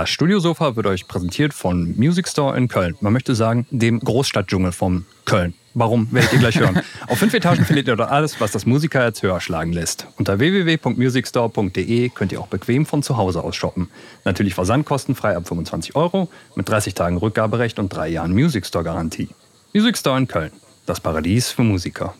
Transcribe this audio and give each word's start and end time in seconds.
Das 0.00 0.08
Studiosofa 0.08 0.76
wird 0.76 0.86
euch 0.86 1.06
präsentiert 1.06 1.52
von 1.52 1.94
Music 1.98 2.26
Store 2.26 2.56
in 2.56 2.68
Köln. 2.68 2.96
Man 3.02 3.12
möchte 3.12 3.34
sagen, 3.34 3.66
dem 3.70 4.00
Großstadtdschungel 4.00 4.72
von 4.72 5.04
Köln. 5.26 5.52
Warum, 5.74 6.10
werdet 6.10 6.32
ihr 6.32 6.38
gleich 6.38 6.58
hören. 6.58 6.80
Auf 7.06 7.18
fünf 7.18 7.34
Etagen 7.34 7.66
findet 7.66 7.86
ihr 7.86 7.96
dort 7.96 8.10
alles, 8.10 8.40
was 8.40 8.50
das 8.50 8.64
Musikerherz 8.64 9.22
höher 9.22 9.42
schlagen 9.42 9.74
lässt. 9.74 10.06
Unter 10.16 10.38
www.musicstore.de 10.38 12.08
könnt 12.08 12.32
ihr 12.32 12.40
auch 12.40 12.46
bequem 12.46 12.86
von 12.86 13.02
zu 13.02 13.18
Hause 13.18 13.44
aus 13.44 13.56
shoppen. 13.56 13.90
Natürlich 14.24 14.54
versandkostenfrei 14.54 15.36
ab 15.36 15.46
25 15.46 15.94
Euro, 15.96 16.30
mit 16.54 16.66
30 16.66 16.94
Tagen 16.94 17.18
Rückgaberecht 17.18 17.78
und 17.78 17.90
drei 17.90 18.08
Jahren 18.08 18.32
Music 18.32 18.64
Store 18.64 18.82
Garantie. 18.82 19.28
Music 19.74 19.98
Store 19.98 20.16
in 20.16 20.26
Köln, 20.26 20.52
das 20.86 21.00
Paradies 21.00 21.50
für 21.50 21.62
Musiker. 21.62 22.14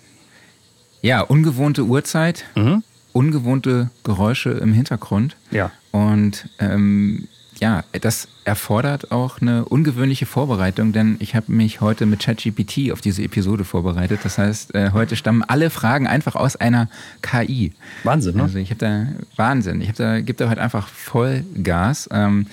Ja, 1.01 1.23
ungewohnte 1.23 1.85
Uhrzeit, 1.85 2.45
mhm. 2.57 2.85
ungewohnte 3.15 3.89
Geräusche 4.05 4.51
im 4.51 4.75
Hintergrund. 4.75 5.39
Ja. 5.51 5.73
Und 5.93 6.51
ähm, 6.59 7.27
ja, 7.61 7.85
das 8.01 8.27
erfordert 8.45 9.13
auch 9.13 9.41
eine 9.41 9.67
ungewöhnliche 9.67 10.25
Vorbereitung, 10.25 10.93
denn 10.93 11.17
ich 11.21 11.35
habe 11.35 11.53
mich 11.53 11.81
heute 11.81 12.07
mit 12.07 12.21
ChatGPT 12.21 12.91
auf 12.91 13.03
diese 13.03 13.23
Episode 13.23 13.65
vorbereitet. 13.65 14.21
Das 14.25 14.39
heißt, 14.39 14.75
äh, 14.75 14.91
heute 14.93 15.15
stammen 15.15 15.43
alle 15.43 15.69
Fragen 15.69 16.07
einfach 16.07 16.37
aus 16.37 16.57
einer 16.57 16.89
KI. 17.21 17.73
Wahnsinn, 18.03 18.37
ne? 18.37 18.45
Also 18.45 18.59
ich 18.59 18.71
habe 18.71 18.79
da 18.79 19.07
Wahnsinn. 19.37 19.83
Ich 19.83 19.89
habe 19.89 19.99
da 19.99 20.21
gebe 20.21 20.35
da 20.35 20.49
heute 20.49 20.61
einfach 20.61 20.89
voll 20.89 21.45
Gas. 21.63 22.09
Ähm, 22.11 22.47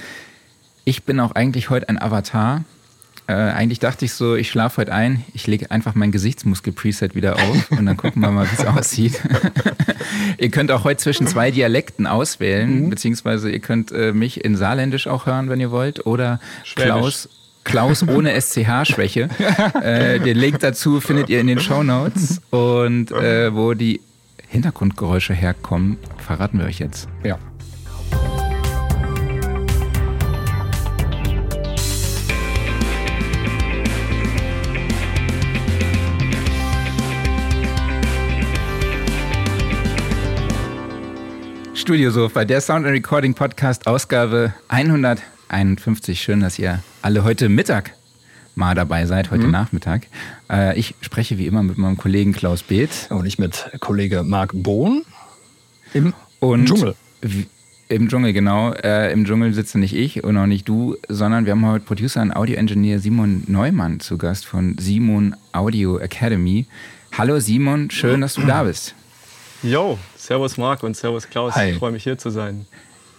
ich 0.83 1.03
bin 1.03 1.19
auch 1.21 1.31
eigentlich 1.31 1.69
heute 1.69 1.87
ein 1.87 2.01
Avatar 2.01 2.65
äh, 3.27 3.33
eigentlich 3.33 3.79
dachte 3.79 4.05
ich 4.05 4.13
so, 4.13 4.35
ich 4.35 4.49
schlafe 4.49 4.81
heute 4.81 4.93
ein, 4.93 5.23
ich 5.33 5.47
lege 5.47 5.69
einfach 5.69 5.95
mein 5.95 6.11
Gesichtsmuskel-Preset 6.11 7.13
wieder 7.13 7.35
auf 7.35 7.71
und 7.71 7.85
dann 7.85 7.97
gucken 7.97 8.21
wir 8.21 8.31
mal, 8.31 8.45
wie 8.49 8.55
es 8.55 8.65
aussieht. 8.77 9.21
ihr 10.37 10.49
könnt 10.49 10.71
auch 10.71 10.85
heute 10.85 11.01
zwischen 11.01 11.27
zwei 11.27 11.51
Dialekten 11.51 12.07
auswählen, 12.07 12.85
mhm. 12.85 12.89
beziehungsweise 12.89 13.51
ihr 13.51 13.59
könnt 13.59 13.91
äh, 13.91 14.13
mich 14.13 14.45
in 14.45 14.55
Saarländisch 14.55 15.07
auch 15.07 15.25
hören, 15.25 15.49
wenn 15.49 15.59
ihr 15.59 15.71
wollt, 15.71 16.05
oder 16.05 16.39
Schwäbisch. 16.63 16.85
Klaus. 16.85 17.29
Klaus 17.65 18.07
ohne 18.07 18.31
SCH-Schwäche. 18.39 19.27
äh, 19.83 20.21
den 20.21 20.37
Link 20.37 20.59
dazu 20.59 21.01
findet 21.01 21.27
ihr 21.27 21.41
in 21.41 21.47
den 21.47 21.59
Show 21.59 21.83
Notes. 21.83 22.41
Und 22.49 23.11
äh, 23.11 23.53
wo 23.53 23.73
die 23.73 23.99
Hintergrundgeräusche 24.47 25.33
herkommen, 25.33 25.97
verraten 26.17 26.59
wir 26.59 26.65
euch 26.65 26.79
jetzt. 26.79 27.09
Ja. 27.25 27.37
Studiosofa, 41.87 42.43
der 42.43 42.59
Sound 42.59 42.85
and 42.85 42.93
Recording 42.93 43.33
Podcast, 43.33 43.87
Ausgabe 43.87 44.53
151. 44.67 46.21
Schön, 46.21 46.41
dass 46.41 46.59
ihr 46.59 46.83
alle 47.01 47.23
heute 47.23 47.47
Mittag 47.47 47.93
mal 48.55 48.75
dabei 48.75 49.05
seid, 49.05 49.31
heute 49.31 49.45
mhm. 49.45 49.51
Nachmittag. 49.51 50.07
Äh, 50.49 50.77
ich 50.77 50.95
spreche 50.99 51.37
wie 51.37 51.47
immer 51.47 51.63
mit 51.63 51.77
meinem 51.77 51.95
Kollegen 51.95 52.33
Klaus 52.33 52.61
Beeth. 52.61 53.07
Und 53.09 53.25
ich 53.25 53.39
mit 53.39 53.71
Kollege 53.79 54.23
Marc 54.23 54.51
Bohn 54.53 55.05
im 55.93 56.13
und 56.41 56.65
Dschungel. 56.65 56.93
Im 57.87 58.09
Dschungel, 58.09 58.33
genau. 58.33 58.73
Äh, 58.73 59.13
Im 59.13 59.23
Dschungel 59.23 59.53
sitze 59.53 59.79
nicht 59.79 59.95
ich 59.95 60.25
und 60.25 60.35
auch 60.35 60.45
nicht 60.45 60.67
du, 60.67 60.97
sondern 61.07 61.45
wir 61.45 61.53
haben 61.53 61.65
heute 61.65 61.85
Producer 61.85 62.21
und 62.21 62.35
Audio-Engineer 62.35 62.99
Simon 62.99 63.45
Neumann 63.47 64.01
zu 64.01 64.17
Gast 64.17 64.45
von 64.45 64.75
Simon 64.77 65.37
Audio 65.53 65.99
Academy. 65.99 66.65
Hallo 67.17 67.39
Simon, 67.39 67.89
schön, 67.91 68.19
dass 68.19 68.33
du 68.33 68.41
da 68.41 68.63
bist. 68.63 68.93
Yo, 69.63 69.97
Servus 70.27 70.57
Marc 70.57 70.83
und 70.83 70.97
Servus 70.97 71.29
Klaus. 71.29 71.55
Hi. 71.55 71.71
Ich 71.71 71.77
freue 71.77 71.93
mich 71.93 72.03
hier 72.03 72.17
zu 72.17 72.29
sein. 72.29 72.65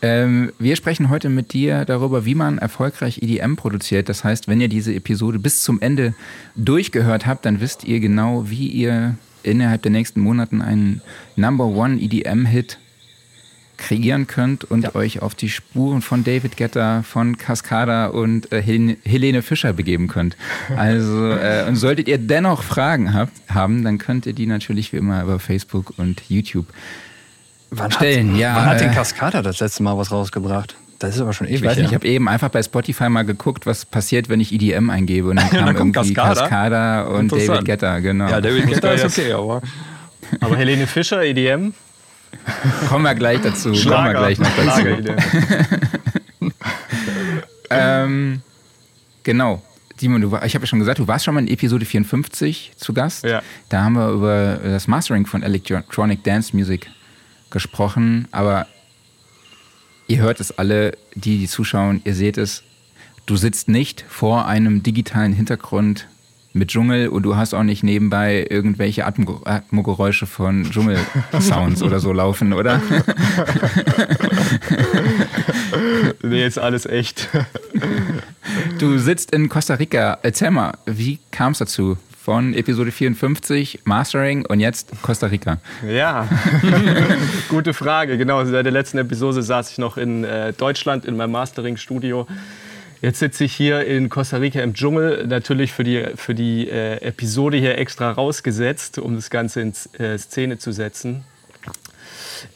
Ähm, 0.02 0.52
wir 0.58 0.76
sprechen 0.76 1.08
heute 1.08 1.30
mit 1.30 1.54
dir 1.54 1.86
darüber, 1.86 2.26
wie 2.26 2.34
man 2.34 2.58
erfolgreich 2.58 3.22
EDM 3.22 3.56
produziert. 3.56 4.10
Das 4.10 4.24
heißt, 4.24 4.46
wenn 4.46 4.60
ihr 4.60 4.69
diese 4.69 4.94
Episode 4.94 5.38
bis 5.38 5.62
zum 5.62 5.80
Ende 5.80 6.12
durchgehört 6.54 7.26
habt, 7.26 7.47
dann 7.47 7.62
wisst 7.62 7.84
ihr 7.84 8.00
genau, 8.00 8.50
wie 8.50 8.68
ihr 8.68 9.14
innerhalb 9.42 9.80
der 9.80 9.91
nächsten 9.91 10.20
Monaten 10.20 10.60
einen 10.60 11.00
Number 11.34 11.64
One 11.64 11.98
EDM-Hit 11.98 12.78
kreieren 13.78 14.27
könnt 14.27 14.65
und 14.65 14.83
ja. 14.83 14.94
euch 14.94 15.22
auf 15.22 15.34
die 15.34 15.49
Spuren 15.49 16.03
von 16.03 16.25
David 16.25 16.56
Getter, 16.56 17.03
von 17.05 17.39
Cascada 17.39 18.09
und 18.09 18.53
äh, 18.53 18.61
Helene 18.62 19.43
Fischer 19.43 19.72
begeben 19.72 20.09
könnt. 20.09 20.37
Also, 20.77 21.31
äh, 21.33 21.65
und 21.66 21.77
solltet 21.77 22.09
ihr 22.09 22.19
dennoch 22.19 22.62
Fragen 22.62 23.15
habt, 23.15 23.33
haben, 23.49 23.84
dann 23.84 23.99
könnt 23.99 24.27
ihr 24.27 24.34
die 24.34 24.47
natürlich 24.47 24.93
wie 24.93 24.99
immer 24.99 25.22
über 25.22 25.39
Facebook 25.39 25.94
und 25.97 26.22
YouTube 26.28 26.66
wann 27.71 27.91
stellen. 27.91 28.33
Hat, 28.33 28.39
ja, 28.39 28.56
wann 28.56 28.66
hat 28.66 28.81
denn 28.81 28.91
äh, 28.91 28.94
Cascada 28.94 29.43
das 29.43 29.61
letzte 29.61 29.83
Mal 29.83 29.97
was 29.97 30.10
rausgebracht? 30.10 30.77
Das 30.99 31.15
ist 31.15 31.21
aber 31.21 31.33
schon 31.33 31.47
ewig. 31.47 31.60
Ich 31.60 31.65
weiß 31.65 31.77
nicht, 31.77 31.84
ja. 31.84 31.91
ich 31.91 31.95
habe 31.95 32.09
eben 32.09 32.28
einfach 32.28 32.49
bei 32.49 32.62
Spotify 32.62 33.09
mal 33.09 33.22
geguckt, 33.22 33.66
was 33.66 33.87
passiert, 33.87 34.28
wenn 34.28 34.41
ich 34.41 34.53
EDM 34.53 34.91
eingebe. 34.91 35.28
Und 35.31 35.37
dann 35.37 35.50
kam 35.50 35.66
dann 35.66 35.77
irgendwie 35.77 36.15
Cascada, 36.15 36.41
Cascada 36.41 37.03
und 37.03 37.31
David 37.31 37.65
Getter, 37.65 38.00
genau. 38.00 38.28
Ja, 38.28 38.41
David 38.41 38.66
Getter 38.66 38.93
ist 38.95 39.05
okay, 39.05 39.33
aber. 39.33 39.62
Aber 40.41 40.56
Helene 40.56 40.87
Fischer, 40.87 41.22
EDM? 41.22 41.72
Kommen 42.89 43.05
wir 43.05 43.15
gleich 43.15 43.41
dazu. 43.41 43.75
Schlager. 43.75 44.15
Kommen 44.15 44.28
wir 44.28 44.34
gleich 44.34 44.39
noch 44.39 44.50
dazu. 44.56 46.53
ähm, 47.71 48.43
genau. 49.22 49.62
Simon, 49.97 50.21
du, 50.21 50.28
ich 50.28 50.55
habe 50.55 50.62
ja 50.62 50.66
schon 50.66 50.78
gesagt, 50.78 51.00
du 51.00 51.09
warst 51.09 51.25
schon 51.25 51.34
mal 51.34 51.41
in 51.41 51.49
Episode 51.49 51.84
54 51.84 52.72
zu 52.77 52.93
Gast. 52.93 53.25
Ja. 53.25 53.43
Da 53.69 53.83
haben 53.83 53.94
wir 53.94 54.11
über 54.11 54.61
das 54.62 54.87
Mastering 54.87 55.27
von 55.27 55.43
Electronic 55.43 56.22
Dance 56.22 56.55
Music 56.56 56.89
gesprochen. 57.50 58.28
Aber 58.31 58.66
ihr 60.06 60.19
hört 60.19 60.41
es 60.41 60.56
alle, 60.56 60.97
die, 61.15 61.39
die 61.39 61.49
zuschauen, 61.49 62.00
ihr 62.05 62.15
seht 62.15 62.39
es. 62.39 62.62
Du 63.27 63.37
sitzt 63.37 63.69
nicht 63.69 64.05
vor 64.09 64.47
einem 64.47 64.83
digitalen 64.83 65.33
Hintergrund 65.33 66.06
mit 66.53 66.69
Dschungel 66.69 67.09
und 67.09 67.22
du 67.22 67.36
hast 67.36 67.54
auch 67.54 67.62
nicht 67.62 67.82
nebenbei 67.82 68.47
irgendwelche 68.48 69.06
Atmogeräusche 69.06 70.26
von 70.26 70.70
Dschungelsounds 70.70 71.82
oder 71.82 72.00
so 72.00 72.12
laufen, 72.12 72.53
oder? 72.53 72.81
nee, 76.22 76.47
ist 76.47 76.59
alles 76.59 76.86
echt. 76.86 77.28
Du 78.78 78.98
sitzt 78.98 79.32
in 79.32 79.48
Costa 79.48 79.75
Rica. 79.75 80.19
Erzähl 80.22 80.50
mal, 80.50 80.72
wie 80.86 81.19
kam 81.31 81.53
es 81.53 81.59
dazu? 81.59 81.97
Von 82.22 82.53
Episode 82.53 82.92
54, 82.92 83.80
Mastering 83.84 84.44
und 84.44 84.60
jetzt 84.60 84.91
Costa 85.00 85.28
Rica. 85.28 85.59
Ja, 85.88 86.28
gute 87.48 87.72
Frage. 87.72 88.19
Genau, 88.19 88.44
seit 88.44 88.66
der 88.66 88.72
letzten 88.72 88.98
Episode 88.98 89.42
saß 89.42 89.70
ich 89.70 89.78
noch 89.78 89.97
in 89.97 90.25
äh, 90.25 90.53
Deutschland 90.53 91.06
in 91.06 91.16
meinem 91.16 91.32
Mastering-Studio 91.32 92.26
Jetzt 93.00 93.20
sitze 93.20 93.44
ich 93.44 93.54
hier 93.54 93.86
in 93.86 94.09
Costa 94.09 94.38
Rica 94.38 94.60
im 94.60 94.75
Dschungel, 94.75 95.26
natürlich 95.28 95.72
für 95.72 95.84
die, 95.84 96.04
für 96.16 96.34
die 96.34 96.69
äh, 96.69 96.97
Episode 96.97 97.56
hier 97.56 97.78
extra 97.78 98.10
rausgesetzt, 98.10 98.98
um 98.98 99.14
das 99.14 99.31
Ganze 99.31 99.60
in 99.60 99.72
äh, 99.98 100.19
Szene 100.19 100.59
zu 100.59 100.72
setzen. 100.72 101.25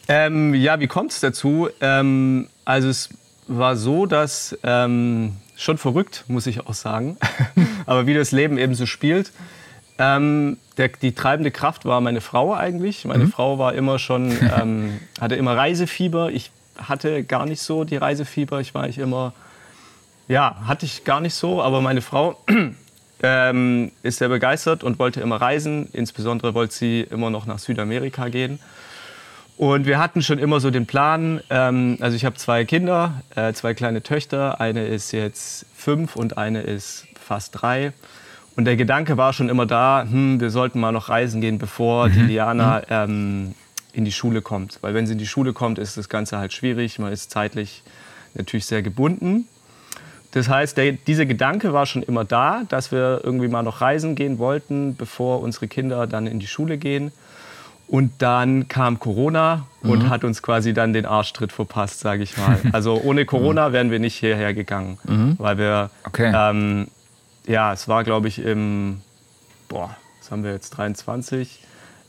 Ähm, 0.09 0.55
ja, 0.55 0.81
wie 0.81 0.89
kommt 0.89 1.13
es 1.13 1.21
dazu? 1.21 1.69
Ähm, 1.81 2.49
also 2.65 2.89
es 2.89 3.11
war 3.47 3.77
so, 3.77 4.07
dass 4.07 4.59
ähm, 4.65 5.37
schon 5.57 5.79
verrückt, 5.79 6.25
muss 6.27 6.49
ich 6.49 6.67
auch 6.67 6.75
sagen, 6.75 7.19
aber 7.87 8.07
wie 8.07 8.15
das 8.15 8.33
Leben 8.33 8.59
eben 8.59 8.75
so 8.75 8.87
spielt. 8.87 9.31
Ähm, 9.99 10.57
der, 10.77 10.89
die 10.89 11.13
treibende 11.13 11.53
Kraft 11.53 11.85
war 11.85 12.01
meine 12.01 12.21
Frau 12.21 12.55
eigentlich. 12.55 13.05
Meine 13.05 13.25
mhm. 13.25 13.33
Frau 13.33 13.59
war 13.59 13.75
immer 13.75 14.01
schon, 14.01 14.33
ähm, 14.61 14.99
hatte 15.21 15.37
immer 15.37 15.57
Reisefieber. 15.57 16.33
Ich 16.33 16.51
hatte 16.77 17.23
gar 17.23 17.47
nicht 17.47 17.63
so 17.63 17.85
die 17.85 17.97
Reisefieber. 17.97 18.61
Ich 18.61 18.75
war 18.75 18.89
ich 18.89 18.99
immer 18.99 19.35
ja, 20.33 20.57
hatte 20.67 20.87
ich 20.87 21.05
gar 21.05 21.21
nicht 21.21 21.35
so, 21.35 21.63
aber 21.63 21.83
meine 21.83 22.01
Frau 22.01 22.39
ähm, 23.23 23.93
ist 24.03 24.19
sehr 24.19 24.31
begeistert 24.31 24.83
und 24.83 24.99
wollte 24.99 25.21
immer 25.21 25.37
reisen. 25.37 25.91
Insbesondere 25.93 26.55
wollte 26.55 26.75
sie 26.75 27.03
immer 27.03 27.29
noch 27.29 27.45
nach 27.45 27.59
Südamerika 27.59 28.29
gehen. 28.29 28.59
Und 29.59 29.85
wir 29.85 29.99
hatten 29.99 30.23
schon 30.23 30.39
immer 30.39 30.59
so 30.59 30.71
den 30.71 30.87
Plan, 30.87 31.43
ähm, 31.51 31.99
also 32.01 32.17
ich 32.17 32.25
habe 32.25 32.37
zwei 32.37 32.65
Kinder, 32.65 33.21
äh, 33.37 33.53
zwei 33.53 33.75
kleine 33.75 34.03
Töchter, 34.03 34.59
eine 34.59 34.87
ist 34.87 35.13
jetzt 35.13 35.67
fünf 35.75 36.17
und 36.17 36.39
eine 36.39 36.63
ist 36.63 37.07
fast 37.21 37.61
drei. 37.61 37.93
Und 38.57 38.65
der 38.65 38.77
Gedanke 38.77 39.19
war 39.19 39.35
schon 39.35 39.51
immer 39.51 39.67
da, 39.67 40.07
hm, 40.09 40.41
wir 40.41 40.49
sollten 40.49 40.81
mal 40.81 40.93
noch 40.93 41.11
reisen 41.11 41.43
gehen, 41.43 41.59
bevor 41.59 42.09
mhm. 42.09 42.13
die 42.15 42.21
Liana 42.21 42.79
mhm. 42.79 42.85
ähm, 42.89 43.55
in 43.93 44.07
die 44.07 44.13
Schule 44.13 44.41
kommt. 44.41 44.79
Weil 44.81 44.95
wenn 44.95 45.07
sie 45.07 45.13
in 45.13 45.19
die 45.19 45.27
Schule 45.27 45.53
kommt, 45.53 45.79
ist 45.79 45.99
das 45.99 46.09
Ganze 46.09 46.39
halt 46.39 46.55
schwierig, 46.55 46.99
man 46.99 47.13
ist 47.13 47.31
zeitlich 47.31 47.83
natürlich 48.35 48.65
sehr 48.65 48.83
gebunden. 48.83 49.47
Das 50.33 50.49
heißt, 50.49 50.77
der, 50.79 50.93
dieser 50.93 51.27
Gedanke 51.27 51.73
war 51.73 51.87
schon 51.87 52.03
immer 52.03 52.25
da, 52.25 52.63
dass 52.69 52.91
wir 52.91 53.21
irgendwie 53.23 53.49
mal 53.49 53.63
noch 53.63 53.81
reisen 53.81 54.15
gehen 54.15 54.39
wollten, 54.39 54.97
bevor 54.97 55.41
unsere 55.41 55.69
Kinder 55.69 56.07
dann 56.07 56.27
in 56.27 56.41
die 56.41 56.47
Schule 56.47 56.79
gehen. 56.79 57.13
Und 57.87 58.23
dann 58.23 58.69
kam 58.69 58.99
Corona 58.99 59.67
und 59.83 60.05
mhm. 60.05 60.09
hat 60.09 60.25
uns 60.25 60.43
quasi 60.43 60.73
dann 60.73 60.95
den 60.95 61.05
Arschtritt 61.05 61.53
verpasst, 61.53 62.01
sage 62.01 62.23
ich 62.23 62.39
mal. 62.39 62.59
Also 62.73 62.99
ohne 63.05 63.27
Corona 63.27 63.69
mhm. 63.69 63.73
wären 63.75 63.91
wir 63.91 63.99
nicht 63.99 64.17
hierher 64.17 64.55
gegangen, 64.55 64.99
mhm. 65.05 65.35
weil 65.39 65.59
wir, 65.59 65.91
okay. 66.05 66.33
ähm, 66.35 66.89
ja, 67.47 67.75
es 67.75 67.89
war 67.89 68.03
glaube 68.03 68.29
ich 68.29 68.43
im, 68.43 69.03
boah, 69.69 69.95
was 70.19 70.31
haben 70.31 70.43
wir 70.43 70.53
jetzt, 70.53 70.71
23, 70.71 71.63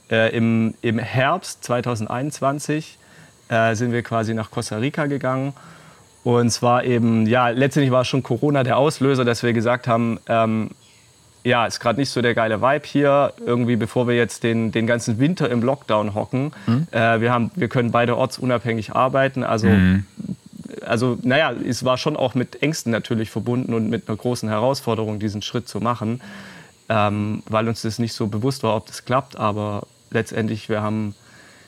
äh, 0.09 0.33
im, 0.33 0.75
im 0.81 0.99
Herbst 0.99 1.65
2021 1.65 2.97
äh, 3.49 3.75
sind 3.75 3.91
wir 3.91 4.03
quasi 4.03 4.33
nach 4.33 4.51
Costa 4.51 4.77
Rica 4.77 5.07
gegangen 5.07 5.53
Und 6.23 6.49
zwar 6.51 6.85
eben, 6.85 7.27
ja, 7.27 7.49
letztendlich 7.49 7.91
war 7.91 8.05
schon 8.05 8.23
Corona 8.23 8.63
der 8.63 8.77
Auslöser, 8.77 9.25
dass 9.25 9.43
wir 9.43 9.53
gesagt 9.53 9.87
haben, 9.87 10.19
ähm, 10.27 10.69
ja, 11.43 11.65
ist 11.65 11.81
gerade 11.81 11.99
nicht 11.99 12.09
so 12.09 12.21
der 12.21 12.33
geile 12.33 12.61
Vibe 12.61 12.85
hier. 12.85 13.33
Irgendwie, 13.45 13.75
bevor 13.75 14.07
wir 14.07 14.15
jetzt 14.15 14.43
den, 14.43 14.71
den 14.71 14.87
ganzen 14.87 15.19
Winter 15.19 15.49
im 15.49 15.61
Lockdown 15.61 16.15
hocken. 16.15 16.53
Mhm. 16.65 16.87
Äh, 16.91 17.19
wir, 17.19 17.31
haben, 17.31 17.51
wir 17.55 17.67
können 17.67 17.91
beide 17.91 18.17
ortsunabhängig 18.17 18.95
arbeiten. 18.95 19.43
Also, 19.43 19.67
mhm. 19.67 20.05
also, 20.85 21.17
naja, 21.21 21.51
es 21.51 21.83
war 21.83 21.97
schon 21.97 22.15
auch 22.15 22.35
mit 22.35 22.63
Ängsten 22.63 22.93
natürlich 22.93 23.29
verbunden 23.29 23.73
und 23.73 23.89
mit 23.89 24.07
einer 24.07 24.17
großen 24.17 24.47
Herausforderung, 24.47 25.19
diesen 25.19 25.41
Schritt 25.41 25.67
zu 25.67 25.81
machen. 25.81 26.21
Ähm, 26.87 27.43
weil 27.47 27.67
uns 27.67 27.81
das 27.81 27.99
nicht 27.99 28.13
so 28.13 28.27
bewusst 28.27 28.63
war, 28.63 28.77
ob 28.77 28.87
das 28.87 29.03
klappt. 29.03 29.37
Aber 29.37 29.83
letztendlich, 30.11 30.69
wir 30.69 30.81
haben 30.81 31.13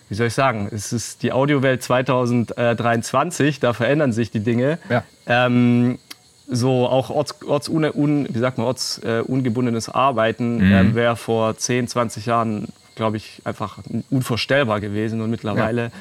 wie 0.09 0.15
soll 0.15 0.27
ich 0.27 0.33
sagen, 0.33 0.69
es 0.71 0.93
ist 0.93 1.23
die 1.23 1.31
Audiowelt 1.31 1.81
2023, 1.81 3.59
da 3.59 3.73
verändern 3.73 4.11
sich 4.11 4.31
die 4.31 4.41
Dinge. 4.41 4.77
Ja. 4.89 5.03
Ähm, 5.25 5.97
so 6.47 6.87
auch 6.87 7.09
orts, 7.09 7.41
orts 7.43 7.69
un, 7.69 8.27
wie 8.29 8.39
sagt 8.39 8.57
man, 8.57 8.67
ortsungebundenes 8.67 9.87
äh, 9.87 9.91
Arbeiten 9.91 10.57
mhm. 10.57 10.71
ähm, 10.71 10.95
wäre 10.95 11.15
vor 11.15 11.57
10, 11.57 11.87
20 11.87 12.27
Jahren, 12.27 12.67
glaube 12.95 13.17
ich, 13.17 13.41
einfach 13.45 13.79
unvorstellbar 14.11 14.79
gewesen. 14.79 15.21
Und 15.21 15.31
mittlerweile 15.31 15.85
ja. 15.85 15.91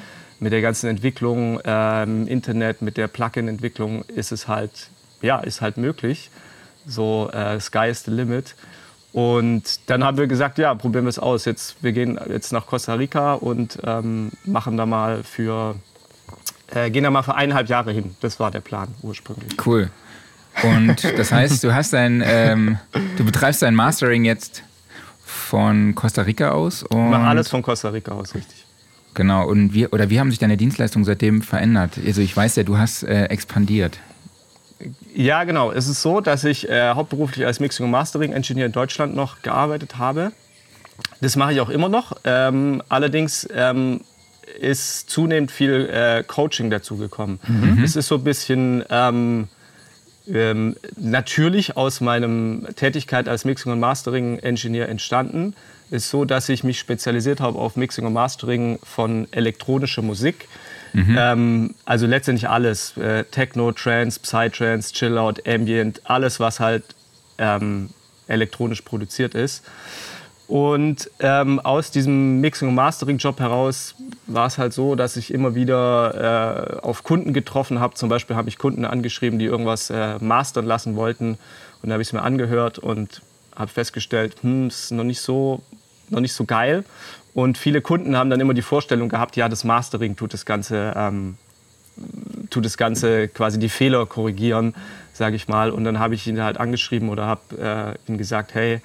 mit 0.41 0.53
der 0.53 0.61
ganzen 0.61 0.89
Entwicklung 0.89 1.61
ähm, 1.65 2.27
Internet, 2.27 2.83
mit 2.83 2.99
der 2.99 3.09
Plugin-Entwicklung 3.09 4.05
ist 4.05 4.33
es 4.33 4.47
halt, 4.47 4.89
ja, 5.23 5.39
ist 5.39 5.63
halt 5.63 5.79
möglich. 5.79 6.31
So, 6.87 7.31
äh, 7.33 7.59
Sky 7.59 7.89
is 7.89 8.05
the 8.05 8.11
limit. 8.11 8.55
Und 9.15 9.89
dann 9.89 10.03
haben 10.03 10.19
wir 10.19 10.27
gesagt, 10.27 10.59
ja, 10.59 10.75
probieren 10.75 11.05
wir 11.05 11.09
es 11.09 11.21
aus. 11.21 11.45
Jetzt, 11.45 11.77
wir 11.83 11.93
gehen 11.93 12.19
jetzt 12.29 12.53
nach 12.53 12.67
Costa 12.67 12.95
Rica 12.95 13.35
und 13.35 13.79
ähm, 13.87 14.33
machen 14.45 14.77
da 14.77 14.87
mal 14.87 15.23
für, 15.23 15.77
äh, 16.75 16.91
gehen 16.91 17.05
da 17.05 17.13
mal 17.13 17.23
für 17.23 17.37
eineinhalb 17.37 17.69
Jahre 17.69 17.93
hin. 17.93 18.17
Das 18.23 18.41
war 18.41 18.51
der 18.51 18.59
Plan 18.59 18.89
ursprünglich. 19.03 19.55
Cool. 19.65 19.89
Und 20.65 21.05
das 21.17 21.31
heißt, 21.31 21.63
du 21.63 21.73
hast 21.73 21.93
dein, 21.93 22.25
ähm, 22.27 22.79
du 23.17 23.25
betreibst 23.25 23.63
dein 23.63 23.77
Mastering 23.77 24.25
jetzt 24.25 24.65
von 25.25 25.95
Costa 25.95 26.23
Rica 26.23 26.51
aus? 26.51 26.83
Und 26.83 27.11
ich 27.11 27.17
alles 27.17 27.49
von 27.49 27.63
Costa 27.63 27.91
Rica 27.91 28.11
aus, 28.11 28.35
richtig. 28.35 28.65
Genau. 29.15 29.47
Und 29.47 29.75
wie, 29.75 29.87
oder 29.87 30.11
wie 30.11 30.19
haben 30.19 30.31
sich 30.31 30.41
deine 30.41 30.57
Dienstleistungen 30.57 31.05
seitdem 31.05 31.41
verändert? 31.41 31.93
Also 32.05 32.21
ich 32.21 32.37
weiß 32.37 32.57
ja, 32.57 32.65
du 32.65 32.79
hast 32.79 33.05
äh, 33.05 33.27
expandiert. 33.27 34.01
Ja, 35.15 35.45
genau. 35.45 35.73
Es 35.73 35.89
ist 35.89 36.03
so, 36.03 36.21
dass 36.21 36.45
ich 36.45 36.69
äh, 36.69 36.91
hauptberuflich 36.91 37.47
als 37.47 37.61
Mixing- 37.61 37.87
und 37.87 37.93
Mastering-Engineer 37.93 38.67
in 38.67 38.73
Deutschland 38.73 39.15
noch 39.15 39.43
gearbeitet 39.43 39.99
habe. 39.99 40.33
Das 41.21 41.37
mache 41.37 41.53
ich 41.53 41.61
auch 41.61 41.71
immer 41.71 41.89
noch. 41.89 42.17
Ähm, 42.25 42.83
allerdings 42.89 43.49
ähm, 43.55 44.01
ist 44.61 45.11
zunehmend 45.11 45.51
viel 45.51 45.89
äh, 45.91 46.23
Coaching 46.25 46.71
dazugekommen. 46.71 47.41
Mhm. 47.47 47.83
Es 47.83 47.97
ist 47.97 48.09
so 48.09 48.17
ein 48.17 48.25
bisschen 48.25 48.85
ähm, 48.91 49.49
ähm 50.29 50.77
natürlich 50.97 51.77
aus 51.77 52.01
meiner 52.01 52.75
Tätigkeit 52.75 53.29
als 53.29 53.45
Mixing- 53.45 53.73
und 53.73 53.81
Mastering-Engineer 53.81 54.89
entstanden. 54.89 55.55
Ist 55.91 56.11
so, 56.11 56.25
dass 56.25 56.49
ich 56.49 56.65
mich 56.65 56.79
spezialisiert 56.79 57.41
habe 57.41 57.59
auf 57.59 57.77
Mixing 57.77 58.07
und 58.07 58.13
Mastering 58.13 58.79
von 58.83 59.29
elektronischer 59.33 60.03
Musik. 60.03 60.49
Mhm. 60.95 61.17
Ähm, 61.19 61.75
also 61.85 62.07
letztendlich 62.07 62.49
alles. 62.49 62.97
Äh, 62.97 63.25
Techno, 63.25 63.73
Trance, 63.73 64.21
Psytrance, 64.21 64.93
Chillout, 64.95 65.35
Ambient, 65.47 66.01
alles, 66.05 66.41
was 66.41 66.61
halt 66.61 66.85
ähm, 67.39 67.91
elektronisch 68.29 68.83
produziert 68.83 69.35
ist. 69.35 69.65
Und 70.47 71.11
ähm, 71.21 71.59
aus 71.61 71.91
diesem 71.91 72.41
Mixing- 72.41 72.69
und 72.69 72.75
Mastering-Job 72.75 73.41
heraus 73.41 73.95
war 74.27 74.47
es 74.47 74.59
halt 74.59 74.73
so, 74.73 74.95
dass 74.95 75.17
ich 75.17 75.33
immer 75.33 75.55
wieder 75.55 76.79
äh, 76.81 76.87
auf 76.87 77.03
Kunden 77.03 77.33
getroffen 77.33 77.81
habe. 77.81 77.95
Zum 77.95 78.09
Beispiel 78.09 78.37
habe 78.37 78.49
ich 78.49 78.59
Kunden 78.59 78.85
angeschrieben, 78.85 79.39
die 79.39 79.47
irgendwas 79.47 79.91
äh, 79.91 80.19
mastern 80.21 80.67
lassen 80.67 80.97
wollten. 80.97 81.39
Und 81.83 81.89
da 81.89 81.95
habe 81.95 82.03
ich 82.03 82.09
es 82.09 82.13
mir 82.13 82.23
angehört 82.23 82.79
und 82.79 83.23
habe 83.57 83.71
festgestellt, 83.71 84.37
hm, 84.43 84.69
ist 84.69 84.93
noch 84.93 85.05
nicht 85.05 85.21
so, 85.21 85.63
noch 86.11 86.21
nicht 86.21 86.35
so 86.35 86.45
geil. 86.45 86.85
Und 87.35 87.59
viele 87.59 87.81
Kunden 87.81 88.17
haben 88.17 88.31
dann 88.31 88.41
immer 88.41 88.55
die 88.55 88.63
Vorstellung 88.63 89.09
gehabt, 89.09 89.37
ja, 89.37 89.49
das 89.49 89.65
Mastering 89.65 90.15
tut 90.15 90.33
das 90.33 90.47
Ganze, 90.47 90.95
ähm, 90.97 91.37
tut 92.49 92.65
das 92.65 92.77
Ganze 92.77 93.29
quasi 93.29 93.59
die 93.59 93.69
Fehler 93.69 94.07
korrigieren, 94.07 94.75
sage 95.13 95.35
ich 95.35 95.49
mal. 95.49 95.71
Und 95.71 95.85
dann 95.85 95.99
habe 95.99 96.15
ich 96.15 96.27
ihn 96.29 96.41
halt 96.41 96.59
angeschrieben 96.59 97.09
oder 97.09 97.27
habe 97.27 97.97
äh, 98.07 98.11
ihm 98.11 98.19
gesagt, 98.19 98.55
hey, 98.55 98.81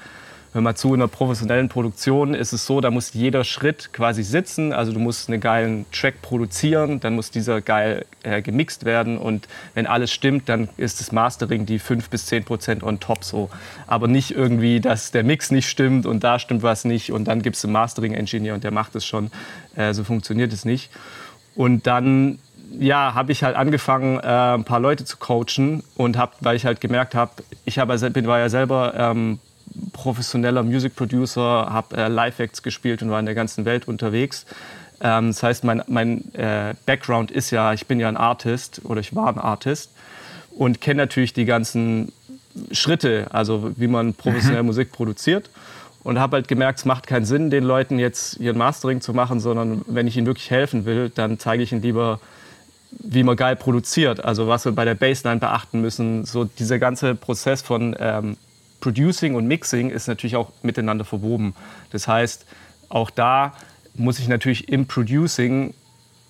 hör 0.54 0.62
mal 0.62 0.76
zu, 0.76 0.94
in 0.94 1.02
einer 1.02 1.08
professionellen 1.08 1.70
Produktion 1.70 2.34
ist 2.34 2.54
es 2.54 2.66
so, 2.66 2.82
da 2.82 2.90
muss 2.90 3.14
jeder 3.14 3.44
Schritt 3.44 3.94
quasi 3.94 4.24
sitzen. 4.24 4.74
Also 4.74 4.92
du 4.92 5.00
musst 5.00 5.30
einen 5.30 5.40
geilen 5.40 5.86
Track 5.92 6.22
produzieren, 6.22 7.00
dann 7.00 7.16
muss 7.16 7.30
dieser 7.30 7.62
geil 7.62 8.06
äh, 8.24 8.42
gemixt 8.42 8.86
werden 8.86 9.18
und 9.18 9.48
wenn 9.76 9.86
alles 9.86 10.12
stimmt, 10.12 10.50
dann 10.50 10.70
ist 10.78 11.00
das 11.00 11.12
Mastering 11.12 11.66
die 11.66 11.80
5 11.80 12.10
bis 12.10 12.26
10 12.26 12.46
Prozent 12.46 12.84
on 12.84 13.00
top 13.00 13.24
so. 13.24 13.50
Aber 13.86 14.08
nicht 14.08 14.32
irgendwie, 14.32 14.80
dass 14.80 15.12
der 15.12 15.24
Mix 15.24 15.52
nicht 15.52 15.70
stimmt 15.70 16.06
und 16.06 16.24
da 16.24 16.40
stimmt 16.40 16.64
was 16.64 16.86
nicht 16.86 17.12
und 17.12 17.26
dann 17.26 17.42
gibt 17.42 17.56
es 17.56 17.64
einen 17.64 17.74
Mastering-Engineer 17.74 18.56
und 18.56 18.64
der 18.64 18.72
macht 18.72 18.96
es 18.96 19.06
schon. 19.06 19.32
Äh, 19.76 19.94
so 19.94 20.04
funktioniert 20.04 20.52
es 20.52 20.66
nicht. 20.66 20.90
Und 21.56 21.86
dann 21.88 22.40
ja, 22.78 23.14
habe 23.14 23.32
ich 23.32 23.44
halt 23.44 23.56
angefangen, 23.56 24.20
äh, 24.20 24.54
ein 24.56 24.64
paar 24.64 24.80
Leute 24.80 25.06
zu 25.06 25.18
coachen 25.18 25.84
und 25.96 26.18
habe, 26.18 26.34
weil 26.42 26.56
ich 26.56 26.66
halt 26.66 26.82
gemerkt 26.82 27.16
habe, 27.16 27.32
ich 27.66 27.80
hab, 27.80 27.90
war 27.90 28.40
ja 28.40 28.50
selber 28.50 28.94
ähm, 28.96 29.40
professioneller 29.94 30.64
Music 30.64 30.96
Producer, 30.96 31.68
habe 31.70 31.98
äh, 31.98 32.08
Live-Acts 32.08 32.64
gespielt 32.64 33.02
und 33.02 33.10
war 33.10 33.20
in 33.20 33.26
der 33.26 33.36
ganzen 33.36 33.66
Welt 33.66 33.88
unterwegs. 33.88 34.46
Ähm, 35.02 35.28
das 35.28 35.44
heißt, 35.44 35.64
mein, 35.64 35.84
mein 35.88 36.34
äh, 36.34 36.74
Background 36.86 37.32
ist 37.32 37.52
ja, 37.52 37.74
ich 37.74 37.88
bin 37.88 38.00
ja 38.00 38.08
ein 38.08 38.18
Artist 38.18 38.82
oder 38.84 39.02
ich 39.02 39.16
war 39.16 39.28
ein 39.28 39.38
Artist 39.38 39.92
und 40.52 40.82
kenne 40.82 41.04
natürlich 41.04 41.34
die 41.34 41.46
ganzen 41.46 42.12
Schritte, 42.72 43.28
also 43.30 43.72
wie 43.78 43.88
man 43.88 44.14
professionell 44.14 44.64
mhm. 44.64 44.68
Musik 44.68 44.92
produziert. 44.92 45.50
Und 46.02 46.18
habe 46.18 46.38
halt 46.38 46.48
gemerkt, 46.48 46.80
es 46.80 46.86
macht 46.86 47.08
keinen 47.08 47.26
Sinn, 47.26 47.50
den 47.50 47.66
Leuten 47.66 48.00
jetzt 48.00 48.38
ihren 48.38 48.58
Mastering 48.58 49.02
zu 49.02 49.14
machen, 49.14 49.42
sondern 49.42 49.82
wenn 49.86 50.08
ich 50.08 50.16
ihnen 50.16 50.28
wirklich 50.28 50.50
helfen 50.50 50.86
will, 50.86 51.12
dann 51.14 51.40
zeige 51.40 51.62
ich 51.62 51.74
ihnen 51.74 51.82
lieber, 51.82 52.22
wie 52.92 53.22
man 53.24 53.36
geil 53.36 53.58
produziert. 53.58 54.24
Also 54.24 54.48
was 54.48 54.64
wir 54.64 54.72
bei 54.72 54.86
der 54.86 54.96
Bassline 54.96 55.42
beachten 55.42 55.82
müssen. 55.82 56.24
So 56.24 56.46
dieser 56.46 56.80
ganze 56.80 57.16
Prozess 57.16 57.62
von 57.62 57.96
ähm, 58.00 58.38
Producing 58.80 59.36
und 59.36 59.48
Mixing 59.48 59.90
ist 59.90 60.08
natürlich 60.08 60.36
auch 60.36 60.52
miteinander 60.64 61.06
verwoben. 61.06 61.54
Das 61.92 62.08
heißt, 62.08 62.46
auch 62.90 63.10
da 63.10 63.54
muss 63.96 64.20
ich 64.20 64.28
natürlich 64.28 64.70
im 64.70 64.88
Producing 64.88 65.74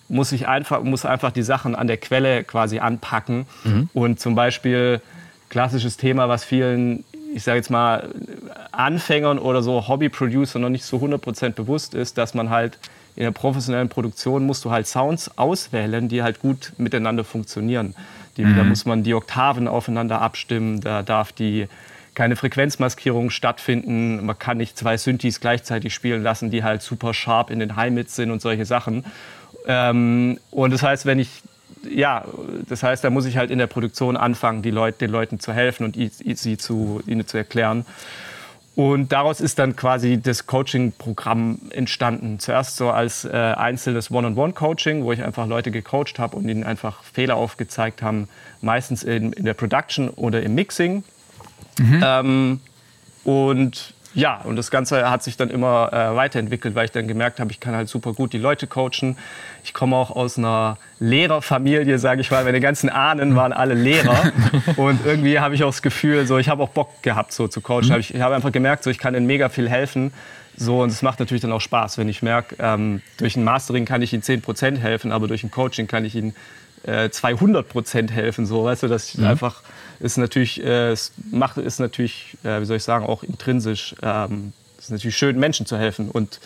muss 0.09 0.31
ich 0.31 0.47
einfach, 0.47 0.81
muss 0.83 1.05
einfach 1.05 1.31
die 1.31 1.43
Sachen 1.43 1.75
an 1.75 1.87
der 1.87 1.97
Quelle 1.97 2.43
quasi 2.43 2.79
anpacken. 2.79 3.45
Mhm. 3.63 3.89
Und 3.93 4.19
zum 4.19 4.35
Beispiel 4.35 5.01
klassisches 5.49 5.97
Thema, 5.97 6.27
was 6.27 6.43
vielen, 6.43 7.03
ich 7.33 7.43
sage 7.43 7.57
jetzt 7.57 7.69
mal, 7.69 8.09
Anfängern 8.71 9.39
oder 9.39 9.61
so 9.61 9.87
Hobby-Producer 9.87 10.59
noch 10.59 10.69
nicht 10.69 10.83
so 10.83 10.97
100% 10.97 11.51
bewusst 11.51 11.93
ist, 11.93 12.17
dass 12.17 12.33
man 12.33 12.49
halt 12.49 12.79
in 13.15 13.23
der 13.23 13.31
professionellen 13.31 13.89
Produktion 13.89 14.45
musst 14.45 14.65
du 14.65 14.71
halt 14.71 14.87
Sounds 14.87 15.37
auswählen, 15.37 16.07
die 16.07 16.23
halt 16.23 16.39
gut 16.39 16.73
miteinander 16.77 17.23
funktionieren. 17.23 17.95
Die, 18.37 18.45
mhm. 18.45 18.55
Da 18.55 18.63
muss 18.63 18.85
man 18.85 19.03
die 19.03 19.13
Oktaven 19.13 19.67
aufeinander 19.67 20.21
abstimmen, 20.21 20.81
da 20.81 21.03
darf 21.03 21.31
die 21.31 21.67
keine 22.15 22.35
Frequenzmaskierungen 22.35 23.29
stattfinden. 23.29 24.25
Man 24.25 24.37
kann 24.37 24.57
nicht 24.57 24.77
zwei 24.77 24.97
Synthes 24.97 25.39
gleichzeitig 25.39 25.93
spielen 25.93 26.23
lassen, 26.23 26.51
die 26.51 26.63
halt 26.63 26.81
super 26.81 27.13
sharp 27.13 27.49
in 27.49 27.59
den 27.59 27.75
High-Mids 27.75 28.15
sind 28.15 28.31
und 28.31 28.41
solche 28.41 28.65
Sachen. 28.65 29.05
Ähm, 29.67 30.39
und 30.51 30.71
das 30.71 30.83
heißt, 30.83 31.05
wenn 31.05 31.19
ich 31.19 31.41
ja, 31.89 32.25
das 32.67 32.83
heißt, 32.83 33.03
da 33.03 33.09
muss 33.09 33.25
ich 33.25 33.37
halt 33.37 33.51
in 33.51 33.57
der 33.57 33.67
Produktion 33.67 34.17
anfangen, 34.17 34.61
die 34.61 34.71
Leut, 34.71 34.99
den 35.01 35.11
Leuten 35.11 35.39
zu 35.39 35.53
helfen 35.53 35.85
und 35.85 35.95
sie 35.95 36.57
zu, 36.57 37.01
ihnen 37.05 37.25
zu 37.25 37.37
erklären. 37.37 37.85
Und 38.75 39.11
daraus 39.11 39.41
ist 39.41 39.59
dann 39.59 39.75
quasi 39.75 40.21
das 40.21 40.45
Coaching-Programm 40.45 41.59
entstanden. 41.71 42.39
Zuerst 42.39 42.77
so 42.77 42.91
als 42.91 43.25
äh, 43.25 43.29
einzelnes 43.31 44.09
One-on-One-Coaching, 44.09 45.03
wo 45.03 45.11
ich 45.11 45.23
einfach 45.23 45.47
Leute 45.47 45.69
gecoacht 45.71 46.17
habe 46.17 46.37
und 46.37 46.47
ihnen 46.47 46.63
einfach 46.63 47.03
Fehler 47.03 47.35
aufgezeigt 47.35 48.01
habe, 48.01 48.27
meistens 48.61 49.03
in, 49.03 49.33
in 49.33 49.43
der 49.43 49.53
Production 49.53 50.09
oder 50.09 50.41
im 50.41 50.55
Mixing. 50.55 51.03
Mhm. 51.79 52.03
Ähm, 52.03 52.59
und 53.23 53.93
ja, 54.15 54.41
und 54.43 54.55
das 54.55 54.71
Ganze 54.71 55.09
hat 55.09 55.23
sich 55.23 55.37
dann 55.37 55.49
immer 55.49 55.93
äh, 55.93 56.15
weiterentwickelt, 56.15 56.73
weil 56.73 56.85
ich 56.85 56.91
dann 56.91 57.07
gemerkt 57.07 57.39
habe, 57.39 57.51
ich 57.51 57.59
kann 57.59 57.75
halt 57.75 57.89
super 57.89 58.13
gut 58.13 58.33
die 58.33 58.39
Leute 58.39 58.65
coachen. 58.65 59.17
Ich 59.63 59.73
komme 59.73 59.95
auch 59.95 60.09
aus 60.09 60.37
einer 60.37 60.77
Lehrerfamilie, 60.99 61.99
sage 61.99 62.21
ich 62.21 62.31
mal. 62.31 62.43
Meine 62.43 62.59
ganzen 62.59 62.89
Ahnen 62.89 63.35
waren 63.35 63.53
alle 63.53 63.75
Lehrer. 63.75 64.31
und 64.77 65.05
irgendwie 65.05 65.39
habe 65.39 65.53
ich 65.53 65.63
auch 65.63 65.69
das 65.69 65.81
Gefühl, 65.81 66.25
so, 66.25 66.37
ich 66.37 66.49
habe 66.49 66.63
auch 66.63 66.69
Bock 66.69 67.03
gehabt, 67.03 67.33
so 67.33 67.47
zu 67.47 67.61
coachen. 67.61 67.89
Mhm. 67.89 67.99
Ich 67.99 68.21
habe 68.21 68.33
einfach 68.35 68.51
gemerkt, 68.51 68.83
so, 68.83 68.89
ich 68.89 68.97
kann 68.97 69.13
ihnen 69.13 69.27
mega 69.27 69.49
viel 69.49 69.69
helfen. 69.69 70.11
So, 70.57 70.81
und 70.81 70.89
es 70.89 71.01
macht 71.01 71.19
natürlich 71.19 71.41
dann 71.41 71.51
auch 71.51 71.61
Spaß, 71.61 71.97
wenn 71.97 72.09
ich 72.09 72.21
merke, 72.21 72.55
ähm, 72.59 73.01
durch 73.17 73.37
ein 73.37 73.43
Mastering 73.43 73.85
kann 73.85 74.01
ich 74.01 74.11
ihnen 74.11 74.23
10% 74.23 74.77
helfen, 74.77 75.11
aber 75.11 75.27
durch 75.27 75.43
ein 75.43 75.51
Coaching 75.51 75.87
kann 75.87 76.03
ich 76.03 76.15
ihnen 76.15 76.35
äh, 76.83 77.05
200% 77.05 78.11
helfen. 78.11 78.45
So, 78.45 78.65
weißt 78.65 78.83
du, 78.83 78.87
dass 78.87 79.09
ich 79.09 79.19
mhm. 79.19 79.27
einfach 79.27 79.61
ist 79.99 80.17
natürlich, 80.17 80.63
äh, 80.63 80.91
es 80.91 81.11
macht, 81.31 81.57
ist 81.57 81.79
natürlich, 81.79 82.37
äh, 82.43 82.61
wie 82.61 82.65
soll 82.65 82.77
ich 82.77 82.83
sagen, 82.83 83.05
auch 83.05 83.23
intrinsisch, 83.23 83.95
ähm, 84.01 84.53
ist 84.77 84.91
natürlich 84.91 85.17
schön, 85.17 85.39
Menschen 85.39 85.65
zu 85.65 85.77
helfen. 85.77 86.09
Und 86.09 86.39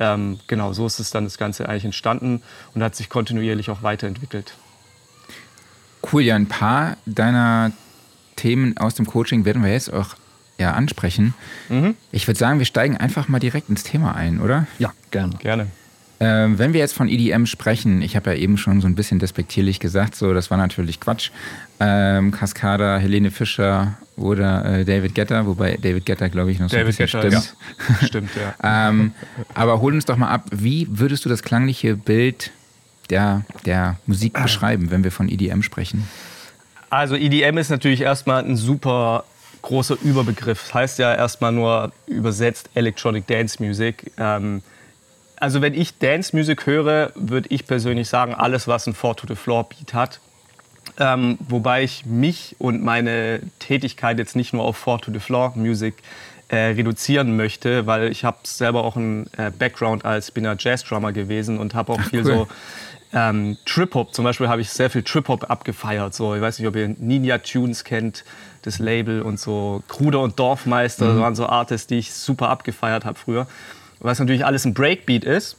ähm, 0.00 0.40
genau, 0.46 0.72
so 0.72 0.86
ist 0.86 0.98
es 0.98 1.10
dann 1.10 1.24
das 1.24 1.38
Ganze 1.38 1.68
eigentlich 1.68 1.84
entstanden 1.84 2.42
und 2.74 2.82
hat 2.82 2.96
sich 2.96 3.08
kontinuierlich 3.08 3.70
auch 3.70 3.82
weiterentwickelt. 3.82 4.54
Cool, 6.12 6.22
ja, 6.22 6.34
ein 6.34 6.48
paar 6.48 6.96
deiner 7.06 7.72
Themen 8.36 8.76
aus 8.76 8.94
dem 8.94 9.06
Coaching 9.06 9.44
werden 9.44 9.62
wir 9.62 9.72
jetzt 9.72 9.92
auch 9.92 10.16
ja, 10.58 10.72
ansprechen. 10.72 11.34
Mhm. 11.68 11.94
Ich 12.12 12.26
würde 12.26 12.38
sagen, 12.38 12.58
wir 12.58 12.66
steigen 12.66 12.96
einfach 12.96 13.28
mal 13.28 13.38
direkt 13.38 13.68
ins 13.68 13.82
Thema 13.82 14.14
ein, 14.14 14.40
oder? 14.40 14.66
Ja, 14.78 14.92
gerne. 15.10 15.36
Gerne. 15.38 15.66
Ähm, 16.20 16.58
wenn 16.58 16.72
wir 16.72 16.80
jetzt 16.80 16.94
von 16.94 17.08
EDM 17.08 17.46
sprechen, 17.46 18.00
ich 18.00 18.14
habe 18.14 18.30
ja 18.30 18.36
eben 18.36 18.56
schon 18.56 18.80
so 18.80 18.86
ein 18.86 18.94
bisschen 18.94 19.18
despektierlich 19.18 19.80
gesagt, 19.80 20.14
so 20.14 20.32
das 20.32 20.50
war 20.50 20.58
natürlich 20.58 21.00
Quatsch. 21.00 21.30
Ähm, 21.80 22.30
Cascada, 22.30 22.98
Helene 22.98 23.30
Fischer 23.30 23.98
oder 24.16 24.64
äh, 24.64 24.84
David 24.84 25.14
Getter, 25.14 25.46
wobei 25.46 25.76
David 25.80 26.06
Getter, 26.06 26.28
glaube 26.28 26.52
ich, 26.52 26.60
noch 26.60 26.70
so 26.70 26.76
David 26.76 27.00
ein 27.00 27.06
bisschen 27.06 27.20
Getter, 27.20 27.42
stimmt. 27.42 27.56
Ja. 28.00 28.06
stimmt, 28.06 28.30
ja. 28.36 28.88
ähm, 28.88 29.12
aber 29.54 29.80
hol 29.80 29.92
uns 29.92 30.04
doch 30.04 30.16
mal 30.16 30.28
ab, 30.28 30.44
wie 30.52 30.86
würdest 30.90 31.24
du 31.24 31.28
das 31.28 31.42
klangliche 31.42 31.96
Bild 31.96 32.52
der, 33.10 33.42
der 33.66 33.96
Musik 34.06 34.34
beschreiben, 34.34 34.90
wenn 34.90 35.04
wir 35.04 35.10
von 35.10 35.28
EDM 35.28 35.62
sprechen? 35.62 36.08
Also 36.90 37.16
EDM 37.16 37.58
ist 37.58 37.70
natürlich 37.70 38.02
erstmal 38.02 38.44
ein 38.44 38.56
super 38.56 39.24
großer 39.62 39.96
Überbegriff. 40.02 40.62
Das 40.62 40.74
heißt 40.74 40.98
ja 40.98 41.14
erstmal 41.14 41.50
nur 41.52 41.92
übersetzt 42.06 42.70
Electronic 42.74 43.26
Dance 43.26 43.62
Music. 43.62 44.12
Ähm, 44.16 44.62
also 45.36 45.60
wenn 45.60 45.74
ich 45.74 45.98
Dance 45.98 46.36
Music 46.36 46.66
höre, 46.66 47.12
würde 47.14 47.48
ich 47.48 47.66
persönlich 47.66 48.08
sagen, 48.08 48.34
alles, 48.34 48.68
was 48.68 48.86
ein 48.86 48.94
Four 48.94 49.16
to 49.16 49.26
the 49.26 49.34
Floor 49.34 49.68
Beat 49.68 49.92
hat. 49.92 50.20
Ähm, 50.98 51.38
wobei 51.48 51.82
ich 51.82 52.06
mich 52.06 52.56
und 52.58 52.82
meine 52.82 53.40
Tätigkeit 53.58 54.18
jetzt 54.18 54.36
nicht 54.36 54.52
nur 54.52 54.64
auf 54.64 54.76
Four 54.76 55.00
to 55.00 55.12
the 55.12 55.18
Floor 55.18 55.52
Music 55.56 55.94
äh, 56.48 56.56
reduzieren 56.56 57.36
möchte, 57.36 57.86
weil 57.86 58.10
ich 58.10 58.24
habe 58.24 58.38
selber 58.44 58.84
auch 58.84 58.96
einen 58.96 59.26
äh, 59.36 59.50
Background 59.50 60.04
als 60.04 60.30
bin 60.30 60.44
ja 60.44 60.54
Jazz 60.58 60.84
Drummer 60.84 61.12
gewesen 61.12 61.58
und 61.58 61.74
habe 61.74 61.92
auch 61.92 62.00
viel 62.10 62.20
cool. 62.20 62.26
so 62.26 62.48
ähm, 63.12 63.56
Trip 63.64 63.94
Hop. 63.94 64.14
Zum 64.14 64.24
Beispiel 64.24 64.48
habe 64.48 64.60
ich 64.60 64.70
sehr 64.70 64.90
viel 64.90 65.02
Trip 65.02 65.26
Hop 65.28 65.50
abgefeiert. 65.50 66.14
So, 66.14 66.34
ich 66.34 66.40
weiß 66.40 66.58
nicht, 66.58 66.68
ob 66.68 66.76
ihr 66.76 66.88
Ninja 66.88 67.38
Tunes 67.38 67.84
kennt, 67.84 68.24
das 68.62 68.78
Label 68.78 69.22
und 69.22 69.40
so 69.40 69.82
Kruder 69.88 70.20
und 70.20 70.38
Dorfmeister 70.38 71.12
mhm. 71.12 71.20
waren 71.20 71.34
so 71.34 71.46
Artists, 71.46 71.86
die 71.86 71.98
ich 71.98 72.12
super 72.12 72.50
abgefeiert 72.50 73.04
habe 73.04 73.18
früher 73.18 73.46
was 74.04 74.18
natürlich 74.18 74.44
alles 74.44 74.64
ein 74.64 74.74
Breakbeat 74.74 75.24
ist. 75.24 75.56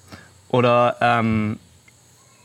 Oder 0.50 0.96
ähm, 1.02 1.60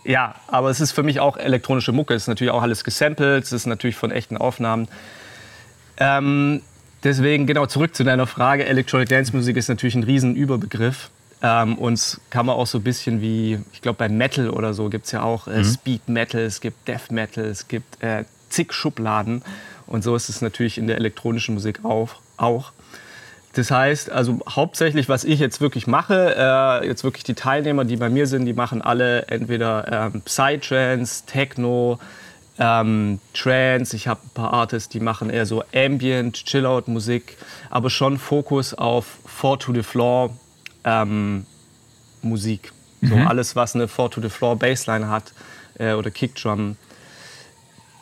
ja, 0.05 0.35
aber 0.47 0.71
es 0.71 0.81
ist 0.81 0.93
für 0.93 1.03
mich 1.03 1.21
auch 1.21 1.37
elektronische 1.37 1.93
Mucke. 1.93 2.15
Es 2.15 2.23
ist 2.23 2.29
natürlich 2.29 2.53
auch 2.53 2.63
alles 2.63 2.85
gesampelt, 2.85 3.45
es 3.45 3.53
ist 3.53 3.67
natürlich 3.67 3.97
von 3.97 4.11
echten 4.11 4.37
Aufnahmen. 4.37 4.89
Ähm, 5.99 6.63
deswegen, 7.05 7.47
genau, 7.47 7.67
zurück 7.67 7.95
zu 7.95 8.05
deiner 8.05 8.27
Frage. 8.27 8.65
Electronic 8.65 9.09
Dance 9.09 9.35
Musik 9.35 9.57
ist 9.57 9.69
natürlich 9.69 9.95
ein 9.95 10.05
Riesenüberbegriff. 10.05 11.11
Ähm, 11.43 11.79
und 11.79 12.21
kann 12.29 12.47
man 12.47 12.57
auch 12.57 12.67
so 12.67 12.79
ein 12.79 12.85
bisschen 12.85 13.23
wie, 13.23 13.59
ich 13.73 13.81
glaube, 13.81 13.97
bei 13.97 14.09
Metal 14.09 14.51
oder 14.51 14.75
so 14.75 14.91
gibt 14.91 15.07
es 15.07 15.13
ja 15.13 15.23
auch 15.23 15.47
äh, 15.47 15.59
mhm. 15.59 15.65
Speed 15.65 16.09
Metal, 16.09 16.43
es 16.43 16.61
gibt 16.61 16.87
Death 16.87 17.11
Metal, 17.11 17.45
es 17.45 17.67
gibt 17.67 18.03
äh, 18.03 18.25
zig 18.51 18.73
Schubladen. 18.73 19.43
Und 19.87 20.05
so 20.05 20.15
ist 20.15 20.29
es 20.29 20.43
natürlich 20.43 20.77
in 20.77 20.87
der 20.87 20.97
elektronischen 20.97 21.55
Musik 21.55 21.85
auch. 21.85 22.11
auch. 22.37 22.73
Das 23.53 23.71
heißt, 23.71 24.11
also 24.11 24.39
hauptsächlich, 24.49 25.09
was 25.09 25.25
ich 25.25 25.41
jetzt 25.41 25.61
wirklich 25.61 25.87
mache, 25.89 26.35
äh, 26.37 26.87
jetzt 26.87 27.03
wirklich 27.03 27.25
die 27.25 27.35
Teilnehmer, 27.35 27.85
die 27.85 27.97
bei 27.97 28.09
mir 28.09 28.27
sind, 28.27 28.45
die 28.45 28.53
machen 28.53 28.81
alle 28.81 29.27
entweder 29.27 30.13
ähm, 30.15 30.23
Psytrance, 30.23 31.25
Techno, 31.27 31.99
ähm, 32.61 33.19
Trance. 33.35 33.97
Ich 33.97 34.07
habe 34.07 34.21
ein 34.25 34.35
paar 34.35 34.53
Artists, 34.53 34.89
die 34.89 35.01
machen 35.01 35.31
eher 35.31 35.47
so 35.47 35.65
Ambient, 35.75 36.45
Chillout-Musik, 36.45 37.37
aber 37.71 37.91
schon 37.91 38.19
Fokus 38.19 38.73
auf 38.73 39.07
Four 39.27 39.59
to 39.59 39.75
the 39.75 39.83
Floor 39.83 40.31
ähm, 40.85 41.45
Musik. 42.23 42.73
So 43.03 43.17
mhm. 43.17 43.27
alles, 43.27 43.57
was 43.57 43.75
eine 43.75 43.89
Four 43.89 44.11
to 44.13 44.21
the 44.21 44.29
Floor 44.29 44.57
Bassline 44.57 45.09
hat 45.09 45.33
äh, 45.79 45.95
oder 45.95 46.11
Kickdrum 46.11 46.77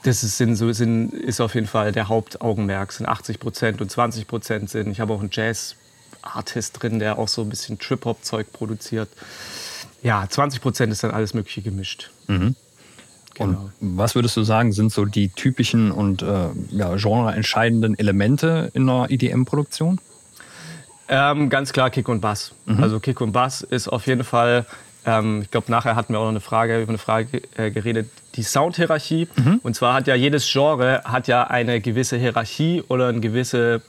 das 0.09 0.25
ist, 0.25 0.39
sind, 0.39 0.57
so, 0.57 0.73
sind, 0.73 1.13
ist 1.13 1.41
auf 1.41 1.55
jeden 1.55 1.67
Fall 1.67 1.93
der 1.93 2.09
Hauptaugenmerk. 2.09 2.93
Sind 2.93 3.07
80 3.07 3.39
Prozent 3.39 3.81
und 3.81 3.91
20 3.91 4.27
Prozent 4.27 4.71
sind. 4.71 4.91
Ich 4.91 5.01
habe 5.01 5.13
auch 5.13 5.21
einen 5.21 5.31
Jazz-Artist 5.31 6.83
drin, 6.83 6.99
der 6.99 7.19
auch 7.19 7.29
so 7.29 7.43
ein 7.43 7.51
bisschen 7.51 7.79
Trip-Hop-Zeug 7.79 8.53
produziert. 8.53 9.09
Ja, 10.03 10.27
20 10.29 10.61
Prozent 10.61 10.93
ist 10.93 11.05
dann 11.05 11.11
alles 11.11 11.35
Mögliche 11.35 11.63
gemischt. 11.63 12.11
Mhm. 12.27 12.57
Genau. 13.35 13.71
Und 13.81 13.97
was 13.99 14.15
würdest 14.15 14.37
du 14.37 14.43
sagen, 14.43 14.73
sind 14.73 14.93
so 14.93 15.05
die 15.05 15.29
typischen 15.29 15.93
und 15.93 16.23
äh, 16.23 16.49
ja, 16.71 16.97
genreentscheidenden 16.97 17.99
Elemente 17.99 18.71
in 18.75 18.89
einer 18.89 19.11
EDM-Produktion? 19.11 20.01
Ähm, 21.09 21.49
ganz 21.49 21.73
klar 21.73 21.91
Kick 21.91 22.09
und 22.09 22.21
Bass. 22.21 22.53
Mhm. 22.67 22.83
Also 22.83 22.99
Kick 23.01 23.21
und 23.21 23.33
Bass 23.33 23.61
ist 23.61 23.89
auf 23.89 24.07
jeden 24.07 24.25
Fall 24.25 24.67
ähm, 25.07 25.43
ich 25.43 25.51
glaube, 25.51 25.71
nachher 25.71 25.97
hatten 25.97 26.13
wir 26.13 26.21
auch 26.21 26.25
noch 26.25 26.31
eine 26.31 26.41
Frage 26.41 26.81
über 26.81 26.91
eine 26.91 26.99
Frage 26.99 27.43
äh, 27.57 27.71
geredet, 27.71 28.11
die 28.35 28.43
Soundhierarchie. 28.43 29.29
Mhm. 29.37 29.61
Und 29.63 29.75
zwar 29.75 29.95
hat 29.95 30.07
ja 30.07 30.15
jedes 30.15 30.51
Genre 30.51 31.03
hat 31.05 31.29
ja 31.29 31.45
eine 31.45 31.81
gewisse 31.81 32.17
Hierarchie 32.17 32.83
oder 32.89 33.09
eine 33.09 33.21
gewisse, 33.21 33.83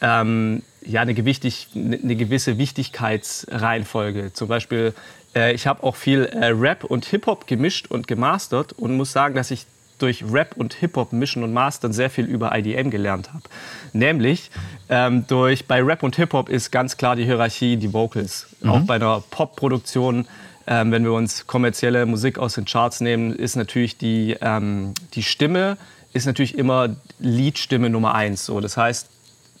ähm, 0.00 0.62
ja, 0.82 1.00
eine, 1.00 1.14
gewichtig, 1.14 1.68
eine 1.74 2.16
gewisse 2.16 2.58
Wichtigkeitsreihenfolge. 2.58 4.32
Zum 4.32 4.48
Beispiel, 4.48 4.94
äh, 5.34 5.52
ich 5.54 5.66
habe 5.66 5.82
auch 5.82 5.96
viel 5.96 6.26
äh, 6.26 6.46
Rap 6.46 6.84
und 6.84 7.04
Hip-Hop 7.06 7.46
gemischt 7.46 7.86
und 7.90 8.06
gemastert 8.06 8.72
und 8.72 8.96
muss 8.96 9.12
sagen, 9.12 9.34
dass 9.34 9.50
ich 9.50 9.66
durch 9.98 10.24
Rap 10.30 10.56
und 10.56 10.74
Hip-Hop 10.74 11.12
mischen 11.12 11.42
und 11.42 11.52
mastern 11.52 11.92
sehr 11.92 12.10
viel 12.10 12.24
über 12.24 12.56
IDM 12.56 12.90
gelernt 12.90 13.32
habe. 13.32 13.44
Nämlich 13.92 14.50
ähm, 14.88 15.26
durch, 15.26 15.66
bei 15.66 15.82
Rap 15.82 16.02
und 16.02 16.16
Hip-Hop 16.16 16.48
ist 16.48 16.70
ganz 16.70 16.96
klar 16.96 17.16
die 17.16 17.24
Hierarchie, 17.24 17.76
die 17.76 17.92
Vocals. 17.92 18.46
Mhm. 18.60 18.70
Auch 18.70 18.80
bei 18.80 18.96
einer 18.96 19.22
Pop-Produktion, 19.30 20.26
ähm, 20.66 20.90
wenn 20.90 21.04
wir 21.04 21.12
uns 21.12 21.46
kommerzielle 21.46 22.06
Musik 22.06 22.38
aus 22.38 22.54
den 22.54 22.64
Charts 22.64 23.00
nehmen, 23.00 23.34
ist 23.34 23.56
natürlich 23.56 23.96
die, 23.96 24.36
ähm, 24.40 24.94
die 25.14 25.22
Stimme 25.22 25.76
ist 26.12 26.26
natürlich 26.26 26.56
immer 26.56 26.96
Liedstimme 27.18 27.90
Nummer 27.90 28.14
eins. 28.14 28.46
So. 28.46 28.60
Das 28.60 28.76
heißt, 28.76 29.08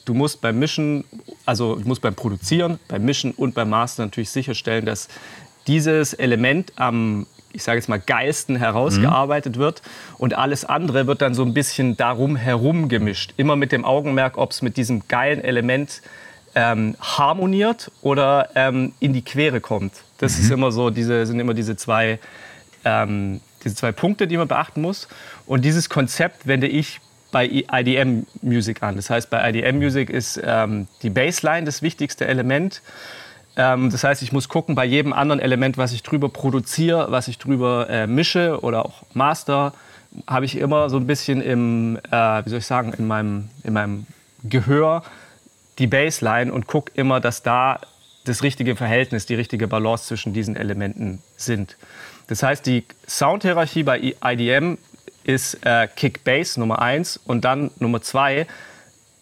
du 0.04 0.14
musst 0.14 0.40
beim 0.40 0.58
Mischen, 0.58 1.04
also 1.44 1.76
du 1.76 1.86
musst 1.86 2.00
beim 2.00 2.14
Produzieren, 2.14 2.78
beim 2.88 3.04
Mischen 3.04 3.32
und 3.32 3.54
beim 3.54 3.68
Master 3.68 4.04
natürlich 4.04 4.30
sicherstellen, 4.30 4.86
dass 4.86 5.08
dieses 5.66 6.14
Element 6.14 6.72
am 6.76 7.26
ich 7.54 7.62
sage 7.62 7.78
jetzt 7.78 7.88
mal, 7.88 8.00
geilsten 8.00 8.56
herausgearbeitet 8.56 9.56
mhm. 9.56 9.60
wird. 9.60 9.82
Und 10.18 10.34
alles 10.34 10.64
andere 10.64 11.06
wird 11.06 11.22
dann 11.22 11.34
so 11.34 11.42
ein 11.44 11.54
bisschen 11.54 11.96
darum 11.96 12.36
herum 12.36 12.88
gemischt. 12.88 13.32
Immer 13.36 13.56
mit 13.56 13.72
dem 13.72 13.84
Augenmerk, 13.84 14.36
ob 14.36 14.50
es 14.50 14.60
mit 14.60 14.76
diesem 14.76 15.06
geilen 15.08 15.42
Element 15.42 16.02
ähm, 16.54 16.96
harmoniert 17.00 17.90
oder 18.02 18.50
ähm, 18.54 18.92
in 19.00 19.12
die 19.12 19.22
Quere 19.22 19.60
kommt. 19.60 19.92
Das 20.18 20.36
mhm. 20.36 20.44
ist 20.44 20.50
immer 20.50 20.72
so, 20.72 20.90
diese, 20.90 21.26
sind 21.26 21.40
immer 21.40 21.54
diese 21.54 21.76
zwei, 21.76 22.18
ähm, 22.84 23.40
diese 23.64 23.74
zwei 23.74 23.92
Punkte, 23.92 24.26
die 24.26 24.36
man 24.36 24.48
beachten 24.48 24.80
muss. 24.80 25.08
Und 25.46 25.64
dieses 25.64 25.88
Konzept 25.88 26.46
wende 26.46 26.66
ich 26.66 27.00
bei 27.30 27.46
IDM 27.46 28.26
Music 28.42 28.82
an. 28.82 28.94
Das 28.96 29.10
heißt, 29.10 29.28
bei 29.30 29.50
IDM 29.50 29.78
Music 29.78 30.08
ist 30.08 30.40
ähm, 30.44 30.86
die 31.02 31.10
Bassline 31.10 31.64
das 31.64 31.82
wichtigste 31.82 32.26
Element. 32.26 32.80
Ähm, 33.56 33.90
das 33.90 34.04
heißt, 34.04 34.22
ich 34.22 34.32
muss 34.32 34.48
gucken 34.48 34.74
bei 34.74 34.84
jedem 34.84 35.12
anderen 35.12 35.40
Element, 35.40 35.78
was 35.78 35.92
ich 35.92 36.02
drüber 36.02 36.28
produziere, 36.28 37.10
was 37.10 37.28
ich 37.28 37.38
drüber 37.38 37.88
äh, 37.88 38.06
mische 38.06 38.60
oder 38.62 38.84
auch 38.84 39.02
master, 39.14 39.72
habe 40.26 40.44
ich 40.44 40.56
immer 40.56 40.90
so 40.90 40.96
ein 40.96 41.06
bisschen 41.06 41.40
im, 41.40 41.98
äh, 42.10 42.44
wie 42.44 42.50
soll 42.50 42.58
ich 42.58 42.66
sagen, 42.66 42.92
in 42.92 43.06
meinem, 43.06 43.48
in 43.62 43.72
meinem 43.72 44.06
Gehör 44.44 45.02
die 45.78 45.86
Bassline 45.86 46.52
und 46.52 46.66
gucke 46.66 46.92
immer, 46.94 47.20
dass 47.20 47.42
da 47.42 47.80
das 48.24 48.42
richtige 48.42 48.76
Verhältnis, 48.76 49.26
die 49.26 49.34
richtige 49.34 49.68
Balance 49.68 50.06
zwischen 50.06 50.32
diesen 50.32 50.56
Elementen 50.56 51.20
sind. 51.36 51.76
Das 52.28 52.42
heißt, 52.42 52.64
die 52.64 52.84
Soundhierarchie 53.06 53.82
bei 53.82 54.14
IDM 54.24 54.78
ist 55.24 55.64
äh, 55.66 55.88
Kick 55.94 56.24
Bass 56.24 56.56
Nummer 56.56 56.80
eins 56.80 57.18
und 57.24 57.44
dann 57.44 57.70
Nummer 57.78 58.00
zwei 58.02 58.46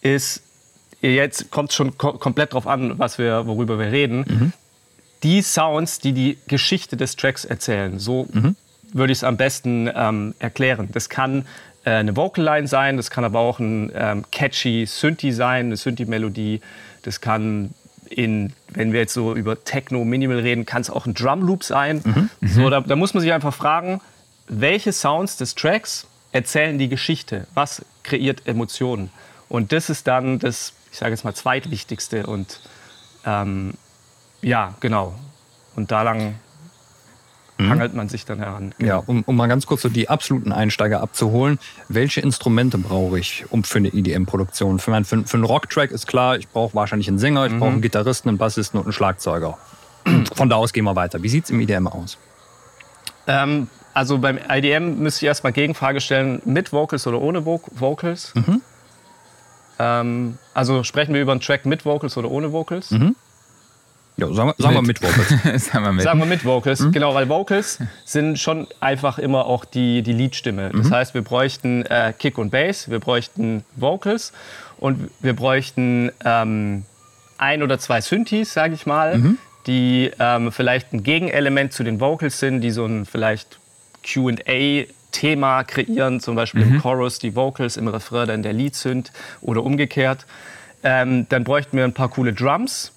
ist 0.02 0.42
jetzt 1.10 1.50
kommt 1.50 1.70
es 1.70 1.76
schon 1.76 1.98
ko 1.98 2.12
komplett 2.14 2.54
drauf 2.54 2.66
an, 2.66 2.98
was 2.98 3.18
wir, 3.18 3.46
worüber 3.46 3.78
wir 3.78 3.90
reden. 3.92 4.24
Mhm. 4.28 4.52
Die 5.22 5.42
Sounds, 5.42 5.98
die 5.98 6.12
die 6.12 6.38
Geschichte 6.48 6.96
des 6.96 7.16
Tracks 7.16 7.44
erzählen, 7.44 7.98
so 7.98 8.28
mhm. 8.32 8.56
würde 8.92 9.12
ich 9.12 9.18
es 9.18 9.24
am 9.24 9.36
besten 9.36 9.90
ähm, 9.94 10.34
erklären. 10.38 10.88
Das 10.92 11.08
kann 11.08 11.46
äh, 11.84 11.90
eine 11.90 12.16
Vocal 12.16 12.44
Line 12.44 12.66
sein, 12.66 12.96
das 12.96 13.10
kann 13.10 13.24
aber 13.24 13.40
auch 13.40 13.58
ein 13.58 13.92
ähm, 13.94 14.24
catchy 14.30 14.86
Synthi 14.86 15.32
sein, 15.32 15.66
eine 15.66 15.76
Synthi-Melodie. 15.76 16.60
Das 17.02 17.20
kann 17.20 17.70
in, 18.08 18.52
wenn 18.68 18.92
wir 18.92 19.00
jetzt 19.00 19.14
so 19.14 19.34
über 19.34 19.64
Techno 19.64 20.04
Minimal 20.04 20.40
reden, 20.40 20.66
kann 20.66 20.82
es 20.82 20.90
auch 20.90 21.06
ein 21.06 21.14
Drum 21.14 21.42
Loop 21.42 21.64
sein. 21.64 22.02
Mhm. 22.04 22.30
So, 22.48 22.70
da, 22.70 22.80
da 22.80 22.96
muss 22.96 23.14
man 23.14 23.22
sich 23.22 23.32
einfach 23.32 23.54
fragen, 23.54 24.00
welche 24.48 24.92
Sounds 24.92 25.36
des 25.36 25.54
Tracks 25.54 26.06
erzählen 26.32 26.78
die 26.78 26.88
Geschichte? 26.88 27.46
Was 27.54 27.84
kreiert 28.02 28.46
Emotionen? 28.46 29.10
Und 29.48 29.72
das 29.72 29.90
ist 29.90 30.06
dann 30.06 30.38
das 30.38 30.72
ich 30.92 30.98
sage 30.98 31.10
jetzt 31.10 31.24
mal, 31.24 31.34
zweitwichtigste. 31.34 32.26
Und 32.26 32.60
ähm, 33.24 33.74
ja, 34.42 34.74
genau. 34.80 35.14
Und 35.74 35.90
da 35.90 36.02
lang 36.02 36.34
mhm. 37.56 37.70
hangelt 37.70 37.94
man 37.94 38.08
sich 38.08 38.26
dann 38.26 38.38
heran. 38.38 38.74
Genau. 38.78 39.00
Ja, 39.00 39.02
um, 39.06 39.22
um 39.22 39.36
mal 39.36 39.48
ganz 39.48 39.66
kurz 39.66 39.82
so 39.82 39.88
die 39.88 40.08
absoluten 40.08 40.52
Einsteiger 40.52 41.00
abzuholen. 41.00 41.58
Welche 41.88 42.20
Instrumente 42.20 42.78
brauche 42.78 43.18
ich 43.18 43.46
um 43.50 43.64
für 43.64 43.78
eine 43.78 43.88
EDM-Produktion? 43.88 44.78
Für, 44.78 45.04
für, 45.04 45.24
für 45.24 45.36
einen 45.36 45.44
Rocktrack 45.44 45.90
ist 45.90 46.06
klar, 46.06 46.36
ich 46.36 46.48
brauche 46.48 46.74
wahrscheinlich 46.74 47.08
einen 47.08 47.18
Sänger, 47.18 47.46
ich 47.46 47.52
mhm. 47.52 47.58
brauche 47.58 47.70
einen 47.70 47.82
Gitarristen, 47.82 48.28
einen 48.28 48.38
Bassisten 48.38 48.78
und 48.78 48.86
einen 48.86 48.92
Schlagzeuger. 48.92 49.58
Von 50.34 50.50
da 50.50 50.56
aus 50.56 50.72
gehen 50.72 50.84
wir 50.84 50.94
weiter. 50.94 51.22
Wie 51.22 51.28
sieht 51.28 51.44
es 51.44 51.50
im 51.50 51.60
EDM 51.60 51.86
aus? 51.86 52.18
Ähm, 53.26 53.68
also 53.94 54.18
beim 54.18 54.38
IDM 54.48 54.98
müsste 54.98 55.24
ich 55.24 55.28
erstmal 55.28 55.52
Gegenfrage 55.52 56.00
stellen, 56.00 56.42
mit 56.44 56.72
Vocals 56.72 57.06
oder 57.06 57.20
ohne 57.20 57.44
Vo 57.44 57.62
Vocals? 57.72 58.34
Mhm. 58.34 58.60
Ähm, 59.82 60.38
also 60.54 60.84
sprechen 60.84 61.12
wir 61.12 61.20
über 61.20 61.32
einen 61.32 61.40
Track 61.40 61.66
mit 61.66 61.84
Vocals 61.84 62.16
oder 62.16 62.30
ohne 62.30 62.52
Vocals? 62.52 62.92
Mhm. 62.92 63.16
Ja, 64.16 64.32
sagen 64.32 64.50
wir, 64.50 64.62
sagen 64.62 64.74
wir 64.74 64.82
mit 64.82 65.02
Vocals. 65.02 65.66
Sagen 65.72 65.84
wir 65.84 65.92
mit. 65.92 66.02
Sagen 66.04 66.18
wir 66.20 66.26
mit 66.26 66.44
Vocals, 66.44 66.86
genau, 66.92 67.14
weil 67.14 67.28
Vocals 67.28 67.78
sind 68.04 68.38
schon 68.38 68.68
einfach 68.78 69.18
immer 69.18 69.46
auch 69.46 69.64
die, 69.64 70.02
die 70.02 70.12
Leadstimme. 70.12 70.70
Das 70.70 70.90
heißt, 70.90 71.14
wir 71.14 71.22
bräuchten 71.22 71.86
äh, 71.86 72.12
Kick 72.16 72.36
und 72.36 72.50
Bass, 72.50 72.90
wir 72.90 73.00
bräuchten 73.00 73.64
Vocals 73.74 74.32
und 74.78 75.10
wir 75.20 75.34
bräuchten 75.34 76.12
ähm, 76.24 76.84
ein 77.38 77.62
oder 77.62 77.78
zwei 77.78 78.02
Synthes, 78.02 78.52
sage 78.52 78.74
ich 78.74 78.84
mal, 78.84 79.18
die 79.66 80.10
ähm, 80.18 80.52
vielleicht 80.52 80.92
ein 80.92 81.02
Gegenelement 81.02 81.72
zu 81.72 81.82
den 81.82 81.98
Vocals 81.98 82.38
sind, 82.38 82.60
die 82.60 82.70
so 82.70 82.84
ein 82.84 83.06
vielleicht 83.06 83.58
Q&A-Thema 85.12 85.64
kreieren, 85.64 86.20
zum 86.20 86.34
Beispiel 86.34 86.62
im 86.62 86.80
Chorus 86.80 87.18
die 87.18 87.36
Vocals, 87.36 87.76
im 87.76 87.88
Refrain 87.88 88.28
dann 88.28 88.42
der 88.42 88.52
Lead 88.52 88.74
sind 88.74 89.12
oder 89.40 89.62
umgekehrt. 89.62 90.26
Ähm, 90.82 91.26
dann 91.28 91.44
bräuchten 91.44 91.76
wir 91.76 91.84
ein 91.84 91.92
paar 91.92 92.08
coole 92.08 92.32
Drums. 92.32 92.92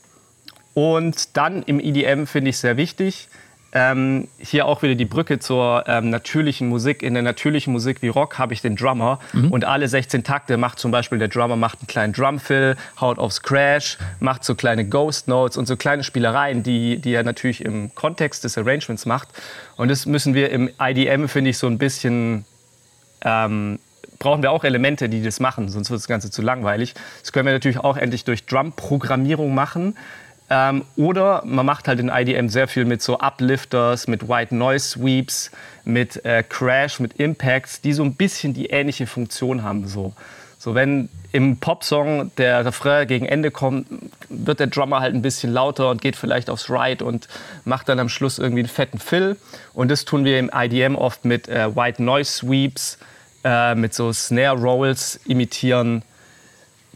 Und 0.73 1.37
dann 1.37 1.63
im 1.63 1.79
EDM 1.79 2.25
finde 2.25 2.49
ich 2.49 2.57
sehr 2.57 2.77
wichtig, 2.77 3.29
ähm, 3.75 4.29
hier 4.37 4.65
auch 4.65 4.81
wieder 4.81 4.95
die 4.95 5.05
Brücke 5.05 5.37
zur 5.37 5.83
ähm, 5.85 6.09
natürlichen 6.09 6.69
Musik. 6.69 7.03
In 7.03 7.13
der 7.13 7.23
natürlichen 7.23 7.73
Musik 7.73 8.01
wie 8.01 8.07
Rock 8.07 8.39
habe 8.39 8.53
ich 8.53 8.61
den 8.61 8.77
Drummer 8.77 9.19
und 9.51 9.65
alle 9.65 9.87
16 9.89 10.23
Takte 10.23 10.55
macht 10.55 10.79
zum 10.79 10.91
Beispiel 10.91 11.19
der 11.19 11.27
Drummer 11.27 11.57
macht 11.57 11.79
einen 11.79 11.87
kleinen 11.87 12.13
Drumfill, 12.13 12.77
haut 13.01 13.19
aufs 13.19 13.41
Crash, 13.41 13.97
macht 14.21 14.45
so 14.45 14.55
kleine 14.55 14.87
Ghost 14.87 15.27
Notes 15.27 15.57
und 15.57 15.67
so 15.67 15.75
kleine 15.75 16.03
Spielereien, 16.03 16.63
die, 16.63 16.99
die 16.99 17.13
er 17.13 17.23
natürlich 17.23 17.65
im 17.65 17.93
Kontext 17.93 18.45
des 18.45 18.57
Arrangements 18.57 19.05
macht. 19.05 19.27
Und 19.75 19.91
das 19.91 20.05
müssen 20.05 20.33
wir 20.33 20.51
im 20.51 20.69
IDM, 20.79 21.27
finde 21.27 21.49
ich, 21.49 21.57
so 21.57 21.67
ein 21.67 21.77
bisschen 21.77 22.45
ähm, 23.25 23.79
brauchen 24.19 24.41
wir 24.41 24.51
auch 24.51 24.63
Elemente, 24.63 25.09
die 25.09 25.21
das 25.21 25.39
machen, 25.39 25.69
sonst 25.69 25.89
wird 25.89 25.99
das 25.99 26.07
Ganze 26.07 26.31
zu 26.31 26.41
langweilig. 26.41 26.93
Das 27.21 27.31
können 27.31 27.45
wir 27.45 27.53
natürlich 27.53 27.79
auch 27.79 27.97
endlich 27.97 28.23
durch 28.23 28.45
Drum-Programmierung 28.45 29.53
machen. 29.53 29.97
Ähm, 30.49 30.85
oder 30.95 31.41
man 31.45 31.65
macht 31.65 31.87
halt 31.87 31.99
in 31.99 32.09
IDM 32.09 32.49
sehr 32.49 32.67
viel 32.67 32.85
mit 32.85 33.01
so 33.01 33.19
Uplifters, 33.19 34.07
mit 34.07 34.27
White 34.27 34.55
Noise 34.55 34.89
Sweeps, 34.89 35.51
mit 35.83 36.23
äh, 36.23 36.43
Crash, 36.47 36.99
mit 36.99 37.13
Impacts, 37.13 37.81
die 37.81 37.93
so 37.93 38.03
ein 38.03 38.13
bisschen 38.15 38.53
die 38.53 38.67
ähnliche 38.67 39.07
Funktion 39.07 39.63
haben. 39.63 39.87
So. 39.87 40.13
So, 40.59 40.73
wenn 40.73 41.09
im 41.31 41.57
Popsong 41.57 42.31
der 42.37 42.65
Refrain 42.65 43.07
gegen 43.07 43.25
Ende 43.25 43.51
kommt, 43.51 43.87
wird 44.29 44.59
der 44.59 44.67
Drummer 44.67 44.99
halt 44.99 45.13
ein 45.13 45.21
bisschen 45.21 45.51
lauter 45.51 45.89
und 45.89 46.01
geht 46.01 46.15
vielleicht 46.15 46.49
aufs 46.49 46.69
Ride 46.69 47.03
und 47.03 47.27
macht 47.65 47.89
dann 47.89 47.99
am 47.99 48.09
Schluss 48.09 48.39
irgendwie 48.39 48.61
einen 48.61 48.69
fetten 48.69 48.99
Fill. 48.99 49.37
Und 49.73 49.89
das 49.89 50.05
tun 50.05 50.25
wir 50.25 50.39
im 50.39 50.49
IDM 50.53 50.95
oft 50.95 51.25
mit 51.25 51.47
äh, 51.47 51.75
White 51.75 52.01
Noise 52.01 52.31
Sweeps, 52.31 52.97
äh, 53.43 53.75
mit 53.75 53.93
so 53.93 54.13
Snare 54.13 54.57
Rolls 54.57 55.19
imitieren. 55.25 56.03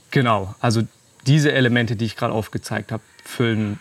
Genau, 0.09 0.55
also 0.59 0.81
diese 1.27 1.51
Elemente, 1.51 1.95
die 1.95 2.05
ich 2.05 2.15
gerade 2.15 2.33
aufgezeigt 2.33 2.91
habe, 2.91 3.03
füllen 3.29 3.79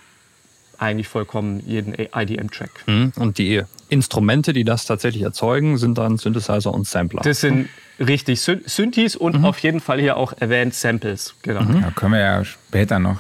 eigentlich 0.78 1.08
vollkommen 1.08 1.60
jeden 1.66 1.94
IDM-Track. 1.94 2.70
Mhm. 2.86 3.12
Und 3.16 3.38
die 3.38 3.62
Instrumente, 3.88 4.52
die 4.52 4.64
das 4.64 4.84
tatsächlich 4.84 5.22
erzeugen, 5.22 5.76
sind 5.76 5.98
dann 5.98 6.18
Synthesizer 6.18 6.72
und 6.72 6.86
Sampler. 6.86 7.22
Das 7.22 7.40
sind 7.40 7.68
richtig 7.98 8.40
Syn 8.40 8.60
Synthes 8.64 9.16
und 9.16 9.44
auf 9.44 9.58
jeden 9.60 9.80
Fall 9.80 10.00
hier 10.00 10.16
auch 10.16 10.32
erwähnt 10.38 10.74
Samples. 10.74 11.34
Genau. 11.42 11.64
Da 11.64 11.90
können 11.90 12.12
wir 12.12 12.20
ja 12.20 12.44
später 12.44 13.00
noch 13.00 13.18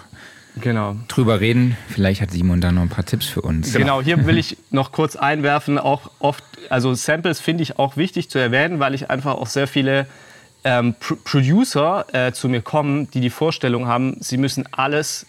genau. 0.60 0.96
drüber 1.08 1.40
reden. 1.40 1.76
Vielleicht 1.88 2.20
hat 2.20 2.30
Simon 2.30 2.60
da 2.60 2.70
noch 2.70 2.82
ein 2.82 2.88
paar 2.88 3.04
Tipps 3.04 3.26
für 3.26 3.40
uns. 3.40 3.72
Genau, 3.72 4.00
hier 4.00 4.24
will 4.26 4.38
ich 4.38 4.56
noch 4.70 4.92
kurz 4.92 5.16
einwerfen, 5.16 5.78
auch 5.78 6.10
oft, 6.20 6.44
also 6.68 6.94
Samples 6.94 7.40
finde 7.40 7.62
ich 7.62 7.78
auch 7.78 7.96
wichtig 7.96 8.30
zu 8.30 8.38
erwähnen, 8.38 8.78
weil 8.78 8.94
ich 8.94 9.10
einfach 9.10 9.34
auch 9.34 9.48
sehr 9.48 9.66
viele 9.66 10.06
ähm, 10.64 10.94
Pro 11.00 11.16
Producer 11.24 12.06
äh, 12.12 12.32
zu 12.32 12.48
mir 12.48 12.62
kommen, 12.62 13.10
die 13.10 13.20
die 13.20 13.30
Vorstellung 13.30 13.86
haben, 13.86 14.16
sie 14.20 14.36
müssen 14.36 14.68
alles 14.72 15.26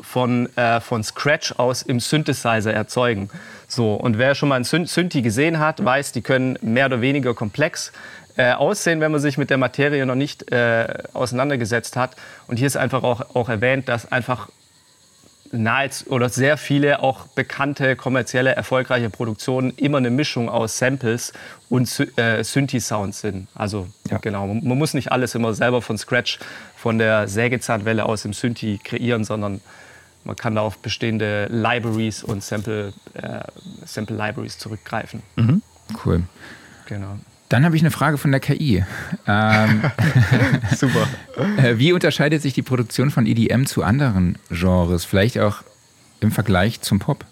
von, 0.00 0.54
äh, 0.56 0.80
von 0.80 1.02
Scratch 1.02 1.52
aus 1.58 1.82
im 1.82 2.00
Synthesizer 2.00 2.72
erzeugen. 2.72 3.30
So, 3.66 3.94
und 3.94 4.18
wer 4.18 4.34
schon 4.34 4.50
mal 4.50 4.56
ein 4.56 4.64
Syn 4.64 4.86
Synthi 4.86 5.22
gesehen 5.22 5.58
hat, 5.58 5.84
weiß, 5.84 6.12
die 6.12 6.22
können 6.22 6.58
mehr 6.60 6.86
oder 6.86 7.00
weniger 7.00 7.34
komplex 7.34 7.92
äh, 8.36 8.52
aussehen, 8.52 9.00
wenn 9.00 9.12
man 9.12 9.20
sich 9.20 9.38
mit 9.38 9.50
der 9.50 9.58
Materie 9.58 10.04
noch 10.06 10.14
nicht 10.14 10.50
äh, 10.52 11.02
auseinandergesetzt 11.12 11.96
hat. 11.96 12.16
Und 12.46 12.56
hier 12.58 12.66
ist 12.66 12.76
einfach 12.76 13.02
auch, 13.02 13.34
auch 13.34 13.48
erwähnt, 13.48 13.88
dass 13.88 14.10
einfach 14.10 14.48
nahezu 15.52 16.10
oder 16.10 16.28
sehr 16.28 16.56
viele 16.56 17.02
auch 17.02 17.26
bekannte, 17.28 17.94
kommerzielle, 17.94 18.54
erfolgreiche 18.54 19.10
Produktionen 19.10 19.70
immer 19.76 19.98
eine 19.98 20.10
Mischung 20.10 20.48
aus 20.48 20.78
Samples 20.78 21.32
und 21.68 21.88
äh, 22.16 22.42
Synthi-Sounds 22.42 23.20
sind. 23.20 23.48
Also 23.54 23.86
Ja. 24.10 24.18
genau, 24.18 24.46
man, 24.46 24.78
muss 24.78 24.94
nicht 24.94 25.12
alles 25.12 25.34
immer 25.34 25.54
selber 25.54 25.82
von 25.82 25.98
Scratch, 25.98 26.38
von 26.76 26.98
der 26.98 27.28
Sägezahnwelle 27.28 28.06
aus 28.06 28.24
im 28.24 28.32
Synthi 28.32 28.80
kreieren, 28.82 29.24
sondern 29.24 29.60
man 30.24 30.36
kann 30.36 30.54
da 30.54 30.62
auf 30.62 30.78
bestehende 30.78 31.46
Libraries 31.50 32.24
und 32.24 32.42
Sample, 32.42 32.92
äh, 33.14 33.40
Sample 33.84 34.16
Libraries 34.16 34.58
zurückgreifen. 34.58 35.22
Cool. 36.04 36.22
Genau. 36.86 37.18
Dann 37.52 37.66
habe 37.66 37.76
ich 37.76 37.82
eine 37.82 37.90
Frage 37.90 38.16
von 38.16 38.30
der 38.30 38.40
KI. 38.40 38.82
Ähm, 39.26 39.82
Super. 40.74 41.06
äh, 41.58 41.76
wie 41.76 41.92
unterscheidet 41.92 42.40
sich 42.40 42.54
die 42.54 42.62
Produktion 42.62 43.10
von 43.10 43.26
EDM 43.26 43.66
zu 43.66 43.82
anderen 43.82 44.38
Genres? 44.48 45.04
Vielleicht 45.04 45.38
auch 45.38 45.56
im 46.20 46.32
Vergleich 46.32 46.80
zum 46.80 46.98
Pop? 46.98 47.26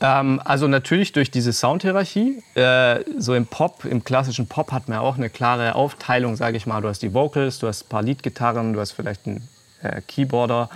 Ähm, 0.00 0.40
also 0.44 0.66
natürlich 0.66 1.12
durch 1.12 1.30
diese 1.30 1.52
Soundhierarchie. 1.52 2.42
Äh, 2.56 3.04
so 3.16 3.36
im 3.36 3.46
Pop, 3.46 3.84
im 3.84 4.02
klassischen 4.02 4.48
Pop 4.48 4.72
hat 4.72 4.88
man 4.88 4.98
auch 4.98 5.16
eine 5.16 5.30
klare 5.30 5.76
Aufteilung, 5.76 6.34
sage 6.34 6.56
ich 6.56 6.66
mal. 6.66 6.80
Du 6.80 6.88
hast 6.88 7.02
die 7.02 7.14
Vocals, 7.14 7.60
du 7.60 7.68
hast 7.68 7.84
ein 7.84 7.88
paar 7.88 8.02
Leadgitarren, 8.02 8.72
du 8.72 8.80
hast 8.80 8.90
vielleicht 8.90 9.28
einen 9.28 9.48
äh, 9.80 10.00
Keyboarder. 10.00 10.70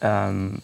Ähm, 0.00 0.62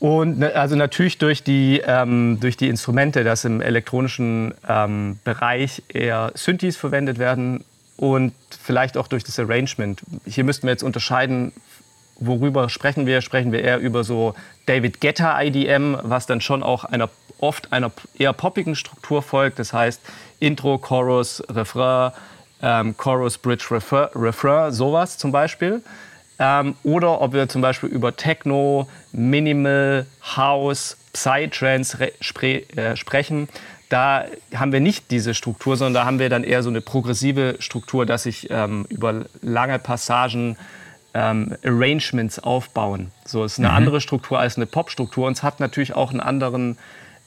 und 0.00 0.42
also 0.42 0.76
natürlich 0.76 1.18
durch 1.18 1.42
die, 1.42 1.80
ähm, 1.84 2.38
durch 2.40 2.56
die 2.56 2.68
Instrumente, 2.68 3.24
dass 3.24 3.44
im 3.44 3.60
elektronischen 3.60 4.54
ähm, 4.68 5.18
Bereich 5.24 5.82
eher 5.88 6.32
Synthes 6.34 6.76
verwendet 6.76 7.18
werden 7.18 7.64
und 7.96 8.34
vielleicht 8.60 8.96
auch 8.96 9.08
durch 9.08 9.24
das 9.24 9.38
Arrangement. 9.38 10.02
Hier 10.26 10.44
müssten 10.44 10.66
wir 10.66 10.72
jetzt 10.72 10.82
unterscheiden, 10.82 11.52
worüber 12.16 12.68
sprechen 12.68 13.06
wir? 13.06 13.20
Sprechen 13.20 13.52
wir 13.52 13.62
eher 13.62 13.78
über 13.78 14.04
so 14.04 14.34
David 14.66 15.00
Guetta 15.00 15.40
IDM, 15.40 15.96
was 16.02 16.26
dann 16.26 16.40
schon 16.40 16.62
auch 16.62 16.84
einer, 16.84 17.08
oft 17.38 17.72
einer 17.72 17.90
eher 18.18 18.32
poppigen 18.32 18.76
Struktur 18.76 19.22
folgt. 19.22 19.58
Das 19.58 19.72
heißt 19.72 20.00
Intro, 20.40 20.78
Chorus, 20.78 21.42
Refrain, 21.48 22.12
ähm, 22.62 22.96
Chorus, 22.96 23.38
Bridge, 23.38 23.66
Refrain, 23.70 24.08
Refrain, 24.14 24.72
sowas 24.72 25.18
zum 25.18 25.32
Beispiel. 25.32 25.82
Ähm, 26.38 26.74
oder 26.82 27.20
ob 27.20 27.32
wir 27.32 27.48
zum 27.48 27.62
Beispiel 27.62 27.88
über 27.88 28.16
Techno, 28.16 28.88
Minimal, 29.12 30.06
House, 30.36 30.96
Psytrance 31.12 32.00
re- 32.00 32.12
spre 32.20 32.62
äh, 32.76 32.96
sprechen. 32.96 33.48
Da 33.88 34.24
haben 34.54 34.72
wir 34.72 34.80
nicht 34.80 35.10
diese 35.12 35.34
Struktur, 35.34 35.76
sondern 35.76 35.94
da 35.94 36.04
haben 36.06 36.18
wir 36.18 36.28
dann 36.28 36.42
eher 36.42 36.64
so 36.64 36.70
eine 36.70 36.80
progressive 36.80 37.56
Struktur, 37.60 38.04
dass 38.06 38.24
sich 38.24 38.48
ähm, 38.50 38.86
über 38.88 39.26
lange 39.42 39.78
Passagen 39.78 40.56
ähm, 41.12 41.56
Arrangements 41.64 42.40
aufbauen. 42.40 43.12
So 43.24 43.44
es 43.44 43.52
ist 43.52 43.58
eine 43.60 43.70
andere 43.70 44.00
Struktur 44.00 44.40
als 44.40 44.56
eine 44.56 44.66
Popstruktur 44.66 45.28
und 45.28 45.34
es 45.34 45.44
hat 45.44 45.60
natürlich 45.60 45.94
auch 45.94 46.10
einen 46.10 46.20
anderen, 46.20 46.76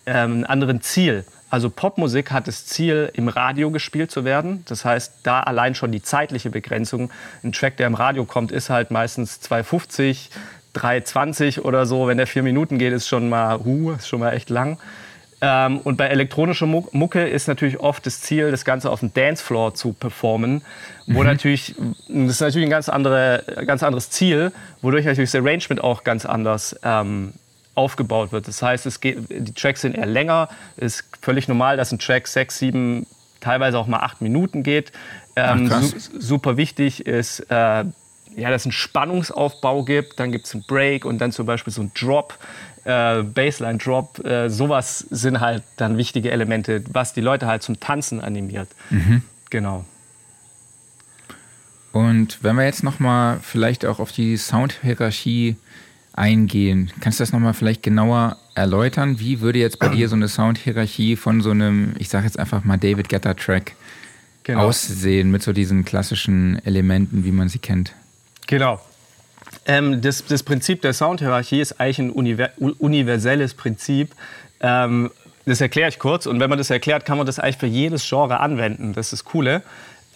ähm, 0.05 0.31
einen 0.33 0.45
anderen 0.45 0.81
Ziel. 0.81 1.23
Also 1.49 1.69
Popmusik 1.69 2.31
hat 2.31 2.47
das 2.47 2.65
Ziel, 2.65 3.09
im 3.13 3.29
Radio 3.29 3.71
gespielt 3.71 4.11
zu 4.11 4.25
werden. 4.25 4.63
Das 4.67 4.83
heißt, 4.83 5.13
da 5.23 5.39
allein 5.39 5.75
schon 5.75 5.91
die 5.91 6.01
zeitliche 6.01 6.49
Begrenzung. 6.49 7.09
Ein 7.43 7.53
Track, 7.53 7.77
der 7.77 7.87
im 7.87 7.95
Radio 7.95 8.25
kommt, 8.25 8.51
ist 8.51 8.69
halt 8.69 8.91
meistens 8.91 9.39
2,50, 9.41 10.29
3,20 10.75 11.61
oder 11.61 11.85
so. 11.85 12.07
Wenn 12.07 12.17
der 12.17 12.27
vier 12.27 12.43
Minuten 12.43 12.77
geht, 12.77 12.91
ist 12.91 13.07
schon 13.07 13.29
mal, 13.29 13.59
uh, 13.63 13.91
ist 13.91 14.09
schon 14.09 14.19
mal 14.19 14.33
echt 14.33 14.49
lang. 14.49 14.77
Ähm, 15.39 15.79
und 15.79 15.97
bei 15.97 16.07
elektronischer 16.07 16.65
Muck- 16.65 16.93
Mucke 16.93 17.27
ist 17.27 17.47
natürlich 17.47 17.79
oft 17.79 18.05
das 18.05 18.21
Ziel, 18.21 18.49
das 18.49 18.65
Ganze 18.65 18.89
auf 18.89 19.01
dem 19.01 19.13
Dancefloor 19.13 19.75
zu 19.75 19.93
performen, 19.93 20.63
wo 21.05 21.23
natürlich, 21.23 21.75
das 22.07 22.31
ist 22.31 22.41
natürlich 22.41 22.67
ein 22.67 22.71
ganz, 22.71 22.89
andere, 22.89 23.43
ganz 23.67 23.83
anderes 23.83 24.09
Ziel, 24.09 24.51
wodurch 24.81 25.05
natürlich 25.05 25.31
das 25.31 25.39
Arrangement 25.39 25.83
auch 25.83 26.03
ganz 26.03 26.25
anders 26.25 26.75
ähm, 26.83 27.33
aufgebaut 27.77 28.31
wird. 28.31 28.47
Das 28.47 28.61
heißt, 28.61 28.85
es 28.85 28.99
geht, 28.99 29.17
die 29.29 29.53
Tracks 29.53 29.81
sind 29.81 29.95
eher 29.95 30.05
länger, 30.05 30.49
ist 30.77 31.03
völlig 31.21 31.47
normal, 31.47 31.77
dass 31.77 31.91
ein 31.91 31.99
Track 31.99 32.27
sechs, 32.27 32.57
sieben, 32.57 33.05
teilweise 33.39 33.77
auch 33.77 33.87
mal 33.87 33.99
acht 33.99 34.21
Minuten 34.21 34.63
geht. 34.63 34.91
Ähm, 35.35 35.69
Ach, 35.71 35.83
su 35.83 35.97
super 36.19 36.57
wichtig 36.57 37.05
ist, 37.05 37.41
äh, 37.51 37.53
ja, 37.53 38.49
dass 38.49 38.61
es 38.61 38.65
einen 38.65 38.71
Spannungsaufbau 38.71 39.83
gibt, 39.83 40.19
dann 40.19 40.31
gibt 40.31 40.47
es 40.47 40.53
einen 40.53 40.63
Break 40.67 41.05
und 41.05 41.19
dann 41.19 41.31
zum 41.31 41.45
Beispiel 41.45 41.71
so 41.71 41.81
einen 41.81 41.91
Drop, 41.93 42.37
äh, 42.83 43.21
Baseline 43.23 43.77
Drop, 43.77 44.23
äh, 44.25 44.49
sowas 44.49 44.99
sind 45.09 45.39
halt 45.39 45.63
dann 45.77 45.97
wichtige 45.97 46.31
Elemente, 46.31 46.83
was 46.91 47.13
die 47.13 47.21
Leute 47.21 47.47
halt 47.47 47.63
zum 47.63 47.79
Tanzen 47.79 48.21
animiert. 48.21 48.69
Genau. 49.49 49.85
Und 51.91 52.43
wenn 52.43 52.55
wir 52.55 52.65
jetzt 52.65 52.83
nochmal 52.83 53.39
vielleicht 53.41 53.85
auch 53.85 53.99
auf 53.99 54.11
die 54.11 54.37
Soundhierarchie 54.37 55.55
eingehen. 56.17 56.91
Kannst 56.99 57.19
du 57.19 57.21
das 57.21 57.31
nochmal 57.31 57.53
vielleicht 57.53 57.83
genauer 57.83 58.37
erläutern? 58.55 59.19
Wie 59.19 59.39
würde 59.39 59.59
jetzt 59.59 59.79
bei 59.79 59.89
dir 59.89 60.09
so 60.09 60.15
eine 60.15 60.27
Soundhierarchie 60.27 61.15
von 61.15 61.41
so 61.41 61.51
einem, 61.51 61.93
ich 61.99 62.09
sage 62.09 62.25
jetzt 62.25 62.39
einfach 62.39 62.63
mal 62.63 62.77
David 62.77 63.07
Getter 63.07 63.35
Track 63.35 63.73
genau. 64.43 64.65
aussehen 64.65 65.29
mit 65.29 65.43
so 65.43 65.53
diesen 65.53 65.85
klassischen 65.85 66.59
Elementen, 66.65 67.23
wie 67.23 67.31
man 67.31 67.49
sie 67.49 67.59
kennt? 67.59 67.93
Genau. 68.47 68.81
Ähm, 69.65 70.01
das, 70.01 70.25
das, 70.25 70.43
Prinzip 70.43 70.81
der 70.81 70.93
Soundhierarchie 70.93 71.61
ist 71.61 71.79
eigentlich 71.79 71.99
ein 71.99 72.11
universelles 72.11 73.53
Prinzip. 73.53 74.13
Ähm, 74.59 75.11
das 75.45 75.61
erkläre 75.61 75.89
ich 75.89 75.99
kurz. 75.99 76.25
Und 76.25 76.39
wenn 76.39 76.49
man 76.49 76.57
das 76.57 76.69
erklärt, 76.69 77.05
kann 77.05 77.17
man 77.17 77.27
das 77.27 77.39
eigentlich 77.39 77.57
für 77.57 77.67
jedes 77.67 78.07
Genre 78.07 78.39
anwenden. 78.39 78.93
Das 78.93 79.07
ist 79.07 79.21
das 79.21 79.23
Coole. 79.23 79.61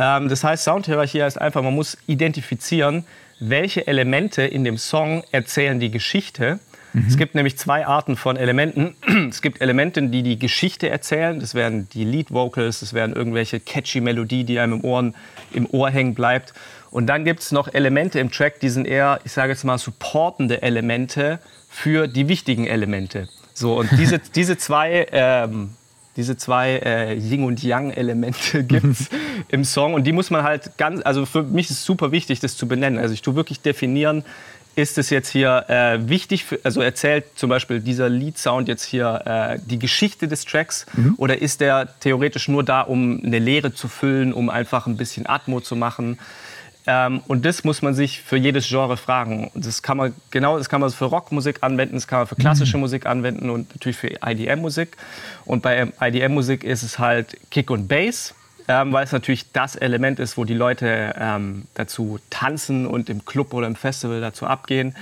Ähm, 0.01 0.29
das 0.29 0.43
heißt, 0.43 0.63
Soundhierarchie 0.63 1.21
heißt 1.21 1.39
einfach, 1.39 1.61
man 1.61 1.75
muss 1.75 1.95
identifizieren, 2.07 3.05
welche 3.39 3.85
Elemente 3.85 4.41
in 4.41 4.63
dem 4.63 4.77
Song 4.77 5.23
erzählen 5.31 5.79
die 5.79 5.91
Geschichte. 5.91 6.59
Mhm. 6.93 7.05
Es 7.07 7.17
gibt 7.17 7.35
nämlich 7.35 7.57
zwei 7.57 7.85
Arten 7.85 8.17
von 8.17 8.35
Elementen. 8.35 8.95
Es 9.29 9.43
gibt 9.43 9.61
Elemente, 9.61 10.01
die 10.01 10.23
die 10.23 10.39
Geschichte 10.39 10.89
erzählen. 10.89 11.39
Das 11.39 11.53
wären 11.53 11.87
die 11.89 12.03
Lead 12.03 12.31
Vocals, 12.31 12.79
das 12.79 12.93
wären 12.93 13.13
irgendwelche 13.13 13.59
catchy 13.59 14.01
Melodie, 14.01 14.43
die 14.43 14.59
einem 14.59 14.73
im, 14.73 14.83
Ohren, 14.83 15.15
im 15.53 15.67
Ohr 15.69 15.91
hängen 15.91 16.15
bleibt. 16.15 16.53
Und 16.89 17.05
dann 17.07 17.23
gibt 17.23 17.41
es 17.41 17.51
noch 17.51 17.73
Elemente 17.73 18.19
im 18.19 18.31
Track, 18.31 18.59
die 18.59 18.69
sind 18.69 18.85
eher, 18.87 19.19
ich 19.23 19.31
sage 19.31 19.51
jetzt 19.51 19.63
mal, 19.63 19.77
supportende 19.77 20.61
Elemente 20.61 21.39
für 21.69 22.07
die 22.07 22.27
wichtigen 22.27 22.65
Elemente. 22.65 23.29
So, 23.53 23.77
und 23.77 23.89
diese, 23.97 24.19
diese 24.35 24.57
zwei 24.57 25.07
ähm, 25.11 25.75
diese 26.17 26.35
zwei 26.37 26.77
äh, 26.77 27.13
Yin 27.15 27.43
und 27.43 27.63
Yang-Elemente 27.63 28.63
gibt 28.65 28.85
es 28.85 29.09
im 29.49 29.63
Song. 29.63 29.93
Und 29.93 30.05
die 30.05 30.11
muss 30.11 30.29
man 30.29 30.43
halt 30.43 30.77
ganz, 30.77 31.01
also 31.05 31.25
für 31.25 31.43
mich 31.43 31.69
ist 31.69 31.77
es 31.77 31.85
super 31.85 32.11
wichtig, 32.11 32.39
das 32.39 32.57
zu 32.57 32.67
benennen. 32.67 32.99
Also 32.99 33.13
ich 33.13 33.21
tue 33.21 33.35
wirklich 33.35 33.61
definieren, 33.61 34.23
ist 34.75 34.97
es 34.97 35.09
jetzt 35.09 35.29
hier 35.29 35.65
äh, 35.67 36.07
wichtig, 36.07 36.45
für, 36.45 36.59
also 36.63 36.81
erzählt 36.81 37.25
zum 37.35 37.49
Beispiel 37.49 37.81
dieser 37.81 38.07
Lead-Sound 38.07 38.67
jetzt 38.67 38.85
hier 38.85 39.21
äh, 39.25 39.59
die 39.65 39.79
Geschichte 39.79 40.27
des 40.27 40.45
Tracks 40.45 40.85
mhm. 40.93 41.15
oder 41.17 41.41
ist 41.41 41.59
der 41.59 41.89
theoretisch 41.99 42.47
nur 42.47 42.63
da, 42.63 42.81
um 42.81 43.21
eine 43.23 43.39
Leere 43.39 43.73
zu 43.73 43.89
füllen, 43.89 44.31
um 44.31 44.49
einfach 44.49 44.87
ein 44.87 44.95
bisschen 44.95 45.27
Atmo 45.27 45.59
zu 45.59 45.75
machen? 45.75 46.19
Ähm, 46.93 47.21
und 47.27 47.45
das 47.45 47.63
muss 47.63 47.81
man 47.81 47.93
sich 47.93 48.21
für 48.21 48.35
jedes 48.35 48.67
Genre 48.67 48.97
fragen. 48.97 49.49
Das 49.55 49.81
kann 49.81 49.95
man 49.95 50.13
genau, 50.29 50.57
das 50.57 50.67
kann 50.67 50.81
man 50.81 50.89
für 50.89 51.05
Rockmusik 51.05 51.59
anwenden, 51.61 51.95
das 51.95 52.05
kann 52.05 52.19
man 52.19 52.27
für 52.27 52.35
klassische 52.35 52.75
mhm. 52.75 52.81
Musik 52.81 53.05
anwenden 53.05 53.49
und 53.49 53.69
natürlich 53.69 53.95
für 53.95 54.09
IDM-Musik. 54.21 54.97
Und 55.45 55.61
bei 55.61 55.87
IDM-Musik 56.01 56.65
ist 56.65 56.83
es 56.83 56.99
halt 56.99 57.37
Kick 57.49 57.71
und 57.71 57.87
Bass, 57.87 58.35
ähm, 58.67 58.91
weil 58.91 59.05
es 59.05 59.13
natürlich 59.13 59.53
das 59.53 59.77
Element 59.77 60.19
ist, 60.19 60.35
wo 60.35 60.43
die 60.43 60.53
Leute 60.53 61.15
ähm, 61.17 61.63
dazu 61.75 62.19
tanzen 62.29 62.85
und 62.85 63.09
im 63.09 63.23
Club 63.23 63.53
oder 63.53 63.67
im 63.67 63.77
Festival 63.77 64.19
dazu 64.19 64.45
abgehen. 64.45 64.93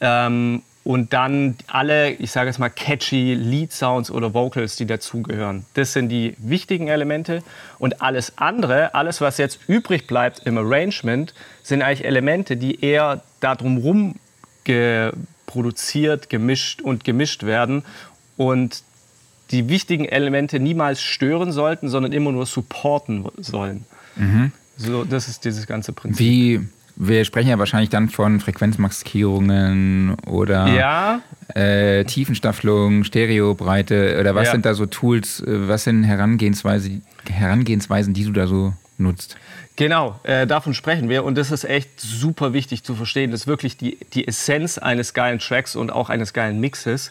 Ähm, 0.00 0.62
und 0.84 1.12
dann 1.12 1.56
alle, 1.68 2.10
ich 2.10 2.32
sage 2.32 2.48
jetzt 2.48 2.58
mal, 2.58 2.68
catchy 2.68 3.34
Lead-Sounds 3.34 4.10
oder 4.10 4.34
Vocals, 4.34 4.76
die 4.76 4.86
dazugehören. 4.86 5.64
Das 5.74 5.92
sind 5.92 6.08
die 6.08 6.34
wichtigen 6.38 6.88
Elemente. 6.88 7.42
Und 7.78 8.02
alles 8.02 8.36
andere, 8.36 8.94
alles, 8.94 9.20
was 9.20 9.38
jetzt 9.38 9.60
übrig 9.68 10.08
bleibt 10.08 10.40
im 10.40 10.58
Arrangement, 10.58 11.34
sind 11.62 11.82
eigentlich 11.82 12.04
Elemente, 12.04 12.56
die 12.56 12.84
eher 12.84 13.22
darum 13.40 13.76
rum 13.78 14.16
ge 14.64 15.12
produziert, 15.46 16.30
gemischt 16.30 16.80
und 16.80 17.04
gemischt 17.04 17.44
werden. 17.44 17.84
Und 18.36 18.82
die 19.52 19.68
wichtigen 19.68 20.06
Elemente 20.06 20.58
niemals 20.58 21.00
stören 21.02 21.52
sollten, 21.52 21.90
sondern 21.90 22.12
immer 22.12 22.32
nur 22.32 22.46
supporten 22.46 23.26
sollen. 23.36 23.84
Mhm. 24.16 24.50
So, 24.76 25.04
das 25.04 25.28
ist 25.28 25.44
dieses 25.44 25.66
ganze 25.66 25.92
Prinzip. 25.92 26.18
Wie 26.18 26.60
wir 26.96 27.24
sprechen 27.24 27.48
ja 27.48 27.58
wahrscheinlich 27.58 27.90
dann 27.90 28.08
von 28.08 28.40
Frequenzmaxierungen 28.40 30.16
oder 30.26 30.66
ja. 30.68 31.20
äh, 31.54 32.04
Tiefenstaffelung, 32.04 33.04
Stereobreite 33.04 34.18
oder 34.20 34.34
was 34.34 34.46
ja. 34.46 34.52
sind 34.52 34.66
da 34.66 34.74
so 34.74 34.86
Tools, 34.86 35.40
äh, 35.40 35.68
was 35.68 35.84
sind 35.84 36.04
Herangehensweise, 36.04 37.00
Herangehensweisen, 37.30 38.14
die 38.14 38.24
du 38.24 38.32
da 38.32 38.46
so 38.46 38.72
nutzt? 38.98 39.36
Genau, 39.76 40.20
äh, 40.24 40.46
davon 40.46 40.74
sprechen 40.74 41.08
wir 41.08 41.24
und 41.24 41.36
das 41.36 41.50
ist 41.50 41.64
echt 41.64 41.98
super 41.98 42.52
wichtig 42.52 42.84
zu 42.84 42.94
verstehen. 42.94 43.30
Das 43.30 43.42
ist 43.42 43.46
wirklich 43.46 43.76
die, 43.76 43.98
die 44.12 44.28
Essenz 44.28 44.76
eines 44.78 45.14
geilen 45.14 45.38
Tracks 45.38 45.76
und 45.76 45.90
auch 45.90 46.10
eines 46.10 46.32
geilen 46.32 46.60
Mixes. 46.60 47.10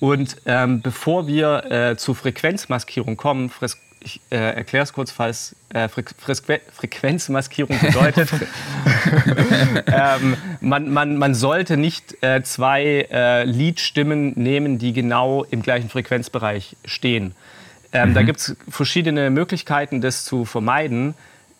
Und 0.00 0.36
ähm, 0.46 0.80
bevor 0.80 1.26
wir 1.26 1.70
äh, 1.70 1.96
zur 1.96 2.16
Frequenzmaskierung 2.16 3.16
kommen, 3.16 3.50
ich 4.00 4.20
äh, 4.30 4.36
erkläre 4.36 4.84
es 4.84 4.92
kurz, 4.92 5.10
falls 5.10 5.54
äh, 5.70 5.88
Fre 5.88 6.02
Fre 6.18 6.60
Frequenzmaskierung 6.72 7.78
bedeutet. 7.78 8.30
ähm, 9.86 10.36
man, 10.60 10.90
man, 10.90 11.16
man 11.16 11.34
sollte 11.34 11.76
nicht 11.76 12.22
äh, 12.22 12.42
zwei 12.42 13.06
äh, 13.10 13.44
Liedstimmen 13.44 14.32
nehmen, 14.36 14.78
die 14.78 14.92
genau 14.92 15.44
im 15.44 15.62
gleichen 15.62 15.90
Frequenzbereich 15.90 16.76
stehen. 16.84 17.34
Ähm, 17.92 18.10
mhm. 18.10 18.14
Da 18.14 18.22
gibt 18.22 18.40
es 18.40 18.56
verschiedene 18.68 19.30
Möglichkeiten, 19.30 20.00
das 20.00 20.24
zu 20.24 20.44
vermeiden. 20.44 21.14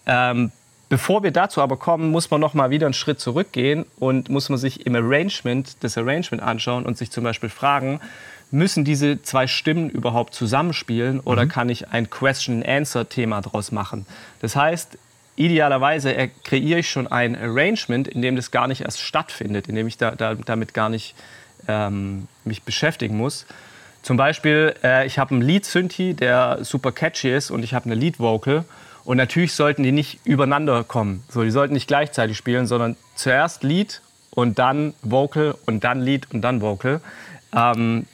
Ähm, 0.06 0.50
bevor 0.88 1.22
wir 1.22 1.30
dazu 1.32 1.60
aber 1.60 1.76
kommen, 1.76 2.10
muss 2.10 2.30
man 2.30 2.40
noch 2.40 2.54
mal 2.54 2.70
wieder 2.70 2.86
einen 2.86 2.94
Schritt 2.94 3.20
zurückgehen 3.20 3.84
und 3.98 4.30
muss 4.30 4.48
man 4.48 4.58
sich 4.58 4.86
im 4.86 4.94
Arrangement 4.94 5.76
das 5.80 5.98
Arrangement 5.98 6.42
anschauen 6.42 6.86
und 6.86 6.96
sich 6.96 7.10
zum 7.10 7.24
Beispiel 7.24 7.50
fragen, 7.50 8.00
müssen 8.50 8.84
diese 8.84 9.22
zwei 9.22 9.46
Stimmen 9.46 9.90
überhaupt 9.90 10.34
zusammenspielen 10.34 11.20
oder 11.20 11.44
mhm. 11.44 11.48
kann 11.48 11.68
ich 11.68 11.88
ein 11.88 12.10
Question-Answer-Thema 12.10 13.40
daraus 13.40 13.72
machen? 13.72 14.06
Das 14.40 14.56
heißt, 14.56 14.98
idealerweise 15.36 16.30
kreiere 16.44 16.80
ich 16.80 16.90
schon 16.90 17.06
ein 17.06 17.36
Arrangement, 17.36 18.08
in 18.08 18.22
dem 18.22 18.36
das 18.36 18.50
gar 18.50 18.68
nicht 18.68 18.82
erst 18.82 19.00
stattfindet, 19.00 19.68
in 19.68 19.74
dem 19.74 19.86
ich 19.86 19.96
da, 19.96 20.12
da, 20.12 20.34
damit 20.34 20.74
gar 20.74 20.88
nicht 20.88 21.14
ähm, 21.68 22.26
mich 22.44 22.62
beschäftigen 22.62 23.16
muss. 23.16 23.46
Zum 24.02 24.16
Beispiel, 24.16 24.74
äh, 24.82 25.06
ich 25.06 25.18
habe 25.18 25.32
einen 25.32 25.42
Lead-Synthi, 25.42 26.14
der 26.14 26.58
super 26.62 26.92
catchy 26.92 27.34
ist 27.34 27.50
und 27.50 27.62
ich 27.62 27.74
habe 27.74 27.86
eine 27.86 27.94
Lead-Vocal. 27.94 28.64
Und 29.04 29.16
natürlich 29.16 29.54
sollten 29.54 29.82
die 29.82 29.92
nicht 29.92 30.20
übereinander 30.24 30.84
kommen. 30.84 31.24
So, 31.28 31.42
die 31.42 31.50
sollten 31.50 31.74
nicht 31.74 31.88
gleichzeitig 31.88 32.36
spielen, 32.36 32.66
sondern 32.66 32.96
zuerst 33.14 33.62
Lead 33.62 34.02
und 34.30 34.58
dann 34.58 34.94
Vocal 35.02 35.54
und 35.66 35.84
dann 35.84 36.00
Lead 36.00 36.28
und 36.32 36.42
dann 36.42 36.60
Vocal. 36.60 37.00
Ähm, 37.54 38.06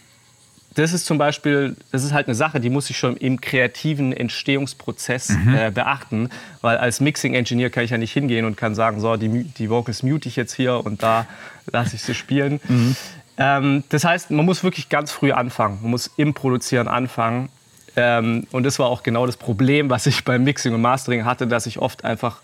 das 0.76 0.92
ist 0.92 1.06
zum 1.06 1.16
Beispiel, 1.16 1.74
das 1.90 2.04
ist 2.04 2.12
halt 2.12 2.26
eine 2.26 2.34
Sache, 2.34 2.60
die 2.60 2.68
muss 2.68 2.90
ich 2.90 2.98
schon 2.98 3.16
im 3.16 3.40
kreativen 3.40 4.12
Entstehungsprozess 4.12 5.30
mhm. 5.30 5.54
äh, 5.54 5.70
beachten, 5.70 6.28
weil 6.60 6.76
als 6.76 7.00
Mixing-Engineer 7.00 7.70
kann 7.70 7.82
ich 7.82 7.90
ja 7.90 7.98
nicht 7.98 8.12
hingehen 8.12 8.44
und 8.44 8.58
kann 8.58 8.74
sagen, 8.74 9.00
so, 9.00 9.16
die, 9.16 9.44
die 9.44 9.70
Vocals 9.70 10.02
mute 10.02 10.28
ich 10.28 10.36
jetzt 10.36 10.52
hier 10.52 10.84
und 10.84 11.02
da 11.02 11.26
lasse 11.72 11.96
ich 11.96 12.02
sie 12.02 12.14
spielen. 12.14 12.60
Mhm. 12.68 12.96
Ähm, 13.38 13.84
das 13.88 14.04
heißt, 14.04 14.30
man 14.30 14.44
muss 14.44 14.64
wirklich 14.64 14.90
ganz 14.90 15.10
früh 15.12 15.32
anfangen, 15.32 15.78
man 15.80 15.92
muss 15.92 16.10
im 16.18 16.34
Produzieren 16.34 16.88
anfangen. 16.88 17.48
Ähm, 17.96 18.46
und 18.52 18.64
das 18.64 18.78
war 18.78 18.88
auch 18.88 19.02
genau 19.02 19.24
das 19.24 19.38
Problem, 19.38 19.88
was 19.88 20.04
ich 20.04 20.24
beim 20.24 20.44
Mixing 20.44 20.74
und 20.74 20.82
Mastering 20.82 21.24
hatte, 21.24 21.46
dass 21.46 21.64
ich 21.64 21.78
oft 21.78 22.04
einfach 22.04 22.40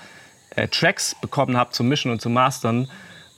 äh, 0.57 0.69
Tracks 0.69 1.15
bekommen 1.21 1.59
habe 1.59 1.73
zum 1.73 1.87
Mischen 1.89 2.11
und 2.11 2.23
zum 2.23 2.33
Mastern, 2.33 2.89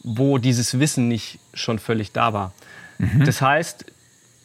wo 0.04 0.38
dieses 0.38 0.78
Wissen 0.78 1.08
nicht 1.08 1.40
schon 1.52 1.80
völlig 1.80 2.12
da 2.12 2.32
war. 2.32 2.52
Mhm. 2.98 3.24
Das 3.24 3.40
heißt, 3.42 3.86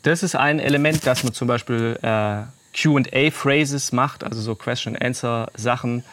das 0.03 0.23
ist 0.23 0.35
ein 0.35 0.59
Element, 0.59 1.05
dass 1.05 1.23
man 1.23 1.33
zum 1.33 1.47
Beispiel 1.47 1.99
äh, 2.01 2.43
QA-Phrases 2.73 3.91
macht, 3.91 4.23
also 4.23 4.41
so 4.41 4.55
Question-Answer-Sachen. 4.55 6.03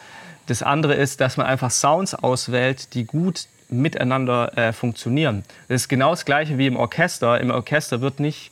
Das 0.47 0.63
andere 0.63 0.95
ist, 0.95 1.21
dass 1.21 1.37
man 1.37 1.45
einfach 1.45 1.71
Sounds 1.71 2.13
auswählt, 2.13 2.93
die 2.93 3.05
gut 3.05 3.47
miteinander 3.69 4.57
äh, 4.57 4.73
funktionieren. 4.73 5.43
Das 5.67 5.81
ist 5.81 5.87
genau 5.89 6.11
das 6.11 6.25
Gleiche 6.25 6.57
wie 6.57 6.67
im 6.67 6.77
Orchester. 6.77 7.39
Im 7.39 7.51
Orchester 7.51 8.01
wird 8.01 8.19
nicht, 8.19 8.51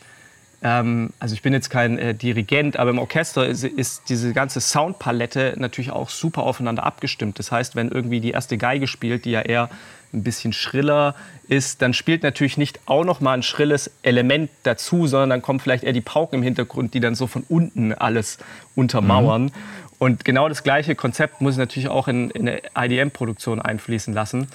ähm, 0.62 1.12
also 1.20 1.36
ich 1.36 1.42
bin 1.42 1.54
jetzt 1.54 1.70
kein 1.70 1.98
äh, 1.98 2.14
Dirigent, 2.14 2.78
aber 2.78 2.90
im 2.90 3.00
Orchester 3.00 3.46
ist, 3.46 3.64
ist, 3.64 4.10
diese 4.10 4.34
ganze 4.34 4.60
Soundpalette 4.60 5.56
natürlich 5.58 5.92
auch 5.92 6.10
super 6.10 6.44
aufeinander 6.44 6.84
abgestimmt. 6.84 7.40
Das 7.40 7.52
heißt, 7.52 7.76
wenn 7.76 7.90
irgendwie 7.90 8.20
die 8.20 8.32
erste 8.32 8.58
Geige 8.58 8.88
spielt, 8.88 9.26
die 9.26 9.32
ja 9.32 9.42
eher 9.42 9.70
ein 10.16 10.24
bisschen 10.24 10.54
schriller 10.54 11.16
ist, 11.48 11.82
dann 11.82 11.94
spielt 11.94 12.24
natürlich 12.24 12.58
nicht 12.58 12.80
auch 12.86 13.04
noch 13.04 13.22
mal 13.22 13.34
ein 13.34 13.44
schrilles 13.44 13.92
Element 14.02 14.50
dazu, 14.64 15.08
sondern 15.08 15.30
dann 15.30 15.42
kommt 15.42 15.62
vielleicht 15.62 15.84
eher 15.84 15.94
die 15.94 16.02
Pauken 16.02 16.40
im 16.40 16.44
Hintergrund, 16.44 16.94
die 16.94 17.00
dann 17.00 17.16
so 17.16 17.28
von 17.28 17.44
unten 17.48 17.94
alles 17.94 18.38
untermauern. 18.76 19.44
Mhm. 19.44 19.52
Und 20.00 20.26
genau 20.26 20.50
das 20.50 20.64
gleiche 20.64 20.96
Konzept 20.96 21.42
muss 21.42 21.54
ich 21.54 21.60
natürlich 21.60 21.90
auch 21.90 22.08
in, 22.08 22.30
in 22.32 22.50
eine 22.50 22.62
IDM-Produktion 22.76 23.62
einfließen 23.62 24.14
lassen. 24.14 24.48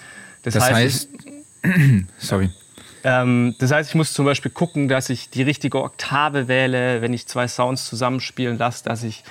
Das, 0.43 0.55
das 0.55 0.71
heißt, 0.71 1.09
heißt 1.63 2.05
sorry. 2.19 2.51
Ähm, 3.03 3.55
das 3.59 3.71
heißt, 3.71 3.91
ich 3.91 3.95
muss 3.95 4.13
zum 4.13 4.27
Beispiel 4.27 4.51
gucken, 4.51 4.89
dass 4.89 5.09
ich 5.09 5.31
die 5.31 5.43
richtige 5.43 5.83
Oktave 5.83 6.49
wähle, 6.49 7.01
wenn 7.01 7.15
ich 7.15 7.27
zwei 7.27 7.49
Sounds 7.49 7.87
zusammenspielen 7.87 8.59
lasse, 8.59 8.85
dass 8.85 9.03
ich 9.03 9.25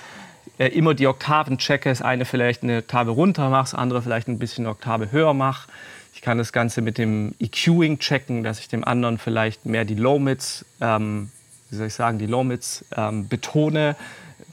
äh, 0.58 0.68
immer 0.68 0.94
die 0.94 1.08
Oktaven 1.08 1.58
checke, 1.58 1.90
das 1.90 2.02
eine 2.02 2.26
vielleicht 2.26 2.64
eine 2.64 2.80
Oktave 2.80 3.12
runter 3.12 3.50
mache, 3.50 3.72
das 3.72 3.76
andere 3.76 4.02
vielleicht 4.02 4.28
ein 4.28 4.40
bisschen 4.40 4.66
eine 4.66 4.72
Oktave 4.72 5.12
höher 5.12 5.34
mache. 5.34 5.70
Ich 6.20 6.24
kann 6.24 6.38
das 6.38 6.52
Ganze 6.52 6.82
mit 6.82 6.98
dem 6.98 7.34
EQing 7.40 8.00
checken, 8.00 8.44
dass 8.44 8.60
ich 8.60 8.68
dem 8.68 8.84
anderen 8.84 9.18
vielleicht 9.18 9.66
mehr 9.66 9.86
die 9.86 9.96
Low-Mids, 9.96 10.66
ähm, 10.82 11.30
wie 11.70 11.78
soll 11.78 11.88
ich 11.88 11.94
sagen, 11.94 12.20
die 12.20 12.26
Low-Mids 12.26 12.84
ähm, 12.98 13.30
betone 13.30 13.96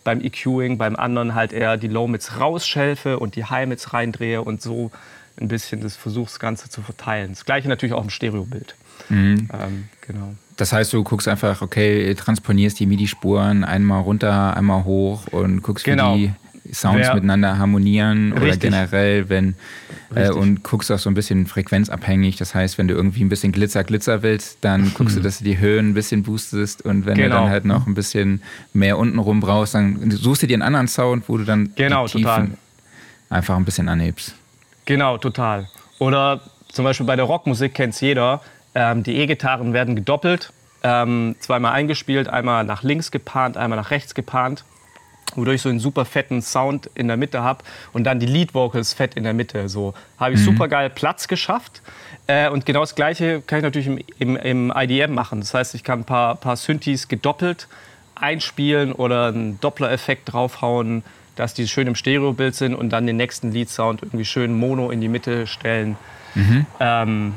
beim 0.05 0.21
EQing, 0.21 0.79
beim 0.79 0.95
anderen 0.95 1.35
halt 1.35 1.53
eher 1.53 1.77
die 1.77 1.89
Low-Mids 1.89 2.39
rausschelfe 2.39 3.19
und 3.19 3.35
die 3.35 3.47
High-Mids 3.47 3.93
reindrehe 3.93 4.43
und 4.43 4.63
so 4.63 4.93
ein 5.41 5.49
bisschen 5.49 5.81
das 5.81 5.97
versuche, 5.97 6.27
das 6.27 6.39
Ganze 6.39 6.71
zu 6.71 6.83
verteilen. 6.83 7.31
Das 7.31 7.45
gleiche 7.45 7.69
natürlich 7.69 7.97
auch 7.97 8.05
im 8.05 8.11
Stereobild. 8.11 8.77
Mhm. 9.09 9.49
Ähm, 9.53 9.89
genau. 10.03 10.37
Das 10.57 10.73
heißt, 10.73 10.93
du 10.93 11.03
guckst 11.03 11.27
einfach, 11.27 11.63
okay, 11.63 12.15
transponierst 12.15 12.79
die 12.79 12.87
MIDI-Spuren 12.87 13.65
einmal 13.65 14.03
runter, 14.03 14.57
einmal 14.57 14.85
hoch 14.85 15.27
und 15.33 15.63
guckst, 15.63 15.85
genau. 15.85 16.15
wie 16.15 16.29
die 16.29 16.33
Sounds 16.73 16.99
Wer, 16.99 17.15
miteinander 17.15 17.59
harmonieren 17.59 18.33
richtig. 18.33 18.49
oder 18.49 18.57
generell, 18.57 19.29
wenn 19.29 19.55
äh, 20.15 20.31
und 20.31 20.63
guckst 20.63 20.91
auch 20.93 20.99
so 20.99 21.11
ein 21.11 21.15
bisschen 21.15 21.47
frequenzabhängig. 21.47 22.37
Das 22.37 22.55
heißt, 22.55 22.79
wenn 22.79 22.89
du 22.89 22.95
irgendwie 22.95 23.25
ein 23.25 23.29
bisschen 23.29 23.53
Glitzer, 23.53 23.85
Glitzer 23.85 24.23
willst, 24.23 24.59
dann 24.61 24.93
guckst 24.97 25.17
du, 25.17 25.21
dass 25.21 25.39
du 25.39 25.45
die 25.45 25.59
Höhen 25.59 25.91
ein 25.91 25.95
bisschen 25.95 26.23
boostest 26.23 26.83
und 26.83 27.07
wenn 27.07 27.17
genau. 27.17 27.37
du 27.37 27.43
dann 27.43 27.51
halt 27.51 27.65
noch 27.65 27.87
ein 27.87 27.95
bisschen 27.95 28.43
mehr 28.73 28.99
untenrum 28.99 29.41
brauchst, 29.41 29.75
dann 29.75 30.11
suchst 30.11 30.43
du 30.43 30.47
dir 30.47 30.55
einen 30.55 30.63
anderen 30.63 30.89
Sound, 30.89 31.29
wo 31.29 31.37
du 31.37 31.45
dann 31.45 31.73
genau, 31.75 32.07
total. 32.07 32.51
einfach 33.31 33.57
ein 33.57 33.65
bisschen 33.65 33.89
anhebst. 33.89 34.35
Genau, 34.85 35.19
total. 35.19 35.69
Oder 35.99 36.41
zum 36.71 36.85
Beispiel 36.85 37.07
bei 37.07 37.17
der 37.17 37.25
Rockmusik 37.25 37.75
kennt 37.75 37.95
es 37.95 38.01
jeder. 38.01 38.41
Ähm, 38.75 39.03
die 39.03 39.17
E-Gitarren 39.17 39.73
werden 39.73 39.97
gedoppelt, 39.97 40.53
ähm, 40.83 41.35
zweimal 41.41 41.73
eingespielt, 41.73 42.29
einmal 42.29 42.65
nach 42.65 42.83
links 42.83 43.11
gepannt, 43.11 43.57
einmal 43.57 43.79
nach 43.79 43.91
rechts 43.91 44.15
gepannt, 44.15 44.65
wodurch 45.35 45.57
ich 45.57 45.63
so 45.63 45.69
einen 45.69 45.81
super 45.81 46.05
fetten 46.05 46.41
Sound 46.41 46.89
in 46.95 47.09
der 47.09 47.17
Mitte 47.17 47.43
habe 47.43 47.65
und 47.93 48.05
dann 48.05 48.21
die 48.21 48.27
Lead 48.27 48.55
Vocals 48.55 48.95
fett 48.95 49.15
in 49.15 49.25
der 49.25 49.35
Mitte. 49.35 49.69
So 49.69 49.95
habe 50.19 50.35
ich 50.35 50.41
mhm. 50.41 50.45
super 50.45 50.69
geil 50.69 50.91
Platz 50.91 51.29
geschafft. 51.29 51.83
Äh, 52.27 52.49
und 52.49 52.67
genau 52.67 52.81
das 52.81 52.95
Gleiche 52.95 53.43
kann 53.43 53.59
ich 53.59 53.63
natürlich 53.63 53.87
im, 53.87 53.99
im, 54.19 54.37
im, 54.37 54.73
IDM 54.75 55.15
machen. 55.15 55.41
Das 55.41 55.55
heißt, 55.55 55.75
ich 55.75 55.85
kann 55.85 56.01
ein 56.01 56.05
paar, 56.05 56.37
paar 56.37 56.57
Synthes 56.57 57.09
gedoppelt 57.09 57.69
einspielen 58.15 58.93
oder 58.93 59.27
einen 59.27 59.61
Doppler-Effekt 59.61 60.33
draufhauen, 60.33 61.05
dass 61.37 61.53
die 61.53 61.69
schön 61.69 61.87
im 61.87 61.95
Stereobild 61.95 62.55
sind 62.55 62.75
und 62.75 62.91
dann 62.91 63.07
den 63.07 63.17
nächsten 63.17 63.53
Lead-Sound 63.53 64.03
irgendwie 64.03 64.25
schön 64.25 64.59
mono 64.59 64.91
in 64.91 65.01
die 65.01 65.09
Mitte 65.09 65.47
stellen. 65.47 65.97
Mhm. 66.35 66.67
Ähm, 66.81 67.35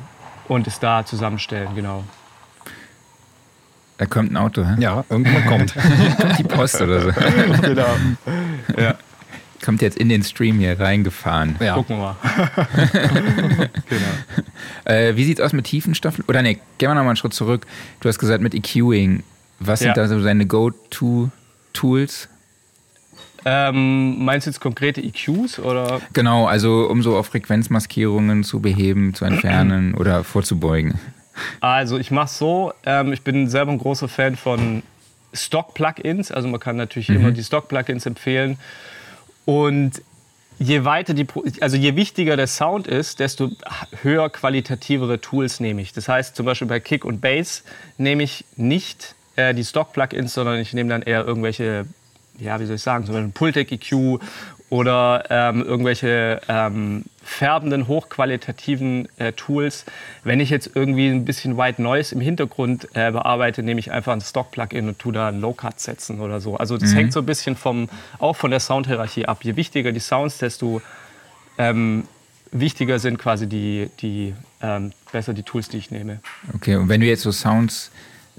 und 0.47 0.67
es 0.67 0.79
da 0.79 1.05
zusammenstellen, 1.05 1.75
genau. 1.75 2.03
Da 3.99 4.05
kommt 4.05 4.31
ein 4.31 4.37
Auto, 4.37 4.65
hä? 4.65 4.75
Ja, 4.79 5.03
irgendwann 5.09 5.45
kommt. 5.45 5.73
kommt 6.17 6.39
die 6.39 6.43
Post 6.43 6.81
oder 6.81 7.01
so. 7.01 7.11
genau. 7.61 7.97
Ja. 8.77 8.95
Kommt 9.61 9.81
jetzt 9.81 9.97
in 9.97 10.07
den 10.07 10.23
Stream 10.23 10.57
hier 10.57 10.79
reingefahren. 10.79 11.57
Ja. 11.59 11.73
Gucken 11.73 11.97
wir 11.97 12.15
mal. 12.15 12.15
genau. 13.89 14.05
Äh, 14.85 15.17
wie 15.17 15.25
sieht's 15.25 15.41
aus 15.41 15.51
mit 15.51 15.65
Tiefenstoffen? 15.65 16.23
Oder 16.29 16.41
ne, 16.41 16.55
gehen 16.55 16.63
wir 16.77 16.95
nochmal 16.95 17.07
einen 17.07 17.17
Schritt 17.17 17.33
zurück. 17.33 17.67
Du 17.99 18.07
hast 18.07 18.19
gesagt 18.19 18.41
mit 18.41 18.55
EQing. 18.55 19.23
Was 19.59 19.79
sind 19.79 19.89
ja. 19.89 19.93
da 19.95 20.07
so 20.07 20.23
deine 20.23 20.45
Go-To-Tools? 20.45 22.29
Ähm, 23.43 24.23
meinst 24.23 24.47
du 24.47 24.51
jetzt 24.51 24.61
konkrete 24.61 25.01
EQs 25.01 25.59
oder? 25.59 25.99
Genau, 26.13 26.45
also 26.45 26.89
um 26.89 27.03
so 27.03 27.17
auf 27.17 27.27
Frequenzmaskierungen 27.27 28.45
zu 28.45 28.61
beheben, 28.61 29.13
zu 29.13 29.25
entfernen 29.25 29.93
oder 29.97 30.23
vorzubeugen. 30.23 30.97
Also 31.59 31.97
ich 31.97 32.11
mache 32.11 32.29
so, 32.29 32.73
ähm, 32.85 33.13
ich 33.13 33.21
bin 33.23 33.47
selber 33.49 33.71
ein 33.71 33.77
großer 33.77 34.07
Fan 34.07 34.35
von 34.35 34.83
Stock-Plugins, 35.33 36.31
also 36.31 36.47
man 36.47 36.59
kann 36.59 36.75
natürlich 36.75 37.09
mhm. 37.09 37.15
immer 37.17 37.31
die 37.31 37.43
Stock-Plugins 37.43 38.05
empfehlen. 38.05 38.57
Und 39.45 40.01
je 40.57 40.83
weiter 40.83 41.13
die, 41.13 41.27
also 41.61 41.77
je 41.77 41.95
wichtiger 41.95 42.35
der 42.35 42.47
Sound 42.47 42.87
ist, 42.87 43.19
desto 43.19 43.49
höher 44.01 44.29
qualitativere 44.29 45.21
Tools 45.21 45.59
nehme 45.59 45.81
ich. 45.81 45.93
Das 45.93 46.07
heißt 46.07 46.35
zum 46.35 46.45
Beispiel 46.45 46.67
bei 46.67 46.79
Kick 46.79 47.05
und 47.05 47.21
Bass 47.21 47.63
nehme 47.97 48.23
ich 48.23 48.45
nicht 48.55 49.15
äh, 49.35 49.53
die 49.53 49.63
Stock-Plugins, 49.63 50.33
sondern 50.33 50.59
ich 50.59 50.73
nehme 50.73 50.89
dann 50.89 51.01
eher 51.01 51.25
irgendwelche 51.25 51.85
ja, 52.39 52.59
wie 52.59 52.65
soll 52.65 52.75
ich 52.75 52.81
sagen, 52.81 53.05
zum 53.05 53.15
Beispiel 53.15 53.31
Pultec 53.31 53.71
EQ 53.71 54.19
oder 54.69 55.23
ähm, 55.29 55.63
irgendwelche 55.63 56.41
ähm, 56.47 57.05
färbenden, 57.23 57.87
hochqualitativen 57.87 59.07
äh, 59.17 59.31
Tools. 59.33 59.85
Wenn 60.23 60.39
ich 60.39 60.49
jetzt 60.49 60.71
irgendwie 60.75 61.07
ein 61.07 61.25
bisschen 61.25 61.57
White 61.57 61.81
Noise 61.81 62.13
im 62.13 62.21
Hintergrund 62.21 62.87
äh, 62.93 63.11
bearbeite, 63.11 63.63
nehme 63.63 63.79
ich 63.79 63.91
einfach 63.91 64.13
ein 64.13 64.21
Stock-Plugin 64.21 64.87
und 64.87 64.99
tue 64.99 65.13
da 65.13 65.29
Low-Cut 65.29 65.79
setzen 65.79 66.19
oder 66.19 66.39
so. 66.39 66.57
Also 66.57 66.77
das 66.77 66.91
mhm. 66.91 66.95
hängt 66.95 67.13
so 67.13 67.19
ein 67.19 67.25
bisschen 67.25 67.55
vom, 67.55 67.89
auch 68.19 68.35
von 68.35 68.51
der 68.51 68.59
Soundhierarchie 68.59 69.25
ab. 69.25 69.43
Je 69.43 69.55
wichtiger 69.55 69.91
die 69.91 69.99
Sounds, 69.99 70.37
desto 70.37 70.81
ähm, 71.57 72.07
wichtiger 72.51 72.99
sind 72.99 73.17
quasi 73.17 73.47
die, 73.47 73.89
die 74.01 74.33
ähm, 74.61 74.91
besser 75.11 75.33
die 75.33 75.43
Tools, 75.43 75.69
die 75.69 75.77
ich 75.77 75.91
nehme. 75.91 76.19
Okay, 76.53 76.75
und 76.75 76.89
wenn 76.89 77.01
du 77.01 77.07
jetzt 77.07 77.23
so 77.23 77.31
Sounds 77.31 77.91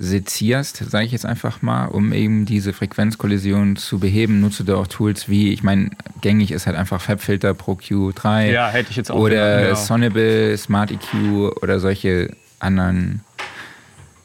sezierst, 0.03 0.79
sage 0.91 1.05
ich 1.05 1.13
jetzt 1.13 1.27
einfach 1.27 1.61
mal, 1.61 1.85
um 1.85 2.15
eben 2.15 2.47
diese 2.47 2.73
Frequenzkollision 2.73 3.77
zu 3.77 3.99
beheben, 3.99 4.41
nutzt 4.41 4.67
du 4.67 4.75
auch 4.75 4.87
Tools 4.87 5.29
wie, 5.29 5.53
ich 5.53 5.63
meine, 5.63 5.91
gängig 6.23 6.53
ist 6.53 6.67
halt 6.67 6.75
einfach 6.75 7.03
FabFilter 7.03 7.53
Pro 7.53 7.73
Q3 7.73 8.51
ja, 8.51 8.71
hätte 8.71 8.91
ich 8.91 8.97
jetzt 8.97 9.11
auch 9.11 9.19
oder 9.19 9.65
genau. 9.65 9.75
Sonable, 9.75 10.57
Smart 10.57 10.91
EQ 10.91 11.53
oder 11.63 11.81
solche 11.81 12.35
anderen 12.61 13.21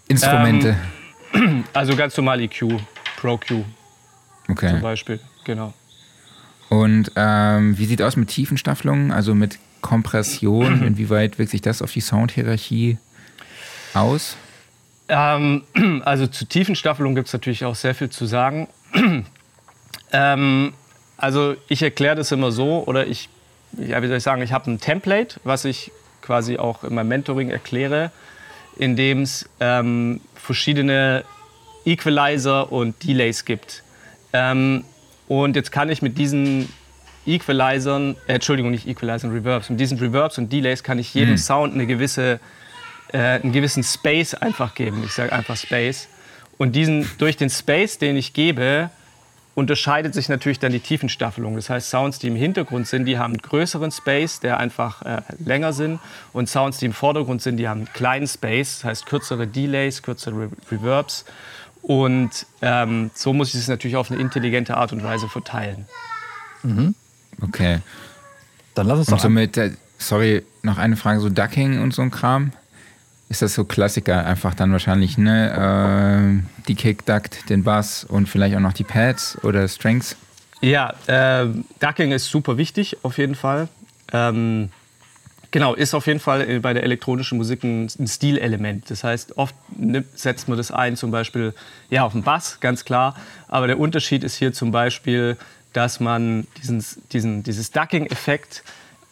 Instrumente. 0.08 0.78
Ähm, 1.34 1.66
also 1.74 1.98
ganz 1.98 2.16
normal 2.16 2.40
EQ, 2.40 2.80
Pro 3.18 3.38
Q 3.38 3.66
okay. 4.48 4.70
zum 4.70 4.82
Beispiel, 4.82 5.20
genau. 5.44 5.74
Und 6.70 7.12
ähm, 7.18 7.78
wie 7.78 7.86
sieht 7.86 8.02
aus 8.02 8.16
mit 8.16 8.30
Tiefenstaffelungen, 8.30 9.12
also 9.12 9.36
mit 9.36 9.60
Kompression? 9.82 10.84
Inwieweit 10.88 11.38
wirkt 11.38 11.52
sich 11.52 11.62
das 11.62 11.82
auf 11.82 11.92
die 11.92 12.00
Soundhierarchie 12.00 12.98
aus? 13.94 14.38
Ähm, 15.08 15.64
also 16.06 16.28
zu 16.28 16.46
Tiefenstaffelung 16.46 17.16
gibt 17.16 17.28
es 17.28 17.34
natürlich 17.34 17.66
auch 17.66 17.76
sehr 17.76 17.96
viel 17.96 18.10
zu 18.10 18.26
sagen. 18.26 18.68
ähm, 20.12 20.74
also 21.18 21.56
ich 21.68 21.82
erkläre 21.82 22.16
das 22.16 22.32
immer 22.32 22.52
so 22.52 22.84
oder 22.86 23.08
ich, 23.08 23.30
ja, 23.74 24.02
wie 24.02 24.08
soll 24.08 24.18
ich 24.18 24.24
sagen, 24.24 24.42
ich 24.42 24.52
habe 24.52 24.72
ein 24.72 24.80
Template, 24.80 25.40
was 25.44 25.66
ich 25.66 25.92
quasi 26.22 26.58
auch 26.58 26.84
in 26.84 26.96
meinem 26.96 27.08
Mentoring 27.08 27.50
erkläre, 27.50 28.12
in 28.78 28.96
dem 28.96 29.22
es 29.22 29.48
ähm, 29.60 30.22
verschiedene 30.36 31.24
Equalizer 31.86 32.72
und 32.72 33.04
Delays 33.04 33.46
gibt. 33.46 33.84
Ähm, 34.34 34.84
und 35.28 35.56
jetzt 35.56 35.72
kann 35.72 35.90
ich 35.90 36.02
mit 36.02 36.18
diesen 36.18 36.68
Equalizern, 37.26 38.16
äh, 38.28 38.34
Entschuldigung, 38.34 38.72
nicht 38.72 38.88
Equalizern, 38.88 39.32
Reverbs, 39.32 39.70
mit 39.70 39.80
diesen 39.80 39.98
Reverbs 39.98 40.38
und 40.38 40.52
Delays 40.52 40.84
kann 40.84 41.00
ich 41.00 41.14
jedem 41.14 41.32
hm. 41.32 41.38
Sound 41.38 41.74
eine 41.74 41.88
gewisse 41.88 42.40
äh, 43.12 43.18
einen 43.18 43.52
gewissen 43.52 43.84
Space 43.84 44.34
einfach 44.34 44.76
geben. 44.76 45.04
Ich 45.06 45.14
sage 45.14 45.32
einfach 45.32 45.58
Space. 45.58 46.08
Und 46.58 46.76
diesen, 46.76 47.10
durch 47.18 47.38
den 47.38 47.50
Space, 47.50 47.98
den 47.98 48.16
ich 48.16 48.34
gebe, 48.34 48.90
unterscheidet 49.56 50.14
sich 50.14 50.28
natürlich 50.30 50.60
dann 50.60 50.74
die 50.74 50.80
Tiefenstaffelung. 50.80 51.56
Das 51.56 51.70
heißt, 51.70 51.90
Sounds, 51.90 52.20
die 52.20 52.28
im 52.28 52.36
Hintergrund 52.36 52.88
sind, 52.88 53.06
die 53.06 53.18
haben 53.18 53.34
einen 53.34 53.42
größeren 53.42 53.92
Space, 53.92 54.42
der 54.42 54.60
einfach 54.60 55.02
äh, 55.02 55.22
länger 55.44 55.74
sind. 55.74 56.00
Und 56.34 56.50
Sounds, 56.50 56.78
die 56.78 56.86
im 56.86 56.94
Vordergrund 56.94 57.42
sind, 57.42 57.58
die 57.58 57.68
haben 57.68 57.80
einen 57.80 57.94
kleinen 57.94 58.28
Space, 58.28 58.80
das 58.80 58.84
heißt 58.84 59.06
kürzere 59.06 59.48
Delays, 59.48 60.02
kürzere 60.02 60.36
Re 60.36 60.50
Reverbs. 60.72 61.26
Und 61.82 62.48
ähm, 62.62 63.12
so 63.14 63.32
muss 63.32 63.54
ich 63.54 63.62
es 63.62 63.68
natürlich 63.68 63.96
auf 63.96 64.12
eine 64.12 64.20
intelligente 64.20 64.76
Art 64.76 64.92
und 64.92 65.04
Weise 65.04 65.30
verteilen. 65.30 65.86
Mhm. 66.64 66.96
Okay. 67.42 67.80
Dann 68.74 68.88
lass 68.88 69.00
uns 69.00 69.08
doch. 69.08 69.20
somit, 69.20 69.56
äh, 69.56 69.72
sorry, 69.98 70.44
noch 70.64 70.78
eine 70.78 70.98
Frage: 70.98 71.20
so 71.22 71.30
Ducking 71.30 71.82
und 71.82 71.94
so 71.94 72.02
ein 72.02 72.12
Kram 72.12 72.52
ist 73.36 73.42
das 73.42 73.54
so 73.54 73.66
Klassiker, 73.66 74.26
einfach 74.26 74.54
dann 74.54 74.72
wahrscheinlich 74.72 75.18
ne, 75.18 76.42
äh, 76.42 76.64
die 76.70 76.76
Kick, 76.76 77.06
Duct, 77.06 77.50
den 77.50 77.66
Bass 77.66 78.06
und 78.06 78.30
vielleicht 78.30 78.56
auch 78.56 78.62
noch 78.62 78.72
die 78.72 78.86
Pads 78.86 79.38
oder 79.44 79.68
Strings? 79.68 80.16
Ja, 80.62 80.94
äh, 81.08 81.48
Ducking 81.82 82.14
ist 82.14 82.28
super 82.28 82.56
wichtig, 82.56 82.98
auf 83.04 83.18
jeden 83.18 83.36
Fall. 83.36 83.68
Ähm, 84.14 84.70
genau, 85.52 85.74
ist 85.74 85.94
auf 85.94 86.08
jeden 86.08 86.22
Fall 86.22 86.62
bei 86.62 86.74
der 86.74 86.84
elektronischen 86.84 87.38
Musik 87.38 87.66
ein, 87.66 87.90
ein 88.00 88.08
Stilelement. 88.08 88.90
Das 88.90 89.04
heißt, 89.04 89.38
oft 89.38 89.54
setzt 90.14 90.48
man 90.48 90.58
das 90.58 90.72
ein, 90.72 90.96
zum 90.96 91.12
Beispiel 91.12 91.54
ja, 91.90 92.06
auf 92.06 92.14
den 92.14 92.24
Bass, 92.24 92.62
ganz 92.62 92.86
klar. 92.86 93.18
Aber 93.50 93.68
der 93.68 93.80
Unterschied 93.80 94.24
ist 94.24 94.38
hier 94.38 94.54
zum 94.54 94.72
Beispiel, 94.72 95.36
dass 95.74 96.00
man 96.00 96.48
diesen, 96.62 96.82
diesen, 97.12 97.44
dieses 97.44 97.72
Ducking-Effekt 97.72 98.64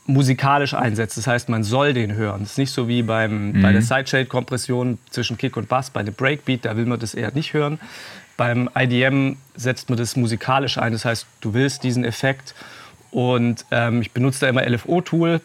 musikalisch 0.06 0.74
einsetzt. 0.74 1.18
Das 1.18 1.28
heißt, 1.28 1.50
man 1.50 1.64
soll 1.64 1.94
den 1.94 2.14
hören. 2.14 2.42
Das 2.42 2.52
ist 2.52 2.58
nicht 2.58 2.72
so 2.72 2.88
wie 2.88 3.04
beim, 3.04 3.52
mhm. 3.52 3.62
bei 3.62 3.72
der 3.72 3.82
Sideshade-Kompression 3.82 4.98
zwischen 5.10 5.38
Kick 5.38 5.56
und 5.58 5.70
Bass, 5.70 5.90
bei 5.90 6.02
einem 6.02 6.14
Breakbeat, 6.14 6.66
da 6.66 6.76
will 6.76 6.86
man 6.86 7.00
das 7.00 7.14
eher 7.14 7.32
nicht 7.34 7.54
hören. 7.54 7.80
Beim 8.36 8.70
IDM 8.76 9.38
setzt 9.56 9.90
man 9.90 9.98
das 9.98 10.16
musikalisch 10.16 10.78
ein. 10.78 10.92
Das 10.92 11.06
heißt, 11.06 11.26
du 11.42 11.54
willst 11.54 11.84
diesen 11.84 12.04
Effekt. 12.04 12.56
Und 13.12 13.66
ähm, 13.72 14.02
ich 14.02 14.12
benutze 14.12 14.42
da 14.42 14.50
immer 14.50 14.68
LFO-Tool 14.68 15.40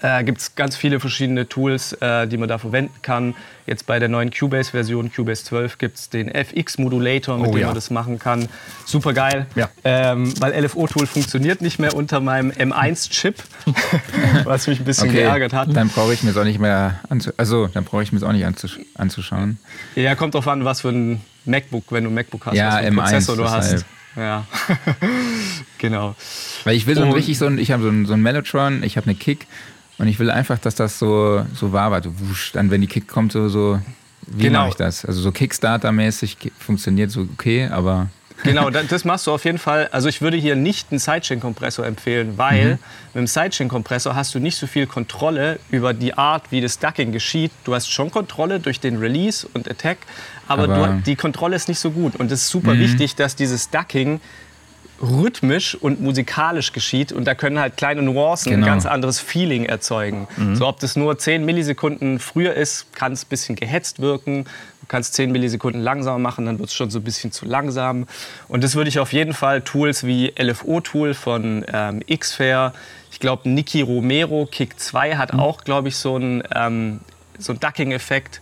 äh, 0.00 0.24
gibt 0.24 0.38
es 0.38 0.54
ganz 0.54 0.76
viele 0.76 1.00
verschiedene 1.00 1.48
Tools, 1.48 1.92
äh, 1.94 2.26
die 2.26 2.36
man 2.36 2.48
da 2.48 2.58
verwenden 2.58 2.94
kann. 3.02 3.34
Jetzt 3.66 3.86
bei 3.86 3.98
der 3.98 4.08
neuen 4.08 4.30
Cubase-Version, 4.30 5.12
Cubase 5.12 5.44
12, 5.44 5.78
gibt 5.78 5.98
es 5.98 6.08
den 6.08 6.28
FX-Modulator, 6.28 7.36
mit 7.36 7.48
oh, 7.48 7.52
dem 7.52 7.60
ja. 7.60 7.66
man 7.66 7.74
das 7.74 7.90
machen 7.90 8.18
kann. 8.18 8.48
Super 8.86 9.12
geil, 9.12 9.46
ja. 9.54 9.68
ähm, 9.84 10.32
weil 10.40 10.64
LFO-Tool 10.64 11.06
funktioniert 11.06 11.60
nicht 11.60 11.78
mehr 11.78 11.94
unter 11.94 12.20
meinem 12.20 12.50
M1-Chip, 12.50 13.42
was 14.44 14.66
mich 14.66 14.78
ein 14.78 14.84
bisschen 14.84 15.08
okay. 15.10 15.18
geärgert 15.18 15.52
hat. 15.52 15.74
Dann 15.76 15.88
brauche 15.88 16.14
ich 16.14 16.22
mir 16.22 16.30
es 16.30 16.36
auch 16.36 16.44
nicht 16.44 16.60
mehr 16.60 17.00
anzu 17.08 17.30
also, 17.36 17.66
dann 17.66 17.84
brauche 17.84 18.02
ich 18.02 18.12
mir 18.12 18.22
auch 18.22 18.32
nicht 18.32 18.46
anzusch 18.46 18.78
anzuschauen. 18.94 19.58
Ja, 19.94 20.14
kommt 20.14 20.34
drauf 20.34 20.48
an, 20.48 20.64
was 20.64 20.80
für 20.80 20.88
ein 20.88 21.20
MacBook, 21.44 21.84
wenn 21.90 22.04
du 22.04 22.10
ein 22.10 22.14
MacBook 22.14 22.46
hast, 22.46 22.54
ja, 22.54 22.68
was 22.68 22.74
für 22.74 22.80
einen 22.80 22.98
M1, 22.98 23.02
Prozessor 23.02 23.36
du 23.36 23.50
hast. 23.50 23.84
Ja, 24.16 24.46
genau. 25.78 26.16
Weil 26.64 26.74
ich 26.74 26.86
will 26.86 26.96
so 26.96 27.02
ein 27.02 27.12
richtig 27.12 27.38
so 27.38 27.46
ein, 27.46 27.58
ich 27.58 27.70
habe 27.70 27.82
so 27.82 27.88
ein, 27.88 28.06
so 28.06 28.14
ein 28.14 28.22
Mellotron, 28.22 28.82
ich 28.82 28.96
habe 28.96 29.06
eine 29.06 29.14
Kick 29.14 29.46
Und 29.98 30.06
ich 30.08 30.18
will 30.18 30.30
einfach, 30.30 30.58
dass 30.58 30.74
das 30.76 30.98
so, 30.98 31.44
so 31.54 31.72
wabert. 31.72 32.06
Wusch, 32.20 32.52
dann, 32.52 32.70
wenn 32.70 32.80
die 32.80 32.86
Kick 32.86 33.08
kommt, 33.08 33.32
so, 33.32 33.48
so 33.48 33.80
wie 34.26 34.44
Genau. 34.44 34.60
mache 34.60 34.68
ich 34.70 34.74
das? 34.76 35.04
Also 35.04 35.20
so 35.20 35.30
Kickstarter-mäßig 35.30 36.52
funktioniert 36.58 37.10
so 37.10 37.22
okay, 37.32 37.66
aber 37.70 38.08
Genau, 38.44 38.70
da- 38.70 38.84
das 38.84 39.04
machst 39.04 39.26
du 39.26 39.32
auf 39.32 39.44
jeden 39.44 39.58
Fall. 39.58 39.88
Also 39.90 40.08
ich 40.08 40.20
würde 40.20 40.36
hier 40.36 40.54
nicht 40.54 40.92
einen 40.92 41.00
Sidechain-Kompressor 41.00 41.84
empfehlen, 41.84 42.34
weil 42.38 42.64
Mhm. 42.74 42.78
mit 43.14 43.14
dem 43.22 43.26
Sidechain-Kompressor 43.26 44.14
hast 44.14 44.32
du 44.34 44.38
nicht 44.38 44.56
so 44.56 44.68
viel 44.68 44.86
Kontrolle 44.86 45.58
über 45.70 45.92
die 45.92 46.14
Art, 46.16 46.44
wie 46.52 46.60
das 46.60 46.78
Ducking 46.78 47.10
geschieht. 47.10 47.50
Du 47.64 47.74
hast 47.74 47.90
schon 47.90 48.12
Kontrolle 48.12 48.60
durch 48.60 48.78
den 48.78 48.98
Release 48.98 49.48
und 49.54 49.68
Attack, 49.68 49.98
aber, 50.46 50.64
Aber- 50.64 50.86
Mhm. 50.86 50.96
du, 50.98 51.02
die 51.02 51.16
Kontrolle 51.16 51.56
ist 51.56 51.66
nicht 51.66 51.80
so 51.80 51.90
gut. 51.90 52.14
Und 52.14 52.30
es 52.30 52.42
ist 52.42 52.50
super 52.50 52.78
wichtig, 52.78 53.16
dass 53.16 53.34
dieses 53.34 53.70
Ducking 53.70 54.20
rhythmisch 55.00 55.74
und 55.76 56.00
musikalisch 56.00 56.72
geschieht 56.72 57.12
und 57.12 57.24
da 57.24 57.34
können 57.34 57.58
halt 57.60 57.76
kleine 57.76 58.02
Nuancen 58.02 58.50
Genau. 58.52 58.66
ein 58.66 58.70
ganz 58.72 58.86
anderes 58.86 59.20
Feeling 59.20 59.64
erzeugen. 59.64 60.26
So 60.54 60.66
ob 60.66 60.80
das 60.80 60.96
nur 60.96 61.16
10 61.18 61.44
Millisekunden 61.44 62.18
früher 62.18 62.54
ist, 62.54 62.92
kann 62.94 63.12
es 63.12 63.24
ein 63.24 63.28
bisschen 63.28 63.54
gehetzt 63.56 64.00
wirken. 64.00 64.44
Du 64.44 64.86
kannst 64.88 65.14
10 65.14 65.30
Millisekunden 65.30 65.80
langsamer 65.82 66.18
machen, 66.18 66.46
dann 66.46 66.58
wird 66.58 66.70
es 66.70 66.74
schon 66.74 66.90
so 66.90 66.98
ein 66.98 67.04
bisschen 67.04 67.30
zu 67.30 67.44
langsam. 67.46 68.06
Und 68.48 68.64
das 68.64 68.74
würde 68.74 68.88
ich 68.88 68.98
auf 68.98 69.12
jeden 69.12 69.34
Fall 69.34 69.60
Tools 69.62 70.04
wie 70.04 70.32
LFO-Tool 70.38 71.14
von 71.14 71.64
ähm, 71.72 72.00
Xfair, 72.08 72.72
ich 73.12 73.20
glaube 73.20 73.48
Niki 73.48 73.82
Romero, 73.82 74.46
Kick 74.50 74.78
2 74.80 75.16
hat 75.16 75.32
auch, 75.32 75.62
glaube 75.64 75.88
ich, 75.88 75.96
so 75.96 76.16
einen 76.16 76.42
ähm, 76.54 77.00
so 77.38 77.52
einen 77.52 77.60
Ducking-Effekt. 77.60 78.40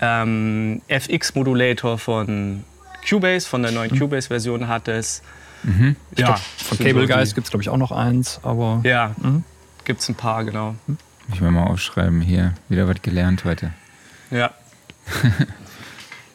Ähm, 0.00 0.80
FX-Modulator 0.88 1.98
von 1.98 2.64
Cubase, 3.08 3.46
von 3.46 3.62
der 3.62 3.72
neuen 3.72 3.90
Cubase-Version 3.98 4.68
hat 4.68 4.88
es. 4.88 5.22
Ja, 6.16 6.36
von 6.36 6.76
sind 6.78 6.86
Cable 6.86 7.06
so 7.06 7.14
Guys 7.14 7.34
gibt 7.34 7.46
es, 7.46 7.50
glaube 7.50 7.62
ich, 7.62 7.68
auch 7.68 7.76
noch 7.76 7.92
eins, 7.92 8.40
aber 8.42 8.80
Ja, 8.84 9.14
gibt 9.84 10.00
es 10.00 10.08
ein 10.08 10.14
paar, 10.14 10.44
genau. 10.44 10.74
muss 10.86 10.98
ich 11.34 11.40
mir 11.40 11.50
mal 11.50 11.64
aufschreiben. 11.66 12.20
Hier, 12.20 12.54
wieder 12.68 12.88
was 12.88 13.02
gelernt 13.02 13.44
heute. 13.44 13.72
Ja. 14.30 14.50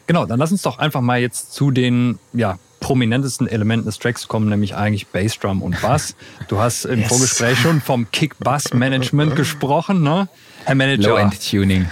Genau, 0.08 0.24
dann 0.24 0.38
lass 0.38 0.52
uns 0.52 0.62
doch 0.62 0.78
einfach 0.78 1.00
mal 1.00 1.18
jetzt 1.20 1.52
zu 1.52 1.72
den 1.72 2.20
ja, 2.32 2.58
prominentesten 2.78 3.48
Elementen 3.48 3.86
des 3.86 3.98
Tracks 3.98 4.28
kommen, 4.28 4.48
nämlich 4.48 4.76
eigentlich 4.76 5.08
Bassdrum 5.08 5.62
und 5.62 5.80
Bass. 5.82 6.14
Du 6.46 6.60
hast 6.60 6.84
im 6.84 7.00
Yes. 7.00 7.08
Vorgespräch 7.08 7.58
schon 7.58 7.80
vom 7.80 8.08
Kick-Bass-Management 8.12 9.34
gesprochen, 9.36 10.04
ne? 10.04 10.28
Herr 10.64 10.76
Manager, 10.76 11.08
Low-End-Tuning. 11.10 11.86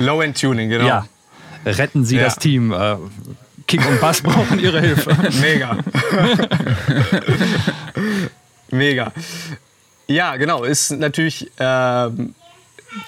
Low-End-Tuning, 0.00 0.68
genau. 0.68 0.84
ja, 0.84 1.06
retten 1.64 2.04
Sie 2.04 2.16
Ja. 2.16 2.24
das 2.24 2.38
Team. 2.38 2.72
Äh, 2.72 2.96
Kick 3.70 3.86
und 3.86 4.00
Bass 4.00 4.20
brauchen 4.20 4.58
Ihre 4.58 4.80
Hilfe. 4.80 5.16
Mega. 5.40 5.78
Mega. 8.72 9.12
Ja, 10.08 10.34
genau. 10.34 10.64
Ist 10.64 10.90
natürlich 10.90 11.48
ähm, 11.60 12.34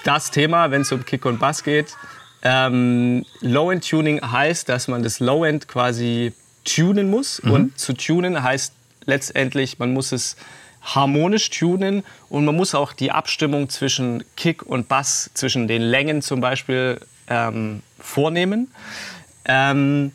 das 0.05 0.31
Thema, 0.31 0.71
wenn 0.71 0.83
es 0.83 0.91
um 0.93 1.03
Kick 1.03 1.25
und 1.25 1.37
Bass 1.37 1.63
geht. 1.63 1.97
Ähm, 2.43 3.25
Low-End-Tuning 3.41 4.21
heißt, 4.21 4.69
dass 4.69 4.87
man 4.87 5.03
das 5.03 5.19
Low-End 5.19 5.67
quasi 5.67 6.31
tunen 6.63 7.09
muss. 7.09 7.41
Und 7.41 7.77
zu 7.77 7.91
tunen 7.91 8.41
heißt 8.41 8.71
letztendlich, 9.03 9.79
man 9.79 9.91
muss 9.91 10.13
es 10.13 10.37
harmonisch 10.81 11.49
tunen 11.49 12.05
und 12.29 12.45
man 12.45 12.55
muss 12.55 12.73
auch 12.73 12.93
die 12.93 13.11
Abstimmung 13.11 13.67
zwischen 13.67 14.23
Kick 14.37 14.63
und 14.63 14.87
Bass, 14.87 15.29
zwischen 15.33 15.67
den 15.67 15.81
Längen 15.81 16.21
zum 16.21 16.39
Beispiel, 16.39 17.01
ähm, 17.27 17.81
vornehmen. 17.99 18.71
Ähm, 19.43 20.13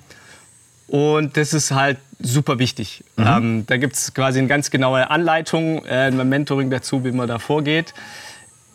und 0.88 1.36
das 1.36 1.54
ist 1.54 1.70
halt 1.70 1.98
super 2.18 2.58
wichtig. 2.58 3.04
Ähm, 3.16 3.64
da 3.66 3.76
gibt 3.76 3.94
es 3.94 4.12
quasi 4.12 4.40
eine 4.40 4.48
ganz 4.48 4.70
genaue 4.70 5.08
Anleitung, 5.10 5.84
äh, 5.84 6.08
ein 6.08 6.28
Mentoring 6.28 6.70
dazu, 6.70 7.04
wie 7.04 7.12
man 7.12 7.28
da 7.28 7.38
vorgeht. 7.38 7.94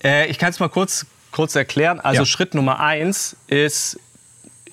Äh, 0.04 0.28
ich 0.28 0.40
kann 0.40 0.52
es 0.52 0.60
mal 0.60 0.70
kurz, 0.70 1.06
kurz 1.32 1.56
erklären. 1.56 2.00
Also 2.00 2.22
Ja. 2.22 2.26
Schritt 2.26 2.54
Nummer 2.54 2.80
eins 2.80 3.36
ist 3.48 4.00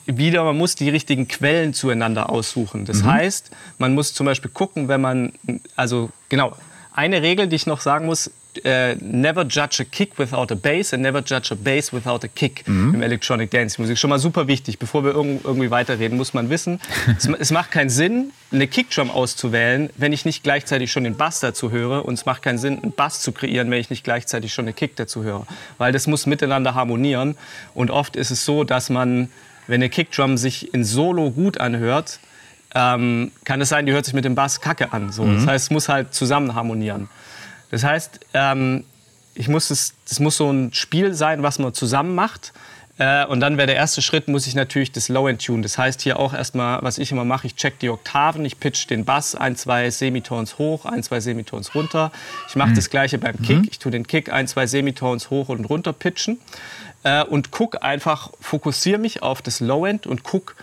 wieder, 0.06 0.44
man 0.44 0.56
muss 0.56 0.74
die 0.74 0.88
richtigen 0.88 1.28
Quellen 1.28 1.72
zueinander 1.74 2.30
aussuchen. 2.30 2.84
Das 2.84 3.02
heißt, 3.04 3.50
man 3.78 3.94
muss 3.94 4.12
zum 4.14 4.26
Beispiel 4.26 4.50
gucken, 4.50 4.88
wenn 4.88 5.00
man, 5.00 5.32
also 5.76 6.10
genau, 6.28 6.56
eine 6.94 7.22
Regel, 7.22 7.46
die 7.46 7.56
ich 7.56 7.66
noch 7.66 7.80
sagen 7.80 8.06
muss, 8.06 8.30
äh, 8.64 8.96
never 9.00 9.44
judge 9.44 9.80
a 9.80 9.84
kick 9.84 10.18
without 10.18 10.50
a 10.50 10.54
bass 10.54 10.92
and 10.92 11.02
never 11.02 11.20
judge 11.20 11.52
a 11.52 11.54
bass 11.54 11.92
without 11.92 12.24
a 12.24 12.28
kick 12.28 12.64
im 12.66 13.02
Electronic 13.02 13.50
Dance 13.50 13.80
Musik. 13.80 13.98
Schon 13.98 14.10
mal 14.10 14.18
super 14.18 14.46
wichtig. 14.48 14.78
Bevor 14.78 15.04
wir 15.04 15.14
irg 15.14 15.40
irgendwie 15.44 15.70
weiterreden, 15.70 16.16
muss 16.16 16.34
man 16.34 16.50
wissen, 16.50 16.80
es, 17.18 17.28
es 17.28 17.50
macht 17.50 17.70
keinen 17.70 17.90
Sinn, 17.90 18.32
eine 18.52 18.66
Kickdrum 18.66 19.10
auszuwählen, 19.10 19.90
wenn 19.96 20.12
ich 20.12 20.24
nicht 20.24 20.42
gleichzeitig 20.42 20.90
schon 20.90 21.04
den 21.04 21.16
Bass 21.16 21.40
dazu 21.40 21.70
höre. 21.70 22.04
Und 22.04 22.14
es 22.14 22.26
macht 22.26 22.42
keinen 22.42 22.58
Sinn, 22.58 22.82
einen 22.82 22.92
Bass 22.92 23.20
zu 23.20 23.32
kreieren, 23.32 23.70
wenn 23.70 23.80
ich 23.80 23.90
nicht 23.90 24.04
gleichzeitig 24.04 24.52
schon 24.52 24.64
eine 24.64 24.72
Kick 24.72 24.96
dazu 24.96 25.22
höre. 25.22 25.46
Weil 25.78 25.92
das 25.92 26.06
muss 26.06 26.26
miteinander 26.26 26.74
harmonieren. 26.74 27.36
Und 27.74 27.90
oft 27.90 28.16
ist 28.16 28.30
es 28.30 28.44
so, 28.44 28.64
dass 28.64 28.90
man, 28.90 29.30
wenn 29.66 29.76
eine 29.76 29.90
Kickdrum 29.90 30.36
sich 30.36 30.74
in 30.74 30.84
Solo 30.84 31.30
gut 31.30 31.60
anhört, 31.60 32.20
ähm, 32.74 33.32
kann 33.44 33.60
es 33.60 33.68
sein, 33.68 33.86
die 33.86 33.92
hört 33.92 34.04
sich 34.04 34.14
mit 34.14 34.24
dem 34.24 34.34
Bass 34.34 34.60
kacke 34.60 34.92
an. 34.92 35.12
So. 35.12 35.24
Das 35.24 35.46
heißt, 35.46 35.64
es 35.66 35.70
muss 35.70 35.88
halt 35.88 36.14
zusammen 36.14 36.54
harmonieren. 36.54 37.08
Das 37.70 37.84
heißt, 37.84 38.20
ähm, 38.34 38.84
ich 39.34 39.48
muss 39.48 39.70
es, 39.70 39.94
das 40.08 40.20
muss 40.20 40.36
so 40.36 40.50
ein 40.50 40.72
Spiel 40.72 41.14
sein, 41.14 41.42
was 41.42 41.58
man 41.58 41.72
zusammen 41.72 42.14
macht. 42.14 42.52
Äh, 42.98 43.24
und 43.26 43.40
dann 43.40 43.56
wäre 43.56 43.66
der 43.66 43.76
erste 43.76 44.02
Schritt, 44.02 44.28
muss 44.28 44.46
ich 44.46 44.54
natürlich 44.54 44.92
das 44.92 45.08
Low-End 45.08 45.44
tun. 45.44 45.62
Das 45.62 45.78
heißt 45.78 46.02
hier 46.02 46.18
auch 46.18 46.34
erstmal, 46.34 46.82
was 46.82 46.98
ich 46.98 47.10
immer 47.12 47.24
mache, 47.24 47.46
ich 47.46 47.56
check 47.56 47.78
die 47.78 47.88
Oktaven, 47.88 48.44
ich 48.44 48.60
pitch 48.60 48.90
den 48.90 49.06
Bass, 49.06 49.34
ein, 49.34 49.56
zwei 49.56 49.90
Semitons 49.90 50.58
hoch, 50.58 50.84
ein, 50.84 51.02
zwei 51.02 51.20
Semitons 51.20 51.74
runter. 51.74 52.12
Ich 52.48 52.56
mache 52.56 52.74
das 52.74 52.90
gleiche 52.90 53.16
beim 53.16 53.40
Kick. 53.40 53.68
Ich 53.70 53.78
tue 53.78 53.90
den 53.90 54.06
Kick 54.06 54.30
ein, 54.30 54.46
zwei 54.46 54.66
Semitons 54.66 55.30
hoch 55.30 55.48
und 55.48 55.64
runter 55.64 55.94
pitchen. 55.94 56.38
Äh, 57.02 57.24
und 57.24 57.50
guck 57.50 57.82
einfach, 57.82 58.32
fokussiere 58.40 58.98
mich 58.98 59.22
auf 59.22 59.40
das 59.40 59.60
Low-End 59.60 60.06
und 60.06 60.22
guck, 60.22 60.56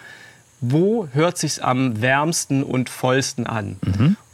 wo 0.61 1.07
hört 1.13 1.39
sich's 1.39 1.57
am 1.57 2.01
wärmsten 2.01 2.63
und 2.63 2.89
vollsten 2.89 3.47
an. 3.47 3.77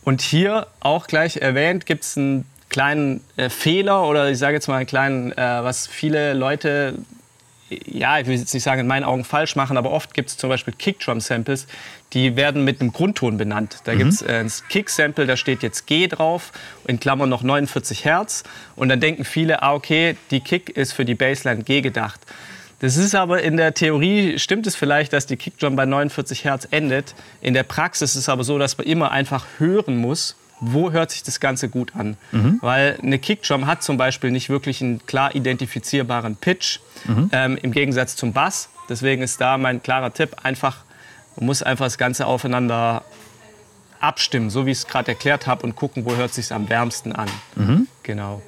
Und 0.04 0.22
hier 0.22 0.68
auch 0.82 1.08
gleich 1.08 1.38
erwähnt, 1.38 1.86
gibt 1.86 2.04
es 2.04 2.18
einen 2.18 2.46
kleinen 2.74 3.22
äh, 3.38 3.50
Fehler 3.50 4.04
oder 4.04 4.30
ich 4.30 4.38
sage 4.38 4.56
jetzt 4.56 4.68
mal 4.68 4.78
einen 4.78 4.88
kleinen, 4.88 5.32
äh, 5.32 5.64
was 5.64 5.88
viele 5.88 6.34
Leute, 6.34 6.96
ja, 7.70 8.20
ich 8.20 8.28
will 8.28 8.36
jetzt 8.36 8.54
nicht 8.54 8.64
sagen, 8.64 8.82
in 8.82 8.88
meinen 8.88 9.04
Augen 9.04 9.24
falsch 9.24 9.56
machen, 9.56 9.78
aber 9.78 9.92
oft 9.92 10.14
gibt 10.14 10.30
es 10.30 10.38
zum 10.38 10.50
Beispiel 10.50 10.74
Kickdrum-Samples, 10.74 11.68
die 12.14 12.36
werden 12.36 12.64
mit 12.64 12.82
einem 12.82 12.92
Grundton 12.92 13.38
benannt. 13.38 13.78
Da 13.86 13.96
gibt 13.96 14.12
es 14.12 14.22
äh, 14.22 14.40
ein 14.40 14.52
Kick-Sample, 14.70 15.26
da 15.26 15.38
steht 15.38 15.64
jetzt 15.64 15.86
G 15.86 16.08
drauf, 16.08 16.52
in 16.88 17.00
Klammern 17.00 17.30
noch 17.30 17.44
49 17.44 18.06
Hertz. 18.06 18.44
Und 18.76 18.90
dann 18.90 19.00
denken 19.00 19.24
viele, 19.24 19.64
ah, 19.64 19.74
okay, 19.74 20.18
die 20.32 20.40
Kick 20.40 20.70
ist 20.70 20.94
für 20.94 21.06
die 21.06 21.16
Bassline 21.16 21.64
G 21.64 21.82
gedacht. 21.82 22.20
Das 22.80 22.98
ist 22.98 23.16
aber 23.16 23.42
in 23.42 23.56
der 23.56 23.74
Theorie, 23.74 24.38
stimmt 24.40 24.68
es 24.68 24.76
vielleicht, 24.76 25.14
dass 25.14 25.26
die 25.26 25.38
Kickdrum 25.38 25.76
bei 25.76 25.86
49 25.86 26.44
Hertz 26.44 26.68
endet. 26.70 27.16
In 27.40 27.54
der 27.54 27.64
Praxis 27.64 28.12
ist 28.12 28.24
es 28.24 28.30
aber 28.30 28.44
so, 28.44 28.58
dass 28.58 28.78
man 28.78 28.86
immer 28.86 29.12
einfach 29.12 29.46
hören 29.58 29.96
muss, 29.98 30.36
wo 30.60 30.92
hört 30.92 31.12
sich 31.12 31.24
das 31.24 31.39
Ganze 31.39 31.68
gut 31.70 31.96
an. 31.96 32.16
Weil 32.62 32.98
eine 33.02 33.20
Kickdrum 33.20 33.68
hat 33.68 33.84
zum 33.84 33.98
Beispiel 33.98 34.32
nicht 34.32 34.50
wirklich 34.50 34.82
einen 34.82 35.06
klar 35.06 35.36
identifizierbaren 35.36 36.36
Pitch, 36.36 36.80
ähm, 37.32 37.58
im 37.62 37.72
Gegensatz 37.72 38.16
zum 38.16 38.32
Bass. 38.34 38.70
Deswegen 38.89 39.22
ist 39.22 39.42
da 39.42 39.58
mein 39.58 39.82
klarer 39.84 40.13
Tipp, 40.13 40.38
einfach, 40.44 40.78
man 41.36 41.48
muss 41.48 41.63
einfach 41.63 41.86
das 41.86 41.98
Ganze 41.98 42.26
aufeinander 42.28 43.04
abstimmen, 44.00 44.50
so 44.50 44.66
wie 44.66 44.72
ich 44.72 44.80
es 44.80 44.88
gerade 44.88 45.10
erklärt 45.10 45.48
habe, 45.48 45.63
und 45.63 45.76
gucken, 45.76 46.06
wo 46.06 46.16
hört 46.16 46.34
sich 46.34 46.52
am 46.52 46.70
wärmsten 46.70 47.13
an. 47.13 47.30
Genau. 48.04 48.42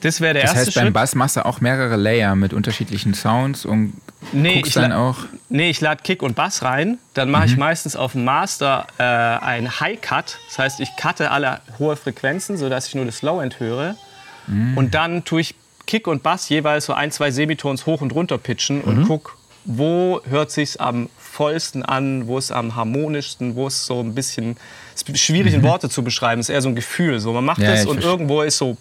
Das 0.00 0.20
wäre 0.20 0.34
der 0.34 0.42
Das 0.44 0.52
erste 0.52 0.66
heißt, 0.66 0.74
beim 0.76 0.84
Schritt. 0.86 0.94
Bass 0.94 1.14
machst 1.14 1.36
du 1.36 1.44
auch 1.44 1.60
mehrere 1.60 1.96
Layer 1.96 2.34
mit 2.36 2.52
unterschiedlichen 2.52 3.14
Sounds 3.14 3.64
und 3.64 3.92
Nee, 4.32 4.56
guckst 4.56 4.68
ich 4.68 4.74
dann 4.74 4.92
auch. 4.92 5.16
Nee, 5.48 5.70
ich 5.70 5.80
lade 5.80 6.02
Kick 6.02 6.22
und 6.22 6.34
Bass 6.36 6.62
rein. 6.62 6.98
Dann 7.14 7.30
mache 7.30 7.46
ich 7.46 7.56
meistens 7.56 7.96
auf 7.96 8.12
dem 8.12 8.24
Master 8.24 8.86
äh, 8.98 9.02
ein 9.02 9.80
High 9.80 10.00
Cut. 10.00 10.38
Das 10.48 10.58
heißt, 10.58 10.80
ich 10.80 10.90
cutte 10.96 11.30
alle 11.30 11.60
hohe 11.78 11.96
Frequenzen, 11.96 12.56
sodass 12.56 12.88
ich 12.88 12.94
nur 12.94 13.04
das 13.06 13.22
Low 13.22 13.40
End 13.40 13.60
höre. 13.60 13.96
Und 14.76 14.94
dann 14.94 15.24
tue 15.24 15.42
ich 15.42 15.54
Kick 15.86 16.06
und 16.08 16.22
Bass 16.22 16.48
jeweils 16.48 16.86
so 16.86 16.92
ein, 16.92 17.10
zwei 17.12 17.30
Semitons 17.30 17.86
hoch 17.86 18.00
und 18.00 18.12
runter 18.14 18.36
pitchen 18.38 18.80
und 18.82 19.06
guck, 19.06 19.36
wo 19.64 20.20
hört 20.28 20.50
sich's 20.50 20.76
am 20.76 21.08
vollsten 21.18 21.84
an, 21.84 22.26
wo 22.26 22.36
ist 22.38 22.50
am 22.50 22.74
harmonischsten, 22.74 23.54
wo 23.54 23.68
ist 23.68 23.86
so 23.86 24.00
ein 24.00 24.14
bisschen 24.14 24.56
es 24.94 25.02
ist 25.02 25.20
schwierig 25.20 25.54
in 25.54 25.62
Worte 25.62 25.88
zu 25.88 26.02
beschreiben. 26.02 26.40
Es 26.40 26.48
ist 26.48 26.54
eher 26.54 26.62
so 26.62 26.68
ein 26.68 26.74
Gefühl. 26.74 27.20
So 27.20 27.32
man 27.32 27.44
macht 27.44 27.60
Ja, 27.60 27.70
das 27.70 27.86
und 27.86 27.94
verstehe. 27.94 28.10
irgendwo 28.10 28.42
ist 28.42 28.58
so 28.58 28.76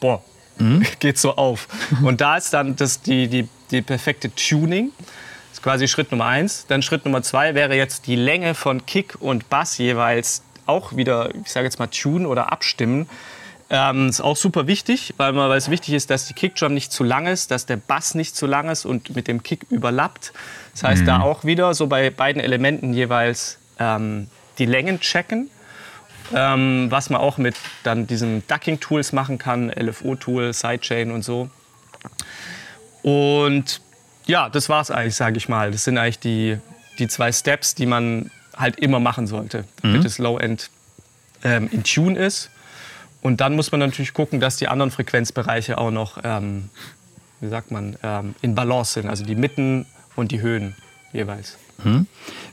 boah, 0.00 0.22
geht 1.00 1.18
so 1.18 1.36
auf. 1.36 1.68
Und 2.02 2.20
da 2.20 2.36
ist 2.36 2.52
dann 2.52 2.76
das, 2.76 3.00
die, 3.00 3.28
die, 3.28 3.48
die 3.70 3.82
perfekte 3.82 4.34
Tuning. 4.34 4.90
Das 4.98 5.58
ist 5.58 5.62
quasi 5.62 5.88
Schritt 5.88 6.10
Nummer 6.10 6.26
eins. 6.26 6.66
Dann 6.66 6.82
Schritt 6.82 7.04
Nummer 7.04 7.22
zwei 7.22 7.54
wäre 7.54 7.76
jetzt 7.76 8.06
die 8.06 8.16
Länge 8.16 8.54
von 8.54 8.86
Kick 8.86 9.16
und 9.20 9.48
Bass 9.50 9.78
jeweils 9.78 10.42
auch 10.66 10.96
wieder, 10.96 11.34
ich 11.34 11.50
sage 11.50 11.66
jetzt 11.66 11.78
mal, 11.78 11.88
tunen 11.88 12.26
oder 12.26 12.52
abstimmen. 12.52 13.08
Ähm, 13.70 14.08
ist 14.08 14.20
auch 14.20 14.36
super 14.36 14.66
wichtig, 14.66 15.14
weil, 15.16 15.32
man, 15.32 15.48
weil 15.48 15.56
es 15.56 15.70
wichtig 15.70 15.94
ist, 15.94 16.10
dass 16.10 16.26
die 16.26 16.34
Kickdrum 16.34 16.74
nicht 16.74 16.92
zu 16.92 17.02
lang 17.02 17.26
ist, 17.26 17.50
dass 17.50 17.66
der 17.66 17.76
Bass 17.76 18.14
nicht 18.14 18.36
zu 18.36 18.46
lang 18.46 18.68
ist 18.68 18.84
und 18.84 19.16
mit 19.16 19.26
dem 19.26 19.42
Kick 19.42 19.66
überlappt. 19.70 20.32
Das 20.72 20.84
heißt, 20.84 21.06
da 21.06 21.20
auch 21.20 21.44
wieder 21.44 21.72
so 21.74 21.86
bei 21.86 22.10
beiden 22.10 22.42
Elementen 22.42 22.92
jeweils 22.92 23.58
ähm, 23.78 24.28
die 24.58 24.66
Längen 24.66 25.00
checken. 25.00 25.50
Ähm, 26.32 26.86
was 26.90 27.10
man 27.10 27.20
auch 27.20 27.36
mit 27.36 27.54
dann 27.82 28.06
diesen 28.06 28.46
Ducking-Tools 28.46 29.12
machen 29.12 29.38
kann, 29.38 29.70
LFO-Tool, 29.70 30.52
Sidechain 30.52 31.10
und 31.10 31.22
so. 31.22 31.50
Und 33.02 33.80
ja, 34.26 34.48
das 34.48 34.68
war 34.68 34.80
es 34.80 34.90
eigentlich, 34.90 35.16
sage 35.16 35.36
ich 35.36 35.48
mal. 35.48 35.70
Das 35.70 35.84
sind 35.84 35.98
eigentlich 35.98 36.18
die, 36.18 36.58
die 36.98 37.08
zwei 37.08 37.30
Steps, 37.32 37.74
die 37.74 37.86
man 37.86 38.30
halt 38.56 38.78
immer 38.78 39.00
machen 39.00 39.26
sollte, 39.26 39.64
damit 39.82 39.98
mhm. 39.98 40.04
das 40.04 40.18
Low-End 40.18 40.70
ähm, 41.42 41.68
in 41.70 41.84
Tune 41.84 42.18
ist. 42.18 42.50
Und 43.20 43.40
dann 43.40 43.56
muss 43.56 43.72
man 43.72 43.80
natürlich 43.80 44.14
gucken, 44.14 44.40
dass 44.40 44.56
die 44.56 44.68
anderen 44.68 44.90
Frequenzbereiche 44.90 45.78
auch 45.78 45.90
noch, 45.90 46.18
ähm, 46.24 46.70
wie 47.40 47.48
sagt 47.48 47.70
man, 47.70 47.96
ähm, 48.02 48.34
in 48.42 48.54
Balance 48.54 48.94
sind. 48.94 49.08
Also 49.08 49.24
die 49.24 49.34
Mitten 49.34 49.86
und 50.16 50.30
die 50.30 50.40
Höhen 50.40 50.76
jeweils. 51.14 51.56
Mhm. 51.82 52.06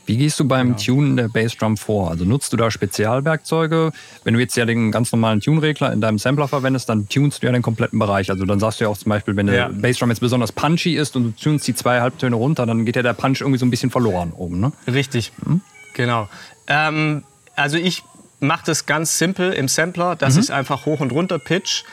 Wie 0.06 0.18
gehst 0.18 0.40
du 0.40 0.48
beim 0.48 0.76
genau. 0.76 0.80
Tunen 0.80 1.18
der 1.18 1.28
Bassdrum 1.28 1.78
vor? 1.78 2.10
Also 2.10 2.26
nutzt 2.26 2.52
du 2.54 2.58
da 2.58 2.72
Spezialwerkzeuge? 2.72 3.92
Wenn 4.24 4.34
du 4.34 4.40
jetzt 4.40 4.56
ja 4.56 4.66
den 4.66 4.92
ganz 4.92 5.12
normalen 5.12 5.42
Tune-Regler 5.42 5.92
in 5.94 6.02
deinem 6.02 6.18
Sampler 6.18 6.48
verwendest, 6.48 6.90
dann 6.90 7.08
tunst 7.08 7.42
du 7.42 7.48
ja 7.48 7.54
den 7.54 7.62
kompletten 7.62 8.00
Bereich. 8.00 8.30
Also 8.30 8.46
dann 8.46 8.60
sagst 8.60 8.80
du 8.80 8.86
ja 8.86 8.90
auch 8.90 8.98
zum 8.98 9.10
Beispiel, 9.10 9.36
wenn 9.36 9.48
der 9.48 9.70
Bassdrum 9.70 10.10
jetzt 10.10 10.20
besonders 10.20 10.52
punchy 10.52 10.96
ist 10.96 11.16
und 11.16 11.24
du 11.24 11.32
tunst 11.32 11.68
die 11.68 11.76
zwei 11.76 12.02
Halbtöne 12.02 12.36
runter, 12.36 12.66
dann 12.66 12.86
geht 12.86 12.96
ja 12.96 13.04
der 13.04 13.14
Punch 13.14 13.42
irgendwie 13.42 13.60
so 13.60 13.66
ein 13.66 13.70
bisschen 13.70 13.92
verloren 13.92 14.32
oben, 14.36 14.60
ne? 14.60 14.72
Richtig, 14.88 15.32
mhm. 15.46 15.62
genau. 15.94 16.28
Ähm, 16.68 17.24
also 17.56 17.78
ich 17.78 18.04
mache 18.40 18.66
das 18.66 18.86
ganz 18.86 19.18
simpel 19.18 19.54
im 19.54 19.68
Sampler, 19.68 20.16
dass 20.16 20.36
mhm. 20.36 20.42
ich 20.42 20.54
einfach 20.54 20.86
hoch 20.86 21.00
und 21.00 21.12
runter 21.12 21.40
pitch. 21.40 21.84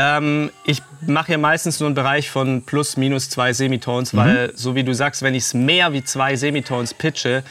Ähm, 0.00 0.50
ich 0.64 0.80
mache 1.04 1.26
hier 1.26 1.38
meistens 1.38 1.80
nur 1.80 1.88
einen 1.88 1.96
Bereich 1.96 2.30
von 2.30 2.62
plus 2.62 2.96
minus 2.96 3.30
zwei 3.30 3.52
Semitones, 3.52 4.12
mhm. 4.12 4.18
weil 4.18 4.52
so 4.54 4.76
wie 4.76 4.84
du 4.84 4.94
sagst, 4.94 5.22
wenn 5.22 5.34
ich 5.34 5.42
es 5.42 5.54
mehr 5.54 5.92
wie 5.92 6.04
zwei 6.04 6.36
Semitones 6.36 6.94
pitche, 6.94 7.42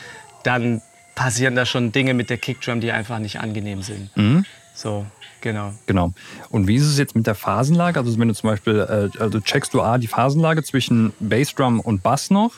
dann 0.44 0.82
passieren 1.14 1.56
da 1.56 1.66
schon 1.66 1.92
Dinge 1.92 2.14
mit 2.14 2.30
der 2.30 2.38
Kickdrum, 2.38 2.80
die 2.80 2.94
einfach 2.94 3.20
nicht 3.20 3.42
angenehm 3.42 3.82
sind. 3.82 4.16
Mhm. 4.16 4.46
So, 4.74 5.06
genau. 5.42 5.74
Genau. 5.88 6.14
Und 6.50 6.70
wie 6.70 6.76
ist 6.76 6.86
es 6.86 6.98
jetzt 6.98 7.18
mit 7.18 7.28
der 7.28 7.36
Phasenlage? 7.36 8.00
Also 8.00 8.18
wenn 8.18 8.30
du 8.30 8.34
zum 8.34 8.50
Beispiel, 8.50 8.80
äh, 8.80 9.20
also 9.22 9.42
checkst 9.42 9.74
du 9.74 9.82
A, 9.82 9.98
die 9.98 10.08
Phasenlage 10.08 10.64
zwischen 10.64 11.12
Bassdrum 11.20 11.82
und 11.82 12.02
Bass 12.02 12.30
noch 12.30 12.52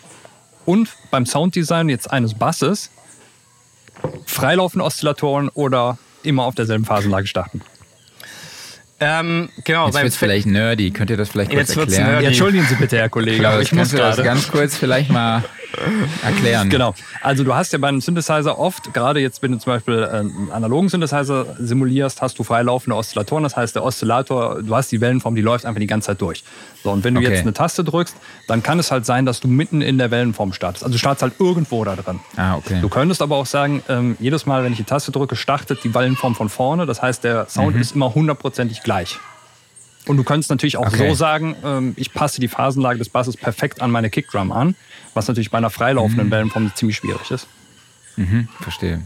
und 0.67 0.89
beim 1.09 1.25
Sounddesign 1.25 1.89
jetzt 1.89 2.11
eines 2.11 2.35
Basses 2.35 2.91
freilaufende 4.27 4.85
Oszillatoren 4.85 5.49
oder 5.49 5.97
immer 6.21 6.43
auf 6.43 6.53
derselben 6.53 6.85
Phasenlage 6.85 7.25
starten? 7.25 7.61
Ähm, 8.99 9.49
genau, 9.63 9.87
jetzt 9.87 10.01
wird 10.01 10.13
vielleicht 10.13 10.47
nerdy. 10.47 10.91
Könnt 10.91 11.09
ihr 11.09 11.17
das 11.17 11.29
vielleicht 11.29 11.51
kurz 11.51 11.75
erklären? 11.75 12.21
Ja, 12.21 12.27
entschuldigen 12.27 12.65
Sie 12.65 12.75
bitte, 12.75 12.97
Herr 12.97 13.09
Kollege. 13.09 13.39
Klaus, 13.39 13.61
ich 13.61 13.71
muss 13.71 13.91
das 13.91 14.17
ganz 14.17 14.49
kurz 14.49 14.75
vielleicht 14.75 15.09
mal 15.09 15.43
erklären. 16.23 16.69
Genau. 16.79 16.93
Also 17.21 17.43
du 17.43 17.55
hast 17.55 17.73
ja 17.73 17.79
bei 17.79 17.87
einem 17.87 18.01
Synthesizer 18.01 18.59
oft, 18.59 18.93
gerade 18.93 19.19
jetzt, 19.19 19.41
wenn 19.41 19.51
du 19.51 19.57
zum 19.57 19.73
Beispiel 19.73 20.03
einen 20.03 20.51
analogen 20.51 20.89
Synthesizer 20.89 21.55
simulierst, 21.57 22.21
hast 22.21 22.37
du 22.37 22.43
freilaufende 22.43 22.95
Oszillatoren. 22.95 23.43
Das 23.43 23.55
heißt, 23.55 23.75
der 23.75 23.83
Oszillator, 23.83 24.61
du 24.61 24.75
hast 24.75 24.91
die 24.91 25.01
Wellenform, 25.01 25.35
die 25.35 25.41
läuft 25.41 25.65
einfach 25.65 25.79
die 25.79 25.87
ganze 25.87 26.07
Zeit 26.07 26.21
durch. 26.21 26.43
So, 26.83 26.91
und 26.91 27.03
wenn 27.03 27.15
du 27.15 27.21
okay. 27.21 27.29
jetzt 27.29 27.41
eine 27.41 27.53
Taste 27.53 27.83
drückst, 27.83 28.15
dann 28.47 28.61
kann 28.61 28.79
es 28.79 28.91
halt 28.91 29.05
sein, 29.05 29.25
dass 29.25 29.39
du 29.39 29.47
mitten 29.47 29.81
in 29.81 29.97
der 29.97 30.11
Wellenform 30.11 30.53
startest. 30.53 30.83
Also 30.83 30.93
du 30.93 30.99
startest 30.99 31.23
halt 31.23 31.33
irgendwo 31.39 31.83
da 31.83 31.95
drin. 31.95 32.19
Ah, 32.37 32.55
okay. 32.57 32.79
Du 32.81 32.89
könntest 32.89 33.21
aber 33.21 33.35
auch 33.35 33.45
sagen, 33.45 33.83
ähm, 33.89 34.15
jedes 34.19 34.45
Mal, 34.45 34.63
wenn 34.63 34.71
ich 34.71 34.77
die 34.77 34.85
Taste 34.85 35.11
drücke, 35.11 35.35
startet 35.35 35.83
die 35.83 35.93
Wellenform 35.93 36.35
von 36.35 36.49
vorne. 36.49 36.85
Das 36.85 37.01
heißt, 37.01 37.23
der 37.23 37.47
Sound 37.49 37.75
mhm. 37.75 37.81
ist 37.81 37.95
immer 37.95 38.13
hundertprozentig 38.13 38.83
gleich. 38.83 38.88
Und 40.07 40.17
du 40.17 40.23
könntest 40.23 40.49
natürlich 40.49 40.77
auch 40.77 40.87
okay. 40.87 41.09
so 41.09 41.13
sagen, 41.13 41.55
ähm, 41.63 41.93
ich 41.95 42.13
passe 42.13 42.41
die 42.41 42.47
Phasenlage 42.47 42.97
des 42.97 43.09
Basses 43.09 43.37
perfekt 43.37 43.81
an 43.81 43.91
meine 43.91 44.09
Kickdrum 44.09 44.51
an, 44.51 44.75
was 45.13 45.27
natürlich 45.27 45.51
bei 45.51 45.57
einer 45.59 45.69
freilaufenden 45.69 46.27
mhm. 46.27 46.31
Wellenform 46.31 46.71
ziemlich 46.73 46.97
schwierig 46.97 47.29
ist. 47.29 47.47
Mhm, 48.15 48.47
verstehe. 48.59 49.01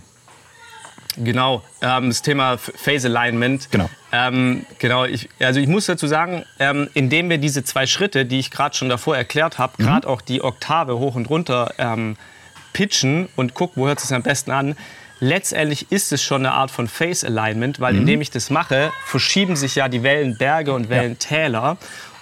Genau, 1.18 1.62
ähm, 1.82 2.10
das 2.10 2.22
Thema 2.22 2.58
Phase 2.58 3.08
Alignment. 3.08 3.70
Genau. 3.70 3.90
Ähm, 4.12 4.66
genau, 4.80 5.06
ich, 5.06 5.30
also 5.40 5.60
ich 5.60 5.68
muss 5.68 5.86
dazu 5.86 6.08
sagen, 6.08 6.46
ähm, 6.60 6.90
indem 6.94 7.30
wir 7.30 7.38
diese 7.38 7.64
zwei 7.64 7.86
Schritte, 7.86 8.26
die 8.26 8.40
ich 8.40 8.50
gerade 8.50 8.76
schon 8.76 8.90
davor 8.90 9.16
erklärt 9.16 9.60
habe, 9.60 9.74
mhm. 9.78 9.84
gerade 9.86 10.08
auch 10.08 10.22
die 10.22 10.44
Oktave 10.44 10.98
hoch 10.98 11.16
und 11.16 11.30
runter 11.30 11.74
ähm, 11.78 12.16
pitchen 12.74 13.30
und 13.36 13.54
gucken, 13.54 13.82
wo 13.82 13.88
hört 13.88 14.00
es 14.00 14.12
am 14.12 14.24
besten 14.24 14.52
an, 14.52 14.76
letztendlich 15.20 15.92
ist 15.92 16.12
es 16.12 16.24
schon 16.24 16.46
eine 16.46 16.54
Art 16.54 16.72
von 16.72 16.88
Phase 16.88 17.28
Alignment, 17.28 17.80
weil 17.80 17.94
mhm. 17.94 18.02
indem 18.02 18.22
ich 18.22 18.32
das 18.32 18.50
mache, 18.50 18.92
verschieben 19.06 19.56
sich 19.56 19.76
ja 19.76 19.88
die 19.88 20.04
Wellenberge 20.04 20.74
und 20.74 20.90
Wellentäler. 20.90 21.62
Ja. 21.62 21.78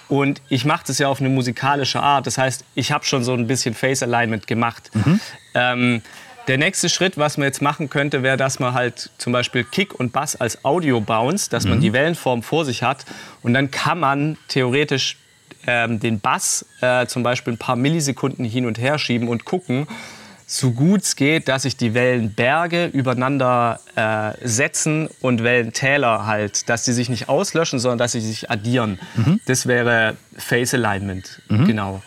Und 0.08 0.42
ich 0.48 0.64
mache 0.64 0.84
das 0.86 0.98
ja 0.98 1.08
auf 1.08 1.20
eine 1.20 1.30
musikalische 1.30 2.00
Art. 2.00 2.26
Das 2.26 2.36
heißt, 2.36 2.64
ich 2.74 2.92
habe 2.92 3.04
schon 3.04 3.24
so 3.24 3.32
ein 3.32 3.46
bisschen 3.46 3.74
Phase 3.74 4.04
Alignment 4.04 4.46
gemacht. 4.46 4.90
Mhm. 4.92 5.20
Ähm, 5.54 6.02
der 6.48 6.58
nächste 6.58 6.88
Schritt, 6.88 7.16
was 7.16 7.38
man 7.38 7.46
jetzt 7.46 7.62
machen 7.62 7.88
könnte, 7.88 8.22
wäre, 8.22 8.36
dass 8.36 8.58
man 8.58 8.74
halt 8.74 9.10
zum 9.16 9.32
Beispiel 9.32 9.64
Kick 9.64 9.98
und 9.98 10.12
Bass 10.12 10.36
als 10.36 10.64
Audio 10.64 11.00
bounce, 11.00 11.48
dass 11.48 11.64
mhm. 11.64 11.70
man 11.70 11.80
die 11.80 11.92
Wellenform 11.92 12.42
vor 12.42 12.64
sich 12.64 12.82
hat. 12.82 13.04
Und 13.42 13.54
dann 13.54 13.70
kann 13.70 14.00
man 14.00 14.36
theoretisch 14.48 15.16
ähm, 15.66 16.00
den 16.00 16.20
Bass 16.20 16.66
äh, 16.80 17.06
zum 17.06 17.22
Beispiel 17.22 17.54
ein 17.54 17.58
paar 17.58 17.76
Millisekunden 17.76 18.44
hin 18.44 18.66
und 18.66 18.78
her 18.78 18.98
schieben 18.98 19.28
und 19.28 19.44
gucken, 19.44 19.86
so 20.52 20.72
gut 20.72 21.02
es 21.02 21.16
geht, 21.16 21.48
dass 21.48 21.62
sich 21.62 21.78
die 21.78 21.94
Wellenberge 21.94 22.86
übereinander 22.86 23.80
äh, 23.96 24.32
setzen 24.46 25.08
und 25.20 25.42
Wellentäler 25.42 26.26
halt, 26.26 26.68
dass 26.68 26.84
sie 26.84 26.92
sich 26.92 27.08
nicht 27.08 27.30
auslöschen, 27.30 27.78
sondern 27.78 27.98
dass 27.98 28.12
sie 28.12 28.20
sich 28.20 28.50
addieren. 28.50 28.98
Mhm. 29.16 29.40
Das 29.46 29.66
wäre 29.66 30.16
Phase 30.36 30.76
Alignment, 30.76 31.40
mhm. 31.48 31.64
genau. 31.64 32.02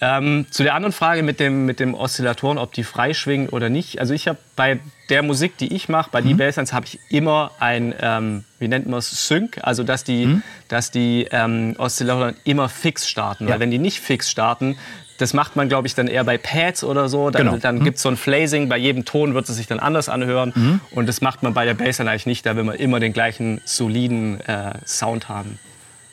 Ähm, 0.00 0.46
zu 0.50 0.64
der 0.64 0.74
anderen 0.74 0.92
Frage 0.92 1.22
mit 1.22 1.38
dem, 1.38 1.66
mit 1.66 1.78
dem 1.78 1.94
Oszillatoren, 1.94 2.58
ob 2.58 2.72
die 2.72 2.84
freischwingen 2.84 3.48
oder 3.48 3.68
nicht. 3.68 4.00
Also 4.00 4.12
ich 4.12 4.26
habe 4.28 4.38
bei 4.56 4.80
der 5.08 5.22
Musik, 5.22 5.56
die 5.58 5.72
ich 5.74 5.88
mache, 5.88 6.10
bei 6.10 6.20
mhm. 6.20 6.36
D-Basslines, 6.36 6.72
habe 6.72 6.86
ich 6.86 6.98
immer 7.10 7.52
ein, 7.60 7.94
ähm, 8.00 8.44
wie 8.58 8.68
nennt 8.68 8.88
man 8.88 8.98
es, 8.98 9.28
Sync, 9.28 9.58
also 9.62 9.84
dass 9.84 10.02
die, 10.02 10.26
mhm. 10.26 10.42
dass 10.66 10.90
die 10.90 11.28
ähm, 11.30 11.74
Oszillatoren 11.78 12.36
immer 12.44 12.68
fix 12.68 13.08
starten. 13.08 13.46
Ja. 13.46 13.54
Weil 13.54 13.60
wenn 13.60 13.70
die 13.70 13.78
nicht 13.78 14.00
fix 14.00 14.30
starten, 14.30 14.76
das 15.18 15.34
macht 15.34 15.56
man, 15.56 15.68
glaube 15.68 15.86
ich, 15.86 15.94
dann 15.94 16.06
eher 16.06 16.24
bei 16.24 16.38
Pads 16.38 16.84
oder 16.84 17.08
so. 17.08 17.30
Dann, 17.30 17.46
genau. 17.46 17.58
dann 17.58 17.78
mhm. 17.78 17.84
gibt 17.84 17.96
es 17.96 18.02
so 18.02 18.08
ein 18.08 18.16
Phrasing. 18.16 18.68
Bei 18.68 18.78
jedem 18.78 19.04
Ton 19.04 19.34
wird 19.34 19.48
es 19.48 19.56
sich 19.56 19.66
dann 19.66 19.80
anders 19.80 20.08
anhören. 20.08 20.52
Mhm. 20.54 20.80
Und 20.92 21.08
das 21.08 21.20
macht 21.20 21.42
man 21.42 21.54
bei 21.54 21.64
der 21.64 21.74
Bassline 21.74 22.10
eigentlich 22.10 22.26
nicht. 22.26 22.46
Da 22.46 22.56
will 22.56 22.64
man 22.64 22.76
immer 22.76 23.00
den 23.00 23.12
gleichen 23.12 23.60
soliden 23.64 24.40
äh, 24.40 24.74
Sound 24.86 25.28
haben. 25.28 25.58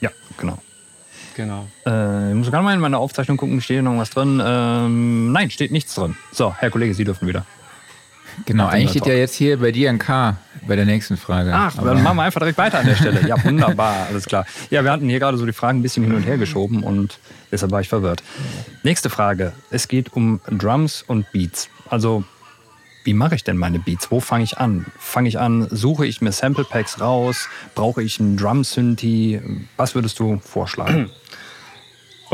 Ja, 0.02 0.10
genau. 0.38 0.60
Genau. 1.36 1.68
Äh, 1.86 2.30
ich 2.30 2.36
muss 2.36 2.50
gerade 2.50 2.64
mal 2.64 2.74
in 2.74 2.80
meiner 2.80 3.00
Aufzeichnung 3.00 3.38
gucken, 3.38 3.62
steht 3.62 3.76
hier 3.76 3.84
noch 3.84 3.98
was 3.98 4.10
drin? 4.10 4.42
Ähm, 4.44 5.32
nein, 5.32 5.52
steht 5.52 5.72
nichts 5.72 5.94
drin. 5.94 6.16
So, 6.32 6.54
Herr 6.58 6.72
Kollege, 6.72 6.94
Sie 6.94 7.04
dürfen 7.04 7.28
wieder. 7.28 7.46
Genau, 8.46 8.68
eigentlich 8.68 8.92
steht 8.92 9.06
ja 9.06 9.14
jetzt 9.14 9.36
hier 9.36 9.58
bei 9.60 9.72
dir 9.72 9.90
ein 9.90 10.00
K 10.00 10.38
bei 10.68 10.76
der 10.76 10.86
nächsten 10.86 11.18
Frage. 11.18 11.52
Ach, 11.54 11.78
Aber 11.78 11.94
dann 11.94 12.04
machen 12.04 12.18
wir 12.18 12.24
einfach 12.24 12.40
direkt 12.40 12.58
weiter 12.58 12.80
an 12.80 12.86
der 12.86 12.96
Stelle. 12.96 13.28
Ja, 13.28 13.42
wunderbar, 13.44 14.06
alles 14.10 14.26
klar. 14.26 14.46
Ja, 14.70 14.84
wir 14.84 14.92
hatten 14.92 15.08
hier 15.10 15.20
gerade 15.20 15.38
so 15.38 15.46
die 15.46 15.54
Fragen 15.54 15.80
ein 15.80 15.82
bisschen 15.82 16.04
hin 16.04 16.14
und 16.16 16.24
her 16.24 16.38
geschoben 16.38 16.84
und 16.84 17.20
deshalb 17.52 17.72
war 17.72 17.82
ich 17.82 17.90
verwirrt. 17.90 18.24
Nächste 18.84 19.10
Frage. 19.10 19.54
Es 19.70 19.88
geht 19.88 20.14
um 20.14 20.42
Drums 20.50 21.04
und 21.06 21.32
Beats. 21.32 21.70
Also, 21.90 22.24
wie 23.04 23.14
mache 23.14 23.36
ich 23.36 23.44
denn 23.44 23.58
meine 23.58 23.80
Beats? 23.80 24.10
Wo 24.10 24.20
fange 24.20 24.44
ich 24.44 24.58
an? 24.58 24.88
Fange 24.98 25.30
ich 25.30 25.40
an, 25.40 25.68
suche 25.70 26.06
ich 26.08 26.22
mir 26.22 26.32
Sample 26.32 26.64
Packs 26.66 27.00
raus? 27.00 27.48
Brauche 27.76 28.02
ich 28.02 28.20
einen 28.20 28.36
Drum 28.38 28.64
Synthi? 28.64 29.40
Was 29.78 29.94
würdest 29.96 30.20
du 30.20 30.40
vorschlagen? 30.44 31.10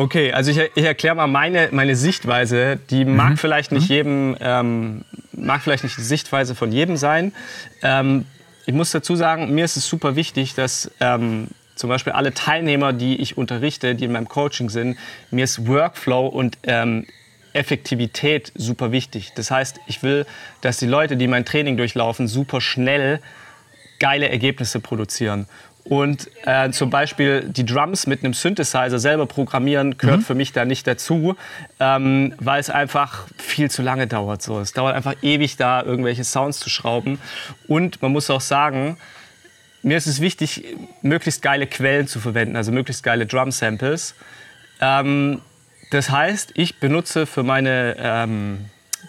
Okay, 0.02 0.34
also 0.34 0.49
ich, 0.49 0.58
ich 0.74 0.84
erkläre 0.84 1.14
mal 1.14 1.28
meine, 1.28 1.70
meine 1.72 1.95
Sichtweise. 1.95 2.80
Die 2.89 3.06
mhm. 3.06 3.16
mag 3.16 3.38
vielleicht 3.38 3.72
nicht 3.72 3.88
mhm. 3.88 3.95
jedem, 3.95 4.38
ähm, 4.39 5.06
mag 5.32 5.62
vielleicht 5.62 5.84
nicht 5.84 5.95
die 5.95 6.02
Sichtweise 6.02 6.56
von 6.56 6.72
jedem 6.72 6.97
sein. 6.97 7.34
Ähm, 7.84 8.26
ich 8.66 8.74
muss 8.74 8.89
dazu 8.89 9.16
sagen, 9.16 9.54
mir 9.54 9.64
ist 9.64 9.78
es 9.78 9.88
super 9.88 10.16
wichtig, 10.16 10.56
dass 10.56 10.89
ähm, 10.99 11.49
zum 11.76 11.91
Beispiel 11.91 12.14
alle 12.14 12.34
Teilnehmer, 12.34 12.93
die 12.93 13.22
ich 13.22 13.38
unterrichte, 13.38 13.93
die 13.93 14.06
in 14.06 14.12
meinem 14.12 14.28
Coaching 14.28 14.72
sind, 14.72 14.97
mir 15.30 15.43
ist 15.43 15.68
Workflow 15.68 16.26
und 16.26 16.58
ähm, 16.64 17.06
Effektivität 17.54 18.52
super 18.56 18.91
wichtig. 18.91 19.34
Das 19.36 19.52
heißt, 19.52 19.82
ich 19.86 20.02
will, 20.02 20.26
dass 20.62 20.78
die 20.78 20.88
Leute, 20.88 21.16
die 21.16 21.28
mein 21.28 21.45
Training 21.45 21.78
durchlaufen, 21.78 22.28
super 22.28 22.60
schnell 22.60 23.20
geile 23.99 24.30
Ergebnisse 24.30 24.80
produzieren. 24.80 25.45
Und 25.84 26.30
äh, 26.46 26.70
zum 26.72 26.90
Beispiel 26.90 27.44
die 27.50 27.66
Drums 27.66 28.06
mit 28.08 28.24
einem 28.24 28.34
Synthesizer 28.34 29.00
selber 29.00 29.26
programmieren 29.26 29.98
gehört 29.98 30.20
mhm. 30.20 30.24
für 30.24 30.36
mich 30.36 30.54
da 30.54 30.64
nicht 30.64 30.86
dazu, 30.86 31.36
ähm, 31.80 32.36
weil 32.40 32.60
es 32.60 32.70
einfach 32.70 33.26
viel 33.38 33.72
zu 33.72 33.82
lange 33.82 34.08
dauert. 34.08 34.42
So. 34.42 34.60
Es 34.60 34.74
dauert 34.74 34.96
einfach 34.96 35.16
ewig, 35.22 35.58
da 35.58 35.82
irgendwelche 35.82 36.24
Sounds 36.24 36.60
zu 36.60 36.70
schrauben. 36.70 37.20
Und 37.68 38.02
man 38.02 38.12
muss 38.12 38.30
auch 38.30 38.42
sagen, 38.42 38.98
mir 39.84 39.98
ist 39.98 40.08
es 40.08 40.22
wichtig, 40.22 40.64
möglichst 41.02 41.42
geile 41.42 41.66
Quellen 41.66 42.08
zu 42.08 42.20
verwenden, 42.20 42.56
also 42.56 42.72
möglichst 42.72 43.04
geile 43.04 43.26
Drum-Samples. 43.26 44.16
Ähm, 44.80 45.42
das 45.90 46.10
heißt, 46.10 46.52
ich 46.56 46.80
benutze 46.80 47.26
für 47.26 47.44
meine 47.44 47.96
ähm, 48.00 48.66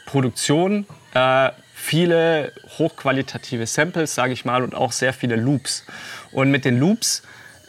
Produktion 0.06 0.86
äh, 1.14 1.50
viele 1.74 2.52
hochqualitative 2.78 3.66
Samples, 3.66 4.14
sage 4.14 4.32
ich 4.32 4.44
mal, 4.44 4.62
und 4.62 4.74
auch 4.74 4.92
sehr 4.92 5.12
viele 5.12 5.36
Loops. 5.36 5.84
Und 6.32 6.50
mit 6.50 6.64
den 6.64 6.78
Loops 6.78 7.22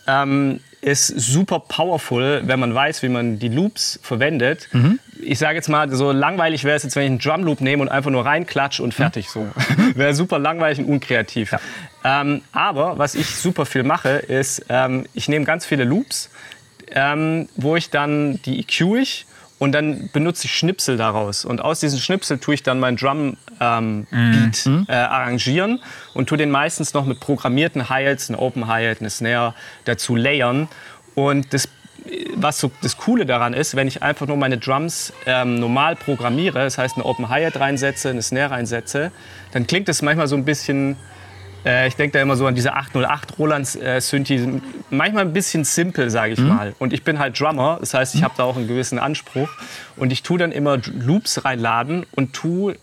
ähm, 0.07 0.59
ist 0.81 1.07
super 1.07 1.59
powerful, 1.59 2.41
wenn 2.45 2.59
man 2.59 2.73
weiß, 2.73 3.03
wie 3.03 3.09
man 3.09 3.39
die 3.39 3.49
Loops 3.49 3.99
verwendet. 4.01 4.67
Mhm. 4.73 4.99
Ich 5.21 5.39
sage 5.39 5.55
jetzt 5.55 5.69
mal, 5.69 5.89
so 5.91 6.11
langweilig 6.11 6.63
wäre 6.65 6.75
es 6.75 6.83
jetzt, 6.83 6.95
wenn 6.95 7.03
ich 7.03 7.09
einen 7.09 7.19
Drum 7.19 7.43
Loop 7.43 7.61
nehme 7.61 7.81
und 7.81 7.89
einfach 7.89 8.11
nur 8.11 8.25
reinklatsche 8.25 8.83
und 8.83 8.93
fertig. 8.93 9.29
So 9.29 9.47
wäre 9.95 10.13
super 10.13 10.39
langweilig 10.39 10.79
und 10.79 10.85
unkreativ. 10.85 11.51
Ja. 11.51 11.59
Ähm, 12.03 12.41
aber 12.51 12.97
was 12.97 13.15
ich 13.15 13.27
super 13.27 13.65
viel 13.65 13.83
mache, 13.83 14.09
ist, 14.09 14.65
ähm, 14.67 15.05
ich 15.13 15.29
nehme 15.29 15.45
ganz 15.45 15.65
viele 15.65 15.85
Loops 15.85 16.29
ähm, 16.93 17.47
wo 17.55 17.75
ich 17.75 17.89
dann 17.89 18.41
die 18.43 18.59
EQ 18.59 18.81
ich 19.01 19.25
und 19.63 19.71
dann 19.71 20.09
benutze 20.11 20.45
ich 20.47 20.53
Schnipsel 20.53 20.97
daraus. 20.97 21.45
Und 21.45 21.61
aus 21.61 21.79
diesen 21.79 21.97
Schnipsel 21.97 22.37
tue 22.37 22.55
ich 22.55 22.63
dann 22.63 22.81
mein 22.81 22.97
Drum-Beat 22.97 23.37
ähm, 23.61 24.07
mhm. 24.11 24.85
äh, 24.89 24.93
arrangieren 24.93 25.79
und 26.13 26.27
tue 26.27 26.37
den 26.37 26.51
meistens 26.51 26.93
noch 26.93 27.05
mit 27.05 27.21
programmierten 27.21 27.87
Hi-Hats, 27.87 28.29
ein 28.29 28.35
Open 28.35 28.67
Hi-Hat, 28.67 28.99
eine 28.99 29.09
Snare 29.09 29.53
dazu 29.85 30.17
layern. 30.17 30.67
Und 31.15 31.53
das 31.53 31.69
was 32.35 32.59
so 32.59 32.69
das 32.81 32.97
Coole 32.97 33.25
daran 33.25 33.53
ist, 33.53 33.77
wenn 33.77 33.87
ich 33.87 34.03
einfach 34.03 34.27
nur 34.27 34.35
meine 34.35 34.57
Drums 34.57 35.13
ähm, 35.25 35.55
normal 35.55 35.95
programmiere, 35.95 36.59
das 36.59 36.77
heißt 36.77 36.97
eine 36.97 37.05
Open 37.05 37.29
Hi-Hat 37.29 37.57
reinsetze, 37.57 38.09
eine 38.09 38.21
Snare 38.21 38.51
reinsetze, 38.51 39.13
dann 39.53 39.65
klingt 39.65 39.87
es 39.87 40.01
manchmal 40.01 40.27
so 40.27 40.35
ein 40.35 40.43
bisschen, 40.43 40.97
äh, 41.65 41.87
ich 41.87 41.95
denke 41.95 42.17
da 42.17 42.21
immer 42.21 42.35
so 42.35 42.45
an 42.45 42.55
diese 42.55 42.73
808 42.73 43.39
Roland 43.39 43.75
äh, 43.81 43.99
Synthi, 43.99 44.61
manchmal 44.89 45.25
ein 45.25 45.33
bisschen 45.33 45.63
simpel, 45.63 46.09
sage 46.09 46.33
ich 46.33 46.39
mhm. 46.39 46.47
mal. 46.47 46.75
Und 46.79 46.93
ich 46.93 47.03
bin 47.03 47.19
halt 47.19 47.39
Drummer, 47.39 47.77
das 47.79 47.93
heißt, 47.93 48.15
ich 48.15 48.21
mhm. 48.21 48.25
habe 48.25 48.33
da 48.37 48.43
auch 48.43 48.57
einen 48.57 48.67
gewissen 48.67 48.99
Anspruch. 48.99 49.49
Und 49.95 50.11
ich 50.11 50.23
tue 50.23 50.37
dann 50.37 50.51
immer 50.51 50.77
Loops 50.77 51.45
reinladen 51.45 52.05
und 52.11 52.33
tue 52.33 52.77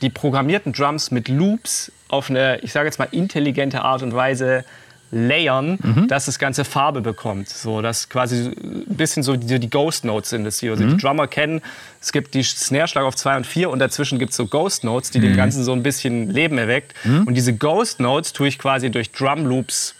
die 0.00 0.10
programmierten 0.10 0.72
Drums 0.72 1.10
mit 1.10 1.28
Loops 1.28 1.92
auf 2.08 2.28
eine, 2.28 2.58
ich 2.58 2.72
sage 2.72 2.86
jetzt 2.86 2.98
mal, 2.98 3.08
intelligente 3.10 3.82
Art 3.82 4.02
und 4.02 4.14
Weise 4.14 4.64
layern, 5.12 5.78
mhm. 5.80 6.08
dass 6.08 6.24
das 6.24 6.38
Ganze 6.38 6.64
Farbe 6.64 7.02
bekommt. 7.02 7.48
So, 7.48 7.82
dass 7.82 8.08
quasi 8.08 8.46
ein 8.46 8.96
bisschen 8.96 9.22
so 9.22 9.36
die, 9.36 9.60
die 9.60 9.70
Ghost 9.70 10.04
Notes 10.04 10.30
sind 10.30 10.44
das 10.44 10.58
hier. 10.58 10.72
Also 10.72 10.84
mhm. 10.84 10.96
die 10.96 10.96
Drummer 10.96 11.28
kennen, 11.28 11.60
es 12.00 12.12
gibt 12.12 12.34
die 12.34 12.42
Snare-Schlag 12.42 13.04
auf 13.04 13.14
2 13.14 13.36
und 13.36 13.46
4 13.46 13.70
und 13.70 13.78
dazwischen 13.78 14.18
gibt 14.18 14.30
es 14.30 14.36
so 14.36 14.46
Ghost 14.46 14.84
Notes, 14.84 15.10
die 15.10 15.18
mhm. 15.18 15.24
dem 15.24 15.36
Ganzen 15.36 15.62
so 15.64 15.72
ein 15.72 15.82
bisschen 15.82 16.30
Leben 16.30 16.56
erweckt. 16.58 16.94
Mhm. 17.04 17.24
Und 17.24 17.34
diese 17.34 17.52
Ghost 17.52 18.00
Notes 18.00 18.32
tue 18.32 18.48
ich 18.48 18.58
quasi 18.58 18.90
durch 18.90 19.12
Drum 19.12 19.46
Loops 19.46 19.94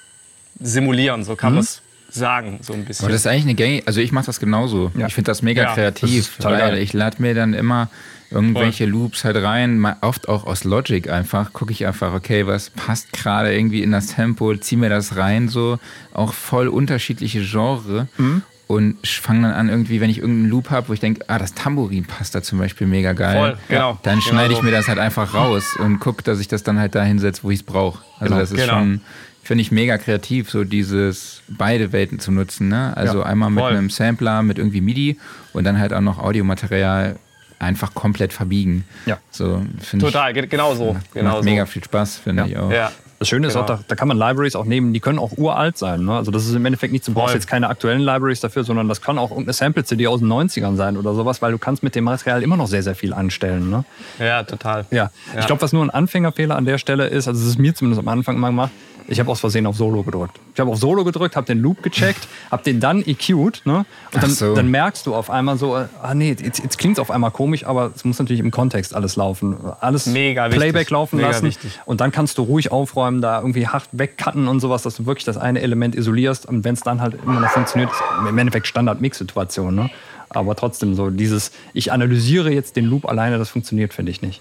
simulieren, 0.59 1.25
so 1.25 1.37
kann 1.37 1.53
mhm. 1.53 1.57
man 1.57 1.65
es 1.65 1.83
sagen, 2.09 2.59
so 2.63 2.73
ein 2.73 2.85
bisschen. 2.85 3.05
Aber 3.05 3.13
das 3.13 3.23
ist 3.23 3.27
eigentlich 3.27 3.45
eine 3.45 3.55
gängige, 3.55 3.87
also 3.87 4.01
ich 4.01 4.13
mache 4.13 4.27
das 4.27 4.41
genauso. 4.41 4.91
Ja. 4.97 5.07
Ich 5.07 5.15
finde 5.15 5.31
das 5.31 5.43
mega 5.43 5.63
ja, 5.63 5.75
kreativ, 5.75 6.37
das 6.37 6.45
weil 6.45 6.59
geil. 6.59 6.79
ich 6.79 6.93
lade 6.93 7.21
mir 7.21 7.35
dann 7.35 7.55
immer 7.55 7.91
irgendwelche 8.33 8.85
Voll. 8.85 8.93
Loops 8.93 9.25
halt 9.25 9.37
rein, 9.37 9.85
oft 10.01 10.29
auch 10.29 10.47
aus 10.47 10.65
Logic 10.65 11.09
einfach, 11.09 11.53
gucke 11.53 11.73
ich 11.73 11.87
einfach, 11.87 12.15
okay, 12.15 12.47
was 12.47 12.71
passt 12.71 13.13
gerade 13.13 13.55
irgendwie 13.55 13.83
in 13.83 13.93
das 13.93 14.09
Tempo, 14.09 14.55
zieh 14.57 14.77
mir 14.77 14.89
das 14.89 15.17
rein, 15.17 15.49
so 15.49 15.79
auch 16.13 16.33
voll 16.33 16.69
unterschiedliche 16.69 17.43
Genre. 17.43 18.09
Mhm. 18.17 18.43
Und 18.69 19.07
fange 19.07 19.43
dann 19.43 19.53
an, 19.53 19.69
irgendwie, 19.69 20.01
wenn 20.01 20.09
ich 20.09 20.19
irgendeinen 20.19 20.49
Loop 20.49 20.71
habe, 20.71 20.89
wo 20.89 20.95
ich 20.95 21.01
denke, 21.01 21.25
ah, 21.29 21.39
das 21.39 21.53
Tambourin 21.53 22.07
passt 22.07 22.35
da 22.35 22.43
zum 22.43 22.59
Beispiel 22.59 22.87
mega 22.87 23.13
geil. 23.13 23.37
Voll, 23.37 23.59
genau. 23.69 23.99
Dann 24.03 24.19
genau 24.19 24.31
schneide 24.31 24.55
ich 24.55 24.63
mir 24.63 24.71
das 24.71 24.89
halt 24.89 24.99
einfach 24.99 25.35
raus 25.35 25.77
und 25.79 25.99
gucke, 25.99 26.23
dass 26.23 26.41
ich 26.41 26.49
das 26.49 26.63
dann 26.63 26.79
halt 26.79 26.95
da 26.95 27.03
hinsetze, 27.03 27.43
wo 27.43 27.51
ich 27.51 27.61
es 27.61 27.63
brauche. 27.65 28.03
Also 28.19 28.31
genau. 28.31 28.41
das 28.41 28.51
ist 28.51 28.57
genau. 28.57 28.73
schon, 28.73 29.01
finde 29.43 29.61
ich 29.61 29.73
mega 29.73 29.99
kreativ, 29.99 30.49
so 30.49 30.65
dieses 30.65 31.43
beide 31.49 31.93
Welten 31.93 32.19
zu 32.19 32.33
nutzen. 32.33 32.69
Ne? 32.69 32.97
Also 32.97 33.19
ja, 33.19 33.27
einmal 33.27 33.51
mit 33.51 33.63
voll. 33.63 33.73
einem 33.73 33.91
Sampler, 33.91 34.43
mit 34.43 34.57
irgendwie 34.57 34.81
MIDI 34.81 35.19
und 35.53 35.65
dann 35.65 35.79
halt 35.79 35.93
auch 35.93 36.01
noch 36.01 36.19
Audiomaterial 36.19 37.17
einfach 37.63 37.95
komplett 37.95 38.33
verbiegen. 38.33 38.85
Ja. 39.07 39.19
So, 39.31 39.65
Total, 39.99 40.37
ich, 40.37 40.51
genau 40.51 40.75
so. 40.75 40.95
Macht, 40.95 41.13
genau 41.13 41.37
macht 41.37 41.45
mega 41.45 41.67
viel 41.67 41.85
Spaß, 41.85 42.19
finde 42.19 42.43
ja. 42.43 42.49
ich 42.49 42.57
auch. 42.59 42.71
Ja. 42.71 42.93
Das 43.19 43.29
Schöne 43.29 43.47
ist 43.47 43.53
genau. 43.53 43.63
auch, 43.63 43.69
da, 43.69 43.81
da, 43.87 43.95
kann 43.95 44.09
man 44.09 44.19
Libraries 44.19 44.57
auch 44.57 44.65
nehmen, 44.65 44.93
die 44.93 44.99
können 44.99 45.21
auch 45.21 45.39
uralt 45.39 45.79
sein. 45.79 46.05
Ne? 46.05 46.17
Also 46.17 46.33
das 46.33 46.45
ist 46.45 46.57
im 46.57 46.67
Endeffekt 46.67 46.93
nicht, 46.93 47.07
du 47.07 47.15
brauchst 47.15 47.35
jetzt 47.35 47.47
keine 47.47 47.69
aktuellen 47.69 48.01
Libraries 48.01 48.41
dafür, 48.41 48.65
sondern 48.65 48.89
das 48.89 49.01
kann 49.01 49.17
auch 49.17 49.31
irgendeine 49.31 49.53
Sample-CD 49.53 50.09
aus 50.09 50.19
den 50.19 50.29
90ern 50.29 50.75
sein 50.75 50.97
oder 50.97 51.15
sowas, 51.15 51.41
weil 51.41 51.53
du 51.53 51.59
kannst 51.59 51.85
mit 51.85 51.95
dem 51.95 52.03
Material 52.03 52.43
immer 52.43 52.57
noch 52.57 52.67
sehr, 52.67 52.83
sehr 52.83 52.97
viel 52.97 53.15
anstellen. 53.15 53.71
Ne? 53.71 53.85
Ja, 54.19 54.43
total. 54.43 54.87
Ja, 54.91 55.13
ja. 55.35 55.39
ich 55.39 55.47
glaube, 55.47 55.63
was 55.63 55.73
nur 55.73 55.85
ein 55.85 55.91
Anfängerfehler 55.91 56.57
an 56.57 56.65
der 56.65 56.79
Stelle 56.79 57.07
ist, 57.07 57.29
also 57.29 57.41
es 57.41 57.47
ist 57.47 57.59
mir 57.61 57.77
zumindest 57.77 58.01
am 58.01 58.09
Anfang 58.09 58.35
immer 58.35 58.49
gemacht, 58.49 58.73
ich 59.09 59.21
habe 59.21 59.31
aus 59.31 59.41
Versehen 59.41 59.67
auf 59.67 59.77
Solo 59.77 60.03
gedrückt. 60.03 60.39
Ich 60.55 60.61
habe 60.61 60.71
auf 60.71 60.79
Solo 60.79 61.05
gedrückt, 61.05 61.37
habe 61.37 61.47
den 61.47 61.61
Loop 61.61 61.83
gecheckt, 61.83 62.27
habe 62.51 62.63
den 62.63 62.81
dann 62.81 63.03
EQ'd. 63.03 63.63
Ne? 63.65 63.85
Und 64.13 64.23
dann, 64.23 64.31
so. 64.31 64.55
dann, 64.55 64.69
merkst 64.69 65.07
du 65.07 65.15
auf 65.15 65.31
einmal 65.31 65.57
so, 65.57 65.75
ah 65.75 66.15
nee, 66.15 66.37
jetzt, 66.39 66.63
jetzt 66.63 66.79
klingt 66.79 66.99
es 66.99 67.01
auf 67.01 67.11
einmal 67.11 67.31
komisch, 67.31 67.65
aber 67.67 67.93
es 67.95 68.05
muss 68.05 68.19
natürlich 68.19 68.41
im 68.41 68.51
Kontext 68.51 68.95
alles 68.95 69.17
laufen. 69.17 69.57
Alles 69.81 70.07
Mega 70.07 70.49
Playback 70.49 70.75
wichtig. 70.75 70.91
laufen 70.91 71.17
Mega 71.17 71.29
lassen. 71.29 71.47
Wichtig. 71.47 71.81
Und 71.85 72.01
dann 72.01 72.13
kannst 72.13 72.39
du 72.39 72.43
ruhig 72.43 72.73
aufräumen, 72.73 73.21
da 73.21 73.39
irgendwie 73.41 73.67
hart 73.67 73.89
wegcutten 73.93 74.49
und 74.49 74.61
sowas, 74.61 74.83
dass 74.83 74.97
du 74.97 75.07
wirklich 75.07 75.25
das 75.25 75.37
eine 75.37 75.61
Element 75.61 75.95
isolierst. 75.95 76.47
Und 76.47 76.65
wenn 76.65 76.75
es 76.75 76.81
dann 76.81 77.01
halt 77.01 77.15
immer 77.23 77.41
noch 77.41 77.51
funktioniert, 77.51 77.91
ist 77.91 78.03
im 78.29 78.39
Endeffekt 78.39 78.67
Standard-Mix-Situation. 78.67 79.75
Ne? 79.75 79.91
Aber 80.29 80.55
trotzdem 80.57 80.95
so 80.95 81.11
dieses, 81.11 81.53
ich 81.75 81.93
analysiere 81.93 82.51
jetzt 82.51 82.77
den 82.77 82.87
Loop 82.87 83.07
alleine, 83.07 83.39
das 83.39 83.51
funktioniert, 83.51 83.93
finde 83.93 84.13
ich 84.13 84.23
nicht. 84.23 84.41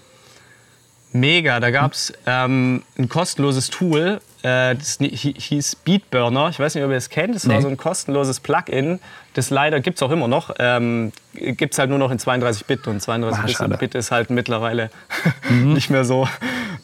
Mega, 1.12 1.60
da 1.60 1.70
gab 1.70 1.92
es 1.92 2.12
ähm, 2.26 2.82
ein 2.98 3.08
kostenloses 3.08 3.68
Tool, 3.70 4.20
äh, 4.42 4.74
das 4.74 4.98
hieß 4.98 5.76
Beatburner. 5.76 6.48
Ich 6.48 6.58
weiß 6.58 6.74
nicht, 6.74 6.82
ob 6.84 6.90
ihr 6.90 6.96
das 6.96 7.10
kennt. 7.10 7.34
Das 7.34 7.44
nee. 7.44 7.54
war 7.54 7.62
so 7.62 7.68
ein 7.68 7.76
kostenloses 7.76 8.40
Plugin. 8.40 8.98
Das 9.34 9.50
leider 9.50 9.80
gibt 9.80 9.98
es 9.98 10.02
auch 10.02 10.10
immer 10.10 10.26
noch. 10.26 10.54
Ähm, 10.58 11.12
gibt 11.34 11.74
es 11.74 11.78
halt 11.78 11.90
nur 11.90 11.98
noch 11.98 12.10
in 12.10 12.18
32-Bit 12.18 12.88
und 12.88 13.00
32-Bit 13.00 13.94
ist 13.94 14.10
halt 14.10 14.30
mittlerweile 14.30 14.90
mhm. 15.48 15.74
nicht 15.74 15.90
mehr 15.90 16.04
so. 16.04 16.28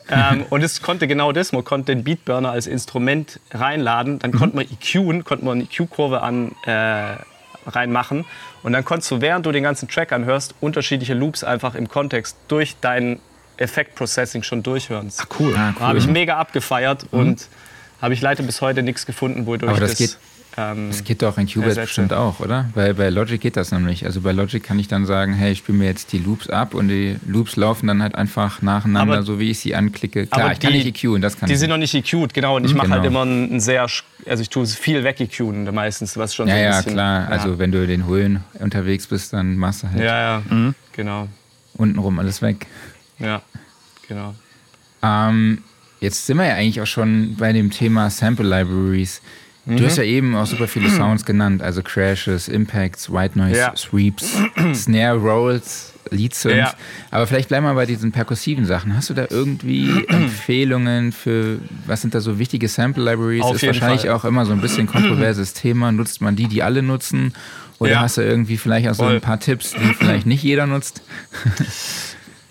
ähm, 0.09 0.45
und 0.51 0.63
es 0.63 0.83
konnte 0.83 1.09
genau 1.09 1.33
das. 1.33 1.53
Man 1.53 1.65
konnte 1.65 1.95
den 1.95 2.05
Beatburner 2.05 2.53
als 2.53 2.69
Instrument 2.69 3.41
reinladen. 3.51 4.21
Dann 4.21 4.31
mhm. 4.31 4.39
konnte 4.39 4.57
man 4.57 4.67
EQen, 4.67 5.25
konnte 5.25 5.45
man 5.45 5.59
eine 5.59 5.65
EQ-Kurve 5.65 6.23
an 6.23 6.53
äh, 6.65 7.17
reinmachen. 7.67 8.25
Und 8.63 8.73
dann 8.73 8.85
konntest 8.85 9.11
du, 9.11 9.21
während 9.21 9.47
du 9.47 9.53
den 9.53 9.65
ganzen 9.65 9.89
Track 9.89 10.13
anhörst, 10.13 10.55
unterschiedliche 10.61 11.15
Loops 11.15 11.43
einfach 11.43 11.75
im 11.75 11.89
Kontext 11.89 12.37
durch 12.47 12.77
deinen 12.81 13.21
Effekt-Processing 13.59 14.43
schon 14.43 14.63
durchhören. 14.63 15.11
Ach 15.17 15.27
cool. 15.39 15.55
Ah, 15.57 15.75
cool. 15.77 15.87
Habe 15.87 15.99
ich 15.99 16.07
mega 16.07 16.37
abgefeiert 16.37 17.13
mhm. 17.13 17.19
und 17.19 17.49
habe 18.01 18.15
ich 18.15 18.21
leider 18.21 18.43
bis 18.43 18.61
heute 18.61 18.83
nichts 18.83 19.07
gefunden, 19.07 19.47
wodurch 19.47 19.71
Aber 19.71 19.81
das, 19.81 19.91
das 19.91 19.99
geht, 19.99 20.19
ähm, 20.57 20.89
das 20.89 21.05
geht 21.05 21.23
doch 21.23 21.39
in 21.39 21.47
Cubase 21.47 21.81
bestimmt 21.81 22.13
auch, 22.13 22.41
oder? 22.41 22.67
Weil 22.75 22.95
bei 22.95 23.11
Logic 23.11 23.41
geht 23.41 23.57
das 23.57 23.71
nämlich. 23.71 24.05
Also 24.05 24.21
bei 24.21 24.33
Logic 24.33 24.63
kann 24.63 24.79
ich 24.79 24.89
dann 24.89 25.07
sagen, 25.07 25.35
hey, 25.35 25.53
ich 25.53 25.59
spiele 25.59 25.79
mir 25.79 25.87
jetzt 25.87 26.13
die 26.13 26.19
Loops 26.19 26.49
ab 26.49 26.75
und 26.75 26.89
die 26.89 27.17
Loops 27.27 27.57
laufen 27.57 27.87
dann 27.87 28.03
halt 28.03 28.15
einfach 28.15 28.63
nacheinander, 28.63 29.15
aber, 29.15 29.23
so 29.23 29.39
wie 29.39 29.51
ich 29.51 29.61
sie 29.61 29.75
anklicke. 29.75 30.27
Klar, 30.27 30.53
ich 30.53 30.59
die, 30.59 30.67
kann 30.67 30.77
nicht 30.77 31.05
EQen, 31.05 31.23
das 31.23 31.39
kann 31.39 31.49
Die 31.49 31.55
ich. 31.55 31.61
sind 31.61 31.71
noch 31.71 31.77
nicht 31.77 31.95
EQt, 31.95 32.35
genau. 32.35 32.57
Und 32.57 32.65
ich 32.65 32.75
mache 32.75 32.91
halt 32.91 33.03
genau. 33.03 33.21
halt 33.21 33.29
immer 33.29 33.55
ein 33.55 33.61
sehr, 33.61 33.87
also 34.27 34.43
ich 34.43 34.49
tue 34.49 34.67
viel 34.67 35.05
weg 35.05 35.21
EQen 35.21 35.73
meistens, 35.73 36.17
was 36.17 36.35
schon 36.35 36.49
ja, 36.49 36.55
so 36.55 36.59
ein 36.59 36.65
ja, 36.65 36.77
bisschen, 36.77 36.93
klar. 36.93 37.21
Ja. 37.23 37.29
Also 37.29 37.59
wenn 37.59 37.71
du 37.71 37.87
den 37.87 38.07
Hullen 38.07 38.45
unterwegs 38.59 39.07
bist, 39.07 39.33
dann 39.33 39.57
machst 39.57 39.85
du 39.85 39.89
halt. 39.91 40.01
Ja, 40.01 40.21
ja, 40.21 40.43
mhm. 40.49 40.75
genau. 40.93 41.29
Untenrum 41.75 42.19
alles 42.19 42.43
weg. 42.43 42.67
Ja. 43.19 43.43
Genau. 44.07 44.35
Ähm, 45.03 45.63
jetzt 46.01 46.27
sind 46.27 46.39
wir 46.39 46.47
ja 46.47 46.55
eigentlich 46.55 46.81
auch 46.81 46.87
schon 46.87 47.37
bei 47.37 47.53
dem 47.53 47.71
Thema 47.71 48.11
Sample 48.11 48.47
Libraries. 48.47 49.21
Du 49.67 49.75
mhm. 49.75 49.85
hast 49.85 49.99
ja 49.99 50.05
eben 50.05 50.35
auch 50.35 50.47
super 50.47 50.67
viele 50.67 50.89
Sounds 50.89 51.27
genannt, 51.27 51.61
also 51.61 51.83
Crashes, 51.83 52.49
Impacts, 52.49 53.13
White 53.13 53.39
Noise, 53.39 53.59
ja. 53.59 53.77
Sweeps, 53.77 54.35
Snare 54.75 55.19
Rolls, 55.19 55.93
Lead 56.11 56.35
Synths. 56.35 56.57
Ja. 56.57 56.75
Aber 57.11 57.27
vielleicht 57.27 57.49
bleiben 57.49 57.67
wir 57.67 57.75
bei 57.75 57.85
diesen 57.85 58.11
perkussiven 58.11 58.65
Sachen. 58.65 58.97
Hast 58.97 59.11
du 59.11 59.15
da 59.15 59.27
irgendwie 59.29 59.91
Empfehlungen 60.09 61.13
für, 61.13 61.59
was 61.87 62.01
sind 62.01 62.15
da 62.15 62.21
so 62.21 62.39
wichtige 62.39 62.67
Sample 62.67 63.05
Libraries? 63.05 63.43
Auf 63.43 63.57
ist 63.57 63.67
wahrscheinlich 63.67 64.03
Fall. 64.03 64.13
auch 64.13 64.25
immer 64.25 64.47
so 64.47 64.53
ein 64.53 64.63
bisschen 64.63 64.87
kontroverses 64.91 65.53
Thema. 65.53 65.93
Nutzt 65.93 66.23
man 66.23 66.35
die, 66.35 66.47
die 66.47 66.63
alle 66.63 66.83
nutzen? 66.83 67.35
Oder 67.79 67.93
ja. 67.93 68.01
hast 68.01 68.17
du 68.17 68.23
irgendwie 68.23 68.57
vielleicht 68.57 68.89
auch 68.89 68.95
so 68.95 69.05
ein 69.05 69.21
paar 69.21 69.39
Tipps, 69.39 69.73
die 69.73 69.95
vielleicht 69.95 70.27
nicht 70.27 70.43
jeder 70.43 70.67
nutzt? 70.67 71.03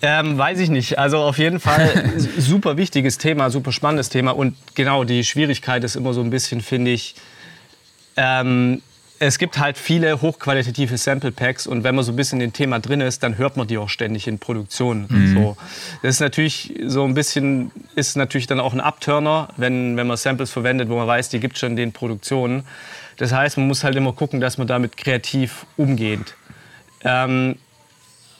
Ähm, 0.00 0.38
weiß 0.38 0.60
ich 0.60 0.70
nicht. 0.70 0.98
Also 0.98 1.18
auf 1.18 1.38
jeden 1.38 1.60
Fall 1.60 2.12
super 2.38 2.76
wichtiges 2.76 3.18
Thema, 3.18 3.50
super 3.50 3.72
spannendes 3.72 4.08
Thema. 4.08 4.32
Und 4.32 4.56
genau, 4.74 5.04
die 5.04 5.24
Schwierigkeit 5.24 5.82
ist 5.84 5.96
immer 5.96 6.12
so 6.12 6.20
ein 6.20 6.30
bisschen, 6.30 6.60
finde 6.60 6.92
ich, 6.92 7.16
ähm, 8.16 8.82
es 9.20 9.38
gibt 9.38 9.58
halt 9.58 9.78
viele 9.78 10.22
hochqualitative 10.22 10.96
Sample 10.96 11.32
Packs 11.32 11.66
und 11.66 11.82
wenn 11.82 11.94
man 11.94 12.04
so 12.04 12.12
ein 12.12 12.16
bisschen 12.16 12.40
in 12.40 12.50
dem 12.50 12.52
Thema 12.52 12.78
drin 12.78 13.00
ist, 13.00 13.22
dann 13.22 13.36
hört 13.36 13.56
man 13.56 13.66
die 13.66 13.78
auch 13.78 13.88
ständig 13.88 14.28
in 14.28 14.38
Produktion. 14.38 15.06
Mhm. 15.08 15.34
So. 15.34 15.56
Das 16.02 16.14
ist 16.14 16.20
natürlich 16.20 16.74
so 16.86 17.04
ein 17.04 17.14
bisschen, 17.14 17.72
ist 17.96 18.16
natürlich 18.16 18.46
dann 18.46 18.60
auch 18.60 18.72
ein 18.72 18.80
Upturner, 18.80 19.48
wenn, 19.56 19.96
wenn 19.96 20.06
man 20.06 20.16
Samples 20.16 20.52
verwendet, 20.52 20.88
wo 20.88 20.96
man 20.96 21.06
weiß, 21.06 21.30
die 21.30 21.40
gibt 21.40 21.54
es 21.54 21.60
schon 21.60 21.70
in 21.70 21.76
den 21.76 21.92
Produktionen. 21.92 22.64
Das 23.16 23.32
heißt, 23.32 23.56
man 23.56 23.66
muss 23.66 23.82
halt 23.82 23.96
immer 23.96 24.12
gucken, 24.12 24.40
dass 24.40 24.58
man 24.58 24.68
damit 24.68 24.96
kreativ 24.96 25.66
umgeht. 25.76 26.36
Ähm, 27.02 27.56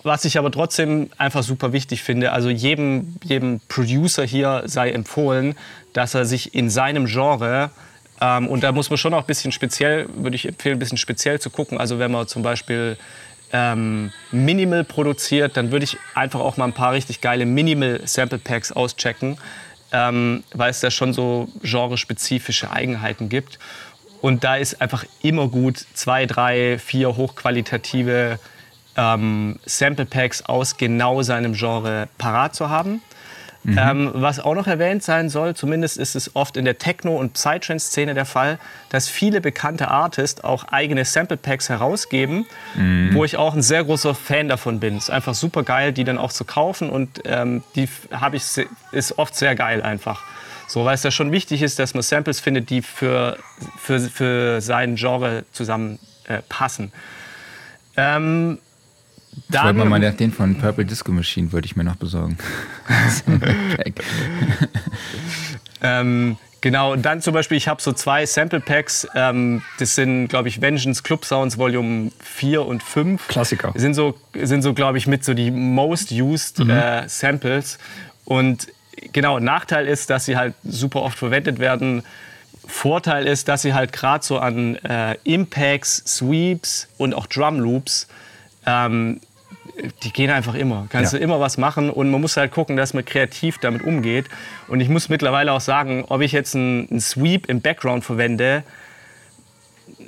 was 0.09 0.24
ich 0.24 0.38
aber 0.38 0.50
trotzdem 0.50 1.11
einfach 1.18 1.44
super 1.44 1.72
wichtig 1.72 2.02
finde, 2.02 2.32
also 2.32 2.48
jedem, 2.48 3.14
jedem 3.22 3.61
Producer 3.68 4.24
hier 4.24 4.64
sei 4.66 4.90
empfohlen, 4.90 5.54
dass 5.92 6.14
er 6.14 6.24
sich 6.24 6.54
in 6.54 6.68
seinem 6.70 7.06
Genre, 7.06 7.70
ähm, 8.20 8.48
und 8.48 8.64
da 8.64 8.72
muss 8.72 8.90
man 8.90 8.96
schon 8.96 9.14
auch 9.14 9.20
ein 9.20 9.26
bisschen 9.26 9.52
speziell, 9.52 10.09
würde 10.16 10.34
ich 10.34 10.46
empfehlen, 10.46 10.76
ein 10.76 10.78
bisschen 10.80 10.98
speziell 10.98 11.40
zu 11.40 11.50
gucken. 11.50 11.78
Also 11.78 11.98
wenn 11.98 12.11
man 12.11 12.26
zum 12.26 12.42
Beispiel 12.42 12.96
ähm, 13.52 14.12
Minimal 14.32 14.84
produziert, 14.84 15.56
dann 15.56 15.70
würde 15.70 15.84
ich 15.84 15.96
einfach 16.14 16.40
auch 16.40 16.56
mal 16.56 16.64
ein 16.64 16.72
paar 16.72 16.92
richtig 16.92 17.20
geile 17.20 17.46
Minimal 17.46 18.00
Sample 18.04 18.38
Packs 18.38 18.72
auschecken, 18.72 19.38
ähm, 19.92 20.42
weil 20.52 20.70
es 20.70 20.80
da 20.80 20.90
schon 20.90 21.12
so 21.12 21.48
genrespezifische 21.62 22.70
Eigenheiten 22.70 23.28
gibt. 23.28 23.59
Und 24.20 24.42
da 24.42 24.56
ist 24.56 24.80
einfach 24.80 25.04
immer 25.22 25.48
gut, 25.48 25.86
zwei, 25.94 26.26
drei, 26.26 26.78
vier 26.78 27.16
hochqualitative 27.16 28.40
ähm, 28.99 29.59
Sample 29.64 30.05
Packs 30.05 30.42
aus 30.42 30.76
genau 30.76 31.22
seinem 31.22 31.55
Genre 31.55 32.09
parat 32.18 32.55
zu 32.55 32.68
haben. 32.68 33.01
Mhm. 33.64 33.78
Ähm, 33.78 34.11
was 34.14 34.40
auch 34.40 34.55
noch 34.55 34.66
erwähnt 34.66 35.03
sein 35.03 35.28
soll, 35.28 35.55
zumindest 35.55 35.99
ist 35.99 36.14
es 36.14 36.36
oft 36.36 36.57
in 36.57 36.64
der 36.64 36.78
Techno- 36.78 37.16
und 37.16 37.34
Psytrance-Szene 37.34 38.14
der 38.14 38.24
Fall, 38.24 38.59
dass 38.88 39.09
viele 39.09 39.40
bekannte 39.40 39.88
Artists 39.88 40.42
auch 40.42 40.64
eigene 40.64 41.05
Sample 41.05 41.36
Packs 41.36 41.68
herausgeben, 41.68 42.46
mhm. 42.76 43.11
wo 43.14 43.24
ich 43.24 43.36
auch 43.36 43.55
ein 43.55 43.62
sehr 43.62 43.84
großer 43.84 44.14
Fan 44.14 44.49
davon 44.49 44.80
bin. 44.80 44.96
Es 44.96 45.05
ist 45.05 45.11
einfach 45.11 45.34
super 45.34 45.64
geil, 45.64 45.92
die 45.92 46.05
dann 46.05 46.18
auch 46.18 46.32
zu 46.32 46.44
kaufen 46.44 46.88
und 46.88 47.22
ähm, 47.24 47.62
die 47.74 47.88
habe 48.12 48.36
ich 48.36 48.44
ist 48.92 49.18
oft 49.18 49.34
sehr 49.34 49.55
geil 49.55 49.82
einfach. 49.82 50.22
So, 50.68 50.84
weil 50.84 50.94
es 50.94 51.03
ja 51.03 51.11
schon 51.11 51.32
wichtig 51.32 51.62
ist, 51.62 51.78
dass 51.78 51.94
man 51.94 52.03
Samples 52.03 52.40
findet, 52.40 52.70
die 52.70 52.82
für, 52.82 53.38
für, 53.78 54.01
für 54.01 54.61
sein 54.61 54.96
Genre 54.96 55.44
zusammen 55.53 55.99
äh, 56.26 56.42
passen. 56.49 56.92
Ähm, 57.96 58.59
dann, 59.49 59.76
wollte 59.76 59.91
mal 59.91 60.01
den 60.01 60.32
von 60.32 60.57
Purple 60.57 60.84
Disco 60.84 61.12
Machine 61.12 61.53
würde 61.53 61.66
ich 61.66 61.76
mir 61.76 61.84
noch 61.84 61.97
besorgen. 61.97 62.39
ähm, 65.82 66.36
genau, 66.61 66.93
und 66.93 67.03
dann 67.03 67.20
zum 67.20 67.34
Beispiel, 67.34 67.57
ich 67.57 67.68
habe 67.68 67.80
so 67.80 67.93
zwei 67.93 68.26
Sample 68.26 68.61
Packs. 68.61 69.07
Ähm, 69.14 69.62
das 69.78 69.95
sind, 69.95 70.28
glaube 70.28 70.49
ich, 70.49 70.61
Vengeance 70.61 71.03
Club 71.03 71.24
Sounds 71.24 71.59
Volume 71.59 72.11
4 72.20 72.64
und 72.64 72.82
5. 72.82 73.28
Klassiker. 73.28 73.72
Sind 73.74 73.95
so, 73.95 74.18
sind 74.34 74.62
so 74.62 74.74
glaube 74.74 74.99
ich, 74.99 75.07
mit 75.07 75.24
so 75.24 75.34
die 75.34 75.51
most 75.51 76.12
used 76.12 76.61
mhm. 76.61 76.70
äh, 76.70 77.09
Samples. 77.09 77.78
Und 78.24 78.68
genau, 79.12 79.39
Nachteil 79.39 79.86
ist, 79.86 80.11
dass 80.11 80.24
sie 80.24 80.36
halt 80.36 80.55
super 80.64 81.03
oft 81.03 81.18
verwendet 81.18 81.59
werden. 81.59 82.03
Vorteil 82.66 83.26
ist, 83.26 83.49
dass 83.49 83.62
sie 83.62 83.72
halt 83.72 83.93
gerade 83.93 84.24
so 84.24 84.39
an 84.39 84.76
äh, 84.76 85.16
Impacts, 85.24 86.03
Sweeps 86.07 86.89
und 86.99 87.14
auch 87.14 87.26
Drum 87.26 87.61
Loops 87.61 88.09
ähm, 88.68 89.20
die 90.03 90.12
gehen 90.12 90.31
einfach 90.31 90.55
immer. 90.55 90.87
Kannst 90.91 91.12
ja. 91.12 91.18
du 91.18 91.24
immer 91.24 91.41
was 91.41 91.59
machen 91.59 91.91
und 91.91 92.11
man 92.11 92.20
muss 92.20 92.37
halt 92.37 92.51
gucken, 92.51 92.76
dass 92.76 92.95
man 92.95 93.05
kreativ 93.05 93.59
damit 93.59 93.83
umgeht. 93.83 94.26
Und 94.66 94.81
ich 94.81 94.89
muss 94.89 95.09
mittlerweile 95.09 95.53
auch 95.53 95.61
sagen, 95.61 96.05
ob 96.09 96.20
ich 96.20 96.33
jetzt 96.33 96.55
einen, 96.55 97.01
Sweep 97.01 97.49
im 97.49 97.61
Background 97.61 98.05
verwende, 98.05 98.64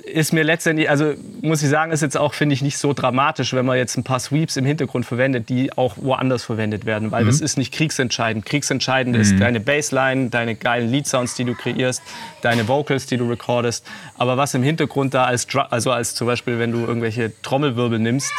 ist 0.03 0.33
mir 0.33 0.43
letztendlich, 0.43 0.89
also 0.89 1.13
muss 1.41 1.63
ich 1.63 1.69
sagen, 1.69 1.91
ist 1.91 2.01
jetzt 2.01 2.17
auch, 2.17 2.33
finde 2.33 2.53
ich, 2.53 2.61
nicht 2.61 2.77
so 2.77 2.91
dramatisch, 2.91 3.53
wenn 3.53 3.65
man 3.65 3.77
jetzt 3.77 3.97
ein 3.97 4.03
paar 4.03 4.19
Sweeps 4.19 4.57
im 4.57 4.65
Hintergrund 4.65 5.05
verwendet, 5.05 5.47
die 5.47 5.71
auch 5.77 5.95
woanders 5.97 6.43
verwendet 6.43 6.85
werden, 6.85 7.11
weil 7.11 7.23
mhm. 7.23 7.27
das 7.27 7.39
ist 7.39 7.57
nicht 7.57 7.73
kriegsentscheidend. 7.73 8.45
Kriegsentscheidend 8.45 9.15
mhm. 9.15 9.21
ist 9.21 9.39
deine 9.39 9.59
Bassline, 9.59 10.29
deine 10.29 10.55
geilen 10.55 10.89
Lead-Sounds, 10.89 11.35
die 11.35 11.45
du 11.45 11.55
kreierst, 11.55 12.01
deine 12.41 12.67
Vocals, 12.67 13.05
die 13.05 13.17
du 13.17 13.29
recordest. 13.29 13.87
Aber 14.17 14.37
was 14.37 14.53
im 14.53 14.63
Hintergrund 14.63 15.13
da 15.13 15.25
als, 15.25 15.47
also 15.69 15.91
als 15.91 16.13
zum 16.15 16.27
Beispiel, 16.27 16.59
wenn 16.59 16.71
du 16.71 16.79
irgendwelche 16.79 17.31
Trommelwirbel 17.41 17.99
nimmst, 17.99 18.33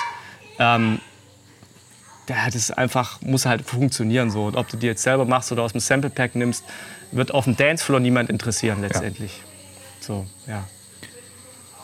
ähm, 0.59 1.01
ja, 2.29 2.49
das 2.51 2.71
einfach, 2.71 3.21
muss 3.23 3.47
halt 3.47 3.63
funktionieren 3.63 4.31
so. 4.31 4.47
Und 4.47 4.57
ob 4.57 4.69
du 4.69 4.77
die 4.77 4.87
jetzt 4.87 5.03
selber 5.03 5.25
machst 5.25 5.53
oder 5.53 5.63
aus 5.63 5.73
dem 5.73 5.81
Sample 5.81 6.11
Pack 6.11 6.35
nimmst, 6.35 6.65
wird 7.11 7.33
auf 7.35 7.45
dem 7.45 7.57
Dancefloor 7.57 8.01
niemand 8.01 8.31
interessieren 8.31 8.81
letztendlich. 8.81 9.39
Ja. 9.39 10.07
So, 10.07 10.27
ja. 10.47 10.65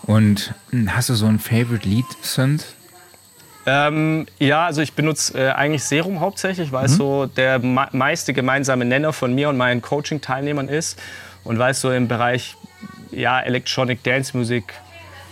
Und 0.03 0.55
hm, 0.71 0.95
hast 0.95 1.09
du 1.09 1.15
so 1.15 1.27
ein 1.27 1.39
Favorite 1.39 1.87
Lead 1.89 2.07
Synth? 2.23 2.65
Ähm, 3.67 4.27
ja, 4.39 4.65
also 4.65 4.81
ich 4.81 4.95
benutze 4.95 5.39
äh, 5.39 5.51
eigentlich 5.51 5.85
Serum 5.85 6.21
hauptsächlich, 6.21 6.73
weil 6.73 6.87
mhm. 6.87 6.93
es 6.93 6.97
so 6.97 7.27
der 7.27 7.59
meiste 7.59 8.33
gemeinsame 8.33 8.87
Nenner 8.87 9.13
von 9.13 9.35
mir 9.35 9.51
und 9.51 9.59
meinen 9.59 9.83
Coaching-Teilnehmern 9.83 10.69
ist. 10.69 10.99
Und 11.45 11.59
weil 11.59 11.73
es 11.73 11.81
so 11.81 11.93
im 11.93 12.09
Bereich 12.09 12.57
ja, 13.11 13.41
Electronic 13.41 14.03
Dance 14.03 14.37
Music 14.37 14.73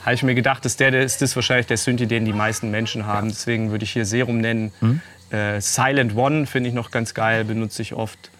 habe 0.06 0.14
ich 0.14 0.22
mir 0.22 0.36
gedacht, 0.36 0.64
dass 0.64 0.76
der, 0.76 0.94
ist 0.94 1.20
das 1.20 1.34
wahrscheinlich 1.34 1.66
der 1.66 1.76
Synthi, 1.76 2.06
den 2.06 2.24
die 2.24 2.32
meisten 2.32 2.70
Menschen 2.70 3.06
haben. 3.06 3.28
Deswegen 3.28 3.72
würde 3.72 3.84
ich 3.84 3.90
hier 3.90 4.06
Serum 4.06 4.38
nennen. 4.38 4.72
Mhm. 4.80 5.00
Äh, 5.30 5.60
Silent 5.60 6.14
One 6.14 6.46
finde 6.46 6.68
ich 6.68 6.74
noch 6.74 6.92
ganz 6.92 7.12
geil, 7.12 7.44
benutze 7.44 7.82
ich 7.82 7.92
oft. 7.92 8.30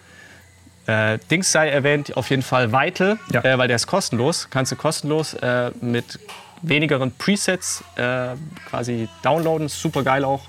Äh, 0.85 1.19
Dings 1.29 1.51
sei 1.51 1.67
erwähnt, 1.67 2.15
auf 2.15 2.29
jeden 2.29 2.41
Fall 2.41 2.71
Vital, 2.71 3.19
ja. 3.33 3.43
äh, 3.43 3.57
weil 3.57 3.67
der 3.67 3.75
ist 3.75 3.87
kostenlos. 3.87 4.47
Kannst 4.49 4.71
du 4.71 4.77
kostenlos 4.77 5.33
äh, 5.33 5.71
mit 5.81 6.17
wenigeren 6.61 7.11
Presets 7.11 7.83
äh, 7.97 8.29
quasi 8.69 9.09
downloaden. 9.21 9.67
Super 9.67 10.03
geil 10.03 10.23
auch. 10.23 10.47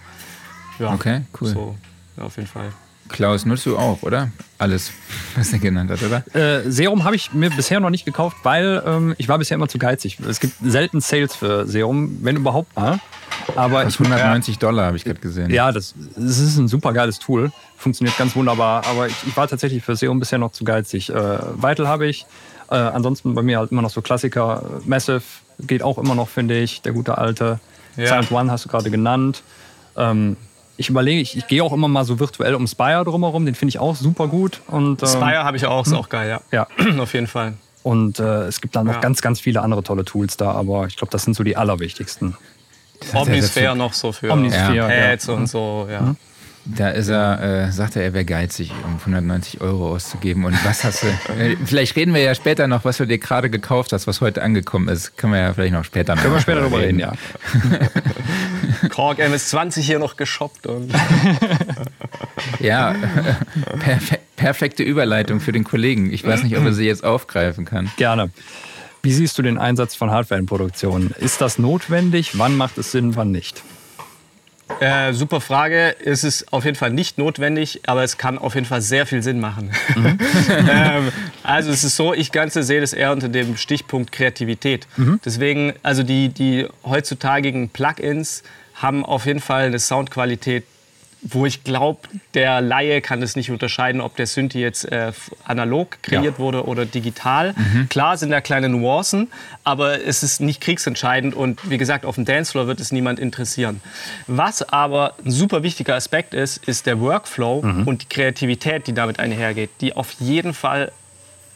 Ja, 0.79 0.93
okay, 0.93 1.23
cool. 1.41 1.49
So, 1.49 1.77
ja, 2.17 2.23
auf 2.23 2.37
jeden 2.37 2.49
Fall. 2.49 2.73
Klaus, 3.09 3.47
nutzt 3.47 3.67
du 3.67 3.77
auch, 3.77 4.03
oder? 4.03 4.31
Alles, 4.59 4.93
was 5.37 5.53
er 5.53 5.59
genannt 5.59 5.91
hat, 5.91 6.03
oder? 6.03 6.25
Äh, 6.35 6.71
Serum 6.71 7.05
habe 7.05 7.17
ich 7.17 7.33
mir 7.33 7.51
bisher 7.51 7.81
noch 7.81 7.91
nicht 7.91 8.05
gekauft, 8.05 8.39
weil 8.43 8.83
ähm, 8.85 9.15
ich 9.19 9.29
war 9.29 9.39
bisher 9.39 9.55
immer 9.55 9.69
zu 9.69 9.79
geizig. 9.79 10.19
Es 10.21 10.41
gibt 10.41 10.55
selten 10.63 11.01
Sales 11.01 11.35
für 11.35 11.67
Serum, 11.67 12.19
wenn 12.23 12.37
überhaupt 12.37 12.77
mal. 12.77 13.01
Aber 13.57 13.85
das 13.85 13.99
190 13.99 14.53
ich, 14.53 14.59
Dollar 14.59 14.87
habe 14.87 14.97
ich 14.97 15.05
gerade 15.05 15.21
gesehen. 15.21 15.51
Ja, 15.51 15.73
das, 15.73 15.95
das, 16.17 16.39
ist 16.39 16.59
ein 16.59 16.69
super 16.69 16.93
geiles 16.93 17.19
Tool. 17.19 17.51
Funktioniert 17.77 18.17
ganz 18.19 18.37
wunderbar. 18.37 18.87
Aber 18.87 19.07
ich, 19.07 19.17
ich 19.27 19.37
war 19.37 19.49
tatsächlich 19.49 19.83
für 19.83 19.97
Serum 19.97 20.21
bisher 20.21 20.39
noch 20.39 20.53
zu 20.53 20.65
geizig. 20.65 21.11
Äh, 21.11 21.15
Vital 21.15 21.89
habe 21.89 22.07
ich. 22.07 22.27
Äh, 22.71 22.75
ansonsten 22.75 23.35
bei 23.35 23.43
mir 23.43 23.59
halt 23.59 23.73
immer 23.73 23.83
noch 23.83 23.91
so 23.91 24.03
Klassiker. 24.03 24.81
Massive 24.85 25.23
geht 25.61 25.83
auch 25.83 25.99
immer 25.99 26.15
noch, 26.15 26.29
finde 26.29 26.59
ich. 26.59 26.83
Der 26.83 26.93
gute 26.93 27.19
alte. 27.19 27.61
Ja. 27.97 28.07
Silent 28.07 28.31
One 28.31 28.51
hast 28.51 28.65
du 28.65 28.69
gerade 28.69 28.91
genannt. 28.91 29.43
Ähm, 29.97 30.37
ich 30.79 30.89
überlege, 30.89 31.21
ich, 31.21 31.37
ich 31.37 31.47
gehe 31.49 31.63
auch 31.63 31.73
immer 31.73 31.89
mal 31.89 32.05
so 32.05 32.21
virtuell 32.21 32.55
um 32.55 32.67
Spire 32.67 33.05
drumherum, 33.05 33.45
den 33.45 33.57
finde 33.57 33.71
ich 33.71 33.79
auch 33.81 33.97
super 33.97 34.29
gut. 34.29 34.63
Und, 34.69 35.03
ähm, 35.03 35.09
Spire 35.09 35.45
habe 35.45 35.57
ich 35.57 35.67
auch, 35.67 35.85
ist 35.85 35.91
hm? 35.93 35.99
auch 35.99 36.09
geil, 36.09 36.29
ja. 36.29 36.41
Ja. 36.51 36.67
Auf 37.03 37.13
jeden 37.13 37.27
Fall. 37.27 37.55
Und 37.83 38.21
äh, 38.21 38.45
es 38.45 38.61
gibt 38.61 38.77
da 38.77 38.85
noch 38.85 38.95
ja. 38.95 39.01
ganz, 39.01 39.21
ganz 39.21 39.41
viele 39.41 39.61
andere 39.61 39.83
tolle 39.83 40.05
Tools 40.05 40.37
da, 40.37 40.53
aber 40.53 40.87
ich 40.87 40.97
glaube, 40.97 41.11
das 41.11 41.25
sind 41.25 41.35
so 41.35 41.43
die 41.43 41.57
allerwichtigsten. 41.57 42.37
Omnisphere 43.13 43.77
noch 43.77 43.93
so 43.93 44.13
für 44.13 44.31
Omnisphere, 44.31 44.89
Pads 44.89 45.27
ja. 45.27 45.35
und 45.35 45.47
so, 45.49 45.89
ja. 45.91 46.01
Mhm. 46.01 46.17
Da 46.77 46.91
ist 46.91 47.09
er, 47.09 47.69
äh, 47.69 47.73
sagt 47.73 47.97
er, 47.97 48.03
er 48.03 48.13
wäre 48.13 48.27
geizig, 48.27 48.73
um 48.85 48.99
190 48.99 49.63
Euro 49.63 49.95
auszugeben. 49.95 50.45
Und 50.45 50.55
was 50.65 50.85
hast 50.85 51.03
du? 51.03 51.09
Äh, 51.39 51.57
vielleicht 51.65 51.95
reden 51.95 52.15
wir 52.15 52.23
ja 52.23 52.35
später 52.35 52.67
noch, 52.67 52.85
was 52.85 52.97
du 52.97 53.07
dir 53.07 53.19
gerade 53.19 53.49
gekauft 53.51 53.93
hast, 53.93 54.07
was 54.07 54.21
heute 54.21 54.43
angekommen 54.43 54.89
ist. 54.89 55.17
Können 55.17 55.35
wir 55.35 55.41
ja 55.41 55.55
vielleicht 55.55 55.73
noch 55.73 55.85
später 55.85 56.15
noch. 56.15 56.23
Können 56.23 56.35
wir 56.35 56.41
später 56.41 56.61
darüber 56.61 56.81
reden, 56.81 56.99
ja. 56.99 57.13
Korg 58.89 59.21
MS20 59.21 59.81
hier 59.81 59.99
noch 59.99 60.17
geshoppt. 60.17 60.67
Und 60.67 60.93
ja, 62.61 62.95
perfe 63.79 64.19
perfekte 64.37 64.83
Überleitung 64.83 65.41
für 65.41 65.53
den 65.53 65.65
Kollegen. 65.65 66.13
Ich 66.13 66.25
weiß 66.25 66.45
nicht, 66.45 66.57
ob 66.57 66.65
er 66.65 66.73
sie 66.73 66.87
jetzt 66.87 67.05
aufgreifen 67.05 67.65
kann. 67.65 67.91
Gerne. 67.97 68.31
Wie 69.03 69.13
siehst 69.13 69.37
du 69.39 69.43
den 69.43 69.59
Einsatz 69.59 69.95
von 69.95 70.11
Hardware 70.11 70.41
in 70.41 70.47
Produktion? 70.47 71.11
Ist 71.19 71.41
das 71.41 71.59
notwendig? 71.59 72.39
Wann 72.39 72.57
macht 72.57 72.79
es 72.79 72.93
Sinn, 72.93 73.17
wann 73.17 73.31
nicht? 73.31 73.63
Äh, 74.81 75.13
super 75.13 75.41
Frage. 75.41 75.97
Es 76.05 76.25
ist 76.25 76.53
auf 76.53 76.65
jeden 76.65 76.77
Fall 76.77 76.91
nicht 76.91 77.19
notwendig, 77.19 77.81
aber 77.87 78.05
es 78.05 78.19
kann 78.19 78.39
auf 78.39 78.55
jeden 78.55 78.67
Fall 78.67 78.81
sehr 78.81 79.07
viel 79.07 79.23
Sinn 79.23 79.41
machen. 79.41 79.71
Mhm. 79.97 80.19
ähm, 80.71 81.13
also 81.43 81.71
es 81.71 81.85
ist 81.85 81.97
so, 81.97 82.15
ich 82.15 82.33
Ganze 82.33 82.63
sehe 82.63 82.81
das 82.81 82.93
eher 82.93 83.13
unter 83.13 83.29
dem 83.29 83.57
Stichpunkt 83.57 84.13
Kreativität. 84.13 84.87
Mhm. 84.97 85.21
Deswegen, 85.25 85.75
also 85.83 86.03
die, 86.03 86.29
die 86.29 86.67
heutzutagigen 86.85 87.71
Plugins 87.71 88.43
haben 88.75 89.05
auf 89.05 89.27
jeden 89.27 89.41
Fall 89.41 89.67
eine 89.67 89.79
Soundqualität, 89.79 90.65
wo 91.23 91.47
ich 91.47 91.65
glaube, 91.65 92.01
der 92.35 92.61
Laie 92.61 93.01
kann 93.01 93.23
es 93.23 93.35
nicht 93.35 93.51
unterscheiden, 93.51 94.01
ob 94.01 94.17
der 94.17 94.27
Synthi 94.27 94.61
jetzt 94.61 94.85
äh, 94.85 95.13
analog 95.45 96.03
kreiert 96.03 96.25
ja. 96.25 96.39
wurde 96.39 96.67
oder 96.67 96.87
digital. 96.87 97.55
Mhm. 97.55 97.89
Klar 97.89 98.17
sind 98.17 98.31
da 98.31 98.41
kleine 98.41 98.69
Nuancen, 98.69 99.29
aber 99.65 100.05
es 100.05 100.23
ist 100.23 100.41
nicht 100.41 100.61
kriegsentscheidend 100.61 101.35
und 101.35 101.69
wie 101.69 101.79
gesagt, 101.79 102.05
auf 102.05 102.15
dem 102.15 102.25
Dancefloor 102.25 102.67
wird 102.69 102.81
es 102.81 102.93
niemand 102.93 103.19
interessieren. 103.19 103.81
Was 104.27 104.63
aber 104.63 105.15
ein 105.25 105.31
super 105.31 105.63
wichtiger 105.63 105.97
Aspekt 105.97 106.35
ist, 106.35 106.59
ist 106.69 106.87
der 106.87 107.01
Workflow 107.01 107.63
mhm. 107.63 107.89
und 107.89 108.03
die 108.03 108.09
Kreativität, 108.09 108.87
die 108.87 108.95
damit 108.95 109.19
einhergeht, 109.19 109.71
die 109.81 109.97
auf 109.97 110.13
jeden 110.21 110.55
Fall 110.55 110.93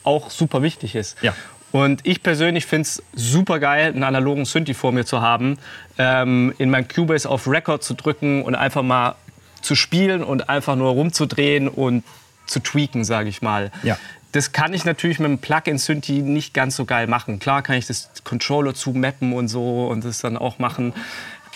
auch 0.03 0.31
super 0.31 0.63
wichtig 0.63 0.97
ist. 0.97 1.17
Ja. 1.23 1.35
Und 1.71 2.01
ich 2.05 2.23
persönlich 2.23 2.67
finde 2.67 2.83
es 2.83 3.03
super 3.15 3.59
geil, 3.59 3.93
einen 3.93 4.03
analogen 4.03 4.45
Synthi 4.45 4.75
vor 4.75 4.93
mir 4.93 5.07
zu 5.07 5.23
haben, 5.23 5.59
ähm, 5.97 6.53
in 6.59 6.69
meinem 6.69 6.87
Cubase 6.87 7.29
auf 7.29 7.49
Record 7.49 7.83
zu 7.83 7.95
drücken 7.95 8.43
und 8.43 8.55
einfach 8.55 8.83
mal 8.83 9.15
zu 9.63 9.75
spielen 9.75 10.23
und 10.23 10.49
einfach 10.49 10.77
nur 10.77 10.91
rumzudrehen 10.91 11.69
und 11.69 12.05
zu 12.47 12.61
tweaken, 12.61 13.05
sage 13.05 13.29
ich 13.29 13.43
mal. 13.43 13.71
Ja. 13.83 13.99
Das 14.33 14.53
kann 14.53 14.73
ich 14.73 14.85
natürlich 14.85 15.19
mit 15.19 15.27
einem 15.27 15.39
Plugin 15.39 15.79
Synthi 15.79 16.23
nicht 16.23 16.55
ganz 16.55 16.77
so 16.77 16.85
geil 16.85 17.07
machen. 17.07 17.39
Klar 17.39 17.63
kann 17.63 17.77
ich 17.77 17.87
das 17.87 18.11
Controller 18.25 18.75
zu 18.75 18.91
mappen 18.91 19.33
und 19.33 19.49
so 19.49 19.87
und 19.87 20.05
das 20.05 20.21
dann 20.21 20.37
auch 20.37 20.59
machen. 20.59 20.95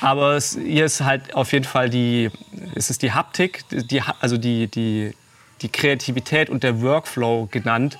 Aber 0.01 0.37
es, 0.37 0.59
hier 0.63 0.85
ist 0.85 1.01
halt 1.01 1.35
auf 1.35 1.53
jeden 1.53 1.65
Fall 1.65 1.89
die, 1.89 2.31
es 2.75 2.91
ist 2.91 3.03
die 3.03 3.13
Haptik, 3.13 3.65
die, 3.71 4.03
also 4.21 4.37
die, 4.37 4.69
die, 4.69 5.15
die 5.63 5.71
Kreativität 5.71 6.51
und 6.51 6.63
der 6.63 6.83
Workflow 6.83 7.49
genannt. 7.51 7.97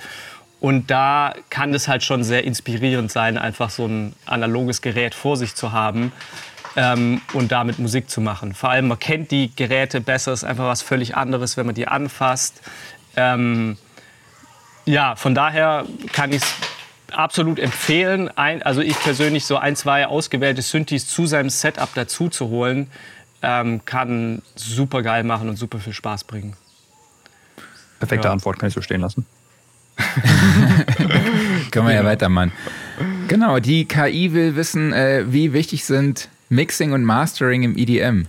Und 0.61 0.91
da 0.91 1.35
kann 1.49 1.73
es 1.75 1.89
halt 1.89 2.03
schon 2.03 2.25
sehr 2.25 2.45
inspirierend 2.45 3.11
sein, 3.11 3.39
einfach 3.39 3.71
so 3.71 3.87
ein 3.87 4.15
analoges 4.27 4.83
Gerät 4.83 5.15
vor 5.15 5.37
sich 5.37 5.55
zu 5.55 5.73
haben, 5.73 6.13
ähm, 6.77 7.23
und 7.33 7.53
damit 7.53 7.79
Musik 7.79 8.11
zu 8.11 8.21
machen. 8.21 8.55
Vor 8.55 8.71
allem, 8.71 8.89
man 8.89 8.99
kennt 8.99 9.31
die 9.31 9.51
Geräte 9.57 10.01
besser, 10.01 10.33
ist 10.33 10.45
einfach 10.45 10.67
was 10.67 10.83
völlig 10.83 11.17
anderes, 11.17 11.57
wenn 11.57 11.67
man 11.67 11.75
die 11.75 11.89
anfasst. 11.89 12.61
Ähm, 13.17 13.79
ja, 14.85 15.17
von 15.17 15.35
daher 15.35 15.87
kann 16.13 16.33
ich 16.33 16.43
es 16.43 16.55
absolut 17.13 17.59
empfehlen, 17.59 18.31
ein, 18.37 18.63
also 18.63 18.83
ich 18.83 18.99
persönlich 19.01 19.47
so 19.47 19.57
ein, 19.57 19.75
zwei 19.75 20.07
ausgewählte 20.07 20.63
Synthes 20.63 21.09
zu 21.09 21.27
seinem 21.27 21.51
Setup 21.51 21.89
dazu 21.95 22.29
zu 22.29 22.49
holen, 22.49 22.91
ähm, 23.43 23.85
kann 23.85 24.43
super 24.55 25.03
geil 25.03 25.25
machen 25.25 25.49
und 25.49 25.57
super 25.57 25.79
viel 25.79 25.93
Spaß 25.93 26.25
bringen. 26.25 26.55
Perfekte 27.99 28.29
ja. 28.29 28.33
Antwort, 28.33 28.59
kann 28.59 28.69
ich 28.69 28.75
so 28.75 28.83
stehen 28.83 29.01
lassen. 29.01 29.25
Können 31.71 31.87
wir 31.87 31.95
ja 31.95 32.05
weitermachen. 32.05 32.53
Genau, 33.29 33.61
die 33.61 33.87
KI 33.87 34.35
will 34.35 34.57
wissen, 34.57 34.93
äh, 34.93 35.25
wie 35.33 35.55
wichtig 35.55 35.87
sind 35.87 36.29
Mixing 36.49 36.93
und 36.93 37.05
Mastering 37.05 37.63
im 37.63 37.77
EDM. 37.77 38.29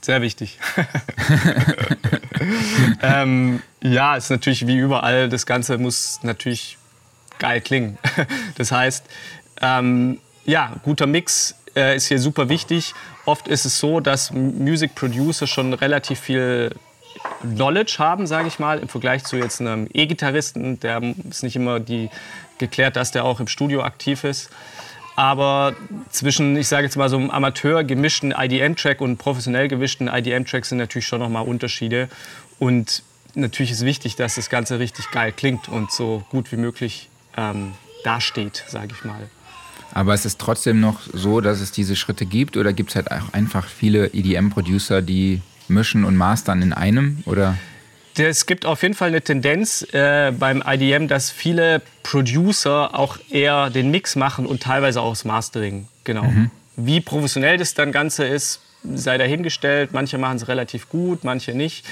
Sehr 0.00 0.22
wichtig. 0.22 0.58
ähm, 3.02 3.62
ja, 3.82 4.16
ist 4.16 4.30
natürlich 4.30 4.66
wie 4.66 4.76
überall, 4.76 5.28
das 5.28 5.46
Ganze 5.46 5.78
muss 5.78 6.20
natürlich 6.22 6.78
geil 7.38 7.60
klingen. 7.60 7.98
das 8.56 8.70
heißt, 8.70 9.04
ähm, 9.62 10.20
ja, 10.44 10.74
guter 10.82 11.06
Mix 11.06 11.56
äh, 11.74 11.96
ist 11.96 12.08
hier 12.08 12.18
super 12.18 12.48
wichtig. 12.48 12.94
Oft 13.24 13.48
ist 13.48 13.64
es 13.64 13.78
so, 13.78 14.00
dass 14.00 14.30
Music 14.30 14.94
Producer 14.94 15.46
schon 15.46 15.72
relativ 15.72 16.20
viel 16.20 16.74
Knowledge 17.40 17.96
haben, 17.98 18.26
sage 18.26 18.48
ich 18.48 18.58
mal, 18.58 18.78
im 18.78 18.88
Vergleich 18.88 19.24
zu 19.24 19.36
jetzt 19.36 19.60
einem 19.60 19.88
E-Gitarristen. 19.92 20.78
Der 20.80 21.02
ist 21.30 21.42
nicht 21.42 21.56
immer 21.56 21.80
die, 21.80 22.10
geklärt, 22.58 22.96
dass 22.96 23.10
der 23.10 23.24
auch 23.24 23.40
im 23.40 23.48
Studio 23.48 23.82
aktiv 23.82 24.24
ist. 24.24 24.50
Aber 25.16 25.74
zwischen, 26.10 26.56
ich 26.56 26.66
sage 26.68 26.84
jetzt 26.84 26.96
mal, 26.96 27.08
so 27.08 27.16
einem 27.16 27.30
Amateur 27.30 27.84
gemischten 27.84 28.32
IDM-Track 28.32 29.00
und 29.00 29.16
professionell 29.16 29.68
gemischten 29.68 30.08
IDM-Track 30.08 30.64
sind 30.66 30.78
natürlich 30.78 31.06
schon 31.06 31.20
nochmal 31.20 31.44
Unterschiede. 31.46 32.08
Und 32.58 33.02
natürlich 33.34 33.70
ist 33.72 33.84
wichtig, 33.84 34.16
dass 34.16 34.34
das 34.34 34.50
Ganze 34.50 34.78
richtig 34.78 35.10
geil 35.12 35.32
klingt 35.32 35.68
und 35.68 35.92
so 35.92 36.24
gut 36.30 36.50
wie 36.50 36.56
möglich 36.56 37.08
ähm, 37.36 37.72
dasteht, 38.02 38.64
sage 38.66 38.88
ich 38.92 39.04
mal. 39.04 39.28
Aber 39.92 40.14
es 40.14 40.24
ist 40.24 40.40
trotzdem 40.40 40.80
noch 40.80 41.00
so, 41.12 41.40
dass 41.40 41.60
es 41.60 41.70
diese 41.70 41.94
Schritte 41.94 42.26
gibt 42.26 42.56
oder 42.56 42.72
gibt 42.72 42.90
es 42.90 42.96
halt 42.96 43.12
auch 43.12 43.32
einfach 43.32 43.66
viele 43.68 44.12
EDM-Producer, 44.12 45.02
die 45.02 45.40
mischen 45.68 46.04
und 46.04 46.16
mastern 46.16 46.62
in 46.62 46.72
einem? 46.72 47.22
Oder? 47.26 47.56
Es 48.16 48.46
gibt 48.46 48.64
auf 48.64 48.82
jeden 48.82 48.94
Fall 48.94 49.08
eine 49.08 49.22
Tendenz 49.22 49.82
äh, 49.92 50.32
beim 50.32 50.62
IDM, 50.64 51.08
dass 51.08 51.30
viele 51.30 51.82
Producer 52.02 52.98
auch 52.98 53.18
eher 53.30 53.70
den 53.70 53.90
Mix 53.90 54.14
machen 54.14 54.46
und 54.46 54.62
teilweise 54.62 55.00
auch 55.00 55.10
das 55.10 55.24
Mastering. 55.24 55.88
Genau. 56.04 56.24
Mhm. 56.24 56.50
Wie 56.76 57.00
professionell 57.00 57.56
das 57.56 57.74
dann 57.74 57.92
Ganze 57.92 58.24
ist, 58.24 58.60
sei 58.82 59.18
dahingestellt. 59.18 59.92
Manche 59.92 60.18
machen 60.18 60.36
es 60.36 60.48
relativ 60.48 60.88
gut, 60.88 61.24
manche 61.24 61.54
nicht. 61.54 61.84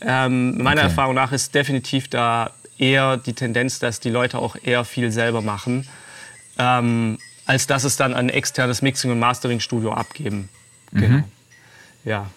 Ähm, 0.00 0.58
meiner 0.58 0.82
okay. 0.82 0.90
Erfahrung 0.90 1.14
nach 1.14 1.32
ist 1.32 1.54
definitiv 1.54 2.08
da 2.08 2.50
eher 2.78 3.16
die 3.16 3.34
Tendenz, 3.34 3.78
dass 3.78 4.00
die 4.00 4.10
Leute 4.10 4.38
auch 4.38 4.56
eher 4.62 4.84
viel 4.84 5.12
selber 5.12 5.42
machen, 5.42 5.86
ähm, 6.58 7.18
als 7.46 7.66
dass 7.66 7.84
es 7.84 7.96
dann 7.96 8.14
ein 8.14 8.30
externes 8.30 8.82
Mixing- 8.82 9.10
und 9.10 9.18
Mastering-Studio 9.18 9.92
abgeben. 9.92 10.48
Mhm. 10.92 11.00
Genau. 11.00 11.24
Ja. 12.04 12.30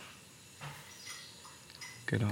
Genau. 2.06 2.32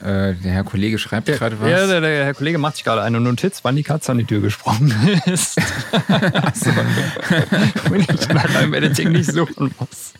Äh, 0.00 0.34
der 0.34 0.52
Herr 0.52 0.64
Kollege 0.64 0.98
schreibt 0.98 1.28
ja, 1.28 1.36
gerade 1.36 1.60
was. 1.60 1.70
Ja, 1.70 1.86
der, 1.86 2.00
der, 2.00 2.24
Herr 2.24 2.34
Kollege 2.34 2.58
macht 2.58 2.76
sich 2.76 2.84
gerade 2.84 3.02
eine 3.02 3.20
Notiz, 3.20 3.60
wann 3.62 3.76
die 3.76 3.82
Katze 3.82 4.12
an 4.12 4.18
die 4.18 4.24
Tür 4.24 4.40
gesprungen 4.40 5.20
ist. 5.26 5.58
Achso. 6.08 6.70
Wenn 7.90 8.00
ich 8.00 8.28
nach 8.28 8.72
Editing 8.72 9.12
nicht 9.12 9.30
suchen 9.30 9.74
muss. 9.78 10.14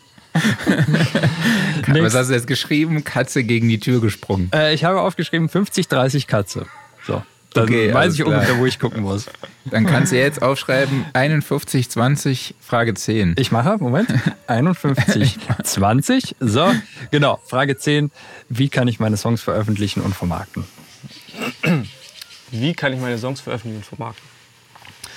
was 1.87 2.15
hast 2.15 2.29
du 2.29 2.33
jetzt 2.33 2.47
geschrieben? 2.47 3.03
Katze 3.03 3.43
gegen 3.43 3.67
die 3.67 3.79
Tür 3.79 4.01
gesprungen. 4.01 4.49
Äh, 4.53 4.73
ich 4.73 4.83
habe 4.83 5.01
aufgeschrieben 5.01 5.49
50, 5.49 5.87
30 5.87 6.27
Katze. 6.27 6.65
So. 7.05 7.23
Dann 7.53 7.65
okay, 7.65 7.93
weiß 7.93 8.13
ich 8.13 8.23
ungefähr, 8.23 8.57
wo 8.57 8.65
ich 8.65 8.79
gucken 8.79 9.01
muss. 9.01 9.25
Dann 9.65 9.85
kannst 9.85 10.13
du 10.13 10.17
jetzt 10.17 10.41
aufschreiben 10.41 11.05
51, 11.13 11.89
20, 11.89 12.55
Frage 12.61 12.93
10. 12.93 13.35
Ich 13.37 13.51
mache, 13.51 13.77
Moment, 13.77 14.09
51, 14.47 15.37
20. 15.63 16.35
So, 16.39 16.71
genau, 17.11 17.39
Frage 17.45 17.77
10. 17.77 18.09
Wie 18.47 18.69
kann 18.69 18.87
ich 18.87 18.99
meine 18.99 19.17
Songs 19.17 19.41
veröffentlichen 19.41 20.01
und 20.01 20.15
vermarkten? 20.15 20.63
Wie 22.51 22.73
kann 22.73 22.93
ich 22.93 22.99
meine 22.99 23.17
Songs 23.17 23.41
veröffentlichen 23.41 23.79
und 23.79 23.85
vermarkten? 23.85 24.31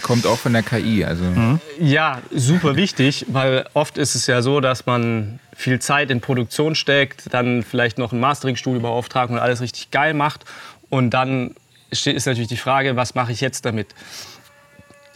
Kommt 0.02 0.26
auch 0.26 0.38
von 0.38 0.52
der 0.52 0.62
KI, 0.62 1.04
also. 1.04 1.24
Mhm. 1.24 1.60
Ja, 1.78 2.20
super 2.30 2.76
wichtig, 2.76 3.24
weil 3.28 3.66
oft 3.72 3.96
ist 3.96 4.14
es 4.14 4.26
ja 4.26 4.42
so, 4.42 4.60
dass 4.60 4.86
man 4.86 5.38
viel 5.54 5.78
Zeit 5.78 6.10
in 6.10 6.20
Produktion 6.20 6.74
steckt, 6.74 7.32
dann 7.32 7.62
vielleicht 7.62 7.96
noch 7.96 8.12
ein 8.12 8.20
Mastering-Studio 8.20 8.80
beauftragt 8.80 9.30
und 9.30 9.38
alles 9.38 9.60
richtig 9.60 9.90
geil 9.92 10.12
macht 10.12 10.44
und 10.90 11.10
dann 11.10 11.54
ist 11.94 12.26
natürlich 12.26 12.48
die 12.48 12.56
Frage, 12.56 12.96
was 12.96 13.14
mache 13.14 13.32
ich 13.32 13.40
jetzt 13.40 13.64
damit? 13.64 13.94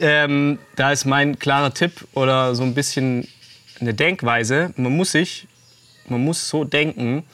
Ähm, 0.01 0.59
da 0.76 0.93
ist 0.93 1.05
mein 1.05 1.39
klarer 1.39 1.74
Tipp 1.74 2.07
oder 2.14 2.55
so 2.55 2.62
ein 2.62 2.74
bisschen 2.74 3.26
eine 3.81 3.95
Denkweise. 3.95 4.72
Man 4.76 4.97
muss 4.97 5.12
sich, 5.12 5.47
man 6.09 6.22
muss 6.22 6.49
so 6.49 6.64
denken, 6.64 7.24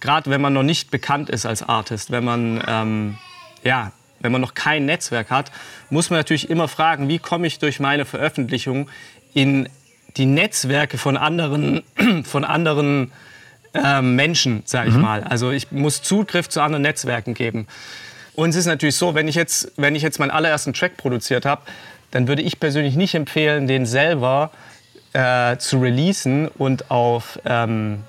gerade 0.00 0.30
wenn 0.30 0.40
man 0.40 0.52
noch 0.52 0.62
nicht 0.62 0.90
bekannt 0.90 1.30
ist 1.30 1.46
als 1.46 1.62
Artist, 1.62 2.10
wenn 2.10 2.24
man, 2.24 2.62
ähm, 2.66 3.18
ja, 3.62 3.92
wenn 4.20 4.32
man 4.32 4.40
noch 4.40 4.54
kein 4.54 4.86
Netzwerk 4.86 5.30
hat, 5.30 5.50
muss 5.90 6.10
man 6.10 6.18
natürlich 6.18 6.48
immer 6.48 6.68
fragen, 6.68 7.08
wie 7.08 7.18
komme 7.18 7.46
ich 7.46 7.58
durch 7.58 7.78
meine 7.78 8.04
Veröffentlichung 8.04 8.88
in 9.34 9.68
die 10.16 10.26
Netzwerke 10.26 10.96
von 10.96 11.16
anderen, 11.16 11.82
von 12.24 12.44
anderen 12.44 13.12
äh, 13.74 14.00
Menschen, 14.00 14.62
sage 14.64 14.88
ich 14.88 14.94
mhm. 14.94 15.02
mal. 15.02 15.24
Also 15.24 15.50
ich 15.50 15.72
muss 15.72 16.02
Zugriff 16.02 16.48
zu 16.48 16.60
anderen 16.60 16.82
Netzwerken 16.82 17.34
geben. 17.34 17.66
Und 18.34 18.50
es 18.50 18.56
ist 18.56 18.66
natürlich 18.66 18.96
so, 18.96 19.14
wenn 19.14 19.28
ich 19.28 19.34
jetzt, 19.34 19.72
wenn 19.76 19.94
ich 19.94 20.02
jetzt 20.02 20.18
meinen 20.18 20.30
allerersten 20.30 20.72
Track 20.72 20.96
produziert 20.96 21.44
habe, 21.44 21.62
dann 22.10 22.28
würde 22.28 22.42
ich 22.42 22.60
persönlich 22.60 22.96
nicht 22.96 23.14
empfehlen, 23.14 23.66
den 23.66 23.86
selber 23.86 24.50
äh, 25.12 25.56
zu 25.58 25.80
releasen 25.80 26.48
und 26.48 26.90
auf 26.90 27.38
ähm, 27.44 28.04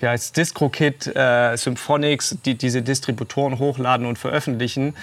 wie 0.00 0.06
heißt 0.06 0.36
DistroKit, 0.36 1.14
äh, 1.14 1.56
Symphonics, 1.56 2.38
die, 2.44 2.54
diese 2.54 2.82
Distributoren 2.82 3.58
hochladen 3.58 4.06
und 4.06 4.18
veröffentlichen, 4.18 4.94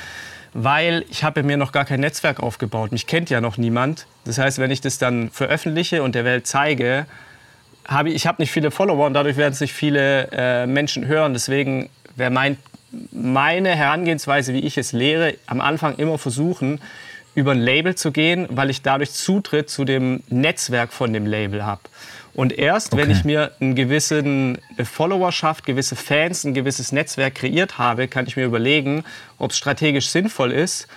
weil 0.53 1.03
ich 1.09 1.24
habe 1.24 1.43
mir 1.43 1.57
noch 1.57 1.72
gar 1.72 1.86
kein 1.86 1.99
Netzwerk 1.99 2.39
aufgebaut. 2.39 2.91
Mich 2.91 3.07
kennt 3.07 3.30
ja 3.30 3.41
noch 3.41 3.57
niemand. 3.57 4.07
Das 4.24 4.38
heißt, 4.38 4.57
wenn 4.59 4.72
ich 4.72 4.82
das 4.82 4.97
dann 4.97 5.30
veröffentliche 5.32 6.01
und 6.01 6.16
der 6.16 6.24
Welt 6.24 6.47
zeige, 6.47 7.05
habe 7.88 8.09
ich, 8.09 8.16
ich 8.16 8.28
habe 8.28 8.41
nicht 8.41 8.51
viele 8.51 8.72
Follower 8.72 9.05
und 9.05 9.13
dadurch 9.13 9.38
werden 9.38 9.53
sich 9.53 9.74
viele 9.74 10.30
äh, 10.32 10.66
Menschen 10.66 11.07
hören. 11.07 11.34
Deswegen 11.34 11.89
wäre 12.16 12.32
mein 12.32 12.57
meine 13.11 13.75
Herangehensweise, 13.75 14.53
wie 14.53 14.59
ich 14.59 14.77
es 14.77 14.91
lehre, 14.91 15.35
am 15.47 15.61
Anfang 15.61 15.95
immer 15.95 16.17
versuchen, 16.17 16.79
über 17.35 17.51
ein 17.51 17.59
Label 17.59 17.95
zu 17.95 18.11
gehen, 18.11 18.47
weil 18.49 18.69
ich 18.69 18.81
dadurch 18.81 19.11
Zutritt 19.11 19.69
zu 19.69 19.83
dem 19.83 20.23
Netzwerk 20.29 20.93
von 20.93 21.11
dem 21.11 21.25
Label 21.25 21.65
habe. 21.65 21.81
Und 22.33 22.57
erst 22.57 22.93
okay. 22.93 23.01
wenn 23.01 23.11
ich 23.11 23.23
mir 23.23 23.51
einen 23.59 23.75
gewissen 23.75 24.57
Followerschaft, 24.83 25.65
gewisse 25.65 25.95
Fans, 25.95 26.43
ein 26.43 26.53
gewisses 26.53 26.91
Netzwerk 26.91 27.35
kreiert 27.35 27.77
habe, 27.77 28.07
kann 28.07 28.27
ich 28.27 28.35
mir 28.35 28.45
überlegen, 28.45 29.03
ob 29.37 29.51
es 29.51 29.57
strategisch 29.57 30.09
sinnvoll 30.09 30.51
ist, 30.51 30.87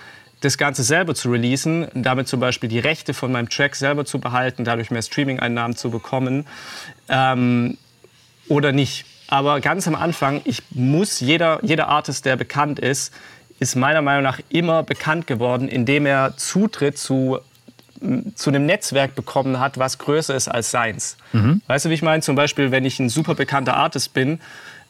das 0.41 0.57
Ganze 0.57 0.83
selber 0.83 1.15
zu 1.15 1.29
releasen, 1.29 1.87
damit 1.93 2.27
zum 2.27 2.39
Beispiel 2.39 2.69
die 2.69 2.79
Rechte 2.79 3.13
von 3.13 3.31
meinem 3.31 3.49
Track 3.49 3.75
selber 3.75 4.05
zu 4.05 4.19
behalten, 4.19 4.63
dadurch 4.63 4.91
mehr 4.91 5.01
Streaming-Einnahmen 5.01 5.75
zu 5.75 5.89
bekommen 5.91 6.45
ähm, 7.09 7.77
oder 8.47 8.71
nicht. 8.71 9.05
Aber 9.29 9.61
ganz 9.61 9.87
am 9.87 9.93
Anfang, 9.93 10.41
ich 10.43 10.63
muss, 10.71 11.19
jeder, 11.19 11.59
jeder 11.61 11.87
Artist, 11.87 12.25
der 12.25 12.35
bekannt 12.35 12.79
ist, 12.79 13.13
ist 13.59 13.75
meiner 13.75 14.01
Meinung 14.01 14.23
nach 14.23 14.39
immer 14.49 14.81
bekannt 14.81 15.27
geworden, 15.27 15.67
indem 15.67 16.07
er 16.07 16.35
Zutritt 16.37 16.97
zu, 16.97 17.39
zu 18.33 18.49
einem 18.49 18.65
Netzwerk 18.65 19.13
bekommen 19.13 19.59
hat, 19.59 19.77
was 19.77 19.99
größer 19.99 20.33
ist 20.33 20.47
als 20.47 20.71
seins. 20.71 21.15
Mhm. 21.31 21.61
Weißt 21.67 21.85
du, 21.85 21.89
wie 21.89 21.93
ich 21.93 22.01
meine? 22.01 22.23
Zum 22.23 22.35
Beispiel, 22.35 22.71
wenn 22.71 22.85
ich 22.85 22.99
ein 22.99 23.09
super 23.09 23.35
bekannter 23.35 23.77
Artist 23.77 24.13
bin, 24.13 24.39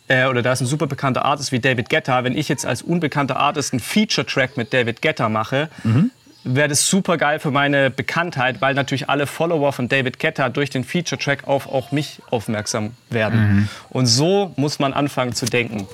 äh, 0.08 0.28
oder 0.28 0.42
da 0.42 0.54
ist 0.54 0.62
ein 0.62 0.68
super 0.68 0.88
bekannter 0.88 1.26
Artist 1.26 1.52
wie 1.52 1.60
David 1.60 1.90
Guetta, 1.90 2.24
wenn 2.24 2.38
ich 2.38 2.48
jetzt 2.48 2.66
als 2.66 2.82
unbekannter 2.82 3.38
Artist 3.38 3.74
einen 3.74 3.82
Feature-Track 3.82 4.56
mit 4.56 4.74
David 4.74 5.02
Guetta 5.02 5.28
mache, 5.28 5.70
mhm 5.84 6.12
wäre 6.44 6.68
das 6.68 6.88
super 6.88 7.18
geil 7.18 7.40
für 7.40 7.52
meine 7.52 7.90
Bekanntheit, 7.90 8.62
weil 8.62 8.74
natürlich 8.74 9.10
alle 9.10 9.28
Follower 9.28 9.74
von 9.74 9.90
David 9.90 10.20
Guetta 10.20 10.50
durch 10.50 10.70
den 10.70 10.84
Feature-Track 10.84 11.48
auf 11.48 11.68
auch 11.68 11.92
mich 11.92 12.22
aufmerksam 12.30 12.92
werden. 13.10 13.40
Mhm. 13.40 13.70
Und 13.90 14.06
so 14.06 14.54
muss 14.56 14.80
man 14.80 14.94
anfangen 14.94 15.34
zu 15.34 15.46
denken, 15.46 15.88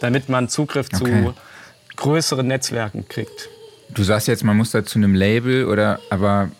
damit 0.00 0.28
man 0.28 0.48
Zugriff 0.48 0.88
okay. 0.92 1.24
zu 1.24 1.34
größeren 1.96 2.46
Netzwerken 2.46 3.06
kriegt. 3.08 3.48
Du 3.90 4.02
sagst 4.02 4.28
jetzt, 4.28 4.44
man 4.44 4.56
muss 4.56 4.70
da 4.70 4.84
zu 4.84 4.98
einem 4.98 5.14
Label 5.14 5.66
oder 5.66 6.00
aber 6.10 6.50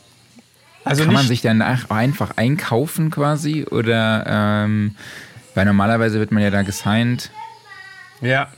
also 0.85 1.05
kann 1.05 1.15
man 1.15 1.27
sich 1.27 1.43
dann 1.43 1.63
einfach 1.63 2.33
einkaufen 2.37 3.11
quasi 3.11 3.65
oder 3.65 4.25
ähm, 4.27 4.97
weil 5.55 5.65
normalerweise 5.65 6.19
wird 6.19 6.33
man 6.33 6.43
ja 6.43 6.51
da 6.51 6.63
gesigned. 6.63 7.31
Ja, 8.21 8.49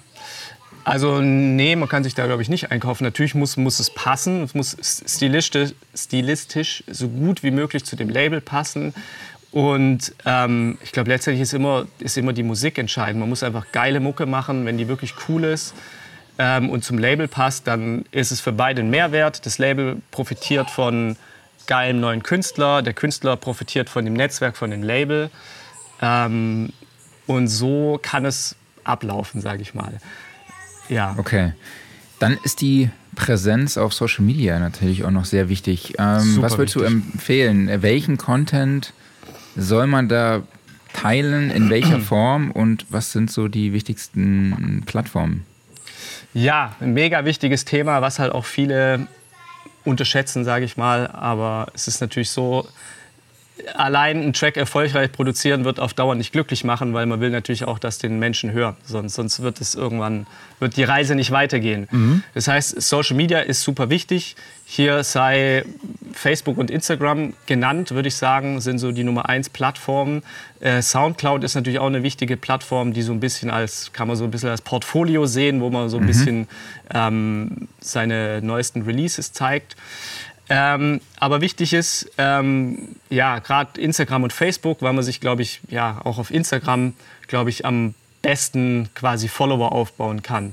also 0.84 1.20
nee, 1.20 1.76
man 1.76 1.88
kann 1.88 2.04
sich 2.04 2.14
da, 2.14 2.26
glaube 2.26 2.42
ich, 2.42 2.48
nicht 2.48 2.70
einkaufen. 2.70 3.04
Natürlich 3.04 3.34
muss, 3.34 3.56
muss 3.56 3.78
es 3.78 3.90
passen, 3.90 4.42
es 4.42 4.54
muss 4.54 4.76
stilistisch, 5.06 5.74
stilistisch 5.94 6.84
so 6.88 7.08
gut 7.08 7.42
wie 7.42 7.50
möglich 7.50 7.84
zu 7.84 7.96
dem 7.96 8.08
Label 8.08 8.40
passen. 8.40 8.94
Und 9.52 10.14
ähm, 10.24 10.78
ich 10.82 10.92
glaube, 10.92 11.10
letztendlich 11.10 11.42
ist 11.42 11.52
immer, 11.52 11.86
ist 11.98 12.16
immer 12.16 12.32
die 12.32 12.42
Musik 12.42 12.78
entscheidend. 12.78 13.20
Man 13.20 13.28
muss 13.28 13.42
einfach 13.42 13.66
geile 13.70 14.00
Mucke 14.00 14.26
machen, 14.26 14.64
wenn 14.64 14.78
die 14.78 14.88
wirklich 14.88 15.14
cool 15.28 15.44
ist 15.44 15.74
ähm, 16.38 16.70
und 16.70 16.84
zum 16.84 16.98
Label 16.98 17.28
passt, 17.28 17.66
dann 17.66 18.04
ist 18.10 18.32
es 18.32 18.40
für 18.40 18.52
beide 18.52 18.82
ein 18.82 18.90
Mehrwert. 18.90 19.44
Das 19.44 19.58
Label 19.58 20.00
profitiert 20.10 20.70
von 20.70 21.16
geilem 21.66 22.00
neuen 22.00 22.22
Künstler, 22.22 22.82
der 22.82 22.94
Künstler 22.94 23.36
profitiert 23.36 23.88
von 23.88 24.04
dem 24.04 24.14
Netzwerk, 24.14 24.56
von 24.56 24.70
dem 24.70 24.82
Label. 24.82 25.30
Ähm, 26.00 26.72
und 27.26 27.48
so 27.48 28.00
kann 28.02 28.24
es 28.24 28.56
ablaufen, 28.84 29.40
sage 29.40 29.62
ich 29.62 29.74
mal. 29.74 29.98
Ja. 30.88 31.14
Okay. 31.18 31.52
Dann 32.18 32.38
ist 32.44 32.60
die 32.60 32.90
Präsenz 33.14 33.76
auf 33.76 33.92
Social 33.92 34.24
Media 34.24 34.58
natürlich 34.58 35.04
auch 35.04 35.10
noch 35.10 35.24
sehr 35.24 35.48
wichtig. 35.48 35.94
Ähm, 35.98 36.38
was 36.40 36.56
würdest 36.56 36.76
du 36.76 36.82
empfehlen? 36.82 37.82
Welchen 37.82 38.16
Content 38.16 38.92
soll 39.56 39.86
man 39.86 40.08
da 40.08 40.42
teilen, 40.92 41.50
in 41.50 41.68
welcher 41.70 42.00
Form 42.00 42.50
und 42.50 42.86
was 42.90 43.12
sind 43.12 43.30
so 43.30 43.48
die 43.48 43.72
wichtigsten 43.72 44.82
Plattformen? 44.86 45.44
Ja, 46.34 46.74
ein 46.80 46.94
mega 46.94 47.24
wichtiges 47.24 47.64
Thema, 47.64 48.00
was 48.00 48.18
halt 48.18 48.32
auch 48.32 48.46
viele 48.46 49.06
unterschätzen, 49.84 50.44
sage 50.44 50.64
ich 50.64 50.76
mal. 50.76 51.06
Aber 51.08 51.66
es 51.74 51.88
ist 51.88 52.00
natürlich 52.00 52.30
so, 52.30 52.66
allein 53.74 54.18
einen 54.18 54.32
Track 54.32 54.56
erfolgreich 54.56 55.12
produzieren 55.12 55.64
wird 55.64 55.78
auf 55.78 55.94
Dauer 55.94 56.14
nicht 56.14 56.32
glücklich 56.32 56.64
machen, 56.64 56.94
weil 56.94 57.06
man 57.06 57.20
will 57.20 57.30
natürlich 57.30 57.64
auch, 57.64 57.78
dass 57.78 57.98
den 57.98 58.18
Menschen 58.18 58.52
hören. 58.52 58.76
Sonst, 58.84 59.14
sonst 59.14 59.42
wird 59.42 59.60
es 59.60 59.74
irgendwann, 59.74 60.26
wird 60.58 60.76
die 60.76 60.84
Reise 60.84 61.14
nicht 61.14 61.30
weitergehen. 61.30 61.86
Mhm. 61.90 62.22
Das 62.34 62.48
heißt, 62.48 62.80
Social 62.80 63.16
Media 63.16 63.40
ist 63.40 63.62
super 63.62 63.90
wichtig. 63.90 64.36
Hier 64.64 65.04
sei 65.04 65.64
Facebook 66.14 66.56
und 66.56 66.70
Instagram 66.70 67.34
genannt, 67.46 67.90
würde 67.90 68.08
ich 68.08 68.16
sagen, 68.16 68.60
sind 68.60 68.78
so 68.78 68.90
die 68.90 69.04
Nummer 69.04 69.28
eins 69.28 69.50
Plattformen. 69.50 70.22
Äh, 70.60 70.80
Soundcloud 70.80 71.44
ist 71.44 71.54
natürlich 71.54 71.78
auch 71.78 71.86
eine 71.86 72.02
wichtige 72.02 72.36
Plattform, 72.36 72.92
die 72.94 73.02
so 73.02 73.12
ein 73.12 73.20
bisschen 73.20 73.50
als, 73.50 73.92
kann 73.92 74.08
man 74.08 74.16
so 74.16 74.24
ein 74.24 74.30
bisschen 74.30 74.48
als 74.48 74.62
Portfolio 74.62 75.26
sehen, 75.26 75.60
wo 75.60 75.68
man 75.68 75.88
so 75.88 75.98
ein 75.98 76.04
mhm. 76.04 76.06
bisschen 76.06 76.48
ähm, 76.94 77.68
seine 77.80 78.40
neuesten 78.42 78.82
Releases 78.82 79.32
zeigt. 79.32 79.76
Ähm, 80.54 81.00
aber 81.18 81.40
wichtig 81.40 81.72
ist, 81.72 82.10
ähm, 82.18 82.96
ja, 83.08 83.38
gerade 83.38 83.80
Instagram 83.80 84.24
und 84.24 84.34
Facebook, 84.34 84.82
weil 84.82 84.92
man 84.92 85.02
sich, 85.02 85.18
glaube 85.18 85.40
ich, 85.40 85.62
ja, 85.70 86.02
auch 86.04 86.18
auf 86.18 86.30
Instagram, 86.30 86.92
glaube 87.26 87.48
ich, 87.48 87.64
am 87.64 87.94
besten 88.20 88.90
quasi 88.94 89.28
Follower 89.28 89.72
aufbauen 89.72 90.20
kann. 90.20 90.52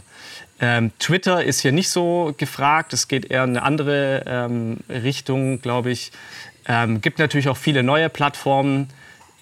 Ähm, 0.62 0.92
Twitter 1.00 1.44
ist 1.44 1.60
hier 1.60 1.74
nicht 1.74 1.90
so 1.90 2.34
gefragt, 2.38 2.94
es 2.94 3.10
geht 3.10 3.30
eher 3.30 3.44
in 3.44 3.50
eine 3.50 3.64
andere 3.64 4.24
ähm, 4.26 4.78
Richtung, 4.88 5.62
glaube 5.62 5.92
ich. 5.92 6.14
Ähm, 6.66 7.02
gibt 7.02 7.20
natürlich 7.20 7.50
auch 7.50 7.58
viele 7.58 7.84
neue 7.84 8.08
Plattformen, 8.08 8.88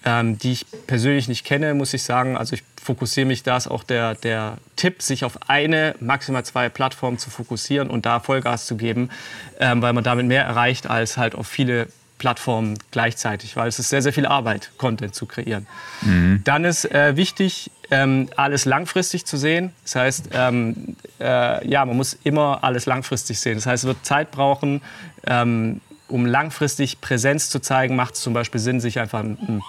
ähm, 0.04 0.38
die 0.38 0.52
ich 0.52 0.66
persönlich 0.86 1.28
nicht 1.28 1.44
kenne, 1.44 1.74
muss 1.74 1.94
ich 1.94 2.02
sagen. 2.02 2.36
Also 2.36 2.54
ich 2.54 2.62
fokussiere 2.82 3.26
mich, 3.26 3.42
da 3.42 3.56
ist 3.56 3.68
auch 3.68 3.84
der, 3.84 4.14
der 4.14 4.58
Tipp, 4.76 5.02
sich 5.02 5.24
auf 5.24 5.48
eine, 5.48 5.94
maximal 6.00 6.44
zwei 6.44 6.68
Plattformen 6.68 7.18
zu 7.18 7.30
fokussieren 7.30 7.90
und 7.90 8.06
da 8.06 8.20
Vollgas 8.20 8.66
zu 8.66 8.76
geben, 8.76 9.10
ähm, 9.58 9.82
weil 9.82 9.92
man 9.92 10.04
damit 10.04 10.26
mehr 10.26 10.44
erreicht 10.44 10.88
als 10.88 11.16
halt 11.16 11.34
auf 11.34 11.46
viele 11.46 11.88
Plattformen 12.18 12.78
gleichzeitig, 12.90 13.56
weil 13.56 13.68
es 13.68 13.78
ist 13.78 13.88
sehr, 13.88 14.02
sehr 14.02 14.12
viel 14.12 14.26
Arbeit, 14.26 14.72
Content 14.76 15.14
zu 15.14 15.26
kreieren. 15.26 15.66
Mhm. 16.02 16.42
Dann 16.44 16.64
ist 16.64 16.90
äh, 16.90 17.16
wichtig, 17.16 17.70
ähm, 17.90 18.28
alles 18.36 18.64
langfristig 18.64 19.24
zu 19.24 19.36
sehen. 19.36 19.72
Das 19.84 19.94
heißt, 19.94 20.30
ähm, 20.32 20.96
äh, 21.20 21.66
ja, 21.68 21.84
man 21.84 21.96
muss 21.96 22.18
immer 22.24 22.62
alles 22.62 22.86
langfristig 22.86 23.38
sehen. 23.38 23.54
Das 23.54 23.66
heißt, 23.66 23.84
es 23.84 23.88
wird 23.88 24.04
Zeit 24.04 24.30
brauchen, 24.30 24.82
ähm, 25.26 25.80
um 26.08 26.26
langfristig 26.26 27.00
Präsenz 27.00 27.50
zu 27.50 27.60
zeigen, 27.60 27.96
macht 27.96 28.14
es 28.14 28.20
zum 28.20 28.32
Beispiel 28.32 28.60
Sinn, 28.60 28.80
sich 28.80 28.98
einfach 28.98 29.20
ein 29.20 29.62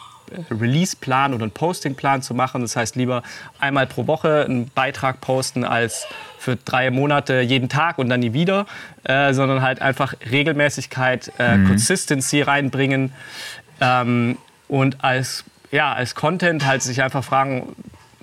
Release-Plan 0.52 1.34
oder 1.34 1.44
einen 1.44 1.52
Posting-Plan 1.52 2.22
zu 2.22 2.34
machen. 2.34 2.62
Das 2.62 2.76
heißt, 2.76 2.96
lieber 2.96 3.24
einmal 3.60 3.88
pro 3.88 4.08
Woche 4.08 4.46
einen 4.46 4.70
Beitrag 4.70 5.22
posten 5.22 5.64
als 5.64 6.08
für 6.38 6.56
drei 6.56 6.90
Monate 6.92 7.42
jeden 7.42 7.70
Tag 7.70 7.98
und 7.98 8.10
dann 8.10 8.22
nie 8.22 8.34
wieder, 8.34 8.66
äh, 9.04 9.34
sondern 9.34 9.62
halt 9.62 9.82
einfach 9.82 10.14
Regelmäßigkeit, 10.32 11.34
äh, 11.38 11.58
mhm. 11.58 11.68
Consistency 11.68 12.42
reinbringen 12.42 13.12
ähm, 13.82 14.38
und 14.68 15.04
als, 15.04 15.44
ja, 15.72 15.94
als 15.94 16.16
Content 16.16 16.66
halt 16.66 16.82
sich 16.82 17.04
einfach 17.04 17.24
fragen, 17.24 17.76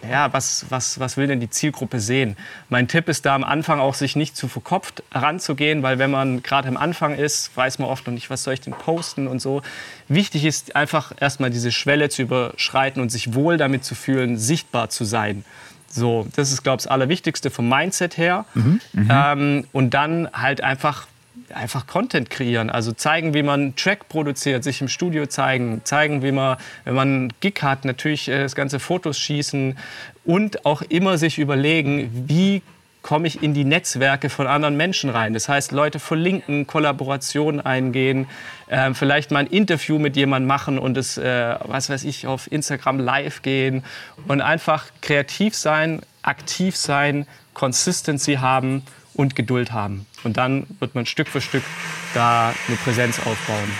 ja, 0.09 0.33
was, 0.33 0.67
was, 0.69 1.01
was 1.01 1.17
will 1.17 1.27
denn 1.27 1.41
die 1.41 1.51
Zielgruppe 1.51 2.01
sehen? 2.01 2.37
Mein 2.69 2.89
Tipp 2.89 3.09
ist 3.09 3.27
da 3.27 3.35
am 3.35 3.45
Anfang 3.45 3.81
auch, 3.81 3.95
sich 3.95 4.17
nicht 4.17 4.37
zu 4.37 4.49
verkopft 4.49 5.03
ranzugehen, 5.13 5.83
weil 5.83 5.99
wenn 5.99 6.11
man 6.11 6.43
gerade 6.43 6.69
am 6.69 6.77
Anfang 6.77 7.15
ist, 7.15 7.57
weiß 7.57 7.79
man 7.79 7.89
oft 7.89 8.07
noch 8.07 8.15
nicht, 8.15 8.31
was 8.31 8.43
soll 8.43 8.55
ich 8.55 8.61
denn 8.61 8.75
posten 8.75 9.27
und 9.27 9.41
so. 9.41 9.63
Wichtig 10.09 10.45
ist 10.45 10.77
einfach 10.77 11.13
erstmal 11.19 11.51
diese 11.51 11.73
Schwelle 11.73 12.09
zu 12.09 12.23
überschreiten 12.23 13.01
und 13.01 13.11
sich 13.11 13.35
wohl 13.35 13.57
damit 13.57 13.85
zu 13.85 13.95
fühlen, 13.95 14.39
sichtbar 14.39 14.91
zu 14.91 15.05
sein. 15.05 15.45
So, 15.89 16.27
das 16.37 16.53
ist, 16.53 16.63
glaube 16.63 16.81
ich, 16.81 16.85
das 16.85 16.93
Allerwichtigste 16.93 17.51
vom 17.51 17.69
Mindset 17.69 18.19
her. 18.19 18.45
Mhm. 18.55 18.81
Ähm, 19.09 19.65
und 19.73 19.95
dann 19.95 20.29
halt 20.33 20.61
einfach 20.61 21.07
einfach 21.55 21.87
Content 21.87 22.31
kreieren. 22.31 22.71
Also 22.71 22.93
zeigen, 22.93 23.35
wie 23.35 23.43
man 23.43 23.61
einen 23.61 23.77
Track 23.77 24.09
produziert, 24.09 24.65
sich 24.65 24.81
im 24.81 24.89
Studio 24.89 25.27
zeigen, 25.27 25.83
zeigen, 25.85 26.23
wie 26.23 26.33
man, 26.33 26.57
wenn 26.85 26.95
man 26.95 27.09
einen 27.09 27.33
Gig 27.41 27.63
hat, 27.63 27.85
natürlich 27.85 28.29
äh, 28.29 28.43
das 28.43 28.55
ganze 28.55 28.81
Fotos 28.81 29.19
schießen 29.19 29.77
und 30.25 30.67
auch 30.67 30.83
immer 30.83 31.19
sich 31.19 31.39
überlegen, 31.39 32.11
wie 32.29 32.63
komme 33.07 33.29
ich 33.29 33.41
in 33.41 33.55
die 33.55 33.63
Netzwerke 33.63 34.29
von 34.29 34.49
anderen 34.49 34.77
Menschen 34.77 35.11
rein. 35.11 35.33
Das 35.33 35.49
heißt, 35.49 35.71
Leute 35.71 36.01
verlinken, 36.01 36.67
Kollaborationen 36.67 37.61
eingehen, 37.61 38.27
äh, 38.67 38.95
vielleicht 38.95 39.31
mal 39.31 39.39
ein 39.39 39.47
Interview 39.47 40.01
mit 40.01 40.17
jemandem 40.17 40.49
machen 40.49 40.77
und 40.77 40.97
es, 40.97 41.17
äh, 41.17 41.55
was 41.63 41.89
weiß 41.89 42.03
ich, 42.03 42.27
auf 42.27 42.51
Instagram 42.51 42.99
live 42.99 43.43
gehen 43.43 43.85
und 44.27 44.41
einfach 44.41 44.87
kreativ 45.03 45.55
sein, 45.55 46.01
aktiv 46.23 46.77
sein, 46.77 47.29
Consistency 47.55 48.35
haben 48.35 48.83
und 49.17 49.35
Geduld 49.35 49.73
haben. 49.73 50.07
Und 50.25 50.37
dann 50.37 50.67
wird 50.79 50.95
man 50.95 51.07
Stück 51.07 51.29
für 51.29 51.41
Stück 51.41 51.63
da 52.15 52.55
eine 52.69 52.77
Präsenz 52.77 53.19
aufbauen. 53.19 53.73